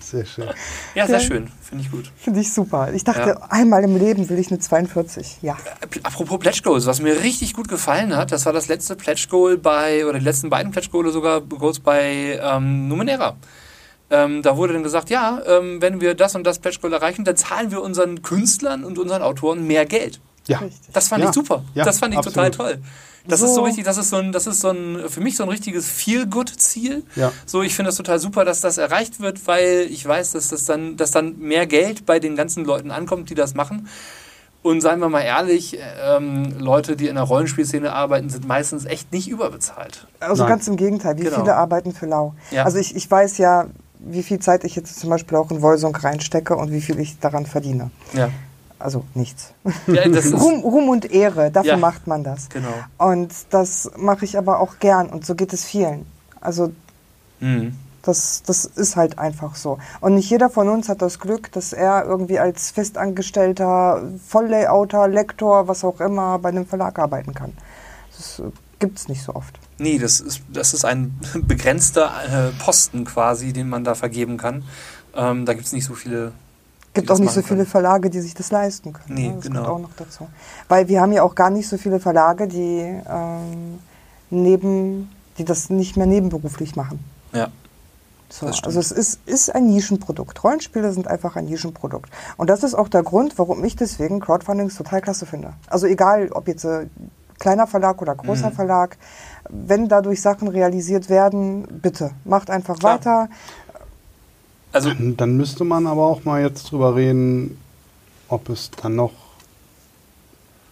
Sehr 0.00 0.24
schön. 0.24 0.48
Ja, 0.94 1.06
sehr 1.06 1.18
Ja. 1.18 1.20
schön. 1.20 1.50
Finde 1.60 1.84
ich 1.84 1.90
gut. 1.90 2.10
Finde 2.16 2.40
ich 2.40 2.52
super. 2.52 2.92
Ich 2.94 3.04
dachte, 3.04 3.30
Ja. 3.38 3.46
einmal 3.50 3.84
im 3.84 3.96
Leben 3.98 4.28
will 4.30 4.38
ich 4.38 4.50
eine 4.50 4.58
42. 4.58 5.38
Ja. 5.42 5.56
Äh, 5.80 6.00
Apropos 6.02 6.38
Pledge 6.38 6.60
Goals, 6.64 6.86
was 6.86 7.00
mir 7.00 7.22
richtig 7.22 7.52
gut 7.54 7.68
gefallen 7.68 8.16
hat, 8.16 8.32
das 8.32 8.46
war 8.46 8.52
das 8.54 8.68
letzte 8.68 8.96
Pledge 8.96 9.26
Goal 9.28 9.58
bei, 9.58 10.06
oder 10.06 10.18
die 10.18 10.24
letzten 10.24 10.48
beiden 10.50 10.72
Pledge 10.72 10.88
Goals 10.90 11.12
sogar 11.12 11.40
Goals 11.42 11.80
bei 11.80 12.40
ähm, 12.42 12.88
Numenera. 12.88 13.36
Ähm, 14.10 14.42
da 14.42 14.56
wurde 14.56 14.72
dann 14.72 14.82
gesagt, 14.82 15.10
ja, 15.10 15.40
ähm, 15.46 15.82
wenn 15.82 16.00
wir 16.00 16.14
das 16.14 16.34
und 16.34 16.44
das 16.44 16.58
Pledge 16.58 16.78
Goal 16.80 16.92
erreichen, 16.92 17.24
dann 17.24 17.36
zahlen 17.36 17.70
wir 17.70 17.82
unseren 17.82 18.22
Künstlern 18.22 18.84
und 18.84 18.98
unseren 18.98 19.20
Autoren 19.22 19.66
mehr 19.66 19.84
Geld. 19.84 20.20
Ja. 20.46 20.58
Richtig. 20.58 20.80
Das 20.94 21.08
fand 21.08 21.22
Ja, 21.22 21.28
ich 21.28 21.34
super. 21.34 21.62
ja, 21.74 21.84
das 21.84 21.98
fand 21.98 22.14
ich 22.14 22.18
absolut. 22.18 22.34
total 22.34 22.50
toll. 22.74 22.82
Das 23.26 23.40
So. 23.40 23.46
ist 23.46 23.54
so 23.56 23.62
richtig, 23.64 23.84
das 23.84 23.98
ist 23.98 24.08
so 24.08 24.16
ein, 24.16 24.32
das 24.32 24.46
ist 24.46 24.60
so 24.62 24.70
ein, 24.70 25.10
für 25.10 25.20
mich 25.20 25.36
so 25.36 25.42
ein 25.42 25.50
richtiges 25.50 25.86
Feel-Good-Ziel. 25.88 27.02
Ja. 27.16 27.32
So, 27.44 27.60
ich 27.62 27.74
finde 27.74 27.88
das 27.90 27.96
total 27.96 28.18
super, 28.18 28.46
dass 28.46 28.62
das 28.62 28.78
erreicht 28.78 29.20
wird, 29.20 29.46
weil 29.46 29.86
ich 29.90 30.06
weiß, 30.06 30.32
dass 30.32 30.48
das 30.48 30.64
dann, 30.64 30.96
dass 30.96 31.10
dann 31.10 31.38
mehr 31.38 31.66
Geld 31.66 32.06
bei 32.06 32.18
den 32.20 32.36
ganzen 32.36 32.64
Leuten 32.64 32.90
ankommt, 32.90 33.28
die 33.28 33.34
das 33.34 33.54
machen. 33.54 33.88
Und 34.62 34.80
seien 34.80 35.00
wir 35.00 35.08
mal 35.10 35.20
ehrlich, 35.20 35.78
ähm, 36.02 36.58
Leute, 36.58 36.96
die 36.96 37.08
in 37.08 37.14
der 37.14 37.24
Rollenspielszene 37.24 37.92
arbeiten, 37.92 38.28
sind 38.30 38.48
meistens 38.48 38.86
echt 38.86 39.12
nicht 39.12 39.28
überbezahlt. 39.28 40.06
Also 40.20 40.42
Nein. 40.44 40.50
ganz 40.52 40.66
im 40.68 40.76
Gegenteil, 40.76 41.16
wie 41.18 41.24
Genau. 41.24 41.36
viele 41.40 41.54
arbeiten 41.56 41.92
für 41.92 42.06
lau. 42.06 42.34
Ja. 42.50 42.64
Also 42.64 42.78
ich, 42.78 42.96
ich 42.96 43.08
weiß 43.10 43.38
ja, 43.38 43.66
wie 44.00 44.22
viel 44.22 44.38
Zeit 44.38 44.64
ich 44.64 44.76
jetzt 44.76 44.98
zum 45.00 45.10
Beispiel 45.10 45.36
auch 45.38 45.50
in 45.50 45.62
Wolsung 45.62 45.94
reinstecke 45.94 46.56
und 46.56 46.70
wie 46.72 46.80
viel 46.80 46.98
ich 47.00 47.18
daran 47.18 47.46
verdiene. 47.46 47.90
Ja. 48.14 48.30
Also 48.78 49.04
nichts. 49.14 49.52
ja 49.88 50.02
ist, 50.02 50.32
Ruhm, 50.40 50.60
Ruhm 50.60 50.88
und 50.88 51.10
Ehre, 51.10 51.50
dafür 51.50 51.72
Ja. 51.72 51.76
macht 51.78 52.06
man 52.06 52.22
das. 52.22 52.48
genau. 52.48 52.68
Und 52.96 53.32
das 53.50 53.90
mache 53.96 54.24
ich 54.24 54.38
aber 54.38 54.60
auch 54.60 54.78
gern 54.78 55.08
und 55.08 55.26
so 55.26 55.34
geht 55.34 55.52
es 55.52 55.64
vielen. 55.64 56.06
Also 56.40 56.70
Mhm. 57.40 57.76
das, 58.02 58.42
das 58.46 58.64
ist 58.64 58.96
halt 58.96 59.18
einfach 59.18 59.54
so. 59.56 59.78
Und 60.00 60.14
nicht 60.14 60.30
jeder 60.30 60.48
von 60.50 60.68
uns 60.68 60.88
hat 60.88 61.02
das 61.02 61.18
Glück, 61.20 61.50
dass 61.52 61.72
er 61.72 62.04
irgendwie 62.04 62.38
als 62.38 62.70
Festangestellter, 62.70 64.02
Volllayouter, 64.26 65.08
Lektor, 65.08 65.68
was 65.68 65.84
auch 65.84 66.00
immer, 66.00 66.38
bei 66.38 66.48
einem 66.50 66.66
Verlag 66.66 66.98
arbeiten 66.98 67.34
kann. 67.34 67.52
Das 68.16 68.42
gibt 68.78 68.98
es 68.98 69.08
nicht 69.08 69.22
so 69.22 69.34
oft. 69.34 69.58
Nee, 69.78 69.98
das 69.98 70.20
ist, 70.20 70.42
das 70.52 70.74
ist 70.74 70.84
ein 70.84 71.18
begrenzter 71.46 72.10
äh, 72.48 72.62
Posten 72.62 73.04
quasi, 73.04 73.52
den 73.52 73.68
man 73.68 73.84
da 73.84 73.94
vergeben 73.94 74.36
kann. 74.36 74.64
Ähm, 75.14 75.46
da 75.46 75.54
gibt 75.54 75.66
es 75.66 75.72
nicht 75.72 75.84
so 75.84 75.94
viele. 75.94 76.32
die 76.94 77.00
gibt 77.00 77.10
auch 77.10 77.18
nicht 77.18 77.32
so 77.32 77.42
viele 77.42 77.58
können. 77.58 77.70
Verlage, 77.70 78.10
die 78.10 78.20
sich 78.20 78.34
das 78.34 78.50
leisten 78.50 78.92
können. 78.92 79.14
Nee, 79.14 79.28
ne? 79.28 79.34
Das 79.36 79.44
genau. 79.44 79.60
kommt 79.60 79.70
auch 79.70 79.78
noch 79.80 79.96
dazu. 79.96 80.28
Weil 80.68 80.88
wir 80.88 81.00
haben 81.00 81.12
ja 81.12 81.22
auch 81.22 81.34
gar 81.34 81.50
nicht 81.50 81.68
so 81.68 81.78
viele 81.78 82.00
Verlage, 82.00 82.48
die 82.48 82.80
ähm, 83.08 83.78
neben, 84.30 85.10
die 85.38 85.44
das 85.44 85.70
nicht 85.70 85.96
mehr 85.96 86.06
nebenberuflich 86.06 86.76
machen. 86.76 86.98
Ja. 87.32 87.48
So, 88.30 88.46
also 88.46 88.78
es 88.78 88.92
ist, 88.92 89.20
ist 89.26 89.54
ein 89.54 89.68
Nischenprodukt. 89.68 90.44
Rollenspiele 90.44 90.92
sind 90.92 91.08
einfach 91.08 91.36
ein 91.36 91.46
Nischenprodukt. 91.46 92.10
Und 92.36 92.50
das 92.50 92.62
ist 92.62 92.74
auch 92.74 92.88
der 92.88 93.02
Grund, 93.02 93.38
warum 93.38 93.64
ich 93.64 93.74
deswegen 93.74 94.20
Crowdfundings 94.20 94.74
total 94.76 95.00
klasse 95.00 95.24
finde. 95.24 95.54
Also 95.68 95.86
egal, 95.86 96.30
ob 96.32 96.46
jetzt 96.46 96.64
äh, 96.64 96.88
kleiner 97.38 97.66
Verlag 97.66 98.00
oder 98.02 98.14
großer 98.14 98.50
Mhm. 98.50 98.54
Verlag, 98.54 98.96
wenn 99.48 99.88
dadurch 99.88 100.20
Sachen 100.20 100.48
realisiert 100.48 101.08
werden, 101.08 101.66
bitte, 101.82 102.10
macht 102.24 102.50
einfach 102.50 102.78
Klar. 102.78 102.94
weiter. 102.96 103.28
Also, 104.72 104.90
Dann, 104.90 105.16
dann 105.16 105.36
müsste 105.36 105.64
man 105.64 105.86
aber 105.86 106.02
auch 106.06 106.24
mal 106.24 106.42
jetzt 106.42 106.70
drüber 106.70 106.94
reden, 106.94 107.58
ob 108.28 108.48
es 108.50 108.70
dann 108.70 108.96
noch 108.96 109.12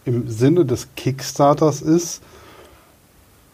im 0.04 0.28
Sinne 0.28 0.64
des 0.64 0.88
Kickstarters 0.96 1.80
ist, 1.82 2.20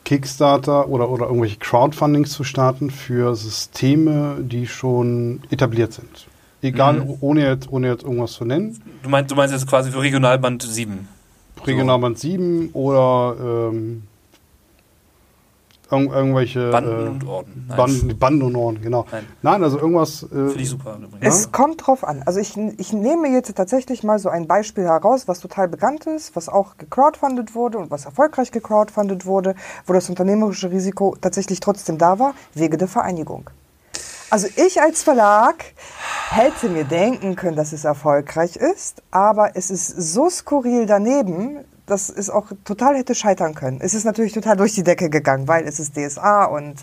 Kickstarter 0.05 0.89
oder, 0.89 1.09
oder 1.11 1.27
irgendwelche 1.27 1.59
Crowdfundings 1.59 2.33
zu 2.33 2.43
starten 2.45 2.91
für 2.91 3.37
Systeme, 3.37 4.37
die 4.41 4.67
schon 4.67 5.41
etabliert 5.51 5.93
sind. 5.93 6.27
Egal, 6.61 7.01
Mhm. 7.01 7.17
ohne, 7.21 7.47
jetzt, 7.47 7.71
ohne 7.71 7.89
jetzt 7.89 8.03
irgendwas 8.03 8.33
zu 8.33 8.45
nennen. 8.45 8.81
du 9.03 9.09
meinst, 9.09 9.31
du 9.31 9.35
meinst 9.37 9.55
jetzt 9.55 9.67
quasi 9.67 9.91
für 9.91 10.01
Regionalband 10.01 10.63
7. 10.63 11.09
Regionalband 11.67 12.19
7 12.19 12.71
oder 12.73 13.37
ähm, 13.71 14.03
irgend, 15.93 16.13
irgendwelche 16.13 16.71
Banden 16.71 17.07
äh, 17.07 17.09
und 17.11 17.27
Orden. 17.27 17.65
Nein. 17.69 17.77
Banden, 17.77 18.19
Banden 18.19 18.43
und 18.43 18.57
Orden, 18.57 18.83
genau. 18.83 19.07
Nein. 19.13 19.27
Nein, 19.43 19.63
also 19.63 19.79
irgendwas. 19.79 20.23
Äh, 20.25 20.27
Finde 20.29 20.61
ich 20.61 20.69
super 20.69 20.97
übrigens. 20.97 21.37
Es 21.37 21.53
kommt 21.53 21.87
drauf 21.87 22.05
an. 22.05 22.23
Also 22.25 22.41
ich, 22.41 22.57
ich 22.57 22.93
nehme 22.93 23.29
jetzt 23.29 23.55
tatsächlich 23.55 24.03
mal 24.03 24.19
so 24.19 24.29
ein 24.29 24.47
Beispiel 24.47 24.85
heraus, 24.85 25.29
was 25.29 25.41
total 25.41 25.69
bekannt 25.69 26.07
ist, 26.07 26.35
was 26.35 26.49
auch 26.49 26.77
gecrowdfundet 26.79 27.55
wurde 27.55 27.79
und 27.79 27.91
was 27.91 28.07
erfolgreich 28.07 28.51
gecrowdfundet 28.51 29.27
wurde, 29.27 29.55
wo 29.87 29.93
das 29.93 30.09
unternehmerische 30.09 30.71
Risiko 30.71 31.17
tatsächlich 31.21 31.61
trotzdem 31.61 31.99
da 31.99 32.19
war, 32.19 32.35
Wege 32.55 32.77
der 32.77 32.89
Vereinigung. 32.89 33.51
Also 34.33 34.49
ich 34.57 34.81
als 34.81 35.03
Verlag 35.03 35.63
hätte 36.31 36.71
mir 36.71 36.85
denken 36.85 37.37
können, 37.37 37.55
dass 37.55 37.75
es 37.75 37.85
erfolgreich 37.85 38.57
ist, 38.57 39.03
aber 39.11 39.57
es 39.57 39.71
ist 39.71 39.89
so 39.89 40.31
skurril 40.31 40.87
daneben, 40.87 41.59
dass 41.85 42.09
es 42.09 42.31
auch 42.31 42.47
total 42.65 42.97
hätte 42.97 43.15
scheitern 43.15 43.55
können. 43.55 43.83
Es 43.83 43.93
ist 43.93 44.05
natürlich 44.05 44.33
total 44.33 44.57
durch 44.57 44.73
die 44.73 44.85
Decke 44.85 45.11
gegangen, 45.11 45.49
weil 45.49 45.69
es 45.69 45.79
ist 45.79 45.99
DSA 45.99 46.47
und 46.47 46.77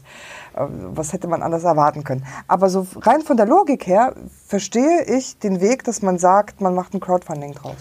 äh, 0.55 0.67
was 0.93 1.11
hätte 1.11 1.27
man 1.27 1.41
anders 1.41 1.63
erwarten 1.63 2.03
können. 2.03 2.23
Aber 2.47 2.69
so 2.69 2.85
rein 2.97 3.21
von 3.21 3.35
der 3.35 3.47
Logik 3.47 3.87
her 3.87 4.13
verstehe 4.45 5.05
ich 5.05 5.39
den 5.39 5.59
Weg, 5.59 5.83
dass 5.85 6.03
man 6.03 6.19
sagt, 6.19 6.61
man 6.61 6.75
macht 6.75 6.93
ein 6.93 6.99
Crowdfunding 6.99 7.55
draus. 7.55 7.77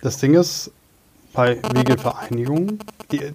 Das 0.00 0.16
Ding 0.16 0.32
ist, 0.32 0.70
bei 1.34 1.58
Wegelvereinigungen, 1.74 2.78
e- 3.12 3.32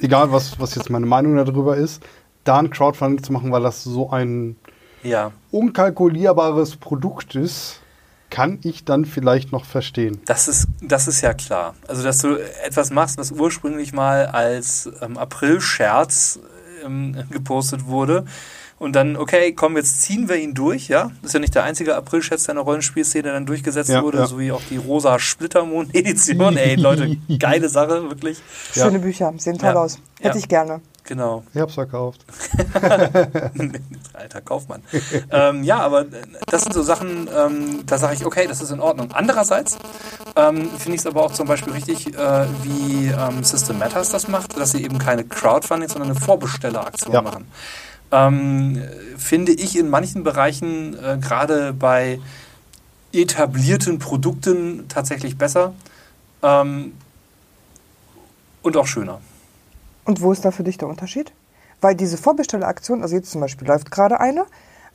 egal 0.00 0.32
was, 0.32 0.58
was 0.58 0.76
jetzt 0.76 0.88
meine 0.88 1.04
Meinung 1.04 1.36
darüber 1.36 1.76
ist, 1.76 2.02
da 2.44 2.56
ein 2.56 2.70
Crowdfunding 2.70 3.22
zu 3.22 3.34
machen, 3.34 3.52
weil 3.52 3.64
das 3.64 3.84
so 3.84 4.08
ein 4.08 4.56
Ja, 5.06 5.32
unkalkulierbares 5.50 6.76
Produkt 6.76 7.34
ist, 7.34 7.80
kann 8.28 8.58
ich 8.64 8.84
dann 8.84 9.04
vielleicht 9.04 9.52
noch 9.52 9.64
verstehen. 9.64 10.20
das 10.26 10.48
ist, 10.48 10.66
das 10.82 11.06
ist 11.06 11.20
ja 11.20 11.32
klar. 11.32 11.74
Also, 11.86 12.02
dass 12.02 12.18
du 12.18 12.34
etwas 12.64 12.90
machst, 12.90 13.18
was 13.18 13.30
ursprünglich 13.30 13.92
mal 13.92 14.26
als 14.26 14.90
ähm, 15.00 15.16
April-Scherz 15.16 16.40
ähm, 16.84 17.16
gepostet 17.30 17.86
wurde. 17.86 18.24
Und 18.78 18.94
dann, 18.94 19.16
okay, 19.16 19.52
komm, 19.54 19.76
jetzt 19.78 20.02
ziehen 20.02 20.28
wir 20.28 20.36
ihn 20.36 20.52
durch, 20.52 20.88
ja? 20.88 21.10
Das 21.22 21.30
ist 21.30 21.32
ja 21.34 21.40
nicht 21.40 21.54
der 21.54 21.64
einzige 21.64 21.96
April-Scherz, 21.96 22.42
der 22.44 22.52
in 22.52 22.56
der 22.56 22.64
Rollenspielszene 22.64 23.32
dann 23.32 23.46
durchgesetzt 23.46 23.88
Ja, 23.88 24.02
wurde, 24.02 24.18
ja. 24.18 24.26
so 24.26 24.38
wie 24.38 24.52
auch 24.52 24.60
die 24.68 24.76
rosa 24.76 25.18
Splittermond-Edition. 25.18 26.56
Ey, 26.58 26.74
Leute, 26.74 27.16
geile 27.38 27.68
Sache, 27.70 28.02
wirklich. 28.10 28.38
Ja. 28.74 28.84
Schöne 28.84 28.98
Bücher, 28.98 29.32
sehen 29.38 29.56
toll 29.56 29.70
Ja. 29.70 29.74
aus. 29.76 29.98
Hätte 30.20 30.36
Ja. 30.36 30.42
ich 30.44 30.48
gerne. 30.48 30.80
Genau. 31.06 31.44
Ich 31.54 31.60
hab's 31.60 31.74
verkauft. 31.74 32.24
Alter 34.12 34.40
Kaufmann. 34.40 34.82
ähm, 35.30 35.62
ja, 35.62 35.78
aber 35.78 36.04
das 36.46 36.62
sind 36.62 36.72
so 36.74 36.82
Sachen, 36.82 37.28
ähm, 37.34 37.84
da 37.86 37.96
sage 37.98 38.14
ich, 38.14 38.26
okay, 38.26 38.46
das 38.48 38.60
ist 38.60 38.70
in 38.72 38.80
Ordnung. 38.80 39.12
Andererseits 39.12 39.78
ähm, 40.34 40.68
finde 40.78 40.94
ich 40.96 41.00
es 41.00 41.06
aber 41.06 41.22
auch 41.22 41.32
zum 41.32 41.46
Beispiel 41.46 41.72
richtig, 41.72 42.14
äh, 42.14 42.46
wie 42.64 43.06
ähm, 43.06 43.44
System 43.44 43.78
Matters 43.78 44.10
das 44.10 44.28
macht, 44.28 44.56
dass 44.58 44.72
sie 44.72 44.82
eben 44.82 44.98
keine 44.98 45.24
Crowdfunding, 45.24 45.88
sondern 45.88 46.10
eine 46.10 46.20
Vorbestelleraktion 46.20 47.12
Ja. 47.14 47.22
machen. 47.22 47.46
Ähm, 48.12 48.82
finde 49.16 49.52
ich 49.52 49.78
in 49.78 49.88
manchen 49.88 50.22
Bereichen, 50.24 50.94
äh, 50.98 51.18
gerade 51.20 51.72
bei 51.72 52.20
etablierten 53.12 53.98
Produkten, 53.98 54.86
tatsächlich 54.88 55.38
besser 55.38 55.72
ähm, 56.42 56.94
und 58.62 58.76
auch 58.76 58.86
schöner. 58.86 59.20
Und 60.06 60.22
wo 60.22 60.32
ist 60.32 60.44
da 60.44 60.50
für 60.50 60.62
dich 60.64 60.78
der 60.78 60.88
Unterschied? 60.88 61.32
Weil 61.80 61.94
diese 61.94 62.16
Vorbestelleraktion, 62.16 63.02
also 63.02 63.14
jetzt 63.14 63.30
zum 63.30 63.40
Beispiel 63.42 63.68
läuft 63.68 63.90
gerade 63.90 64.18
eine, 64.20 64.44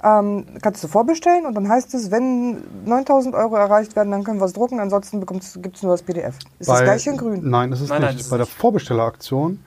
ähm, 0.03 0.45
kannst 0.63 0.83
du 0.83 0.87
vorbestellen 0.87 1.45
und 1.45 1.53
dann 1.53 1.69
heißt 1.69 1.93
es, 1.93 2.09
wenn 2.09 2.57
9000 2.85 3.35
Euro 3.35 3.55
erreicht 3.55 3.95
werden, 3.95 4.09
dann 4.09 4.23
können 4.23 4.39
wir 4.39 4.45
es 4.45 4.53
drucken, 4.53 4.79
ansonsten 4.79 5.23
gibt 5.23 5.75
es 5.75 5.83
nur 5.83 5.91
das 5.91 6.01
PDF. 6.01 6.35
Ist 6.57 6.69
das 6.69 6.79
Bei- 6.79 6.83
gleich 6.85 7.05
in 7.05 7.17
grün? 7.17 7.41
Nein, 7.47 7.71
ist 7.71 7.81
es 7.81 7.89
Nein, 7.89 8.01
nein, 8.01 8.13
nicht. 8.15 8.21
ist 8.23 8.29
Bei 8.31 8.37
der 8.37 8.47
nicht. 8.47 8.55
Vorbestelleraktion, 8.57 9.59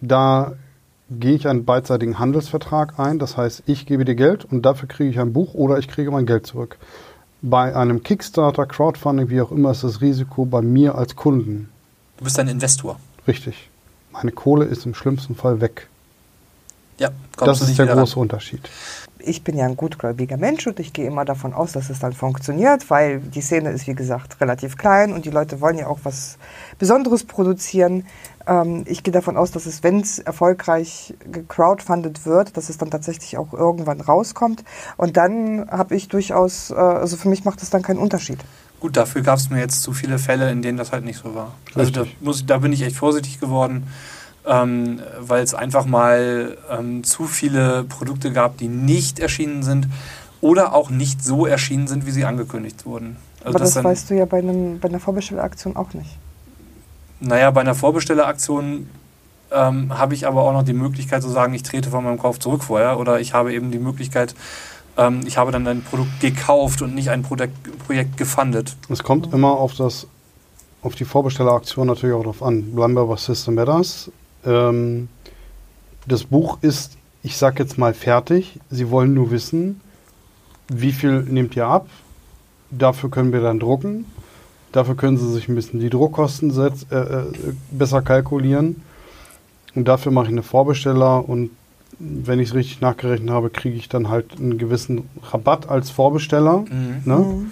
da 0.00 0.54
gehe 1.08 1.34
ich 1.34 1.46
einen 1.46 1.64
beidseitigen 1.64 2.18
Handelsvertrag 2.18 2.98
ein. 2.98 3.18
Das 3.20 3.36
heißt, 3.36 3.62
ich 3.66 3.86
gebe 3.86 4.04
dir 4.04 4.14
Geld 4.16 4.44
und 4.44 4.62
dafür 4.62 4.88
kriege 4.88 5.10
ich 5.10 5.20
ein 5.20 5.32
Buch 5.32 5.54
oder 5.54 5.78
ich 5.78 5.86
kriege 5.88 6.10
mein 6.10 6.26
Geld 6.26 6.46
zurück. 6.46 6.78
Bei 7.42 7.74
einem 7.74 8.02
Kickstarter, 8.02 8.66
Crowdfunding, 8.66 9.28
wie 9.30 9.40
auch 9.40 9.50
immer, 9.52 9.70
ist 9.70 9.84
das 9.84 10.00
Risiko 10.00 10.44
bei 10.46 10.62
mir 10.62 10.96
als 10.96 11.14
Kunden 11.16 11.68
Du 12.18 12.24
bist 12.24 12.38
ein 12.40 12.48
Investor. 12.48 12.96
richtig. 13.26 13.69
Meine 14.12 14.32
Kohle 14.32 14.64
ist 14.64 14.86
im 14.86 14.94
schlimmsten 14.94 15.34
Fall 15.34 15.60
weg. 15.60 15.88
Ja, 16.98 17.10
das 17.38 17.62
ist 17.62 17.78
der 17.78 17.86
wieder 17.86 17.96
ran. 17.96 18.00
große 18.00 18.20
Unterschied. 18.20 18.60
Ich 19.18 19.42
bin 19.42 19.56
ja 19.56 19.64
ein 19.64 19.76
gutgläubiger 19.76 20.36
Mensch 20.36 20.66
und 20.66 20.78
ich 20.80 20.92
gehe 20.92 21.06
immer 21.06 21.24
davon 21.24 21.54
aus, 21.54 21.72
dass 21.72 21.88
es 21.88 21.98
dann 21.98 22.12
funktioniert, 22.12 22.90
weil 22.90 23.20
die 23.20 23.40
Szene 23.40 23.70
ist, 23.70 23.86
wie 23.86 23.94
gesagt, 23.94 24.40
relativ 24.40 24.76
klein 24.76 25.12
und 25.12 25.24
die 25.24 25.30
Leute 25.30 25.60
wollen 25.60 25.78
ja 25.78 25.86
auch 25.86 26.00
was 26.04 26.36
Besonderes 26.78 27.24
produzieren. 27.24 28.06
Ähm, 28.46 28.84
ich 28.86 29.02
gehe 29.02 29.12
davon 29.12 29.36
aus, 29.38 29.50
dass 29.50 29.64
es, 29.64 29.82
wenn 29.82 30.00
es 30.00 30.18
erfolgreich 30.18 31.14
gecrowdfundet 31.30 32.26
wird, 32.26 32.56
dass 32.56 32.68
es 32.68 32.76
dann 32.76 32.90
tatsächlich 32.90 33.38
auch 33.38 33.52
irgendwann 33.54 34.00
rauskommt. 34.00 34.64
Und 34.98 35.16
dann 35.16 35.70
habe 35.70 35.96
ich 35.96 36.08
durchaus, 36.08 36.70
äh, 36.70 36.74
also 36.74 37.16
für 37.16 37.28
mich 37.28 37.44
macht 37.44 37.62
es 37.62 37.70
dann 37.70 37.82
keinen 37.82 37.98
Unterschied. 37.98 38.40
Gut, 38.80 38.96
dafür 38.96 39.20
gab 39.20 39.38
es 39.38 39.50
mir 39.50 39.58
jetzt 39.58 39.82
zu 39.82 39.92
viele 39.92 40.18
Fälle, 40.18 40.50
in 40.50 40.62
denen 40.62 40.78
das 40.78 40.90
halt 40.90 41.04
nicht 41.04 41.20
so 41.22 41.34
war. 41.34 41.52
Also 41.74 41.90
da, 41.90 42.04
muss, 42.20 42.46
da 42.46 42.58
bin 42.58 42.72
ich 42.72 42.82
echt 42.82 42.96
vorsichtig 42.96 43.38
geworden, 43.38 43.86
ähm, 44.46 45.00
weil 45.20 45.42
es 45.42 45.54
einfach 45.54 45.84
mal 45.84 46.56
ähm, 46.70 47.04
zu 47.04 47.24
viele 47.24 47.84
Produkte 47.84 48.32
gab, 48.32 48.56
die 48.56 48.68
nicht 48.68 49.18
erschienen 49.18 49.62
sind 49.62 49.86
oder 50.40 50.72
auch 50.72 50.88
nicht 50.88 51.22
so 51.22 51.46
erschienen 51.46 51.88
sind, 51.88 52.06
wie 52.06 52.10
sie 52.10 52.24
angekündigt 52.24 52.86
wurden. 52.86 53.16
Also 53.40 53.50
Aber 53.50 53.58
das, 53.58 53.74
dann, 53.74 53.84
weißt 53.84 54.10
du 54.10 54.14
ja 54.14 54.24
bei, 54.24 54.38
einem, 54.38 54.80
bei 54.80 54.88
einer 54.88 55.00
Vorbestelleraktion 55.00 55.76
auch 55.76 55.92
nicht. 55.92 56.16
Naja, 57.20 57.50
bei 57.50 57.60
einer 57.60 57.74
Vorbestelleraktion 57.74 58.88
ähm, 59.52 59.98
habe 59.98 60.14
ich 60.14 60.26
aber 60.26 60.42
auch 60.42 60.52
noch 60.52 60.62
die 60.62 60.72
Möglichkeit 60.72 61.22
zu 61.22 61.28
sagen, 61.28 61.52
ich 61.52 61.62
trete 61.62 61.90
von 61.90 62.04
meinem 62.04 62.18
Kauf 62.18 62.38
zurück 62.38 62.64
vorher 62.64 62.98
oder 62.98 63.20
ich 63.20 63.34
habe 63.34 63.52
eben 63.52 63.70
die 63.70 63.78
Möglichkeit, 63.78 64.34
ähm, 65.00 65.22
ich 65.26 65.36
habe 65.36 65.50
dann 65.50 65.66
ein 65.66 65.82
Produkt 65.82 66.20
gekauft 66.20 66.82
und 66.82 66.94
nicht 66.94 67.10
ein 67.10 67.22
Produkt, 67.22 67.54
Projekt 67.86 68.16
gefundet. 68.16 68.76
Es 68.88 69.02
kommt 69.02 69.32
immer 69.32 69.52
auf 69.52 69.74
das 69.74 70.06
auf 70.82 70.94
die 70.94 71.04
Vorbestelleraktion 71.04 71.86
natürlich 71.86 72.14
auch 72.14 72.24
drauf 72.24 72.42
an. 72.42 72.74
Bleiben 72.74 72.94
wir 72.94 73.04
bei 73.04 73.16
System 73.16 73.54
Matters. 73.54 74.10
Ähm, 74.46 75.08
das 76.06 76.24
Buch 76.24 76.58
ist, 76.62 76.96
ich 77.22 77.36
sag 77.36 77.58
jetzt 77.58 77.76
mal, 77.76 77.92
fertig. 77.92 78.58
Sie 78.70 78.90
wollen 78.90 79.12
nur 79.12 79.30
wissen, 79.30 79.80
wie 80.68 80.92
viel 80.92 81.22
nehmt 81.22 81.56
ihr 81.56 81.66
ab? 81.66 81.86
Dafür 82.70 83.10
können 83.10 83.32
wir 83.32 83.40
dann 83.40 83.58
drucken. 83.58 84.06
Dafür 84.72 84.96
können 84.96 85.18
Sie 85.18 85.30
sich 85.32 85.48
ein 85.48 85.54
bisschen 85.54 85.80
die 85.80 85.90
Druckkosten 85.90 86.50
setz, 86.50 86.86
äh, 86.90 86.96
äh, 86.96 87.24
besser 87.72 88.00
kalkulieren. 88.02 88.82
Und 89.74 89.86
dafür 89.86 90.12
mache 90.12 90.26
ich 90.26 90.32
eine 90.32 90.42
Vorbesteller 90.42 91.28
und 91.28 91.50
wenn 91.98 92.38
ich 92.38 92.50
es 92.50 92.54
richtig 92.54 92.80
nachgerechnet 92.80 93.30
habe, 93.30 93.50
kriege 93.50 93.76
ich 93.76 93.88
dann 93.88 94.08
halt 94.08 94.38
einen 94.38 94.58
gewissen 94.58 95.08
Rabatt 95.22 95.68
als 95.68 95.90
Vorbesteller. 95.90 96.58
Mhm. 96.58 97.02
Ne? 97.04 97.46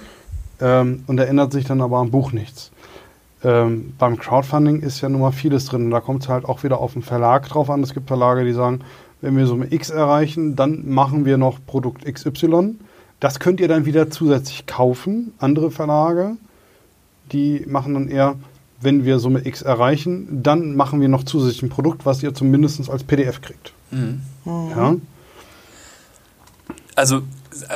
Ähm, 0.60 1.05
und 1.06 1.16
da 1.16 1.24
ändert 1.24 1.52
sich 1.52 1.65
dann 1.65 1.81
aber 1.81 1.98
am 1.98 2.10
Buch 2.10 2.32
nichts. 2.32 2.70
Ähm, 3.44 3.94
beim 3.98 4.19
Crowdfunding 4.19 4.81
ist 4.81 5.01
ja 5.01 5.09
nun 5.09 5.20
mal 5.20 5.32
vieles 5.32 5.66
drin. 5.66 5.86
Und 5.86 5.90
da 5.90 6.01
kommt 6.01 6.23
es 6.23 6.28
halt 6.28 6.44
auch 6.44 6.62
wieder 6.62 6.78
auf 6.78 6.94
den 6.94 7.02
Verlag 7.02 7.48
drauf 7.48 7.70
an. 7.70 7.82
Es 7.82 7.94
gibt 7.94 8.09
Verlage, 8.09 8.44
die 8.44 8.52
sagen, 8.52 8.81
wenn 9.20 9.36
wir 9.36 9.47
Summe 9.47 9.73
X 9.73 9.90
erreichen, 9.90 10.56
dann 10.56 10.89
machen 10.89 11.24
wir 11.24 11.39
noch 11.39 11.59
Produkt 11.66 12.05
XY. 12.05 12.77
Das 13.20 13.40
könnt 13.40 13.60
ihr 13.60 13.69
dann 13.69 13.85
wieder 13.85 14.10
zusätzlich 14.10 14.66
kaufen. 14.66 15.32
Andere 15.39 15.70
Verlage, 15.70 16.36
die 17.32 17.65
machen 17.66 17.94
dann 17.94 18.09
eher, 18.09 18.36
wenn 18.80 19.05
wir 19.05 19.18
Summe 19.18 19.44
X 19.46 19.62
erreichen, 19.62 20.42
dann 20.42 20.76
machen 20.76 21.00
wir 21.00 21.09
noch 21.09 21.24
zusätzlich 21.24 21.62
ein 21.64 21.68
Produkt, 21.68 22.06
was 22.06 22.22
ihr 22.22 22.32
zumindest 22.34 22.88
als 22.88 23.02
PDF 23.05 23.40
kriegt. 23.40 23.72
Mhm. 23.90 24.20
Ja? 24.46 24.94
Also 26.94 27.22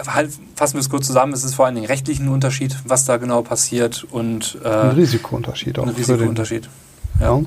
halt, 0.07 0.31
fassen 0.57 0.75
wir 0.75 0.81
es 0.81 0.91
kurz 0.91 1.07
zusammen, 1.07 1.33
es 1.33 1.45
ist 1.45 1.55
vor 1.55 1.67
allen 1.67 1.75
Dingen 1.75 1.87
rechtlich 1.87 2.19
ein 2.21 2.29
Unterschied, 2.29 2.77
was 2.87 3.05
da 3.05 3.17
genau 3.17 3.43
passiert 3.43 4.05
und 4.11 4.59
äh, 4.65 4.69
Ein 4.69 4.91
Risikounterschied 4.91 5.79
auch. 5.79 5.83
ein 5.87 5.89
den- 5.91 5.97
Risikounterschied. 5.97 6.69
Ja. 7.21 7.41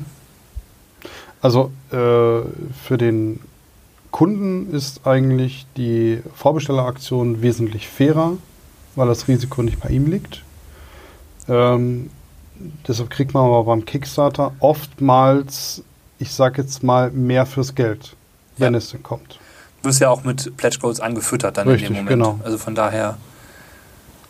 Also 1.41 1.71
äh, 1.91 1.95
für 1.95 2.97
den 2.97 3.39
Kunden 4.11 4.71
ist 4.73 5.05
eigentlich 5.05 5.65
die 5.77 6.19
Vorbestelleraktion 6.33 7.41
wesentlich 7.41 7.87
fairer, 7.87 8.33
weil 8.95 9.07
das 9.07 9.27
Risiko 9.27 9.61
nicht 9.61 9.79
bei 9.79 9.89
ihm 9.89 10.07
liegt. 10.07 10.41
Ähm, 11.47 12.09
deshalb 12.87 13.09
kriegt 13.09 13.33
man 13.33 13.45
aber 13.45 13.63
beim 13.63 13.85
Kickstarter 13.85 14.53
oftmals, 14.59 15.83
ich 16.19 16.31
sag 16.31 16.57
jetzt 16.57 16.83
mal, 16.83 17.11
mehr 17.11 17.45
fürs 17.45 17.75
Geld, 17.75 18.15
wenn 18.57 18.73
Ja. 18.73 18.77
es 18.79 18.89
denn 18.91 19.03
kommt. 19.03 19.39
Du 19.81 19.89
wirst 19.89 19.99
ja 20.01 20.09
auch 20.09 20.23
mit 20.23 20.55
Pledge 20.57 20.79
Codes 20.79 20.99
angefüttert 20.99 21.57
dann 21.57 21.67
Richtig, 21.67 21.89
in 21.89 21.95
dem 21.95 22.05
Moment. 22.05 22.23
genau. 22.23 22.39
Also 22.43 22.57
von 22.57 22.73
daher, 22.75 23.17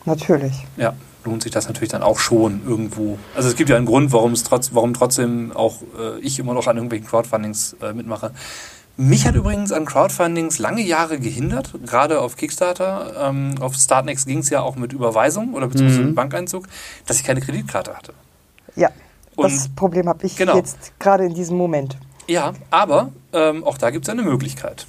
Natürlich. 0.06 0.53
ja, 0.77 0.93
lohnt 1.23 1.43
sich 1.43 1.52
das 1.52 1.68
natürlich 1.68 1.89
dann 1.89 2.03
auch 2.03 2.19
schon 2.19 2.61
irgendwo. 2.68 3.18
Also 3.35 3.49
es 3.49 3.56
gibt 3.56 3.69
ja 3.69 3.77
einen 3.77 3.85
Grund, 3.85 4.11
warum 4.11 4.34
es 4.34 4.43
trotz, 4.43 4.72
warum 4.73 4.93
trotzdem 4.93 5.52
auch 5.53 5.81
äh, 5.99 6.19
ich 6.19 6.38
immer 6.39 6.53
noch 6.53 6.68
an 6.68 6.76
irgendwelchen 6.77 7.07
Crowdfundings 7.07 7.76
äh, 7.81 7.93
mitmache. 7.93 8.31
Mich 8.97 9.27
hat 9.27 9.35
übrigens 9.35 9.72
an 9.73 9.85
Crowdfundings 9.85 10.57
lange 10.59 10.81
Jahre 10.81 11.19
gehindert, 11.19 11.73
gerade 11.85 12.22
auf 12.22 12.38
Kickstarter. 12.38 13.13
Ähm, 13.30 13.55
auf 13.59 13.76
Startnext 13.76 14.26
ging 14.26 14.39
es 14.39 14.49
ja 14.49 14.61
auch 14.61 14.77
mit 14.77 14.93
Überweisung 14.93 15.53
oder 15.53 15.67
beziehungsweise 15.67 15.99
Mhm. 16.01 16.05
mit 16.07 16.15
Bankeinzug, 16.15 16.67
dass 17.05 17.17
ich 17.19 17.26
keine 17.26 17.41
Kreditkarte 17.41 17.93
hatte. 17.95 18.13
Ja, 18.77 18.89
Und- 19.35 19.51
das 19.51 19.67
Problem 19.76 20.07
habe 20.07 20.26
ich 20.26 20.38
Genau. 20.38 20.55
jetzt 20.55 20.97
gerade 20.97 21.26
in 21.26 21.34
diesem 21.34 21.57
Moment. 21.57 21.97
Ja, 22.27 22.53
aber 22.72 23.09
ähm, 23.34 23.65
auch 23.65 23.77
da 23.77 23.89
gibt 23.89 24.05
es 24.05 24.09
eine 24.09 24.23
Möglichkeit. 24.23 24.88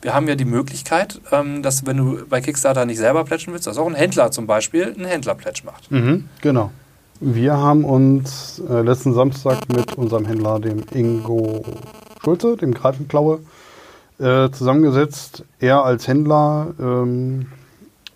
Wir 0.00 0.14
haben 0.14 0.28
ja 0.28 0.36
die 0.36 0.44
Möglichkeit, 0.44 1.20
ähm, 1.32 1.62
dass 1.62 1.84
wenn 1.86 1.96
du 1.96 2.26
bei 2.28 2.40
Kickstarter 2.40 2.84
nicht 2.86 2.98
selber 2.98 3.24
plätschen 3.24 3.52
willst, 3.52 3.66
dass 3.66 3.78
auch 3.78 3.86
ein 3.86 3.94
Händler 3.94 4.30
zum 4.30 4.46
Beispiel 4.46 4.94
einen 4.94 5.06
Händler-Pledge 5.06 5.62
macht. 5.64 5.90
Mhm, 5.90 6.28
genau. 6.40 6.70
Wir 7.20 7.56
haben 7.56 7.84
uns 7.84 8.62
äh, 8.68 8.82
letzten 8.82 9.12
Samstag 9.14 9.68
mit 9.74 9.94
unserem 9.94 10.26
Händler, 10.26 10.60
dem 10.60 10.84
Ingo 10.92 11.64
Schulze, 12.24 12.56
dem 12.56 12.74
Greifenklaue, 12.74 13.40
äh, 14.18 14.50
zusammengesetzt. 14.50 15.44
Er 15.60 15.84
als 15.84 16.08
Händler 16.08 16.74
ähm, 16.80 17.46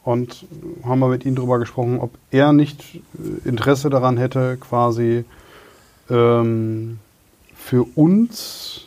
und 0.04 0.46
haben 0.84 1.00
wir 1.00 1.08
mit 1.08 1.24
ihm 1.24 1.34
darüber 1.34 1.58
gesprochen, 1.58 1.98
ob 2.00 2.12
er 2.30 2.52
nicht 2.52 2.82
äh, 2.94 3.48
Interesse 3.48 3.90
daran 3.90 4.16
hätte, 4.16 4.56
quasi 4.56 5.24
ähm, 6.08 6.98
für 7.54 7.84
uns 7.94 8.86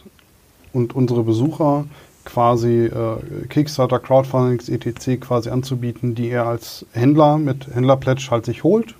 und 0.73 0.95
unsere 0.95 1.23
Besucher 1.23 1.85
quasi 2.23 2.85
äh, 2.85 3.17
Kickstarter, 3.49 3.99
Crowdfundings, 3.99 4.69
etc. 4.69 5.19
quasi 5.19 5.49
anzubieten, 5.49 6.15
die 6.15 6.29
er 6.29 6.47
als 6.47 6.85
Händler 6.93 7.37
mit 7.37 7.67
Händlerpledge 7.73 8.29
halt 8.31 8.45
sich 8.45 8.63
holt 8.63 8.95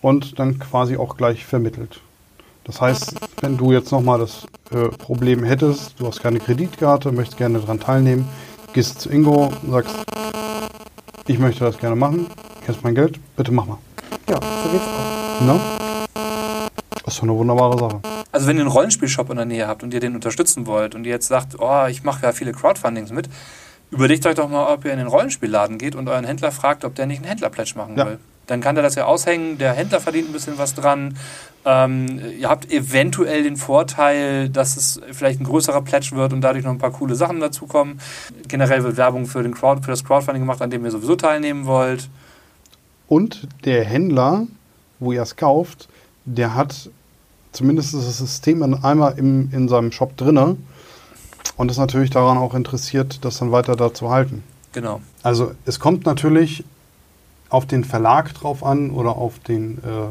und 0.00 0.38
dann 0.38 0.58
quasi 0.58 0.96
auch 0.96 1.16
gleich 1.16 1.44
vermittelt. 1.44 2.00
Das 2.66 2.80
heißt, 2.80 3.14
wenn 3.42 3.56
du 3.56 3.70
jetzt 3.72 3.92
nochmal 3.92 4.18
das 4.18 4.44
äh, 4.72 4.88
Problem 4.88 5.44
hättest, 5.44 5.94
du 6.00 6.06
hast 6.08 6.20
keine 6.20 6.40
Kreditkarte, 6.40 7.12
möchtest 7.12 7.38
gerne 7.38 7.60
daran 7.60 7.78
teilnehmen, 7.78 8.28
gehst 8.72 9.00
zu 9.00 9.08
Ingo 9.08 9.52
und 9.62 9.70
sagst, 9.70 9.94
ich 11.28 11.38
möchte 11.38 11.64
das 11.64 11.78
gerne 11.78 11.94
machen, 11.94 12.26
hier 12.64 12.74
ist 12.74 12.82
mein 12.82 12.96
Geld, 12.96 13.20
bitte 13.36 13.52
mach 13.52 13.66
mal. 13.66 13.78
Ja, 14.28 14.40
so 14.64 14.68
geht's 14.70 14.84
auch. 14.84 15.40
Ne? 15.42 15.60
Das 17.04 17.14
ist 17.14 17.18
doch 17.18 17.22
eine 17.22 17.34
wunderbare 17.36 17.78
Sache. 17.78 18.00
Also 18.32 18.48
wenn 18.48 18.56
ihr 18.56 18.62
einen 18.62 18.70
Rollenspielshop 18.70 19.30
in 19.30 19.36
der 19.36 19.46
Nähe 19.46 19.68
habt 19.68 19.84
und 19.84 19.94
ihr 19.94 20.00
den 20.00 20.16
unterstützen 20.16 20.66
wollt 20.66 20.96
und 20.96 21.04
ihr 21.04 21.12
jetzt 21.12 21.28
sagt, 21.28 21.56
oh, 21.60 21.86
ich 21.88 22.02
mache 22.02 22.24
ja 22.26 22.32
viele 22.32 22.50
Crowdfundings 22.52 23.12
mit, 23.12 23.28
überlegt 23.92 24.26
euch 24.26 24.34
doch 24.34 24.48
mal, 24.48 24.72
ob 24.74 24.84
ihr 24.84 24.90
in 24.92 24.98
den 24.98 25.06
Rollenspielladen 25.06 25.78
geht 25.78 25.94
und 25.94 26.08
euren 26.08 26.24
Händler 26.24 26.50
fragt, 26.50 26.84
ob 26.84 26.96
der 26.96 27.06
nicht 27.06 27.18
einen 27.18 27.28
Händlerpledge 27.28 27.74
machen 27.76 27.96
Ja. 27.96 28.06
will. 28.06 28.18
Dann 28.46 28.60
kann 28.60 28.74
der 28.76 28.84
das 28.84 28.94
ja 28.94 29.06
aushängen, 29.06 29.58
der 29.58 29.72
Händler 29.72 30.00
verdient 30.00 30.28
ein 30.28 30.32
bisschen 30.32 30.58
was 30.58 30.74
dran. 30.74 31.16
Ähm, 31.64 32.20
ihr 32.38 32.48
habt 32.48 32.70
eventuell 32.70 33.42
den 33.42 33.56
Vorteil, 33.56 34.48
dass 34.48 34.76
es 34.76 35.00
vielleicht 35.10 35.40
ein 35.40 35.44
größerer 35.44 35.82
Pledge 35.82 36.10
wird 36.12 36.32
und 36.32 36.40
dadurch 36.40 36.64
noch 36.64 36.70
ein 36.70 36.78
paar 36.78 36.92
coole 36.92 37.16
Sachen 37.16 37.40
dazukommen. 37.40 38.00
Generell 38.46 38.84
wird 38.84 38.96
Werbung 38.96 39.26
für, 39.26 39.42
den 39.42 39.54
Crowd, 39.54 39.82
für 39.82 39.90
das 39.90 40.04
Crowdfunding 40.04 40.42
gemacht, 40.42 40.62
an 40.62 40.70
dem 40.70 40.84
ihr 40.84 40.92
sowieso 40.92 41.16
teilnehmen 41.16 41.66
wollt. 41.66 42.08
Und 43.08 43.48
der 43.64 43.84
Händler, 43.84 44.46
wo 45.00 45.10
ihr 45.12 45.22
es 45.22 45.34
kauft, 45.34 45.88
der 46.24 46.54
hat 46.54 46.90
zumindest 47.50 47.94
das 47.94 48.18
System 48.18 48.62
in, 48.62 48.74
einmal 48.84 49.18
im, 49.18 49.50
in 49.52 49.68
seinem 49.68 49.90
Shop 49.90 50.16
drinne 50.16 50.56
und 51.56 51.70
ist 51.70 51.78
natürlich 51.78 52.10
daran 52.10 52.38
auch 52.38 52.54
interessiert, 52.54 53.24
das 53.24 53.38
dann 53.38 53.50
weiter 53.50 53.74
da 53.74 53.92
zu 53.92 54.10
halten. 54.10 54.44
Genau. 54.72 55.00
Also 55.22 55.52
es 55.64 55.80
kommt 55.80 56.04
natürlich 56.06 56.64
auf 57.48 57.66
den 57.66 57.84
Verlag 57.84 58.34
drauf 58.34 58.64
an 58.64 58.90
oder 58.90 59.16
auf 59.16 59.38
den 59.38 59.78
äh, 59.78 60.08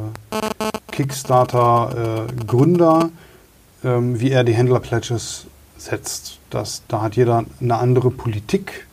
Kickstarter-Gründer, 0.91 3.09
ähm, 3.83 4.19
wie 4.19 4.31
er 4.31 4.43
die 4.43 4.53
Händler-Pledges 4.53 5.45
setzt. 5.77 6.39
Das, 6.49 6.81
da 6.87 7.01
hat 7.01 7.15
jeder 7.15 7.45
eine 7.59 7.77
andere 7.77 8.09
Politik. 8.11 8.87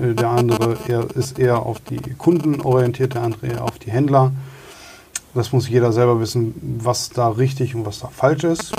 Äh, 0.00 0.14
der 0.14 0.30
andere 0.30 0.76
eher, 0.88 1.06
ist 1.14 1.38
eher 1.38 1.60
auf 1.60 1.80
die 1.80 2.00
Kunden 2.14 2.60
orientiert, 2.60 3.14
der 3.14 3.22
andere 3.22 3.46
eher 3.46 3.64
auf 3.64 3.78
die 3.78 3.90
Händler. 3.90 4.32
Das 5.34 5.52
muss 5.52 5.68
jeder 5.68 5.92
selber 5.92 6.18
wissen, 6.18 6.80
was 6.82 7.10
da 7.10 7.28
richtig 7.28 7.74
und 7.74 7.84
was 7.84 7.98
da 7.98 8.08
falsch 8.08 8.44
ist. 8.44 8.72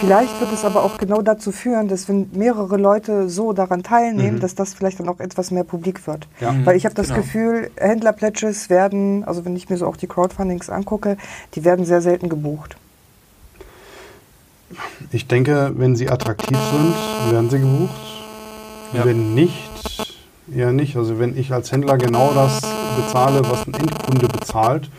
Vielleicht 0.00 0.38
wird 0.40 0.52
es 0.52 0.64
aber 0.64 0.84
auch 0.84 0.98
genau 0.98 1.22
dazu 1.22 1.52
führen, 1.52 1.88
dass 1.88 2.08
wenn 2.08 2.28
mehrere 2.32 2.76
Leute 2.76 3.28
so 3.28 3.52
daran 3.52 3.82
teilnehmen, 3.82 4.36
Mhm. 4.36 4.40
dass 4.40 4.54
das 4.54 4.74
vielleicht 4.74 5.00
dann 5.00 5.08
auch 5.08 5.20
etwas 5.20 5.50
mehr 5.50 5.64
publik 5.64 6.06
wird. 6.06 6.28
Ja. 6.40 6.54
Weil 6.64 6.76
ich 6.76 6.84
habe 6.84 6.94
das 6.94 7.08
Genau. 7.08 7.20
Gefühl, 7.20 7.70
Händler-Pledges 7.76 8.68
werden, 8.68 9.24
also 9.24 9.44
wenn 9.44 9.56
ich 9.56 9.68
mir 9.70 9.76
so 9.76 9.86
auch 9.86 9.96
die 9.96 10.06
Crowdfundings 10.06 10.68
angucke, 10.70 11.16
die 11.54 11.64
werden 11.64 11.84
sehr 11.84 12.00
selten 12.02 12.28
gebucht. 12.28 12.76
Ich 15.12 15.26
denke, 15.28 15.72
wenn 15.76 15.94
sie 15.96 16.10
attraktiv 16.10 16.58
sind, 16.58 17.32
werden 17.32 17.50
sie 17.50 17.60
gebucht. 17.60 17.94
Ja. 18.92 19.04
Wenn 19.04 19.34
nicht, 19.34 19.70
eher 20.54 20.72
nicht. 20.72 20.96
Also 20.96 21.18
wenn 21.18 21.36
ich 21.36 21.52
als 21.52 21.70
Händler 21.72 21.96
genau 21.98 22.32
das 22.34 22.60
bezahle, 22.96 23.42
was 23.48 23.66
ein 23.66 23.74
Endkunde 23.74 24.28
bezahlt 24.28 24.90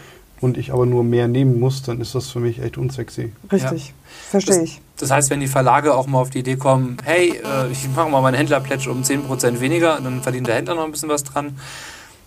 und 0.42 0.58
ich 0.58 0.72
aber 0.72 0.86
nur 0.86 1.04
mehr 1.04 1.28
nehmen 1.28 1.60
muss, 1.60 1.82
dann 1.84 2.00
ist 2.02 2.14
das 2.16 2.30
für 2.30 2.40
mich 2.40 2.60
echt 2.62 2.78
unsexy. 2.78 3.34
Richtig. 3.52 3.94
Verstehe 4.30 4.56
Das- 4.56 4.64
ich. 4.64 4.82
Das 5.00 5.12
heißt, 5.12 5.30
wenn 5.30 5.40
die 5.40 5.48
Verlage 5.48 5.94
auch 5.94 6.08
mal 6.08 6.20
auf 6.20 6.32
die 6.32 6.40
Idee 6.40 6.56
kommen, 6.58 6.98
hey, 7.04 7.40
äh, 7.46 7.68
ich 7.72 7.88
mache 7.96 8.10
mal 8.10 8.20
meinen 8.22 8.34
Händlerpledge 8.34 8.90
um 8.90 9.04
10% 9.04 9.60
weniger, 9.60 10.00
dann 10.02 10.24
verdient 10.24 10.48
der 10.48 10.56
Händler 10.56 10.74
noch 10.74 10.86
ein 10.86 10.92
bisschen 10.92 11.10
was 11.10 11.24
dran. 11.24 11.58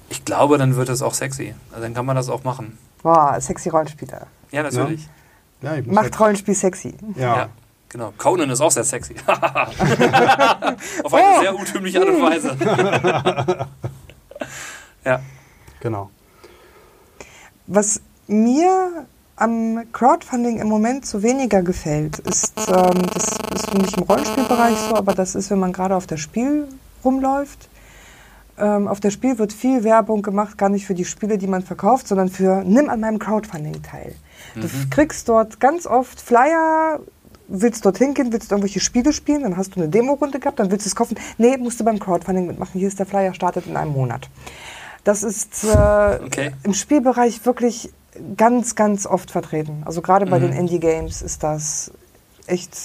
Ich 0.09 0.24
glaube, 0.24 0.57
dann 0.57 0.77
wird 0.77 0.89
das 0.89 1.03
auch 1.03 1.15
sexy. 1.15 1.55
Also 1.70 1.82
dann 1.82 1.95
kann 1.95 2.07
man 2.07 2.15
das 2.15 2.28
auch 2.28 2.45
machen. 2.45 2.78
Boah, 3.03 3.37
sexy 3.41 3.70
Rollenspieler. 3.70 4.27
Ja, 4.53 4.62
natürlich. 4.62 5.09
Ja, 5.62 5.77
muss 5.78 5.87
Macht 5.87 6.05
halt, 6.05 6.20
Rollenspiel 6.20 6.55
sexy. 6.55 6.95
ja. 7.16 7.37
Ja. 7.37 7.49
genau. 7.89 8.12
Conan 8.19 8.51
ist 8.51 8.61
auch 8.61 8.70
sehr 8.70 8.85
sexy. 8.85 9.15
auf 9.27 11.12
eine 11.15 11.41
sehr 11.41 11.55
urtümliche 11.59 12.01
Art 12.01 12.09
und 12.09 12.23
Weise. 12.23 12.57
ja. 15.05 15.20
genau. 15.81 16.11
Was 17.72 18.01
mir 18.26 19.06
am 19.36 19.84
Crowdfunding 19.92 20.59
im 20.59 20.66
Moment 20.66 21.06
so 21.06 21.22
weniger 21.22 21.62
gefällt, 21.62 22.18
ist, 22.18 22.52
ähm, 22.66 23.02
das 23.14 23.38
ist 23.55 23.74
nicht 23.74 23.97
im 23.97 24.02
Rollenspielbereich 24.02 24.76
so, 24.76 24.97
aber 24.97 25.14
das 25.14 25.36
ist, 25.36 25.52
wenn 25.52 25.60
man 25.60 25.72
gerade 25.72 25.94
auf 25.94 26.09
das 26.09 26.18
Spiel 26.18 26.66
rumläuft. 27.05 27.68
ähm, 28.59 28.88
auf 28.88 28.98
der 28.98 29.10
Spiel 29.10 29.38
wird 29.38 29.52
viel 29.52 29.84
Werbung 29.84 30.22
gemacht, 30.22 30.59
gar 30.59 30.68
nicht 30.68 30.84
für 30.84 30.94
die 30.94 31.05
Spiele, 31.05 31.38
die 31.38 31.47
man 31.47 31.62
verkauft, 31.62 32.09
sondern 32.09 32.28
für 32.28 32.64
nimm 32.64 32.88
an 32.90 32.98
meinem 33.01 33.20
Crowdfunding 33.20 33.82
teil. 33.82 34.14
Du 34.56 34.66
kriegst 34.90 35.28
dort 35.28 35.60
ganz 35.60 35.86
oft 35.86 36.20
Flyer, 36.20 36.98
willst 37.47 37.84
dorthin 37.84 38.14
gehen, 38.14 38.32
willst 38.32 38.51
irgendwelche 38.51 38.80
Spiele 38.80 39.12
spielen, 39.12 39.42
dann 39.44 39.56
hast 39.56 39.76
du 39.76 39.80
eine 39.80 39.88
Demo-Runde 39.88 40.40
gehabt, 40.40 40.59
dann 40.59 40.72
willst 40.72 40.86
du 40.86 40.88
es 40.88 40.97
kaufen. 40.97 41.16
Nee, 41.38 41.56
musst 41.56 41.78
du 41.78 41.84
beim 41.84 42.01
Crowdfunding 42.01 42.48
mitmachen. 42.48 42.78
Hier 42.78 42.88
ist 42.88 42.98
der 42.98 43.06
Flyer, 43.06 43.32
startet 43.32 43.66
in 43.66 43.76
einem 43.76 43.92
Monat. 43.92 44.28
Das 45.05 45.22
ist 45.22 45.64
äh, 45.64 46.20
Okay. 46.24 46.52
im 46.62 46.74
Spielbereich 46.74 47.44
wirklich 47.47 47.90
ganz, 48.36 48.74
ganz 48.74 49.06
oft 49.06 49.31
vertreten. 49.31 49.82
Also 49.86 50.02
gerade 50.02 50.27
bei 50.27 50.39
Mhm. 50.39 50.43
den 50.51 50.52
Indie-Games 50.52 51.22
ist 51.22 51.43
das 51.43 51.90
echt 52.47 52.77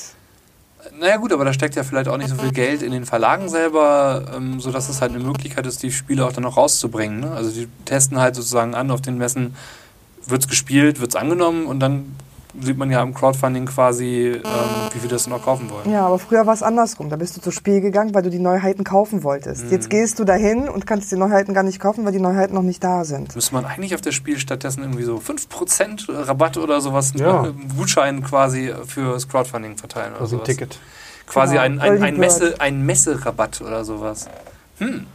Naja 0.99 1.17
gut, 1.17 1.33
aber 1.33 1.43
da 1.45 1.51
steckt 1.51 1.75
ja 1.75 1.83
vielleicht 1.83 2.07
auch 2.07 2.17
nicht 2.17 2.29
so 2.29 2.35
viel 2.35 2.51
Geld 2.51 2.83
in 2.83 2.91
den 2.91 3.05
Verlagen 3.05 3.49
selber, 3.49 4.31
ähm, 4.35 4.59
sodass 4.61 4.87
es 4.87 5.01
halt 5.01 5.13
eine 5.15 5.23
Möglichkeit 5.23 5.65
ist, 5.65 5.81
die 5.81 5.91
Spiele 5.91 6.23
auch 6.25 6.31
dann 6.31 6.43
noch 6.43 6.57
rauszubringen. 6.57 7.19
Ne? 7.21 7.31
Also 7.31 7.49
die 7.49 7.67
testen 7.85 8.19
halt 8.19 8.35
sozusagen 8.35 8.75
an 8.75 8.91
auf 8.91 9.01
den 9.01 9.17
Messen, 9.17 9.55
wird's 10.27 10.47
gespielt, 10.47 11.01
wird's 11.01 11.15
angenommen 11.15 11.65
und 11.65 11.79
dann 11.79 12.15
sieht 12.61 12.77
man 12.77 12.89
ja 12.91 13.01
im 13.01 13.13
Crowdfunding 13.13 13.65
quasi, 13.65 14.31
ähm, 14.33 14.41
wie 14.93 15.01
wir 15.01 15.09
das 15.09 15.27
noch 15.27 15.43
kaufen 15.43 15.69
wollen. 15.69 15.91
Ja, 15.91 16.05
aber 16.07 16.19
früher 16.19 16.45
war 16.45 16.53
es 16.53 16.63
andersrum. 16.63 17.09
Da 17.09 17.15
bist 17.15 17.35
du 17.37 17.41
zu 17.41 17.51
Spiel 17.51 17.81
gegangen, 17.81 18.13
weil 18.13 18.21
du 18.23 18.29
die 18.29 18.39
Neuheiten 18.39 18.83
kaufen 18.83 19.23
wolltest. 19.23 19.65
Mhm. 19.65 19.71
Jetzt 19.71 19.89
gehst 19.89 20.19
du 20.19 20.23
dahin 20.23 20.69
und 20.69 20.87
kannst 20.87 21.11
die 21.11 21.15
Neuheiten 21.17 21.53
gar 21.53 21.63
nicht 21.63 21.79
kaufen, 21.79 22.05
weil 22.05 22.11
die 22.11 22.19
Neuheiten 22.19 22.53
noch 22.55 22.61
nicht 22.63 22.83
da 22.83 23.03
sind. 23.05 23.35
Müsste 23.35 23.53
man 23.53 23.65
eigentlich 23.65 23.93
auf 23.95 24.01
das 24.01 24.13
Spiel 24.15 24.39
stattdessen 24.39 24.81
irgendwie 24.83 25.03
so 25.03 25.17
5% 25.17 26.07
Rabatt 26.27 26.57
oder 26.57 26.81
sowas, 26.81 27.13
Ja. 27.15 27.41
einen 27.43 27.69
Gutschein 27.77 28.23
quasi 28.23 28.73
fürs 28.87 29.27
Crowdfunding 29.27 29.77
verteilen 29.77 30.13
oder 30.13 30.21
Also 30.21 30.35
ein 30.35 30.39
sowas. 30.39 30.47
Ticket. 30.47 30.79
Quasi 31.27 31.53
Genau, 31.55 31.63
ein, 31.65 31.79
ein, 31.79 32.03
ein. 32.03 32.17
Messe, 32.17 32.55
ein 32.59 32.85
Messerabatt 32.85 33.61
oder 33.61 33.83
sowas. 33.83 34.27
Hm. 34.79 35.05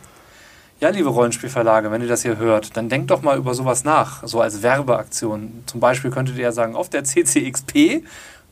Ja, 0.80 0.88
liebe 0.88 1.10
Rollenspielverlage, 1.10 1.90
wenn 1.90 2.00
ihr 2.00 2.08
das 2.08 2.22
hier 2.22 2.38
hört, 2.38 2.74
dann 2.74 2.88
denkt 2.88 3.10
doch 3.10 3.20
mal 3.20 3.36
über 3.36 3.52
sowas 3.52 3.84
nach, 3.84 4.26
so 4.26 4.40
als 4.40 4.62
Werbeaktion. 4.62 5.62
Zum 5.66 5.78
Beispiel 5.78 6.10
könntet 6.10 6.36
ihr 6.36 6.44
ja 6.44 6.52
sagen, 6.52 6.74
auf 6.74 6.88
der 6.88 7.04
CCXP 7.04 8.02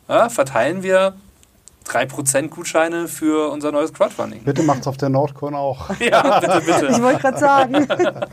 ja, 0.08 0.28
verteilen 0.28 0.82
wir 0.82 1.14
3% 1.86 2.48
Gutscheine 2.48 3.08
für 3.08 3.50
unser 3.50 3.72
neues 3.72 3.94
Crowdfunding. 3.94 4.42
Bitte 4.42 4.62
macht's 4.62 4.86
auf 4.86 4.98
der 4.98 5.08
Nordcon 5.08 5.54
auch. 5.54 5.88
Ja, 6.00 6.38
bitte, 6.40 6.60
bitte. 6.60 6.86
Ich 6.88 7.02
wollte 7.02 7.20
gerade 7.20 7.38
sagen. 7.38 7.88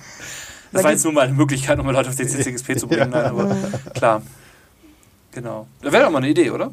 Das 0.72 0.84
war 0.84 0.92
jetzt 0.92 1.06
nur 1.06 1.14
mal 1.14 1.22
eine 1.22 1.34
Möglichkeit, 1.34 1.80
um 1.80 1.90
Leute 1.90 2.10
auf 2.10 2.18
die 2.18 2.28
CCXP 2.28 2.78
zu 2.78 2.88
bringen. 2.88 3.12
Nein, 3.12 3.26
aber 3.26 3.56
klar. 3.94 4.22
Genau. 5.32 5.68
Das 5.82 5.94
wäre 5.94 6.04
doch 6.04 6.12
mal 6.12 6.18
eine 6.18 6.28
Idee, 6.28 6.50
oder? 6.50 6.72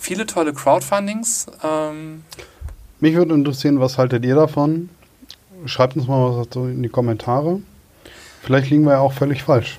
Viele 0.00 0.24
tolle 0.24 0.54
Crowdfundings. 0.54 1.48
Ähm, 1.62 2.22
Mich 3.00 3.14
würde 3.14 3.34
interessieren, 3.34 3.80
was 3.80 3.98
haltet 3.98 4.24
ihr 4.24 4.34
davon? 4.34 4.88
Schreibt 5.66 5.96
uns 5.96 6.06
mal 6.06 6.30
was 6.30 6.46
dazu 6.46 6.66
in 6.66 6.82
die 6.82 6.88
Kommentare. 6.88 7.60
Vielleicht 8.42 8.70
liegen 8.70 8.84
wir 8.84 8.92
ja 8.92 9.00
auch 9.00 9.12
völlig 9.12 9.42
falsch. 9.42 9.78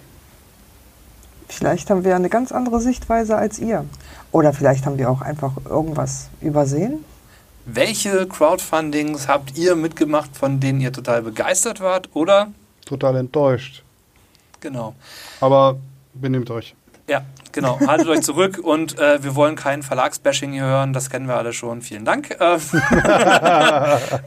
Vielleicht 1.47 1.89
haben 1.89 2.03
wir 2.03 2.15
eine 2.15 2.29
ganz 2.29 2.51
andere 2.51 2.81
Sichtweise 2.81 3.37
als 3.37 3.59
ihr. 3.59 3.85
Oder 4.31 4.51
vielleicht 4.53 4.85
haben 4.85 4.97
wir 4.97 5.09
auch 5.09 5.21
einfach 5.21 5.53
irgendwas 5.69 6.29
übersehen. 6.41 7.05
welche 7.65 8.27
Crowdfundings 8.27 9.27
habt 9.27 9.57
ihr 9.57 9.75
mitgemacht, 9.75 10.35
von 10.37 10.59
denen 10.59 10.81
ihr 10.81 10.93
total 10.93 11.21
begeistert 11.23 11.81
wart? 11.81 12.09
Oder? 12.13 12.51
Total 12.85 13.15
enttäuscht. 13.15 13.83
Genau. 14.59 14.93
Aber 15.41 15.77
benehmt 16.13 16.49
euch. 16.51 16.75
Ja, 17.07 17.21
genau. 17.51 17.79
Haltet 17.85 18.07
euch 18.07 18.21
zurück 18.21 18.59
und 18.61 18.97
äh, 18.97 19.23
wir 19.23 19.35
wollen 19.35 19.55
kein 19.55 19.83
Verlagsbashing 19.83 20.53
hier 20.53 20.63
hören. 20.63 20.93
Das 20.93 21.09
kennen 21.09 21.27
wir 21.27 21.37
alle 21.37 21.53
schon. 21.53 21.81
Vielen 21.81 22.05
Dank. 22.05 22.35
Ähm, 22.45 22.61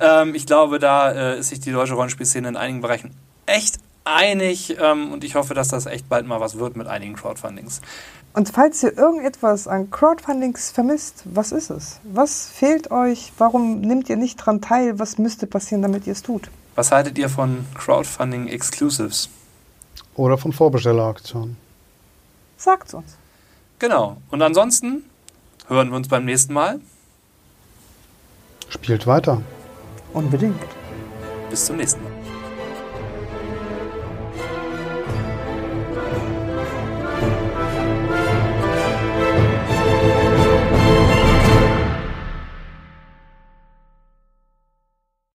ähm, 0.00 0.34
ich 0.34 0.46
glaube, 0.46 0.78
da 0.78 1.10
äh, 1.10 1.38
ist 1.38 1.48
sich 1.48 1.60
die 1.60 1.72
deutsche 1.72 1.94
Rollenspielszene 1.94 2.48
in 2.48 2.56
einigen 2.56 2.80
Bereichen 2.80 3.14
echt 3.46 3.78
einig 4.04 4.76
ähm, 4.80 5.12
und 5.12 5.24
ich 5.24 5.34
hoffe, 5.34 5.54
dass 5.54 5.68
das 5.68 5.86
echt 5.86 6.08
bald 6.08 6.26
mal 6.26 6.40
was 6.40 6.58
wird 6.58 6.76
mit 6.76 6.86
einigen 6.86 7.14
Crowdfundings. 7.14 7.80
Und 8.32 8.50
falls 8.50 8.82
ihr 8.82 8.96
irgendetwas 8.96 9.66
an 9.66 9.90
Crowdfundings 9.90 10.70
vermisst, 10.70 11.22
was 11.24 11.52
ist 11.52 11.70
es? 11.70 12.00
Was 12.04 12.48
fehlt 12.48 12.90
euch? 12.90 13.32
Warum 13.38 13.80
nehmt 13.80 14.08
ihr 14.08 14.16
nicht 14.16 14.36
dran 14.36 14.60
teil? 14.60 14.98
Was 14.98 15.18
müsste 15.18 15.46
passieren, 15.46 15.82
damit 15.82 16.06
ihr 16.06 16.12
es 16.12 16.22
tut? 16.22 16.50
Was 16.74 16.92
haltet 16.92 17.18
ihr 17.18 17.28
von 17.28 17.66
Crowdfunding 17.74 18.48
Exclusives? 18.48 19.28
Oder 20.14 20.38
von 20.38 20.52
Vorbestelleraktionen. 20.52 21.56
Sagt's 22.58 22.92
uns. 22.92 23.16
Genau. 23.78 24.18
Und 24.30 24.42
ansonsten 24.42 25.04
hören 25.68 25.90
wir 25.90 25.96
uns 25.96 26.08
beim 26.08 26.24
nächsten 26.24 26.52
Mal. 26.52 26.80
Spielt 28.68 29.06
weiter. 29.06 29.40
Unbedingt. 30.12 30.60
Bis 31.48 31.64
zum 31.66 31.76
nächsten 31.76 32.02
Mal. 32.02 32.17